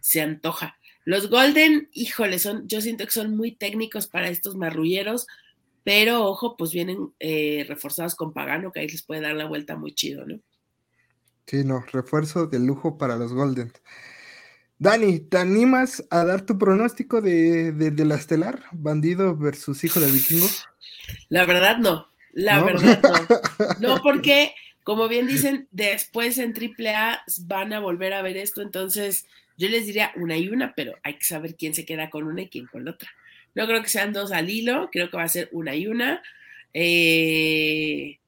se 0.00 0.20
antoja. 0.20 0.78
Los 1.04 1.28
Golden, 1.28 1.88
híjole, 1.92 2.38
son, 2.38 2.66
yo 2.66 2.80
siento 2.80 3.04
que 3.04 3.12
son 3.12 3.36
muy 3.36 3.52
técnicos 3.52 4.08
para 4.08 4.30
estos 4.30 4.56
marrulleros. 4.56 5.26
Pero 5.84 6.24
ojo, 6.24 6.56
pues 6.56 6.72
vienen 6.72 7.12
eh, 7.20 7.64
reforzados 7.68 8.14
con 8.14 8.32
Pagano, 8.32 8.72
que 8.72 8.80
ahí 8.80 8.88
les 8.88 9.02
puede 9.02 9.20
dar 9.20 9.34
la 9.34 9.46
vuelta 9.46 9.76
muy 9.76 9.94
chido, 9.94 10.24
¿no? 10.26 10.40
Sí, 11.46 11.62
no, 11.62 11.84
refuerzo 11.92 12.46
de 12.46 12.58
lujo 12.58 12.96
para 12.96 13.16
los 13.16 13.34
Golden. 13.34 13.70
Dani, 14.78 15.20
¿te 15.20 15.36
animas 15.38 16.04
a 16.10 16.24
dar 16.24 16.46
tu 16.46 16.58
pronóstico 16.58 17.20
de, 17.20 17.72
de, 17.72 18.04
la 18.04 18.16
estelar? 18.16 18.64
Bandido 18.72 19.36
versus 19.36 19.84
hijo 19.84 20.00
del 20.00 20.12
vikingo. 20.12 20.46
La 21.28 21.44
verdad 21.44 21.76
no, 21.78 22.08
la 22.32 22.62
verdad 22.62 23.00
no. 23.02 23.78
No, 23.80 24.02
porque, 24.02 24.54
como 24.82 25.06
bien 25.06 25.26
dicen, 25.26 25.68
después 25.70 26.38
en 26.38 26.54
AAA 26.54 27.22
van 27.42 27.72
a 27.74 27.80
volver 27.80 28.14
a 28.14 28.22
ver 28.22 28.38
esto, 28.38 28.62
entonces 28.62 29.26
yo 29.56 29.68
les 29.68 29.86
diría 29.86 30.12
una 30.16 30.36
y 30.36 30.48
una, 30.48 30.74
pero 30.74 30.94
hay 31.02 31.18
que 31.18 31.24
saber 31.24 31.56
quién 31.56 31.74
se 31.74 31.84
queda 31.84 32.10
con 32.10 32.24
una 32.24 32.42
y 32.42 32.48
quién 32.48 32.66
con 32.66 32.84
la 32.84 32.92
otra. 32.92 33.10
No 33.54 33.66
creo 33.66 33.82
que 33.82 33.88
sean 33.88 34.12
dos 34.12 34.32
al 34.32 34.50
hilo, 34.50 34.88
creo 34.90 35.10
que 35.10 35.16
va 35.16 35.24
a 35.24 35.28
ser 35.28 35.48
una 35.52 35.74
y 35.74 35.86
una. 35.86 36.22
Eh, 36.72 38.18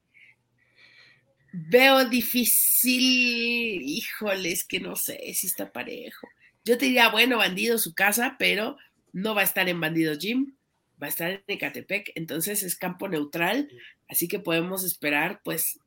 veo 1.51 2.05
difícil, 2.05 3.81
híjoles, 3.81 4.65
que 4.65 4.79
no 4.79 4.95
sé 4.95 5.19
si 5.33 5.47
está 5.47 5.71
parejo. 5.71 6.27
Yo 6.63 6.77
te 6.77 6.85
diría, 6.85 7.09
bueno, 7.09 7.37
bandido 7.37 7.77
su 7.77 7.93
casa, 7.93 8.35
pero 8.39 8.77
no 9.13 9.33
va 9.35 9.41
a 9.41 9.45
estar 9.45 9.67
en 9.69 9.79
Bandido 9.79 10.15
Gym, 10.17 10.53
va 11.01 11.07
a 11.07 11.09
estar 11.09 11.31
en 11.31 11.43
Ecatepec, 11.47 12.11
entonces 12.15 12.63
es 12.63 12.75
campo 12.75 13.07
neutral, 13.07 13.69
así 14.07 14.27
que 14.27 14.39
podemos 14.39 14.83
esperar 14.83 15.41
pues 15.43 15.79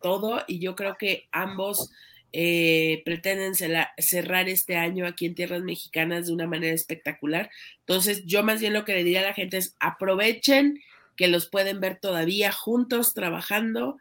todo 0.00 0.42
y 0.46 0.58
yo 0.58 0.74
creo 0.76 0.96
que 0.98 1.28
ambos 1.32 1.90
eh, 2.38 3.00
pretenden 3.06 3.54
cerrar 3.54 4.50
este 4.50 4.76
año 4.76 5.06
aquí 5.06 5.24
en 5.24 5.34
tierras 5.34 5.62
mexicanas 5.62 6.26
de 6.26 6.34
una 6.34 6.46
manera 6.46 6.74
espectacular. 6.74 7.48
Entonces, 7.78 8.26
yo 8.26 8.42
más 8.42 8.60
bien 8.60 8.74
lo 8.74 8.84
que 8.84 8.92
le 8.92 9.04
diría 9.04 9.20
a 9.20 9.28
la 9.28 9.32
gente 9.32 9.56
es 9.56 9.74
aprovechen 9.80 10.78
que 11.16 11.28
los 11.28 11.48
pueden 11.48 11.80
ver 11.80 11.98
todavía 11.98 12.52
juntos 12.52 13.14
trabajando 13.14 13.96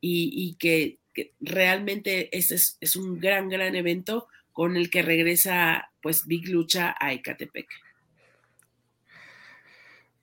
y, 0.00 0.56
que, 0.58 0.98
realmente 1.38 2.36
ese 2.36 2.56
es, 2.56 2.96
un 2.96 3.20
gran, 3.20 3.48
gran 3.48 3.76
evento 3.76 4.26
con 4.52 4.76
el 4.76 4.90
que 4.90 5.02
regresa 5.02 5.88
pues 6.02 6.26
Big 6.26 6.48
Lucha 6.48 6.96
a 6.98 7.12
Ecatepec. 7.12 7.68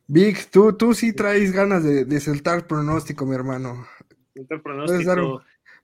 Big, 0.07 0.52
tú, 0.52 0.73
tú 0.73 0.94
sí 0.94 1.14
traes 1.14 1.53
ganas 1.53 1.81
de, 1.85 2.03
de 2.03 2.19
soltar 2.19 2.68
pronóstico, 2.68 3.26
mi 3.26 3.35
hermano. 3.35 3.88
pronóstico 4.61 5.41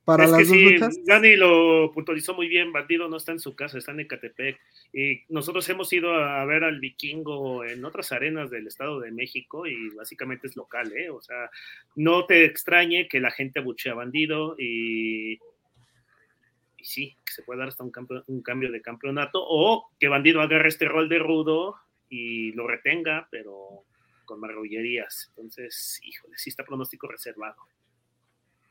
para 0.09 0.25
es 0.25 0.31
las 0.31 0.39
que 0.39 0.45
sí, 0.45 1.01
Dani 1.05 1.35
lo 1.35 1.91
puntualizó 1.93 2.33
muy 2.33 2.47
bien, 2.47 2.71
Bandido 2.71 3.07
no 3.07 3.17
está 3.17 3.31
en 3.31 3.39
su 3.39 3.55
casa, 3.55 3.77
está 3.77 3.91
en 3.91 4.01
Ecatepec. 4.01 4.59
Y 4.93 5.21
nosotros 5.29 5.67
hemos 5.69 5.91
ido 5.93 6.13
a 6.13 6.43
ver 6.45 6.63
al 6.63 6.79
vikingo 6.79 7.63
en 7.63 7.85
otras 7.85 8.11
arenas 8.11 8.49
del 8.49 8.67
Estado 8.67 8.99
de 8.99 9.11
México 9.11 9.67
y 9.67 9.89
básicamente 9.89 10.47
es 10.47 10.55
local, 10.55 10.91
¿eh? 10.95 11.09
O 11.09 11.21
sea, 11.21 11.49
no 11.95 12.25
te 12.25 12.45
extrañe 12.45 13.07
que 13.07 13.19
la 13.19 13.31
gente 13.31 13.59
buchea 13.59 13.93
a 13.93 13.95
Bandido 13.95 14.55
y, 14.57 15.33
y 15.33 16.83
sí, 16.83 17.15
que 17.25 17.33
se 17.33 17.43
puede 17.43 17.59
dar 17.59 17.69
hasta 17.69 17.83
un, 17.83 17.91
un 18.27 18.41
cambio 18.41 18.71
de 18.71 18.81
campeonato 18.81 19.39
o 19.41 19.89
que 19.99 20.07
Bandido 20.07 20.41
agarre 20.41 20.69
este 20.69 20.85
rol 20.85 21.09
de 21.09 21.19
rudo 21.19 21.75
y 22.09 22.51
lo 22.53 22.67
retenga, 22.67 23.27
pero 23.29 23.83
con 24.25 24.39
marrullerías. 24.39 25.27
Entonces, 25.29 25.99
híjole, 26.03 26.37
sí 26.37 26.49
está 26.49 26.63
pronóstico 26.63 27.07
reservado. 27.07 27.55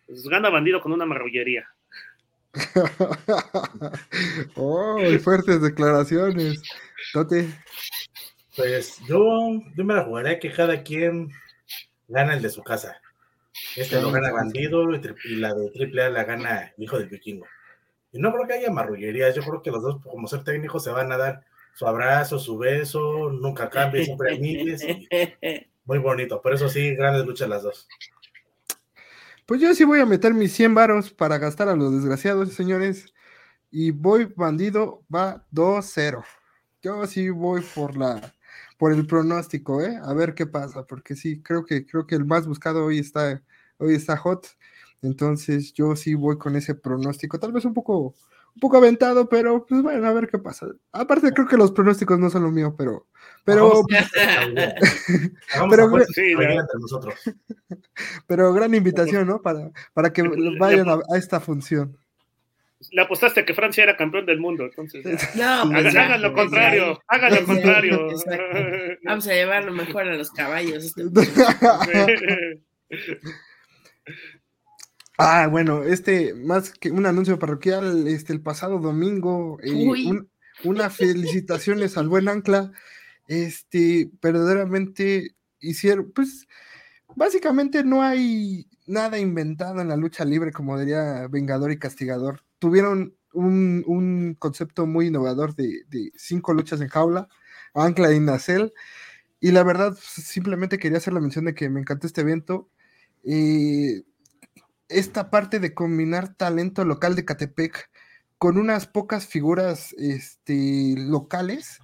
Pues 0.09 0.24
gana 0.24 0.48
bandido 0.48 0.80
con 0.80 0.93
una 0.93 1.05
marrullería. 1.05 1.68
oh, 4.56 4.98
fuertes 5.22 5.60
declaraciones. 5.60 6.62
Tote. 7.12 7.47
Pues 8.56 8.98
yo, 9.06 9.51
yo 9.76 9.85
me 9.85 9.94
la 9.94 10.05
jugaré 10.05 10.39
que 10.39 10.51
cada 10.51 10.82
quien 10.82 11.30
gana 12.09 12.35
el 12.35 12.43
de 12.43 12.48
su 12.48 12.62
casa. 12.62 13.01
Este 13.76 14.01
lo 14.01 14.10
gana 14.10 14.32
bandido 14.32 14.90
y 14.90 15.36
la 15.36 15.52
de 15.52 15.70
triple 15.70 16.02
A 16.02 16.10
la 16.10 16.24
gana 16.24 16.72
hijo 16.78 16.98
del 16.98 17.10
vikingo. 17.10 17.47
Y 18.10 18.18
no 18.18 18.32
creo 18.32 18.47
que 18.47 18.55
haya 18.55 18.70
marrullerías, 18.70 19.35
yo 19.35 19.43
creo 19.43 19.60
que 19.60 19.70
los 19.70 19.82
dos, 19.82 20.02
como 20.02 20.26
ser 20.26 20.43
técnicos, 20.43 20.85
se 20.85 20.90
van 20.90 21.12
a 21.12 21.18
dar 21.18 21.44
su 21.74 21.86
abrazo, 21.86 22.39
su 22.39 22.56
beso, 22.56 23.30
nunca 23.30 23.68
cambien, 23.68 24.06
siempre 24.06 24.36
miles. 24.39 24.86
muy 25.85 25.98
bonito, 25.98 26.40
por 26.40 26.55
eso 26.55 26.70
sí, 26.70 26.94
grandes 26.94 27.26
luchas 27.26 27.51
las 27.51 27.62
dos. 27.62 27.86
Pues 29.48 29.62
yo 29.62 29.74
sí 29.74 29.82
voy 29.84 29.98
a 30.00 30.04
meter 30.04 30.34
mis 30.34 30.52
100 30.52 30.74
varos 30.74 31.10
para 31.10 31.38
gastar 31.38 31.70
a 31.70 31.74
los 31.74 31.90
desgraciados, 31.94 32.52
señores. 32.52 33.14
Y 33.70 33.92
voy 33.92 34.26
bandido, 34.36 35.04
va 35.14 35.46
2-0. 35.50 36.24
Yo 36.82 37.06
sí 37.06 37.30
voy 37.30 37.62
por 37.74 37.96
la 37.96 38.34
por 38.78 38.92
el 38.92 39.06
pronóstico, 39.06 39.82
¿eh? 39.82 39.98
A 40.02 40.12
ver 40.14 40.34
qué 40.34 40.46
pasa, 40.46 40.84
porque 40.86 41.16
sí, 41.16 41.42
creo 41.42 41.64
que 41.64 41.86
creo 41.86 42.06
que 42.06 42.16
el 42.16 42.26
más 42.26 42.46
buscado 42.46 42.84
hoy 42.86 42.98
está 42.98 43.42
hoy 43.78 43.94
está 43.94 44.18
hot. 44.18 44.46
Entonces, 45.02 45.72
yo 45.72 45.96
sí 45.96 46.14
voy 46.14 46.38
con 46.38 46.54
ese 46.56 46.74
pronóstico, 46.74 47.38
tal 47.40 47.52
vez 47.52 47.64
un 47.64 47.74
poco 47.74 48.14
un 48.59 48.60
poco 48.60 48.78
aventado, 48.78 49.28
pero 49.28 49.64
pues 49.64 49.82
bueno, 49.82 50.06
a 50.06 50.12
ver 50.12 50.28
qué 50.28 50.39
pasa. 50.39 50.66
Aparte 50.93 51.32
creo 51.32 51.47
que 51.47 51.56
los 51.56 51.72
pronósticos 51.72 52.18
no 52.18 52.28
son 52.28 52.43
lo 52.43 52.51
mío, 52.51 52.74
pero 52.76 53.06
pero 53.44 53.82
pero, 55.70 55.90
pero 58.26 58.52
gran 58.52 58.74
invitación, 58.74 59.28
¿no? 59.28 59.40
Para, 59.40 59.70
para 59.94 60.12
que 60.12 60.22
vayan 60.59 60.89
a 60.89 61.16
esta 61.16 61.40
función 61.40 61.97
le 62.93 63.02
apostaste 63.02 63.40
a 63.40 63.44
que 63.44 63.55
Francia 63.55 63.82
era 63.82 63.97
campeón 63.97 64.26
del 64.26 64.39
mundo, 64.39 64.64
entonces. 64.64 65.05
No, 65.35 65.70
pues 65.70 65.94
hagan, 65.94 66.22
lo 66.22 66.32
contrario, 66.32 67.01
hagan 67.06 67.35
lo 67.35 67.44
contrario. 67.44 68.09
Vamos 69.05 69.26
a 69.26 69.32
llevarlo 69.32 69.72
mejor 69.72 70.09
a 70.09 70.16
los 70.16 70.30
caballos. 70.30 70.85
Este 70.85 71.02
ah, 75.19 75.47
bueno, 75.49 75.82
este, 75.85 76.35
más 76.35 76.70
que 76.70 76.90
un 76.90 77.07
anuncio 77.07 77.39
parroquial, 77.39 78.09
este, 78.09 78.32
el 78.32 78.40
pasado 78.40 78.78
domingo, 78.78 79.59
eh, 79.62 80.23
una 80.65 80.90
felicitaciones 80.90 81.97
al 81.99 82.09
buen 82.09 82.28
Ancla, 82.28 82.73
este, 83.27 84.11
verdaderamente 84.23 85.36
hicieron, 85.61 86.12
pues, 86.15 86.47
básicamente 87.15 87.85
no 87.85 88.03
hay 88.03 88.66
nada 88.86 89.19
inventado 89.19 89.81
en 89.81 89.89
la 89.89 89.97
lucha 89.97 90.24
libre, 90.24 90.53
como 90.53 90.78
diría 90.78 91.27
Vengador 91.28 91.70
y 91.73 91.78
Castigador 91.78 92.43
tuvieron 92.59 93.15
un, 93.32 94.36
concepto 94.39 94.86
muy 94.86 95.07
innovador 95.09 95.55
de, 95.55 95.85
cinco 96.16 96.53
luchas 96.53 96.81
en 96.81 96.89
jaula, 96.89 97.28
Ancla 97.74 98.12
y 98.12 98.20
Nacel. 98.20 98.73
Y 99.40 99.53
la 99.53 99.62
verdad, 99.62 99.90
pues, 99.93 100.27
simplemente 100.27 100.78
quería 100.78 100.99
hacer 100.99 101.12
la 101.12 101.20
mención 101.20 101.45
de 101.45 101.55
que 101.55 101.69
me 101.70 101.81
encantó 101.81 102.07
este 102.07 102.23
evento. 102.23 102.69
Eh, 103.24 104.03
esta 104.89 105.31
parte 105.31 105.60
de 105.60 105.74
combinar 105.74 106.35
talento 106.35 106.85
local 106.85 107.15
de 107.15 107.24
Catepec 107.24 107.90
con 108.39 108.59
unas 108.59 108.86
pocas 108.86 109.27
figuras 109.27 109.94
este, 109.98 110.94
locales 110.97 111.81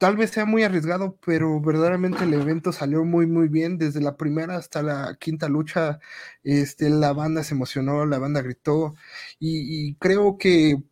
tal 0.00 0.16
vez 0.16 0.30
sea 0.30 0.46
muy 0.46 0.62
arriesgado, 0.62 1.18
pero 1.26 1.60
verdaderamente 1.60 2.24
el 2.24 2.32
evento 2.32 2.72
salió 2.72 3.04
muy, 3.04 3.26
muy 3.26 3.48
bien. 3.48 3.76
Desde 3.76 4.00
la 4.00 4.16
primera 4.16 4.56
hasta 4.56 4.82
la 4.82 5.16
quinta 5.20 5.46
lucha, 5.46 6.00
este, 6.42 6.88
la 6.88 7.12
banda 7.12 7.44
se 7.44 7.54
emocionó, 7.54 8.06
la 8.06 8.18
banda 8.18 8.40
gritó, 8.40 8.94
y, 9.38 9.94
creo 9.96 10.38
que, 10.38 10.82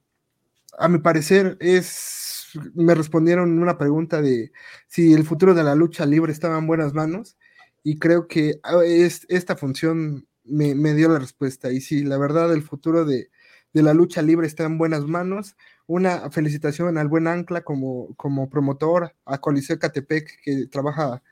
a 0.78 0.89
mi 0.89 0.98
parecer, 0.98 1.56
es, 1.60 2.51
me 2.74 2.94
respondieron 2.94 3.59
una 3.62 3.78
pregunta 3.78 4.20
de 4.20 4.52
si 4.89 5.15
el 5.15 5.24
futuro 5.24 5.55
de 5.55 5.65
la 5.65 5.74
lucha 5.74 6.05
libre 6.05 6.31
estaba 6.31 6.59
en 6.59 6.66
buenas 6.66 6.93
manos, 6.93 7.38
y 7.82 7.98
creo 7.98 8.26
que 8.28 8.60
es, 8.84 9.26
esta 9.28 9.56
función 9.56 10.26
me, 10.44 10.74
me 10.74 10.94
dio 10.94 11.09
la 11.09 11.18
respuesta. 11.18 11.72
Y 11.72 11.80
sí, 11.80 12.05
la 12.05 12.18
verdad, 12.18 12.52
el 12.52 12.62
futuro 12.62 13.05
de, 13.05 13.30
de 13.72 13.82
la 13.82 13.94
lucha 13.94 14.22
libre 14.22 14.46
está 14.46 14.64
en 14.64 14.78
buenas 14.78 15.05
manos. 15.05 15.56
Una 15.86 16.30
felicitación 16.30 16.98
al 16.98 17.09
buen 17.09 17.26
Ancla 17.26 17.62
como, 17.62 18.14
como 18.16 18.50
promotor, 18.50 19.14
a 19.24 19.38
Coliseo 19.38 19.78
Catepec 19.78 20.40
que 20.42 20.66
trabaja 20.66 21.22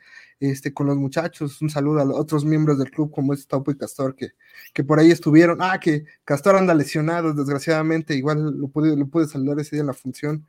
este, 0.41 0.75
con 0.75 0.87
los 0.87 0.97
muchachos, 0.97 1.63
un 1.63 1.71
saludo 1.71 2.01
a 2.01 2.05
los 2.05 2.19
otros 2.19 2.45
miembros 2.45 2.79
del 2.79 2.91
club 2.91 3.11
como 3.11 3.33
es 3.33 3.47
Taupo 3.47 3.71
y 3.71 3.77
Castor 3.79 4.15
que, 4.15 4.33
que 4.75 4.85
por 4.85 4.99
ahí 4.99 5.11
estuvieron, 5.11 5.59
ah, 5.61 5.81
que 5.81 6.05
Castor 6.25 6.57
anda 6.57 6.75
lesionado 6.75 7.33
desgraciadamente, 7.33 8.15
igual 8.15 8.59
lo 8.59 8.69
pude, 8.69 8.97
lo 8.97 9.09
pude 9.09 9.27
saludar 9.29 9.61
ese 9.61 9.77
día 9.77 9.81
en 9.81 9.87
la 9.87 9.95
función, 9.95 10.47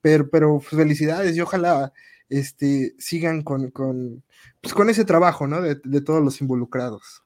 pero, 0.00 0.28
pero 0.30 0.58
pues, 0.58 0.70
felicidades 0.70 1.36
y 1.36 1.40
ojalá 1.40 1.92
este, 2.30 2.94
sigan 2.98 3.42
con, 3.42 3.70
con, 3.70 4.22
pues, 4.60 4.74
con 4.74 4.90
ese 4.90 5.04
trabajo, 5.04 5.46
¿no? 5.46 5.60
De, 5.62 6.00
todos 6.00 6.22
los 6.22 6.40
involucrados. 6.40 7.22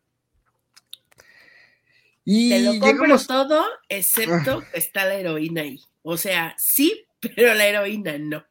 Y 2.25 2.51
Te 2.51 2.61
lo 2.61 2.79
compro 2.79 3.19
todo, 3.19 3.65
excepto 3.89 4.61
que 4.61 4.79
está 4.79 5.05
la 5.07 5.15
heroína 5.15 5.63
ahí. 5.63 5.81
O 6.03 6.17
sea, 6.17 6.55
sí, 6.57 7.05
pero 7.21 7.55
la 7.55 7.67
heroína 7.67 8.19
no. 8.19 8.45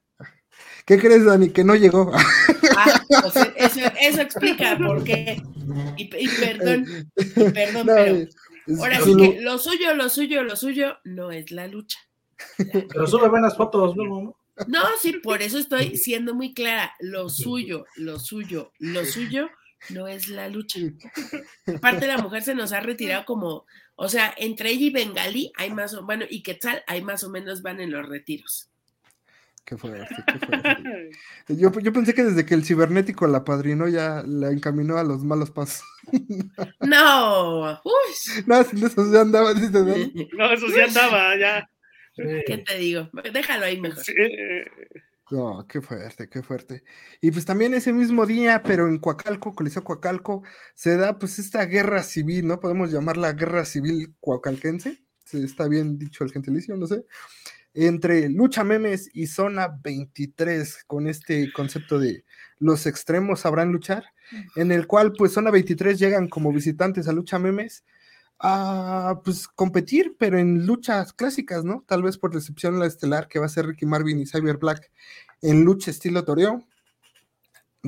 ¿Qué 0.86 0.98
crees, 0.98 1.24
Dani? 1.24 1.52
Que 1.52 1.64
no 1.64 1.76
llegó. 1.76 2.12
Ah, 2.76 3.02
eso, 3.56 4.22
explica 4.22 4.78
por 4.78 5.04
qué. 5.04 5.42
Y, 5.96 6.06
perdón, 6.06 6.86
perdón, 7.54 7.86
pero 7.86 8.82
ahora 8.82 9.00
sí 9.02 9.16
que 9.16 9.42
lo 9.42 9.58
suyo, 9.58 9.94
lo 9.94 10.10
suyo, 10.10 10.44
lo 10.44 10.56
suyo 10.56 10.98
no 11.04 11.32
es 11.32 11.52
la 11.52 11.68
lucha. 11.68 12.00
Pero 12.58 13.08
solo 13.08 13.30
ven 13.30 13.44
las 13.44 13.56
fotos, 13.56 13.96
¿no? 13.96 14.36
No, 14.68 14.82
sí, 15.02 15.14
por 15.24 15.42
eso 15.42 15.58
estoy 15.58 15.98
siendo 15.98 16.34
muy 16.34 16.54
clara. 16.54 16.94
Lo 17.00 17.30
suyo, 17.30 17.86
lo 17.96 18.20
suyo, 18.20 18.72
lo 18.80 19.06
suyo 19.06 19.50
no 19.90 20.08
es 20.08 20.28
la 20.28 20.48
lucha. 20.48 20.80
Aparte, 21.76 22.06
la 22.06 22.18
mujer 22.20 22.44
se 22.44 22.54
nos 22.54 22.72
ha 22.72 22.82
retirado 22.82 23.26
como 23.26 23.66
o 24.04 24.10
sea, 24.10 24.34
entre 24.38 24.72
ella 24.72 24.86
y 24.86 24.90
Bengali 24.90 25.52
hay 25.56 25.70
más 25.72 25.94
o 25.94 26.04
bueno, 26.04 26.26
y 26.28 26.42
Quetzal 26.42 26.84
hay 26.88 27.04
más 27.04 27.24
o 27.24 27.30
menos 27.30 27.62
van 27.62 27.80
en 27.80 27.92
los 27.92 28.10
retiros. 28.10 28.68
Qué 29.64 29.78
fuerte, 29.78 30.16
qué 30.26 30.40
fuerte. 30.40 31.12
Yo, 31.50 31.72
yo 31.80 31.94
pensé 31.94 32.16
que 32.16 32.24
desde 32.24 32.44
que 32.44 32.56
el 32.56 32.66
cibernético 32.66 33.28
la 33.28 33.44
padrinó 33.44 33.88
ya 33.88 34.24
la 34.26 34.50
encaminó 34.50 34.98
a 34.98 35.04
los 35.04 35.24
malos 35.24 35.52
pasos. 35.52 35.84
No, 36.80 37.80
Uy. 37.86 38.44
no, 38.48 38.60
eso 38.60 39.14
ya 39.14 39.22
andaba, 39.22 39.54
No, 39.54 40.52
eso 40.52 40.68
sí 40.68 40.80
andaba, 40.80 41.38
ya. 41.38 41.70
¿Qué 42.16 42.64
te 42.66 42.78
digo? 42.78 43.10
Déjalo 43.34 43.66
ahí 43.66 43.80
mejor. 43.80 44.04
No, 45.32 45.66
qué 45.68 45.82
fuerte, 45.82 46.28
qué 46.30 46.44
fuerte. 46.44 46.84
Y 47.22 47.32
pues 47.32 47.46
también 47.46 47.74
ese 47.74 47.94
mismo 47.94 48.26
día, 48.26 48.64
pero 48.64 48.90
en 48.90 49.00
Coacalco, 49.00 49.56
Coliseo 49.56 49.84
Coacalco, 49.84 50.44
se 50.76 50.98
da 50.98 51.18
pues 51.18 51.40
esta 51.40 51.66
guerra 51.66 52.04
civil, 52.04 52.48
¿no? 52.48 52.60
Podemos 52.60 52.92
llamarla 52.92 53.32
guerra 53.32 53.64
civil 53.64 54.14
coacalquense, 54.20 55.02
si 55.24 55.42
está 55.42 55.70
bien 55.70 55.98
dicho 55.98 56.26
el 56.26 56.34
gentilicio, 56.34 56.76
no 56.76 56.86
sé, 56.86 57.06
entre 57.74 58.28
Lucha 58.28 58.66
Memes 58.66 59.10
y 59.14 59.28
Zona 59.28 59.70
23, 59.82 60.84
con 60.84 61.08
este 61.08 61.52
concepto 61.54 61.98
de 61.98 62.26
los 62.60 62.86
extremos 62.86 63.40
sabrán 63.40 63.72
luchar, 63.72 64.04
en 64.58 64.74
el 64.74 64.86
cual 64.86 65.14
pues 65.18 65.32
Zona 65.32 65.52
23 65.52 65.98
llegan 65.98 66.28
como 66.28 66.52
visitantes 66.52 67.08
a 67.08 67.14
Lucha 67.14 67.40
Memes 67.40 67.86
a 68.44 69.22
pues 69.24 69.48
competir, 69.48 70.16
pero 70.18 70.40
en 70.40 70.66
luchas 70.66 71.14
clásicas, 71.14 71.64
¿no? 71.64 71.84
Tal 71.88 72.02
vez 72.02 72.18
por 72.18 72.34
recepción 72.34 72.80
la 72.80 72.88
estelar 72.88 73.28
que 73.28 73.40
va 73.40 73.46
a 73.46 73.50
ser 73.50 73.68
Ricky 73.68 73.86
Marvin 73.86 74.20
y 74.20 74.26
Cyber 74.26 74.58
Black 74.58 74.92
en 75.42 75.64
lucha 75.64 75.92
estilo 75.92 76.26
toreo. 76.26 76.66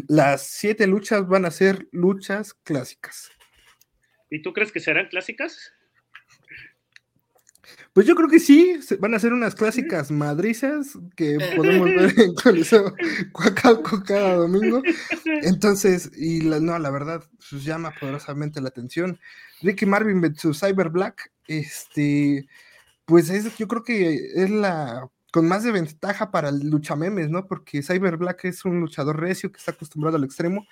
Las 0.07 0.47
siete 0.47 0.85
luchas 0.87 1.27
van 1.27 1.45
a 1.45 1.51
ser 1.51 1.87
luchas 1.91 2.53
clásicas. 2.53 3.31
¿Y 4.29 4.41
tú 4.41 4.53
crees 4.53 4.71
que 4.71 4.79
serán 4.79 5.07
clásicas? 5.07 5.73
Pues 7.93 8.07
yo 8.07 8.15
creo 8.15 8.27
que 8.27 8.39
sí, 8.39 8.79
van 8.99 9.13
a 9.13 9.19
ser 9.19 9.33
unas 9.33 9.53
clásicas 9.53 10.09
madrizas 10.09 10.97
que 11.15 11.37
podemos 11.55 11.85
ver 11.85 12.19
en 12.19 12.33
Coliseo 12.33 12.93
Coacalco 13.31 14.03
cada 14.03 14.35
domingo. 14.35 14.81
Entonces, 15.43 16.11
y 16.17 16.41
la, 16.41 16.59
no, 16.59 16.77
la 16.79 16.89
verdad, 16.89 17.23
pues 17.49 17.63
llama 17.63 17.93
poderosamente 17.99 18.61
la 18.61 18.69
atención. 18.69 19.19
Ricky 19.61 19.85
Marvin 19.85 20.35
su 20.35 20.55
Cyber 20.55 20.89
Black, 20.89 21.31
este, 21.47 22.47
pues 23.05 23.29
es, 23.29 23.55
yo 23.57 23.67
creo 23.67 23.83
que 23.83 24.15
es 24.35 24.49
la 24.49 25.07
con 25.31 25.47
más 25.47 25.63
de 25.63 25.71
ventaja 25.71 26.29
para 26.29 26.49
el 26.49 26.69
lucha 26.69 26.95
memes, 26.95 27.29
¿no? 27.31 27.47
Porque 27.47 27.81
Cyber 27.81 28.17
Black 28.17 28.45
es 28.45 28.65
un 28.65 28.79
luchador 28.79 29.19
recio 29.19 29.51
que 29.51 29.57
está 29.57 29.71
acostumbrado 29.71 30.17
al 30.17 30.23
extremo. 30.23 30.67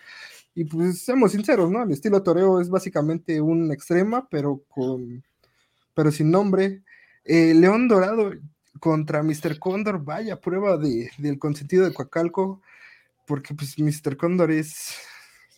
Y 0.53 0.65
pues 0.65 1.01
seamos 1.01 1.31
sinceros, 1.31 1.71
¿no? 1.71 1.81
El 1.81 1.91
estilo 1.91 2.21
toreo 2.21 2.61
es 2.61 2.69
básicamente 2.69 3.41
un 3.41 3.71
extrema, 3.71 4.27
pero 4.29 4.63
con 4.67 5.23
pero 5.95 6.11
sin 6.11 6.31
nombre. 6.31 6.83
Eh, 7.23 7.53
León 7.53 7.87
Dorado 7.87 8.33
contra 8.79 9.21
Mr. 9.23 9.59
Condor, 9.59 10.03
vaya 10.03 10.41
prueba 10.41 10.77
de, 10.77 11.11
del 11.17 11.37
consentido 11.37 11.85
de 11.85 11.93
Coacalco, 11.93 12.61
porque 13.27 13.53
pues 13.53 13.77
Mr. 13.77 14.17
Condor 14.17 14.51
es 14.51 14.97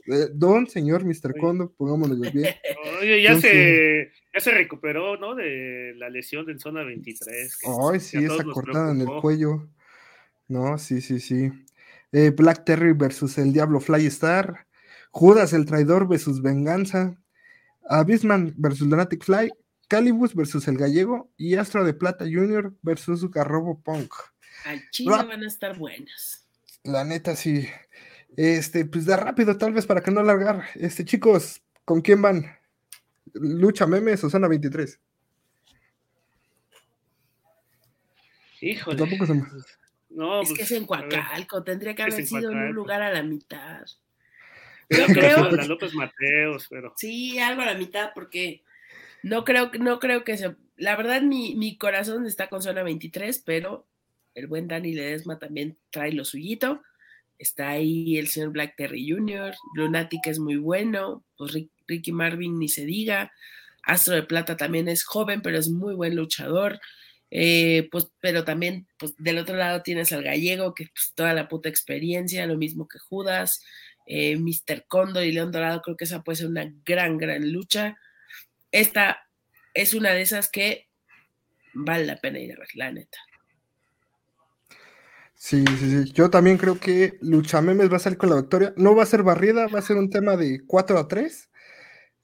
eh, 0.07 0.27
don 0.33 0.67
señor 0.67 1.05
Mr. 1.05 1.37
Condor, 1.39 1.73
pongámoslo 1.77 2.15
bien. 2.15 2.53
Oye, 3.01 3.21
ya, 3.21 3.39
se, 3.39 4.11
ya 4.33 4.39
se 4.39 4.51
recuperó, 4.51 5.17
¿no? 5.17 5.35
De 5.35 5.93
la 5.95 6.09
lesión 6.09 6.49
en 6.49 6.59
zona 6.59 6.83
23. 6.83 7.59
Ay, 7.89 7.99
sí, 7.99 8.17
esa 8.17 8.43
cortada 8.43 8.91
en 8.91 9.01
el 9.01 9.07
cuello. 9.21 9.69
No, 10.49 10.77
sí, 10.77 10.99
sí, 10.99 11.19
sí. 11.19 11.51
Eh, 12.11 12.31
Black 12.31 12.65
Terry 12.65 12.91
versus 12.93 13.37
el 13.37 13.53
Diablo 13.53 13.79
Fly 13.79 14.05
Star. 14.07 14.67
Judas 15.11 15.53
el 15.53 15.65
traidor 15.65 16.07
versus 16.07 16.41
Venganza. 16.41 17.17
Abisman 17.87 18.53
versus 18.57 18.87
Lunatic 18.87 19.23
Fly. 19.23 19.51
Calibus 19.93 20.33
versus 20.33 20.67
el 20.67 20.77
Gallego. 20.77 21.29
Y 21.37 21.55
Astro 21.55 21.85
de 21.85 21.93
Plata 21.93 22.25
Junior 22.25 22.73
versus 22.81 23.29
Garrobo 23.29 23.79
Punk. 23.79 24.11
Al 24.65 24.89
chino 24.89 25.11
van 25.11 25.43
a 25.43 25.47
estar 25.47 25.77
buenas. 25.77 26.47
La 26.83 27.03
neta, 27.03 27.35
sí. 27.35 27.67
Este, 28.35 28.85
pues 28.85 29.05
da 29.05 29.17
rápido, 29.17 29.55
tal 29.55 29.71
vez 29.71 29.85
para 29.85 30.01
que 30.01 30.09
no 30.09 30.21
alargar. 30.21 30.63
Este, 30.73 31.05
chicos, 31.05 31.61
¿con 31.85 32.01
quién 32.01 32.23
van? 32.23 32.57
lucha 33.33 33.85
memes 33.85 34.23
o 34.23 34.29
zona 34.31 34.47
23. 34.47 34.99
Híjole. 38.61 38.97
Tampoco 38.97 39.25
se... 39.27 39.33
No, 40.09 40.41
es 40.41 40.49
que 40.49 40.55
pues, 40.55 40.71
es 40.71 40.77
en 40.77 40.85
Coacalco, 40.87 41.63
tendría 41.63 41.93
que 41.93 42.03
haber 42.03 42.25
sido 42.25 42.51
en 42.51 42.57
un 42.57 42.71
lugar 42.73 43.01
a 43.01 43.11
la 43.11 43.21
mitad. 43.21 43.85
Yo 44.89 45.05
creo. 45.13 45.51
La 45.51 45.65
López 45.65 45.93
Mateos, 45.93 46.67
pero. 46.69 46.93
Sí, 46.97 47.37
algo 47.37 47.61
a 47.61 47.65
la 47.65 47.75
mitad, 47.75 48.11
porque 48.13 48.63
no 49.23 49.43
creo, 49.43 49.71
no 49.79 49.99
creo 49.99 50.23
que 50.23 50.37
se. 50.37 50.55
La 50.75 50.95
verdad, 50.95 51.21
mi, 51.21 51.55
mi 51.55 51.77
corazón 51.77 52.25
está 52.25 52.47
con 52.49 52.61
zona 52.61 52.83
23, 52.83 53.41
pero 53.45 53.87
el 54.35 54.47
buen 54.47 54.67
Danny 54.67 54.93
Ledesma 54.93 55.39
también 55.39 55.77
trae 55.89 56.11
lo 56.11 56.25
suyito. 56.25 56.81
Está 57.37 57.69
ahí 57.69 58.17
el 58.17 58.27
señor 58.27 58.51
Black 58.51 58.75
Terry 58.77 59.09
Jr., 59.09 59.55
Lunatic 59.75 60.27
es 60.27 60.39
muy 60.39 60.57
bueno, 60.57 61.25
pues 61.37 61.53
Ricky 61.87 62.11
Marvin 62.11 62.59
ni 62.59 62.69
se 62.69 62.85
diga. 62.85 63.31
Astro 63.83 64.15
de 64.15 64.23
Plata 64.23 64.55
también 64.55 64.87
es 64.87 65.03
joven, 65.03 65.41
pero 65.41 65.57
es 65.57 65.69
muy 65.69 65.93
buen 65.95 66.15
luchador. 66.15 66.79
Eh, 67.31 67.89
pues, 67.91 68.11
pero 68.19 68.43
también, 68.43 68.87
pues, 68.97 69.15
del 69.17 69.39
otro 69.39 69.57
lado 69.57 69.81
tienes 69.81 70.11
al 70.13 70.23
gallego, 70.23 70.73
que 70.73 70.85
pues, 70.85 71.13
toda 71.15 71.33
la 71.33 71.47
puta 71.47 71.67
experiencia, 71.67 72.45
lo 72.45 72.57
mismo 72.57 72.87
que 72.87 72.99
Judas, 72.99 73.63
eh, 74.05 74.37
Mr. 74.37 74.85
Y 75.25 75.31
León 75.31 75.51
Dorado, 75.51 75.81
creo 75.81 75.97
que 75.97 76.05
esa 76.05 76.23
puede 76.23 76.37
ser 76.37 76.47
una 76.47 76.71
gran, 76.85 77.17
gran 77.17 77.51
lucha. 77.51 77.97
Esta 78.73 79.29
es 79.75 79.93
una 79.93 80.09
de 80.09 80.23
esas 80.23 80.49
que 80.49 80.89
vale 81.75 82.05
la 82.05 82.17
pena 82.17 82.39
ir 82.39 82.53
a 82.53 82.59
ver, 82.59 82.67
la 82.73 82.91
neta. 82.91 83.19
Sí, 85.35 85.63
sí, 85.77 85.89
sí. 86.05 86.11
Yo 86.13 86.31
también 86.31 86.57
creo 86.57 86.79
que 86.79 87.17
Lucha 87.21 87.61
Memes 87.61 87.91
va 87.91 87.97
a 87.97 87.99
salir 87.99 88.17
con 88.17 88.29
la 88.29 88.37
victoria. 88.37 88.73
No 88.75 88.95
va 88.95 89.03
a 89.03 89.05
ser 89.05 89.21
barrida, 89.21 89.67
va 89.67 89.77
a 89.77 89.83
ser 89.83 89.97
un 89.97 90.09
tema 90.09 90.37
de 90.37 90.61
4 90.65 90.97
a 90.97 91.07
3. 91.07 91.49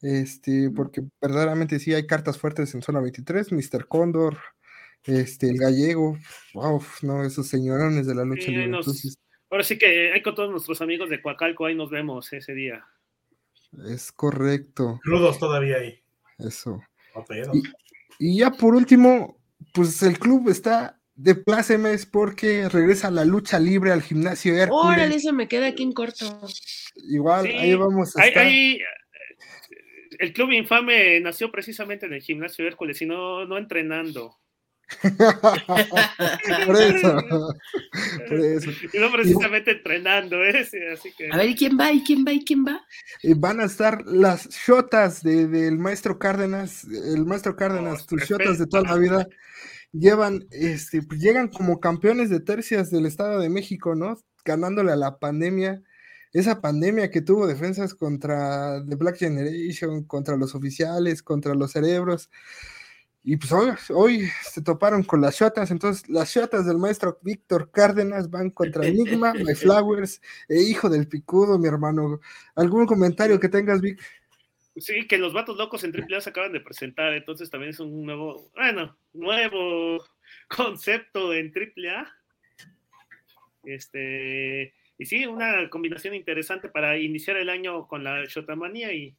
Este, 0.01 0.71
porque 0.71 1.01
verdaderamente 1.21 1.77
sí 1.77 1.93
hay 1.93 2.07
cartas 2.07 2.39
fuertes 2.39 2.73
en 2.73 2.81
zona 2.81 2.99
23. 2.99 3.51
Mr. 3.51 3.88
Cóndor, 3.88 4.38
este, 5.03 5.49
el 5.49 5.57
gallego. 5.57 6.17
Wow, 6.55 6.81
no, 7.03 7.23
esos 7.23 7.47
señorones 7.47 8.07
de 8.07 8.15
la 8.15 8.26
lucha 8.26 8.49
libre. 8.49 8.80
ahora 9.51 9.63
sí 9.63 9.77
que 9.77 10.13
hay 10.13 10.21
con 10.23 10.34
todos 10.34 10.49
nuestros 10.49 10.81
amigos 10.81 11.11
de 11.11 11.21
Coacalco, 11.21 11.67
ahí 11.67 11.76
nos 11.76 11.91
vemos 11.91 12.34
ese 12.34 12.53
día. 12.53 12.84
Es 13.88 14.11
correcto. 14.11 14.99
Crudos 15.03 15.38
todavía 15.38 15.77
ahí. 15.77 16.01
Eso. 16.40 16.82
Y, 18.20 18.38
ya 18.38 18.52
por 18.52 18.76
último, 18.76 19.38
pues 19.74 20.02
el 20.03 20.20
club 20.20 20.49
está 20.49 20.99
de 21.16 21.36
plácemes 21.36 22.06
porque 22.06 22.70
regresa 22.70 23.11
la 23.11 23.26
lucha 23.26 23.60
libre 23.60 23.91
al 23.91 24.02
gimnasio 24.02 24.56
Hércules. 24.56 24.86
Órale, 24.86 25.16
eso 25.16 25.34
me 25.34 25.48
queda 25.48 25.68
aquí 25.68 25.84
en 25.84 25.91
corto. 25.91 26.41
Igual, 27.10 27.45
ahí 27.45 27.76
vamos 27.76 28.16
a 28.16 28.26
estar. 28.26 28.48
el 28.48 30.34
club 30.34 30.52
infame 30.52 31.20
nació 31.20 31.52
precisamente 31.52 32.06
en 32.06 32.14
el 32.14 32.22
gimnasio 32.22 32.66
Hércules 32.66 33.02
y 33.02 33.06
no, 33.06 33.45
no 33.45 33.57
entrenando. 33.57 34.38
por 36.66 36.82
eso, 36.82 37.18
por 38.30 38.40
eso. 38.40 38.72
Y 38.94 38.99
no 38.99 39.11
precisamente 39.11 39.72
entrenando, 39.72 40.44
¿eh? 40.44 40.68
Así 40.94 41.11
que... 41.18 41.30
A 41.32 41.38
ver, 41.38 41.49
¿y 41.49 41.56
quién 41.56 41.78
va? 41.80 41.91
¿Y 41.91 42.03
quién 42.03 42.26
va? 42.26 42.32
¿Y 42.32 42.44
quién 42.44 42.66
va? 42.66 42.82
Y 43.22 43.34
van 43.34 43.60
a 43.60 43.66
estar 43.66 44.03
las 44.06 44.49
shotas 44.49 45.22
del 45.24 45.78
maestro 45.78 46.18
Cárdenas, 46.18 46.86
el 46.86 47.26
maestro 47.26 47.56
Cárdenas, 47.56 48.07
tus 48.07 48.24
shotas 48.24 48.57
de 48.57 48.68
toda 48.68 48.84
la 48.84 48.95
vida, 48.95 49.28
llevan, 49.91 50.48
este, 50.52 51.02
llegan 51.18 51.48
como 51.49 51.80
campeones 51.80 52.30
de 52.30 52.40
tercias 52.40 52.90
del 52.90 53.06
Estado 53.06 53.40
de 53.40 53.49
México, 53.49 53.95
¿no? 53.95 54.18
Ganándole 54.44 54.91
a 54.91 54.95
la 54.95 55.20
pandemia, 55.20 55.82
esa 56.34 56.61
pandemia 56.61 57.10
que 57.10 57.22
tuvo 57.22 57.48
defensas 57.48 57.94
contra 57.95 58.84
The 58.88 58.95
Black 58.95 59.18
Generation, 59.18 60.03
contra 60.03 60.38
los 60.38 60.56
oficiales, 60.56 61.24
contra 61.24 61.56
los 61.56 61.72
cerebros. 61.72 62.30
Y 63.24 63.36
pues 63.36 63.52
hoy, 63.91 64.30
se 64.44 64.62
toparon 64.62 65.04
con 65.04 65.22
las 65.22 65.38
shotas, 65.38 65.72
entonces 65.72 66.08
las 66.10 66.34
shotas 66.34 66.66
del 66.66 66.78
maestro 66.78 67.20
Víctor 67.22 67.70
Cárdenas 67.70 68.30
van 68.30 68.50
contra 68.50 68.86
Enigma, 68.88 69.34
My 69.46 69.56
Flowers, 69.56 70.22
e 70.48 70.62
hijo 70.62 70.90
del 70.90 71.08
picudo, 71.08 71.60
mi 71.60 71.68
hermano. 71.68 72.22
¿Algún 72.56 72.86
comentario 72.86 73.40
que 73.40 73.50
tengas, 73.50 73.82
Vic? 73.82 74.02
Sí, 74.78 75.06
que 75.08 75.18
los 75.18 75.34
vatos 75.34 75.58
locos 75.58 75.84
en 75.84 75.94
AAA 75.94 76.22
se 76.22 76.30
acaban 76.30 76.54
de 76.54 76.62
presentar, 76.62 77.14
entonces 77.14 77.50
también 77.50 77.72
es 77.72 77.80
un 77.82 78.06
nuevo, 78.06 78.50
bueno, 78.56 78.98
nuevo 79.14 80.04
concepto 80.48 81.34
en 81.34 81.52
AAA. 81.54 82.08
Este, 83.66 84.74
y 84.98 85.06
sí, 85.06 85.26
una 85.26 85.70
combinación 85.70 86.16
interesante 86.16 86.70
para 86.70 86.98
iniciar 86.98 87.36
el 87.38 87.50
año 87.50 87.88
con 87.88 88.04
la 88.04 88.24
Shotamanía 88.26 88.94
y 88.94 89.16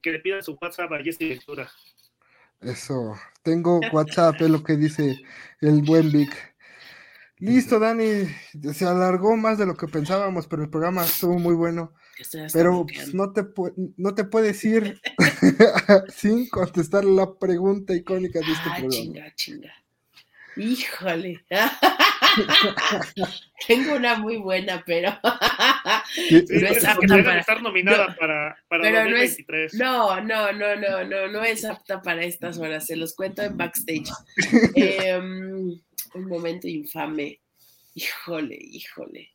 que 0.00 0.12
le 0.12 0.20
pidan 0.20 0.42
su 0.42 0.56
WhatsApp 0.60 0.92
a 0.92 1.02
Jesse 1.02 1.18
Ventura. 1.18 1.70
Eso, 2.64 3.18
tengo 3.42 3.80
WhatsApp, 3.92 4.40
es 4.40 4.50
lo 4.50 4.62
que 4.62 4.76
dice 4.76 5.20
el 5.60 5.82
buen 5.82 6.10
Vic. 6.10 6.54
Listo, 7.38 7.78
Dani, 7.78 8.26
se 8.72 8.86
alargó 8.86 9.36
más 9.36 9.58
de 9.58 9.66
lo 9.66 9.76
que 9.76 9.86
pensábamos, 9.86 10.46
pero 10.46 10.62
el 10.62 10.70
programa 10.70 11.04
estuvo 11.04 11.38
muy 11.38 11.54
bueno. 11.54 11.92
Pero 12.52 12.86
pues, 12.86 13.12
no, 13.12 13.32
te 13.32 13.44
no 13.96 14.14
te 14.14 14.24
puedes 14.24 14.64
ir 14.64 15.00
sin 16.14 16.48
contestar 16.48 17.04
la 17.04 17.34
pregunta 17.38 17.94
icónica 17.94 18.38
de 18.38 18.46
este 18.46 18.62
ah, 18.64 18.76
programa. 18.78 18.90
Chinga, 18.90 19.34
chinga. 19.34 19.72
Híjole. 20.56 21.44
Tengo 23.66 23.94
una 23.96 24.16
muy 24.16 24.36
buena, 24.36 24.82
pero. 24.86 25.10
no 25.22 26.68
es 26.68 26.84
apta 26.84 27.22
para 27.22 27.40
estar 27.40 27.62
nominada 27.62 28.14
para, 28.18 28.56
para 28.68 28.90
2023. 28.90 29.74
No, 29.74 30.20
no, 30.20 30.52
no, 30.52 30.76
no, 30.76 31.04
no, 31.04 31.28
no 31.28 31.44
es 31.44 31.64
apta 31.64 32.02
para 32.02 32.24
estas 32.24 32.58
horas. 32.58 32.86
Se 32.86 32.96
los 32.96 33.14
cuento 33.14 33.42
en 33.42 33.56
backstage. 33.56 34.10
Em, 34.74 35.80
un 36.14 36.28
momento 36.28 36.68
infame. 36.68 37.40
Híjole, 37.94 38.58
híjole. 38.60 39.30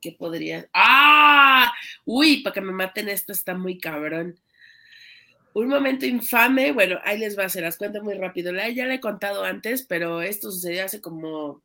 ¿Qué 0.00 0.12
podría? 0.12 0.68
¡Ah! 0.72 1.72
Uy, 2.04 2.42
para 2.42 2.54
que 2.54 2.60
me 2.60 2.72
maten 2.72 3.08
esto 3.08 3.32
está 3.32 3.54
muy 3.54 3.78
cabrón 3.78 4.38
un 5.54 5.68
momento 5.68 6.04
infame, 6.04 6.72
bueno, 6.72 6.98
ahí 7.04 7.16
les 7.18 7.38
va, 7.38 7.48
se 7.48 7.60
las 7.60 7.76
cuento 7.76 8.02
muy 8.02 8.14
rápido. 8.14 8.52
Ya 8.52 8.86
le 8.86 8.94
he 8.94 9.00
contado 9.00 9.44
antes, 9.44 9.84
pero 9.84 10.20
esto 10.20 10.50
sucedió 10.50 10.84
hace 10.84 11.00
como 11.00 11.62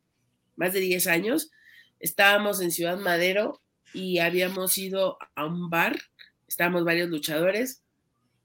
más 0.60 0.74
de 0.74 0.80
10 0.80 1.06
años. 1.06 1.50
Estábamos 1.98 2.60
en 2.60 2.70
Ciudad 2.70 2.98
Madero 2.98 3.62
y 3.94 4.18
habíamos 4.18 4.76
ido 4.76 5.16
a 5.34 5.46
un 5.46 5.70
bar, 5.70 5.98
estábamos 6.46 6.84
varios 6.84 7.08
luchadores 7.08 7.82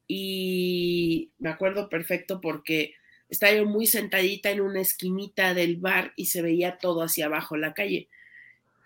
y 0.08 1.32
me 1.38 1.50
acuerdo 1.50 1.90
perfecto 1.90 2.40
porque 2.40 2.94
estaba 3.28 3.54
yo 3.54 3.66
muy 3.66 3.86
sentadita 3.86 4.50
en 4.50 4.62
una 4.62 4.80
esquinita 4.80 5.54
del 5.54 5.76
bar 5.76 6.14
y 6.16 6.28
se 6.28 6.42
veía 6.42 6.78
todo 6.78 7.04
hacia 7.04 7.26
abajo 7.26 7.58
la 7.58 7.74
calle. 7.74 8.08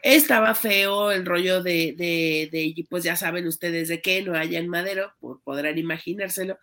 Estaba 0.02 0.56
feo 0.56 1.12
el 1.12 1.26
rollo 1.26 1.62
de, 1.62 1.94
de, 1.96 2.88
pues 2.90 3.04
ya 3.04 3.16
saben 3.16 3.46
ustedes 3.46 3.90
de 3.90 4.02
qué, 4.02 4.24
no 4.24 4.34
haya 4.34 4.58
en 4.58 4.70
Madero, 4.70 5.14
podrán 5.44 5.78
imaginárselo. 5.78 6.58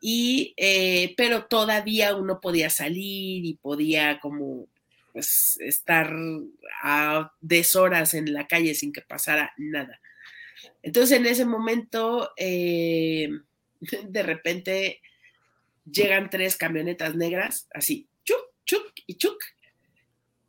Y, 0.00 0.54
eh, 0.58 1.14
pero 1.16 1.46
todavía 1.46 2.14
uno 2.14 2.40
podía 2.40 2.70
salir 2.70 3.44
y 3.44 3.54
podía 3.54 4.20
como 4.20 4.68
pues 5.12 5.58
estar 5.60 6.14
a 6.82 7.32
deshoras 7.40 8.14
en 8.14 8.32
la 8.32 8.46
calle 8.46 8.74
sin 8.74 8.92
que 8.92 9.02
pasara 9.02 9.52
nada. 9.56 10.00
Entonces 10.82 11.18
en 11.18 11.26
ese 11.26 11.44
momento, 11.44 12.30
eh, 12.36 13.28
de 14.04 14.22
repente 14.22 15.00
llegan 15.90 16.30
tres 16.30 16.56
camionetas 16.56 17.14
negras, 17.14 17.68
así, 17.72 18.08
chuc, 18.24 18.52
chuc 18.64 18.92
y 19.06 19.14
chuc, 19.14 19.42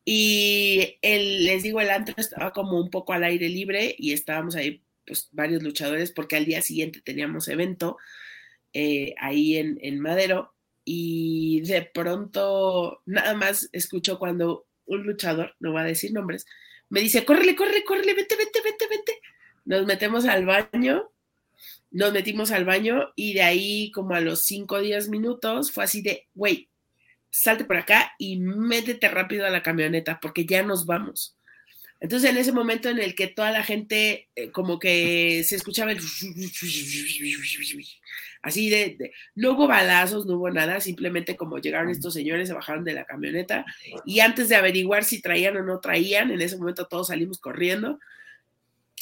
y 0.05 0.97
les 1.03 1.61
digo, 1.61 1.81
el 1.81 1.91
antro 1.91 2.15
estaba 2.17 2.51
como 2.51 2.79
un 2.79 2.89
poco 2.89 3.13
al 3.13 3.23
aire 3.23 3.47
libre 3.47 3.95
y 3.97 4.13
estábamos 4.13 4.55
ahí, 4.55 4.81
pues, 5.05 5.29
varios 5.31 5.61
luchadores, 5.61 6.11
porque 6.11 6.35
al 6.35 6.45
día 6.45 6.63
siguiente 6.63 7.01
teníamos 7.01 7.47
evento 7.47 7.97
eh, 8.73 9.13
ahí 9.19 9.57
en 9.57 9.99
Madero. 9.99 10.53
Y 10.91 11.61
de 11.67 11.83
pronto, 11.83 13.03
nada 13.05 13.35
más 13.35 13.69
escucho 13.73 14.17
cuando 14.17 14.65
un 14.87 15.03
luchador, 15.03 15.55
no 15.59 15.71
va 15.71 15.81
a 15.81 15.83
decir 15.83 16.11
nombres, 16.11 16.47
me 16.89 16.99
dice, 16.99 17.23
córrele, 17.25 17.55
córrele, 17.55 17.83
córrele, 17.83 18.15
vente, 18.15 18.35
vente, 18.35 18.59
vente, 18.63 18.87
vente. 18.89 19.21
Nos 19.65 19.85
metemos 19.85 20.25
al 20.25 20.47
baño, 20.47 21.11
nos 21.91 22.11
metimos 22.11 22.49
al 22.49 22.65
baño 22.65 23.13
y 23.15 23.35
de 23.35 23.43
ahí 23.43 23.91
como 23.91 24.15
a 24.15 24.19
los 24.19 24.41
5 24.45 24.77
o 24.77 24.81
10 24.81 25.09
minutos 25.09 25.71
fue 25.71 25.83
así 25.83 26.01
de, 26.01 26.27
güey, 26.33 26.69
salte 27.29 27.65
por 27.65 27.77
acá 27.77 28.13
y 28.17 28.39
métete 28.39 29.09
rápido 29.09 29.45
a 29.45 29.51
la 29.51 29.61
camioneta 29.61 30.19
porque 30.19 30.47
ya 30.47 30.63
nos 30.63 30.87
vamos. 30.87 31.37
Entonces 31.99 32.29
en 32.29 32.37
ese 32.37 32.51
momento 32.51 32.89
en 32.89 32.99
el 32.99 33.13
que 33.13 33.27
toda 33.27 33.51
la 33.51 33.63
gente 33.63 34.29
eh, 34.35 34.51
como 34.51 34.79
que 34.79 35.43
se 35.43 35.55
escuchaba 35.55 35.91
el... 35.91 35.99
Así 38.41 38.69
de, 38.69 39.11
No 39.35 39.51
hubo 39.51 39.67
balazos, 39.67 40.25
no 40.25 40.35
hubo 40.35 40.49
nada, 40.49 40.79
simplemente 40.79 41.35
como 41.35 41.57
llegaron 41.57 41.89
estos 41.89 42.13
señores, 42.13 42.47
se 42.47 42.53
bajaron 42.53 42.85
de 42.85 42.93
la 42.93 43.05
camioneta 43.05 43.65
y 44.05 44.21
antes 44.21 44.47
de 44.47 44.55
averiguar 44.55 45.03
si 45.03 45.21
traían 45.21 45.57
o 45.57 45.63
no 45.63 45.81
traían, 45.81 46.31
en 46.31 46.41
ese 46.41 46.57
momento 46.57 46.87
todos 46.87 47.07
salimos 47.07 47.39
corriendo. 47.39 47.99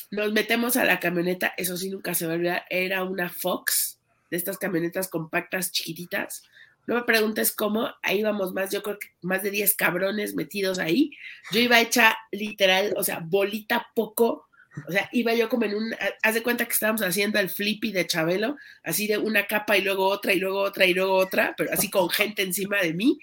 Nos 0.09 0.31
metemos 0.31 0.75
a 0.75 0.85
la 0.85 0.99
camioneta, 0.99 1.53
eso 1.57 1.77
sí 1.77 1.89
nunca 1.89 2.15
se 2.15 2.25
va 2.25 2.33
a 2.33 2.35
olvidar, 2.35 2.65
era 2.69 3.03
una 3.03 3.29
Fox 3.29 3.99
de 4.31 4.37
estas 4.37 4.57
camionetas 4.57 5.07
compactas 5.07 5.71
chiquititas. 5.71 6.43
No 6.87 6.95
me 6.95 7.03
preguntes 7.03 7.51
cómo, 7.51 7.89
ahí 8.01 8.23
vamos 8.23 8.53
más, 8.53 8.71
yo 8.71 8.81
creo 8.81 8.97
que 8.97 9.09
más 9.21 9.43
de 9.43 9.51
10 9.51 9.75
cabrones 9.75 10.35
metidos 10.35 10.79
ahí. 10.79 11.11
Yo 11.51 11.59
iba 11.59 11.81
hecha 11.81 12.17
literal, 12.31 12.93
o 12.97 13.03
sea, 13.03 13.19
bolita 13.19 13.87
poco, 13.93 14.47
o 14.87 14.91
sea, 14.91 15.09
iba 15.11 15.33
yo 15.33 15.49
como 15.49 15.65
en 15.65 15.75
un, 15.75 15.95
haz 16.23 16.33
de 16.33 16.43
cuenta 16.43 16.65
que 16.65 16.71
estábamos 16.71 17.01
haciendo 17.01 17.39
el 17.39 17.49
flippy 17.49 17.91
de 17.91 18.07
Chabelo, 18.07 18.57
así 18.83 19.05
de 19.05 19.17
una 19.17 19.47
capa 19.47 19.77
y 19.77 19.81
luego 19.81 20.07
otra 20.07 20.33
y 20.33 20.39
luego 20.39 20.59
otra 20.59 20.85
y 20.85 20.93
luego 20.93 21.15
otra, 21.15 21.53
pero 21.57 21.71
así 21.73 21.89
con 21.89 22.09
gente 22.09 22.41
encima 22.41 22.81
de 22.81 22.93
mí. 22.93 23.19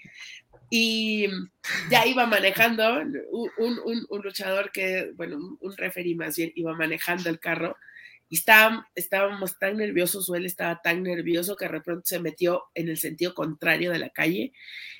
Y 0.69 1.27
ya 1.89 2.05
iba 2.05 2.25
manejando 2.25 3.01
un, 3.57 3.79
un, 4.09 4.21
luchador 4.21 4.71
que, 4.71 5.11
bueno, 5.15 5.57
un 5.59 5.77
referí 5.77 6.15
más 6.15 6.35
bien, 6.35 6.51
iba 6.55 6.73
manejando 6.73 7.29
el 7.29 7.39
carro 7.39 7.77
y 8.35 8.99
estábamos 8.99 9.57
tan 9.59 9.77
nerviosos, 9.77 10.29
o 10.29 10.35
él 10.35 10.45
estaba 10.45 10.81
tan 10.81 11.03
nervioso 11.03 11.55
que 11.55 11.65
de 11.65 11.71
repente 11.71 12.03
se 12.05 12.19
metió 12.19 12.63
en 12.73 12.89
el 12.89 12.97
sentido 12.97 13.33
contrario 13.33 13.91
de 13.91 13.99
la 13.99 14.09
calle 14.09 14.53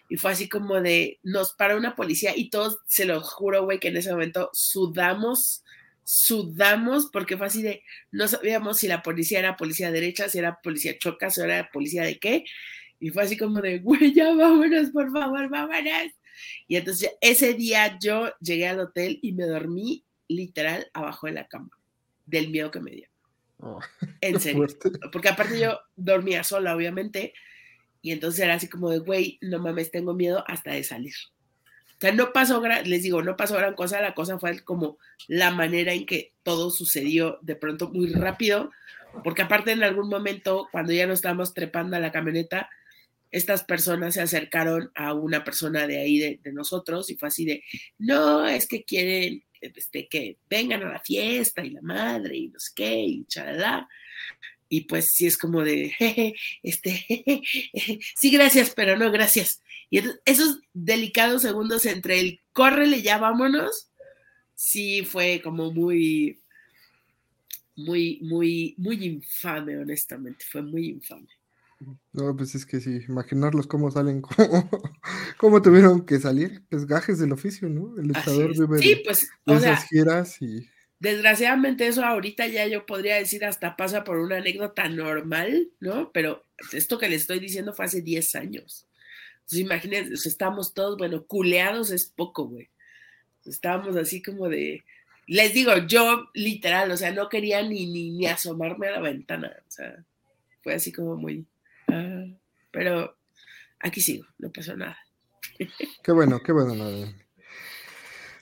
y 0.08 0.18
fue 0.18 0.32
así 0.32 0.48
como 0.48 0.82
de, 0.82 1.20
nos 1.24 1.54
para 1.54 1.76
una 1.76 1.96
policía 1.96 2.34
y 2.36 2.50
todos, 2.50 2.80
se 2.88 3.06
lo 3.06 3.22
juro, 3.22 3.66
güey, 3.66 3.80
que 3.80 3.88
en 3.88 3.98
ese 3.98 4.12
momento 4.12 4.50
sudamos, 4.54 5.64
sudamos, 6.04 7.10
porque 7.12 7.38
fue 7.38 7.48
así 7.48 7.64
de, 7.64 7.84
no 8.12 8.28
sabíamos 8.28 8.78
si 8.78 8.88
la 8.88 9.02
policía 9.02 9.40
era 9.40 9.58
policía 9.58 9.92
derecha, 9.92 10.30
si 10.30 10.38
era 10.38 10.60
policía 10.62 10.98
choca, 11.00 11.30
si 11.32 11.42
era 11.42 11.70
policía 11.74 12.04
de 12.04 12.20
qué, 12.20 12.46
y 13.00 13.10
fue 13.10 13.24
así 13.24 13.36
como 13.38 13.62
de, 13.62 13.80
güey, 13.80 14.14
ya 14.14 14.34
vámonos, 14.34 14.92
por 14.92 15.12
favor, 15.12 15.50
vámonos. 15.50 16.12
Y 16.68 16.76
entonces 16.76 17.12
ese 17.22 17.54
día 17.54 17.98
yo 18.00 18.32
llegué 18.40 18.68
al 18.68 18.80
hotel 18.80 19.20
y 19.22 19.34
me 19.34 19.46
dormí 19.46 20.06
literal 20.28 20.88
abajo 20.94 21.28
de 21.28 21.34
la 21.34 21.48
cama, 21.48 21.72
del 22.26 22.50
miedo 22.50 22.72
que 22.72 22.80
me 22.80 22.92
dio. 22.92 23.15
Oh, 23.66 23.80
en 24.22 24.40
serio. 24.40 24.68
Porque 25.12 25.30
aparte 25.30 25.60
yo 25.60 25.80
dormía 25.96 26.44
sola, 26.44 26.76
obviamente. 26.76 27.34
Y 28.04 28.12
entonces 28.12 28.42
era 28.42 28.54
así 28.54 28.70
como 28.70 28.92
de, 28.92 29.00
güey, 29.00 29.40
no 29.42 29.58
mames, 29.58 29.90
tengo 29.90 30.14
miedo 30.14 30.44
hasta 30.48 30.74
de 30.74 30.84
salir. 30.84 31.16
O 31.88 31.98
sea, 32.00 32.12
no 32.12 32.32
pasó, 32.32 32.62
les 32.62 33.02
digo, 33.02 33.24
no 33.24 33.36
pasó 33.36 33.56
gran 33.56 33.74
cosa, 33.74 34.02
la 34.02 34.14
cosa 34.14 34.38
fue 34.38 34.60
como 34.60 35.00
la 35.28 35.50
manera 35.50 35.94
en 35.94 36.06
que 36.06 36.34
todo 36.44 36.70
sucedió 36.70 37.40
de 37.42 37.56
pronto 37.56 37.90
muy 37.90 38.14
rápido, 38.14 38.70
porque 39.24 39.42
aparte 39.42 39.72
en 39.72 39.82
algún 39.82 40.10
momento, 40.10 40.68
cuando 40.72 40.94
ya 40.94 41.08
nos 41.08 41.16
estábamos 41.16 41.56
trepando 41.56 41.96
a 41.96 42.00
la 42.00 42.12
camioneta, 42.12 42.70
estas 43.32 43.64
personas 43.64 44.14
se 44.14 44.22
acercaron 44.22 44.92
a 44.94 45.14
una 45.14 45.44
persona 45.44 45.88
de 45.88 45.98
ahí 45.98 46.20
de, 46.20 46.40
de 46.44 46.54
nosotros 46.54 47.10
y 47.10 47.16
fue 47.16 47.30
así 47.30 47.46
de, 47.46 47.64
no, 47.98 48.46
es 48.46 48.68
que 48.68 48.84
quieren 48.84 49.44
este, 49.62 50.08
que 50.08 50.38
vengan 50.50 50.84
a 50.84 50.94
la 50.94 51.00
fiesta 51.00 51.64
y 51.64 51.72
la 51.72 51.82
madre 51.82 52.38
y 52.38 52.48
no 52.50 52.60
sé 52.60 52.72
qué 52.76 53.00
y 53.00 53.26
chalala. 53.26 53.88
Y 54.68 54.82
pues 54.82 55.12
sí 55.14 55.28
es 55.28 55.38
como 55.38 55.64
de, 55.64 55.94
este, 56.64 57.06
sí, 58.16 58.32
gracias, 58.32 58.74
pero 58.76 58.98
no, 58.98 59.12
gracias. 59.12 59.62
Y 59.90 60.02
esos 60.26 60.60
delicados 60.74 61.44
segundos 61.44 61.86
entre 61.86 62.20
el 62.20 62.42
córrele, 62.52 63.02
ya 63.02 63.18
vámonos, 63.18 63.90
sí 64.56 65.04
fue 65.04 65.42
como 65.44 65.72
muy, 65.72 66.40
muy, 67.76 68.20
muy, 68.22 68.74
muy 68.78 69.06
infame, 69.06 69.78
honestamente, 69.78 70.46
fue 70.50 70.62
muy 70.62 70.88
infame. 70.88 71.28
No, 72.14 72.36
pues 72.36 72.56
es 72.56 72.66
que 72.66 72.80
sí, 72.80 73.00
imaginarlos 73.08 73.68
cómo 73.68 73.92
salen, 73.92 74.22
cómo, 74.22 74.70
cómo 75.38 75.62
tuvieron 75.62 76.06
que 76.06 76.20
salir, 76.20 76.64
pues 76.70 76.86
gajes 76.86 77.20
del 77.20 77.34
oficio, 77.34 77.70
¿no? 77.70 77.98
El 78.00 78.08
luchador 78.08 78.52
vive 78.54 78.80
sí, 78.80 79.02
pues, 79.06 79.30
esas 79.46 79.88
giras 79.88 80.42
y... 80.42 80.70
Desgraciadamente 81.00 81.88
eso 81.88 82.04
ahorita 82.04 82.48
ya 82.48 82.66
yo 82.68 82.86
podría 82.86 83.16
decir 83.16 83.44
hasta 83.44 83.76
pasa 83.76 84.04
por 84.04 84.18
una 84.18 84.38
anécdota 84.38 84.88
normal, 84.88 85.70
¿no? 85.80 86.12
Pero 86.14 86.46
esto 86.72 86.98
que 86.98 87.10
le 87.10 87.16
estoy 87.16 87.40
diciendo 87.40 87.74
fue 87.74 87.86
hace 87.86 88.02
10 88.02 88.36
años. 88.36 88.88
Entonces 89.36 89.60
imagínense, 89.60 90.28
estamos 90.28 90.74
todos, 90.74 90.98
bueno, 90.98 91.26
culeados 91.26 91.92
es 91.92 92.06
poco, 92.06 92.48
güey. 92.48 92.70
Estábamos 93.46 93.96
así 93.98 94.22
como 94.22 94.50
de... 94.50 94.84
Les 95.28 95.54
digo, 95.54 95.72
yo 95.88 96.30
literal, 96.34 96.90
o 96.92 96.98
sea, 96.98 97.12
no 97.12 97.30
quería 97.30 97.62
ni, 97.62 97.86
ni, 97.88 98.12
ni 98.12 98.26
asomarme 98.28 98.88
a 98.88 98.92
la 98.92 99.02
ventana, 99.02 99.52
o 99.68 99.72
sea, 99.72 100.04
fue 100.62 100.74
así 100.74 100.92
como 100.92 101.16
muy 101.16 101.46
Pero 102.72 103.18
aquí 103.80 104.02
sigo, 104.02 104.26
no 104.38 104.52
pasó 104.52 104.76
nada. 104.76 104.98
Qué 106.04 106.12
bueno, 106.12 106.42
qué 106.44 106.52
bueno. 106.52 107.14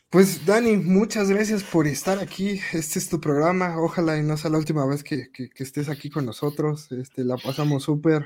Pues 0.10 0.46
Dani, 0.46 0.78
muchas 0.78 1.30
gracias 1.30 1.64
por 1.64 1.88
estar 1.88 2.20
aquí. 2.20 2.60
Este 2.72 3.00
es 3.00 3.10
tu 3.10 3.20
programa. 3.20 3.82
Ojalá 3.82 4.18
y 4.18 4.22
no 4.22 4.38
sea 4.38 4.52
la 4.52 4.60
última 4.60 4.86
vez 4.86 5.04
que, 5.04 5.30
estés 5.56 5.90
aquí 5.90 6.12
con 6.12 6.26
nosotros. 6.26 6.92
Este, 6.92 7.24
la 7.24 7.36
pasamos 7.38 7.84
súper. 7.84 8.26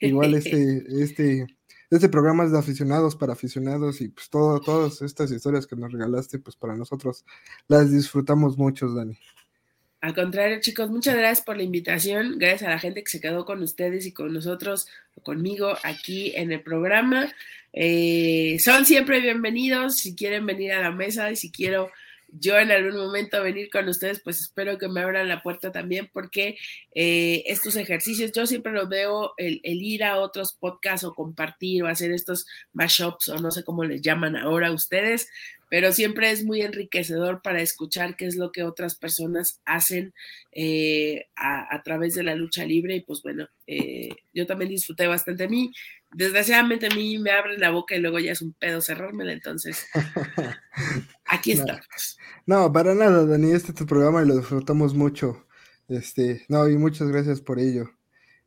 Igual 0.00 0.34
este, 0.34 0.84
este, 1.02 1.46
este 1.88 2.08
programa 2.08 2.44
es 2.44 2.50
de 2.50 2.58
aficionados 2.58 3.14
para 3.14 3.34
aficionados 3.34 4.00
y 4.00 4.08
pues 4.08 4.28
todo, 4.28 4.60
todas 4.60 5.02
estas 5.02 5.30
historias 5.30 5.68
que 5.68 5.76
nos 5.76 5.92
regalaste, 5.92 6.40
pues 6.40 6.56
para 6.56 6.74
nosotros 6.76 7.24
las 7.68 7.92
disfrutamos 7.92 8.58
mucho, 8.58 8.92
Dani. 8.92 9.16
Al 10.00 10.14
contrario, 10.14 10.60
chicos, 10.60 10.88
muchas 10.90 11.14
gracias 11.14 11.44
por 11.44 11.58
la 11.58 11.62
invitación. 11.62 12.38
Gracias 12.38 12.62
a 12.62 12.70
la 12.70 12.78
gente 12.78 13.04
que 13.04 13.10
se 13.10 13.20
quedó 13.20 13.44
con 13.44 13.62
ustedes 13.62 14.06
y 14.06 14.12
con 14.12 14.32
nosotros, 14.32 14.88
conmigo 15.22 15.76
aquí 15.82 16.32
en 16.36 16.52
el 16.52 16.62
programa. 16.62 17.30
Eh, 17.72 18.56
son 18.60 18.86
siempre 18.86 19.20
bienvenidos 19.20 19.98
si 19.98 20.16
quieren 20.16 20.46
venir 20.46 20.72
a 20.72 20.80
la 20.80 20.90
mesa 20.90 21.30
y 21.30 21.36
si 21.36 21.52
quiero 21.52 21.90
yo 22.32 22.58
en 22.58 22.70
algún 22.70 22.96
momento 22.96 23.42
venir 23.42 23.70
con 23.70 23.88
ustedes, 23.88 24.20
pues 24.20 24.40
espero 24.40 24.78
que 24.78 24.88
me 24.88 25.00
abran 25.00 25.28
la 25.28 25.42
puerta 25.42 25.72
también, 25.72 26.08
porque 26.12 26.56
eh, 26.94 27.42
estos 27.46 27.76
ejercicios, 27.76 28.32
yo 28.32 28.46
siempre 28.46 28.72
los 28.72 28.88
veo, 28.88 29.34
el, 29.36 29.60
ir 29.64 30.04
a 30.04 30.18
otros 30.18 30.52
podcasts 30.52 31.04
o 31.04 31.14
compartir 31.14 31.82
o 31.82 31.88
hacer 31.88 32.12
estos 32.12 32.46
mashups 32.72 33.28
o 33.28 33.38
no 33.38 33.50
sé 33.50 33.64
cómo 33.64 33.84
les 33.84 34.00
llaman 34.00 34.36
ahora 34.36 34.72
ustedes, 34.72 35.28
pero 35.70 35.92
siempre 35.92 36.30
es 36.30 36.44
muy 36.44 36.60
enriquecedor 36.60 37.40
para 37.40 37.62
escuchar 37.62 38.16
qué 38.16 38.26
es 38.26 38.36
lo 38.36 38.52
que 38.52 38.64
otras 38.64 38.96
personas 38.96 39.62
hacen 39.64 40.12
eh, 40.52 41.28
a, 41.36 41.80
través 41.82 42.14
de 42.14 42.24
la 42.24 42.34
lucha 42.34 42.66
libre 42.66 42.96
y 42.96 43.00
pues 43.00 43.22
bueno, 43.22 43.48
eh, 43.66 44.10
yo 44.34 44.46
también 44.46 44.70
disfruté 44.70 45.06
bastante 45.06 45.44
a 45.44 45.48
mí 45.48 45.72
desgraciadamente 46.12 46.86
a 46.86 46.94
mí 46.94 47.18
me 47.18 47.30
abren 47.30 47.60
la 47.60 47.70
boca 47.70 47.94
y 47.94 48.00
luego 48.00 48.18
ya 48.18 48.32
es 48.32 48.42
un 48.42 48.52
pedo 48.54 48.80
cerrármela, 48.80 49.32
entonces 49.32 49.86
aquí 51.24 51.52
estamos. 51.52 52.18
No, 52.46 52.72
para 52.72 52.94
nada, 52.94 53.24
Dani, 53.24 53.52
este 53.52 53.68
es 53.68 53.78
tu 53.78 53.86
programa 53.86 54.22
y 54.22 54.26
lo 54.26 54.36
disfrutamos 54.36 54.94
mucho. 54.94 55.46
Este, 55.88 56.44
no, 56.48 56.68
y 56.68 56.76
muchas 56.76 57.08
gracias 57.08 57.40
por 57.40 57.58
ello. 57.58 57.90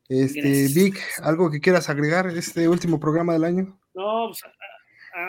Este, 0.08 0.68
Vic, 0.74 1.00
¿algo 1.22 1.50
que 1.50 1.60
quieras 1.60 1.88
agregar 1.88 2.26
este 2.28 2.68
último 2.68 3.00
programa 3.00 3.32
del 3.32 3.44
año? 3.44 3.78
No, 3.94 4.28
pues, 4.28 4.42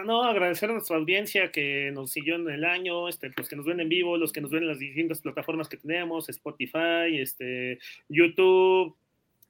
no, 0.03 0.23
agradecer 0.23 0.69
a 0.69 0.73
nuestra 0.73 0.97
audiencia 0.97 1.51
que 1.51 1.91
nos 1.93 2.11
siguió 2.11 2.35
en 2.35 2.49
el 2.49 2.65
año, 2.65 3.07
este, 3.07 3.31
los 3.35 3.47
que 3.47 3.55
nos 3.55 3.65
ven 3.65 3.79
en 3.79 3.89
vivo, 3.89 4.17
los 4.17 4.31
que 4.31 4.41
nos 4.41 4.51
ven 4.51 4.63
en 4.63 4.69
las 4.69 4.79
distintas 4.79 5.21
plataformas 5.21 5.69
que 5.69 5.77
tenemos, 5.77 6.27
Spotify, 6.29 7.19
este, 7.19 7.77
YouTube, 8.09 8.95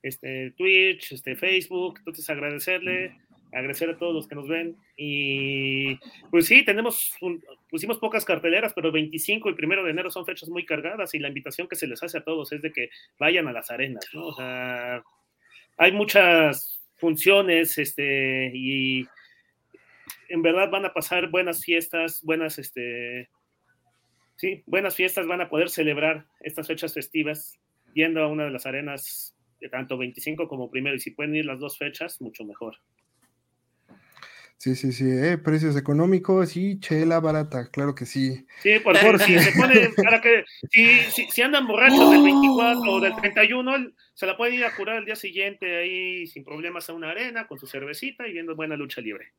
este, 0.04 0.52
Twitch, 0.52 1.14
Facebook, 1.38 2.00
entonces 2.00 2.30
agradecerle, 2.30 3.16
agradecer 3.54 3.90
a 3.90 3.98
todos 3.98 4.14
los 4.14 4.28
que 4.28 4.36
nos 4.36 4.48
ven 4.48 4.76
y 4.98 5.96
pues 6.30 6.48
sí, 6.48 6.64
tenemos, 6.66 7.14
pusimos 7.70 7.98
pocas 8.00 8.26
carteleras, 8.26 8.74
pero 8.74 8.92
25 8.92 9.50
y 9.50 9.54
primero 9.56 9.84
de 9.84 9.92
enero 9.92 10.12
son 10.12 10.26
fechas 10.26 10.50
muy 10.50 10.66
cargadas 10.66 11.14
y 11.14 11.20
la 11.20 11.30
invitación 11.30 11.68
que 11.68 11.76
se 11.78 11.88
les 11.88 12.04
hace 12.04 12.18
a 12.18 12.24
todos 12.24 12.52
es 12.52 12.62
de 12.62 12.74
que 12.74 12.90
vayan 13.18 13.48
a 13.48 13.54
las 13.54 13.72
arenas, 13.72 14.06
¿no? 14.14 14.28
O 14.28 14.36
sea, 14.36 15.02
hay 15.78 15.92
muchas 15.94 16.82
funciones, 16.98 17.78
este, 17.78 18.52
y 18.54 19.06
en 20.30 20.42
verdad 20.42 20.70
van 20.70 20.86
a 20.86 20.94
pasar 20.94 21.30
buenas 21.30 21.64
fiestas, 21.64 22.22
buenas, 22.24 22.60
este, 22.60 23.30
sí, 24.36 24.64
buenas 24.66 24.96
fiestas, 24.96 25.28
van 25.28 25.42
a 25.42 25.50
poder 25.50 25.70
celebrar 25.70 26.26
estas 26.42 26.68
fechas 26.68 26.94
festivas 26.94 27.60
yendo 27.94 28.22
a 28.22 28.28
una 28.28 28.46
de 28.46 28.52
las 28.52 28.66
arenas 28.66 29.36
tanto 29.70 29.98
25 29.98 30.48
como 30.48 30.70
primero, 30.70 30.96
y 30.96 31.00
si 31.00 31.12
pueden 31.12 31.36
ir 31.36 31.46
las 31.46 31.60
dos 31.60 31.78
fechas, 31.78 32.22
mucho 32.22 32.44
mejor. 32.44 32.78
Sí, 34.58 34.74
sí, 34.74 34.94
sí, 34.94 35.06
eh, 35.06 35.38
precios 35.38 35.76
económicos 35.76 36.56
y 36.56 36.80
chela 36.80 37.20
barata, 37.20 37.70
claro 37.70 37.94
que 37.94 38.06
sí. 38.06 38.46
Sí, 38.64 38.80
por 38.80 38.98
favor, 38.98 39.20
si 39.20 39.38
se 39.38 39.52
pone, 39.52 39.90
para 40.02 40.22
que, 40.22 40.46
si, 40.72 41.28
si, 41.30 41.42
andan 41.42 41.68
borrachos 41.68 42.10
del 42.10 42.24
24 42.24 42.92
o 42.92 43.02
del 43.02 43.16
31, 43.16 43.92
se 44.14 44.26
la 44.26 44.38
pueden 44.38 44.56
ir 44.56 44.66
a 44.66 44.76
curar 44.76 44.98
el 44.98 45.06
día 45.06 45.16
siguiente 45.16 45.78
ahí 45.78 46.26
sin 46.28 46.44
problemas 46.46 46.90
a 46.90 46.94
una 46.94 47.12
arena 47.12 47.48
con 47.48 47.60
su 47.60 47.68
cervecita 47.68 48.28
y 48.28 48.32
viendo 48.32 48.56
buena 48.56 48.78
lucha 48.78 49.02
libre. 49.02 49.34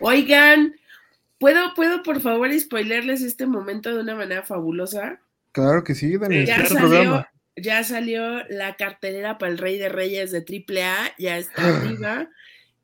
Oigan, 0.00 0.74
¿puedo, 1.38 1.74
puedo 1.74 2.02
por 2.02 2.20
favor 2.20 2.52
spoilerles 2.58 3.22
este 3.22 3.46
momento 3.46 3.94
de 3.94 4.00
una 4.00 4.14
manera 4.14 4.42
fabulosa? 4.42 5.20
Claro 5.52 5.84
que 5.84 5.94
sí, 5.94 6.16
Daniel. 6.16 6.46
Ya 6.46 6.66
salió, 6.66 7.26
ya 7.56 7.84
salió 7.84 8.44
la 8.48 8.76
cartelera 8.76 9.38
para 9.38 9.52
el 9.52 9.58
Rey 9.58 9.78
de 9.78 9.88
Reyes 9.88 10.30
de 10.30 10.38
AAA, 10.38 11.14
ya 11.18 11.38
está 11.38 11.76
arriba. 11.76 12.28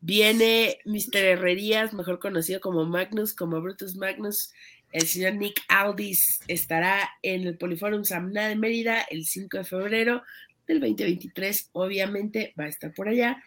Viene 0.00 0.78
Mr. 0.84 1.16
Herrerías, 1.16 1.94
mejor 1.94 2.18
conocido 2.18 2.60
como 2.60 2.84
Magnus, 2.84 3.32
como 3.32 3.60
Brutus 3.62 3.96
Magnus. 3.96 4.52
El 4.92 5.06
señor 5.06 5.34
Nick 5.34 5.62
Aldis 5.68 6.40
estará 6.46 7.10
en 7.22 7.46
el 7.46 7.56
Poliforum 7.56 8.04
Samna 8.04 8.48
de 8.48 8.54
Mérida 8.54 9.00
el 9.10 9.24
5 9.24 9.58
de 9.58 9.64
febrero. 9.64 10.22
del 10.66 10.80
2023, 10.80 11.70
obviamente 11.72 12.54
va 12.58 12.64
a 12.64 12.68
estar 12.68 12.92
por 12.92 13.08
allá. 13.08 13.42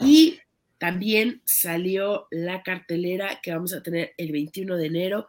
Y 0.00 0.37
también 0.78 1.42
salió 1.44 2.26
la 2.30 2.62
cartelera 2.62 3.40
que 3.42 3.52
vamos 3.52 3.72
a 3.72 3.82
tener 3.82 4.14
el 4.16 4.32
21 4.32 4.76
de 4.76 4.86
enero 4.86 5.26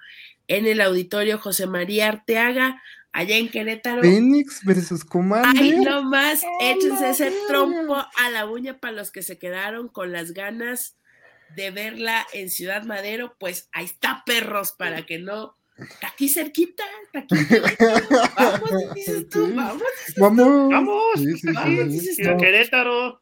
en 0.47 0.65
el 0.65 0.81
auditorio 0.81 1.37
José 1.37 1.67
María 1.67 2.07
Arteaga, 2.07 2.81
allá 3.11 3.37
en 3.37 3.49
Querétaro. 3.49 4.01
Phoenix 4.01 4.63
versus 4.63 5.03
Commander. 5.03 5.61
Ay, 5.61 5.79
nomás, 5.79 6.43
échense 6.61 7.09
ese 7.09 7.33
trompo 7.47 7.95
a 7.95 8.29
la 8.31 8.45
uña 8.45 8.79
para 8.79 8.93
los 8.93 9.11
que 9.11 9.21
se 9.21 9.37
quedaron 9.37 9.87
con 9.87 10.11
las 10.11 10.33
ganas 10.33 10.95
de 11.55 11.71
verla 11.71 12.25
en 12.33 12.49
Ciudad 12.49 12.83
Madero, 12.83 13.35
pues 13.39 13.69
ahí 13.71 13.85
está 13.85 14.23
perros 14.25 14.71
para 14.71 15.05
que 15.05 15.17
no 15.19 15.55
Está 15.79 16.07
aquí 16.07 16.27
cerquita, 16.27 16.83
está 17.05 17.19
aquí. 17.19 17.35
Vamos, 18.37 18.93
dices 18.95 19.29
tú, 19.29 19.49
vamos. 19.55 19.81
Vamos. 20.17 20.69
Vamos. 20.69 21.03
vamos 21.53 22.37
Querétaro. 22.37 23.21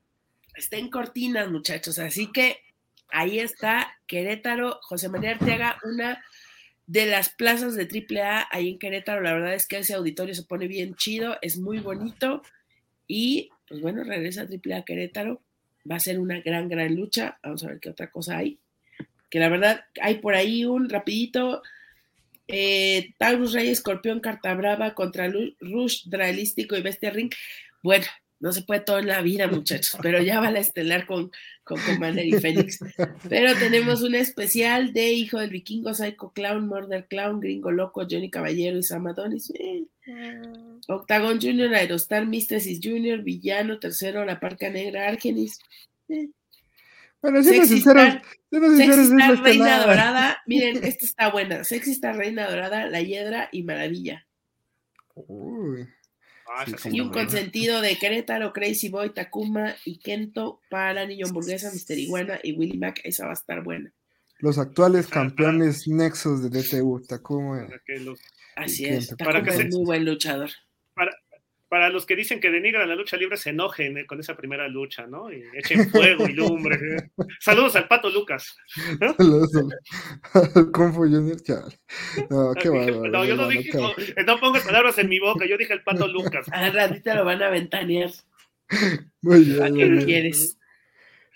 Está 0.57 0.77
en 0.77 0.89
Cortinas, 0.89 1.51
muchachos. 1.51 1.99
Así 1.99 2.31
que 2.31 2.57
ahí 3.09 3.39
está 3.39 3.95
Querétaro, 4.07 4.79
José 4.81 5.07
María 5.07 5.31
Arteaga, 5.31 5.77
una 5.83 6.23
de 6.87 7.05
las 7.05 7.29
plazas 7.29 7.75
de 7.75 7.83
AAA 7.83 8.47
ahí 8.49 8.69
en 8.71 8.79
Querétaro. 8.79 9.21
La 9.21 9.33
verdad 9.33 9.53
es 9.53 9.67
que 9.67 9.77
ese 9.77 9.93
auditorio 9.93 10.33
se 10.33 10.43
pone 10.43 10.67
bien 10.67 10.95
chido, 10.95 11.37
es 11.43 11.57
muy 11.57 11.77
bonito. 11.77 12.41
Y 13.07 13.51
pues 13.67 13.81
bueno, 13.81 14.03
regresa 14.03 14.41
a 14.41 14.45
AAA 14.45 14.83
Querétaro. 14.83 15.43
Va 15.89 15.97
a 15.97 15.99
ser 15.99 16.19
una 16.19 16.41
gran, 16.41 16.67
gran 16.67 16.95
lucha. 16.95 17.37
Vamos 17.43 17.63
a 17.63 17.67
ver 17.67 17.79
qué 17.79 17.91
otra 17.91 18.09
cosa 18.09 18.37
hay. 18.37 18.59
Que 19.29 19.39
la 19.39 19.49
verdad 19.49 19.85
hay 20.01 20.15
por 20.15 20.33
ahí 20.33 20.65
un 20.65 20.89
rapidito 20.89 21.61
eh, 22.47 23.13
Taurus 23.19 23.53
Rey, 23.53 23.69
Escorpión, 23.69 24.21
Carta 24.21 24.55
Brava 24.55 24.95
contra 24.95 25.29
Rush, 25.59 26.07
Dralístico 26.07 26.75
y 26.75 26.81
Bestia 26.81 27.11
Ring. 27.11 27.31
Bueno, 27.83 28.05
no 28.39 28.51
se 28.51 28.61
puede 28.61 28.81
todo 28.81 28.99
en 28.99 29.07
la 29.07 29.21
vida, 29.21 29.47
muchachos, 29.47 29.97
pero 30.01 30.21
ya 30.21 30.39
va 30.39 30.51
la 30.51 30.59
estelar 30.59 31.05
con, 31.05 31.31
con 31.63 31.79
Commander 31.81 32.25
y 32.25 32.33
Fénix. 32.33 32.79
Pero 33.27 33.55
tenemos 33.55 34.01
un 34.01 34.15
especial 34.15 34.93
de 34.93 35.11
Hijo 35.11 35.39
del 35.39 35.49
Vikingo, 35.49 35.93
Psycho 35.93 36.31
Clown, 36.33 36.67
Murder 36.67 37.07
Clown, 37.07 37.39
Gringo 37.39 37.71
Loco, 37.71 38.05
Johnny 38.09 38.29
Caballero 38.29 38.77
y 38.77 38.83
Sam 38.83 39.07
Adonis. 39.07 39.51
Eh. 39.59 39.85
Octagon 40.87 41.41
Junior, 41.41 41.73
Aerostar, 41.73 42.27
Mystesis 42.27 42.79
Junior, 42.81 43.23
Villano, 43.23 43.79
tercero, 43.79 44.23
La 44.23 44.39
Parca 44.39 44.69
Negra, 44.69 45.07
Argenis. 45.07 45.59
Eh. 46.09 46.29
Bueno, 47.21 47.41
siendo 47.41 47.65
sinceros, 47.65 48.21
Sexy 48.51 49.13
Reina 49.41 49.79
Dorada. 49.79 50.41
Miren, 50.45 50.83
esta 50.83 51.05
está 51.05 51.31
buena. 51.31 51.63
Sexy 51.63 51.91
está 51.91 52.13
Reina 52.13 52.47
Dorada, 52.47 52.85
La 52.85 53.01
Hiedra 53.01 53.49
y 53.51 53.63
Maravilla. 53.63 54.25
Uy. 55.15 55.87
Ah, 56.49 56.65
y 56.91 57.01
un 57.01 57.09
consentido 57.11 57.81
de 57.81 57.97
Querétaro, 57.97 58.53
Crazy 58.53 58.89
Boy, 58.89 59.13
Takuma 59.13 59.75
y 59.85 59.99
Kento 59.99 60.61
para 60.69 61.05
Niño 61.05 61.27
Hamburguesa, 61.27 61.71
Mister 61.71 61.97
Iguana 61.97 62.39
y 62.41 62.53
Willy 62.53 62.77
Mac. 62.77 63.01
Esa 63.03 63.25
va 63.25 63.31
a 63.31 63.33
estar 63.33 63.63
buena. 63.63 63.93
Los 64.39 64.57
actuales 64.57 65.07
campeones 65.07 65.87
nexos 65.87 66.43
de 66.43 66.49
DTU, 66.49 67.01
Takuma. 67.07 67.67
Así 68.55 68.85
es, 68.85 69.15
Takuma 69.17 69.39
es 69.39 69.75
muy 69.75 69.85
buen 69.85 70.05
luchador. 70.05 70.49
Para, 71.69 71.89
los 71.89 72.05
que 72.05 72.15
dicen 72.15 72.39
que 72.39 72.49
denigran 72.49 72.87
la 72.87 72.95
lucha 72.95 73.17
libre, 73.17 73.37
se 73.37 73.49
enojen 73.49 73.97
eh, 73.97 74.05
con 74.05 74.19
esa 74.19 74.35
primera 74.35 74.67
lucha, 74.67 75.05
¿no? 75.07 75.31
Y 75.31 75.43
echen 75.53 75.89
fuego 75.89 76.27
y 76.27 76.33
lumbre. 76.33 77.11
Saludos 77.39 77.75
al 77.75 77.87
Pato 77.87 78.09
Lucas. 78.09 78.55
Saludos 79.17 79.51
al 80.33 80.71
Confu 80.71 81.01
Junior, 81.01 81.37
No, 82.29 82.53
qué 82.53 82.69
bárbaro. 82.69 83.07
No, 83.07 83.25
yo 83.25 83.35
no 83.35 83.47
dije, 83.47 83.77
no, 84.25 84.39
pongas 84.39 84.63
palabras 84.63 84.97
en 84.97 85.09
mi 85.09 85.19
boca, 85.19 85.45
yo 85.45 85.57
dije 85.57 85.73
el 85.73 85.83
Pato 85.83 86.07
Lucas. 86.07 86.47
A 86.51 86.69
ratito 86.69 87.13
lo 87.15 87.25
van 87.25 87.43
a 87.43 87.49
ventanear. 87.49 88.11
Muy 89.21 89.43
bien. 89.43 89.75
qué 89.75 90.05
quieres? 90.05 90.57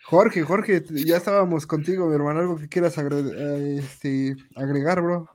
Jorge, 0.04 0.44
Jorge, 0.44 0.84
ya 0.90 1.18
estábamos 1.18 1.66
contigo, 1.66 2.08
mi 2.08 2.16
hermano. 2.16 2.42
¿Algo 2.42 2.58
que 2.58 2.68
quieras 2.68 2.98
eh, 2.98 3.78
este, 3.80 4.36
agregar, 4.56 5.02
bro? 5.02 5.30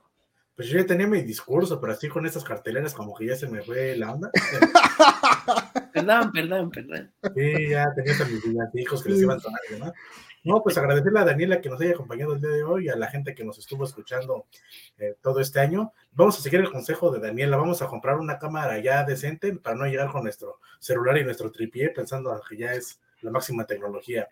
Pues 0.57 0.69
yo 0.69 0.79
ya 0.79 0.87
tenía 0.87 1.05
mi 1.05 1.21
discurso, 1.21 1.79
pero 1.79 1.93
así 1.93 2.09
con 2.09 2.25
estas 2.25 2.43
carteleras 2.43 2.95
como 2.95 3.13
que 3.13 3.27
ya 3.27 3.35
se 3.35 3.47
me 3.47 3.61
fue 3.61 3.95
la 3.95 4.11
onda. 4.11 4.31
perdón, 5.93 6.31
perdón, 6.31 6.71
perdón. 6.71 7.13
Sí, 7.35 7.69
ya 7.69 7.85
tenía 7.93 8.15
mis 8.73 8.81
hijos 8.81 9.03
que 9.03 9.09
les 9.11 9.21
iban 9.21 9.37
a 9.37 9.39
sonar 9.39 9.61
¿no? 9.77 9.93
No, 10.43 10.63
pues 10.63 10.75
agradecerle 10.79 11.19
a 11.19 11.25
Daniela 11.25 11.61
que 11.61 11.69
nos 11.69 11.79
haya 11.79 11.91
acompañado 11.91 12.33
el 12.33 12.41
día 12.41 12.49
de 12.49 12.63
hoy 12.63 12.85
y 12.85 12.89
a 12.89 12.95
la 12.95 13.05
gente 13.05 13.35
que 13.35 13.43
nos 13.45 13.59
estuvo 13.59 13.83
escuchando 13.83 14.47
eh, 14.97 15.15
todo 15.21 15.41
este 15.41 15.59
año. 15.59 15.93
Vamos 16.13 16.39
a 16.39 16.41
seguir 16.41 16.61
el 16.61 16.71
consejo 16.71 17.11
de 17.11 17.19
Daniela, 17.19 17.55
vamos 17.55 17.83
a 17.83 17.87
comprar 17.87 18.17
una 18.17 18.39
cámara 18.39 18.79
ya 18.79 19.03
decente 19.03 19.53
para 19.57 19.75
no 19.75 19.85
llegar 19.85 20.11
con 20.11 20.23
nuestro 20.23 20.59
celular 20.79 21.19
y 21.19 21.23
nuestro 21.23 21.51
tripié 21.51 21.91
pensando 21.91 22.41
que 22.49 22.57
ya 22.57 22.73
es 22.73 22.99
la 23.21 23.29
máxima 23.29 23.67
tecnología. 23.67 24.27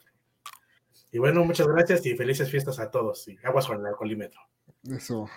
Y 1.11 1.19
bueno, 1.19 1.45
muchas 1.45 1.67
gracias 1.67 2.03
y 2.07 2.15
felices 2.15 2.49
fiestas 2.49 2.79
a 2.79 2.89
todos 2.89 3.27
y 3.27 3.37
aguas 3.43 3.67
con 3.67 3.79
el 3.79 3.85
alcoholímetro. 3.85 4.41
Eso. 4.89 5.29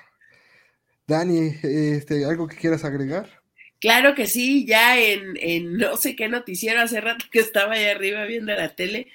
Dani, 1.09 1.55
este, 1.63 2.27
¿algo 2.27 2.47
que 2.47 2.57
quieras 2.57 2.85
agregar? 2.85 3.41
Claro 3.81 4.15
que 4.15 4.27
sí, 4.27 4.67
ya 4.67 5.01
en, 5.01 5.79
no 5.79 5.97
sé 5.97 6.15
qué 6.15 6.29
noticiero 6.29 6.83
hace 6.83 7.01
rato 7.01 7.25
que 7.33 7.39
estaba 7.39 7.75
ahí 7.75 7.87
arriba 7.87 8.25
viendo 8.27 8.53
la 8.53 8.75
tele, 8.75 9.09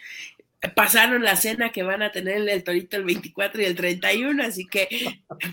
pasaron 0.74 1.22
la 1.22 1.36
cena 1.36 1.72
que 1.72 1.84
van 1.84 2.02
a 2.02 2.12
tener 2.12 2.38
en 2.38 2.50
el 2.50 2.64
Torito 2.64 2.98
el 2.98 3.04
24 3.04 3.62
y 3.62 3.66
el 3.66 3.76
31, 3.76 4.42
así 4.42 4.66
que 4.66 4.88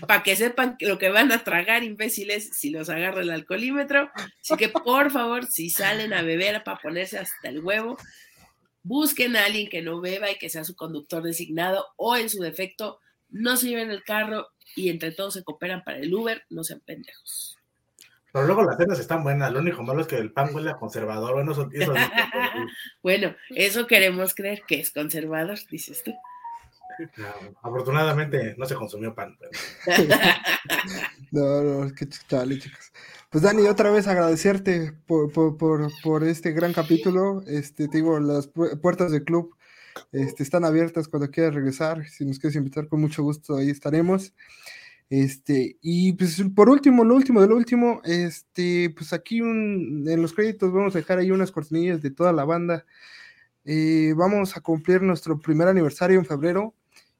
para 0.07 0.23
que 0.23 0.35
sepan 0.35 0.77
lo 0.79 0.97
que 0.97 1.09
van 1.09 1.31
a 1.31 1.43
tragar, 1.43 1.83
imbéciles, 1.83 2.49
si 2.57 2.71
los 2.71 2.89
agarra 2.89 3.21
el 3.21 3.29
alcoholímetro. 3.29 4.09
Así 4.15 4.55
que 4.57 4.69
por 4.69 5.11
favor, 5.11 5.45
si 5.45 5.69
salen 5.69 6.11
a 6.11 6.23
beber 6.23 6.63
para 6.63 6.79
ponerse 6.79 7.19
hasta 7.19 7.49
el 7.49 7.59
huevo, 7.59 7.97
busquen 8.81 9.35
a 9.35 9.45
alguien 9.45 9.69
que 9.69 9.83
no 9.83 10.01
beba 10.01 10.31
y 10.31 10.39
que 10.39 10.49
sea 10.49 10.63
su 10.63 10.75
conductor 10.75 11.21
designado 11.21 11.85
o 11.97 12.15
en 12.15 12.31
su 12.31 12.41
defecto 12.41 12.99
no 13.31 13.55
se 13.57 13.69
lleven 13.69 13.91
el 13.91 14.03
carro 14.03 14.49
y 14.75 14.89
entre 14.89 15.11
todos 15.11 15.33
se 15.33 15.43
cooperan 15.43 15.83
para 15.83 15.97
el 15.97 16.13
Uber, 16.13 16.43
no 16.49 16.63
sean 16.63 16.81
pendejos. 16.81 17.57
Pero 18.31 18.45
luego 18.45 18.63
las 18.63 18.77
cenas 18.77 18.99
están 18.99 19.23
buenas, 19.23 19.51
lo 19.51 19.59
único 19.59 19.83
malo 19.83 20.01
es 20.01 20.07
que 20.07 20.15
el 20.17 20.31
pan 20.31 20.53
huele 20.53 20.71
a 20.71 20.77
conservador. 20.77 21.33
Bueno, 21.33 21.51
eso, 21.51 21.69
bueno, 23.03 23.35
eso 23.49 23.87
queremos 23.87 24.33
creer 24.33 24.63
que 24.65 24.79
es 24.79 24.91
conservador, 24.91 25.59
dices 25.69 26.01
tú. 26.03 26.13
afortunadamente 27.61 28.55
no 28.57 28.65
se 28.65 28.75
consumió 28.75 29.13
pan. 29.13 29.37
no, 31.31 31.61
no, 31.61 31.93
qué 31.93 32.07
chale, 32.27 32.57
chicos. 32.57 32.91
Pues 33.29 33.43
Dani, 33.43 33.67
otra 33.67 33.91
vez 33.91 34.07
agradecerte 34.07 34.93
por, 35.07 35.31
por, 35.31 35.57
por, 35.57 35.89
por, 36.01 36.23
este 36.23 36.51
gran 36.51 36.73
capítulo. 36.73 37.41
Este, 37.47 37.87
te 37.87 37.97
digo, 37.97 38.19
las 38.19 38.47
puertas 38.47 39.11
del 39.11 39.23
club 39.23 39.55
este, 40.11 40.43
están 40.43 40.65
abiertas 40.65 41.07
cuando 41.07 41.29
quieras 41.29 41.55
regresar. 41.55 42.07
Si 42.07 42.25
nos 42.25 42.39
quieres 42.39 42.55
invitar, 42.55 42.87
con 42.87 43.01
mucho 43.01 43.23
gusto, 43.23 43.57
ahí 43.57 43.69
estaremos. 43.69 44.33
Este, 45.09 45.77
y 45.81 46.13
pues 46.13 46.41
por 46.55 46.69
último, 46.69 47.03
lo 47.03 47.15
último 47.15 47.41
de 47.41 47.47
lo 47.47 47.57
último, 47.57 48.01
este, 48.05 48.89
pues 48.91 49.11
aquí 49.11 49.39
en 49.39 50.21
los 50.21 50.31
créditos 50.33 50.71
vamos 50.71 50.95
a 50.95 50.99
dejar 50.99 51.19
ahí 51.19 51.31
unas 51.31 51.51
cortinillas 51.51 52.01
de 52.01 52.11
toda 52.11 52.31
la 52.31 52.45
banda. 52.45 52.85
Eh, 53.65 54.13
vamos 54.15 54.55
a 54.55 54.61
cumplir 54.61 55.01
nuestro 55.01 55.37
primer 55.39 55.67
aniversario 55.67 56.17
en 56.17 56.25
febrero 56.25 56.73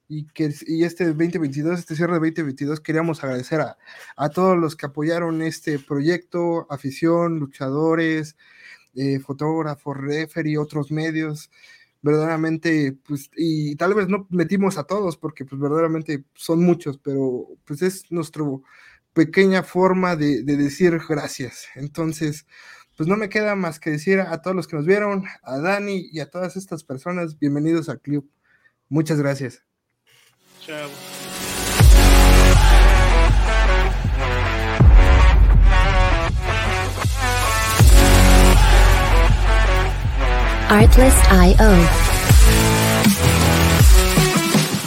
y 0.07 0.25
que 0.27 0.53
y 0.67 0.85
este 0.85 1.05
2022, 1.05 1.79
este 1.79 1.95
cierre 1.95 2.13
de 2.13 2.19
2022, 2.19 2.79
queríamos 2.79 3.23
agradecer 3.23 3.61
a, 3.61 3.77
a 4.15 4.29
todos 4.29 4.57
los 4.57 4.75
que 4.77 4.85
apoyaron 4.85 5.41
este 5.41 5.77
proyecto, 5.77 6.67
afición, 6.69 7.39
luchadores, 7.39 8.37
eh, 8.95 9.19
fotógrafos, 9.19 9.97
refer 9.97 10.47
y 10.47 10.57
otros 10.57 10.91
medios 10.91 11.49
verdaderamente, 12.01 12.97
pues, 13.07 13.29
y 13.35 13.75
tal 13.75 13.93
vez 13.93 14.07
no 14.07 14.27
metimos 14.29 14.77
a 14.77 14.85
todos, 14.85 15.17
porque 15.17 15.45
pues 15.45 15.61
verdaderamente 15.61 16.25
son 16.33 16.63
muchos, 16.63 16.97
pero 16.97 17.47
pues 17.65 17.81
es 17.81 18.11
nuestra 18.11 18.43
pequeña 19.13 19.63
forma 19.63 20.15
de, 20.15 20.43
decir 20.43 20.99
gracias. 21.07 21.67
Entonces, 21.75 22.45
pues 22.97 23.07
no 23.07 23.17
me 23.17 23.29
queda 23.29 23.55
más 23.55 23.79
que 23.79 23.91
decir 23.91 24.19
a 24.19 24.41
todos 24.41 24.55
los 24.55 24.67
que 24.67 24.75
nos 24.75 24.85
vieron, 24.85 25.25
a 25.43 25.57
Dani 25.59 26.09
y 26.11 26.19
a 26.19 26.29
todas 26.29 26.55
estas 26.57 26.83
personas, 26.83 27.37
bienvenidos 27.39 27.89
al 27.89 27.99
club. 27.99 28.29
Muchas 28.89 29.19
gracias. 29.19 29.63
Chao. 30.61 30.89
Artlist.io 40.71 41.71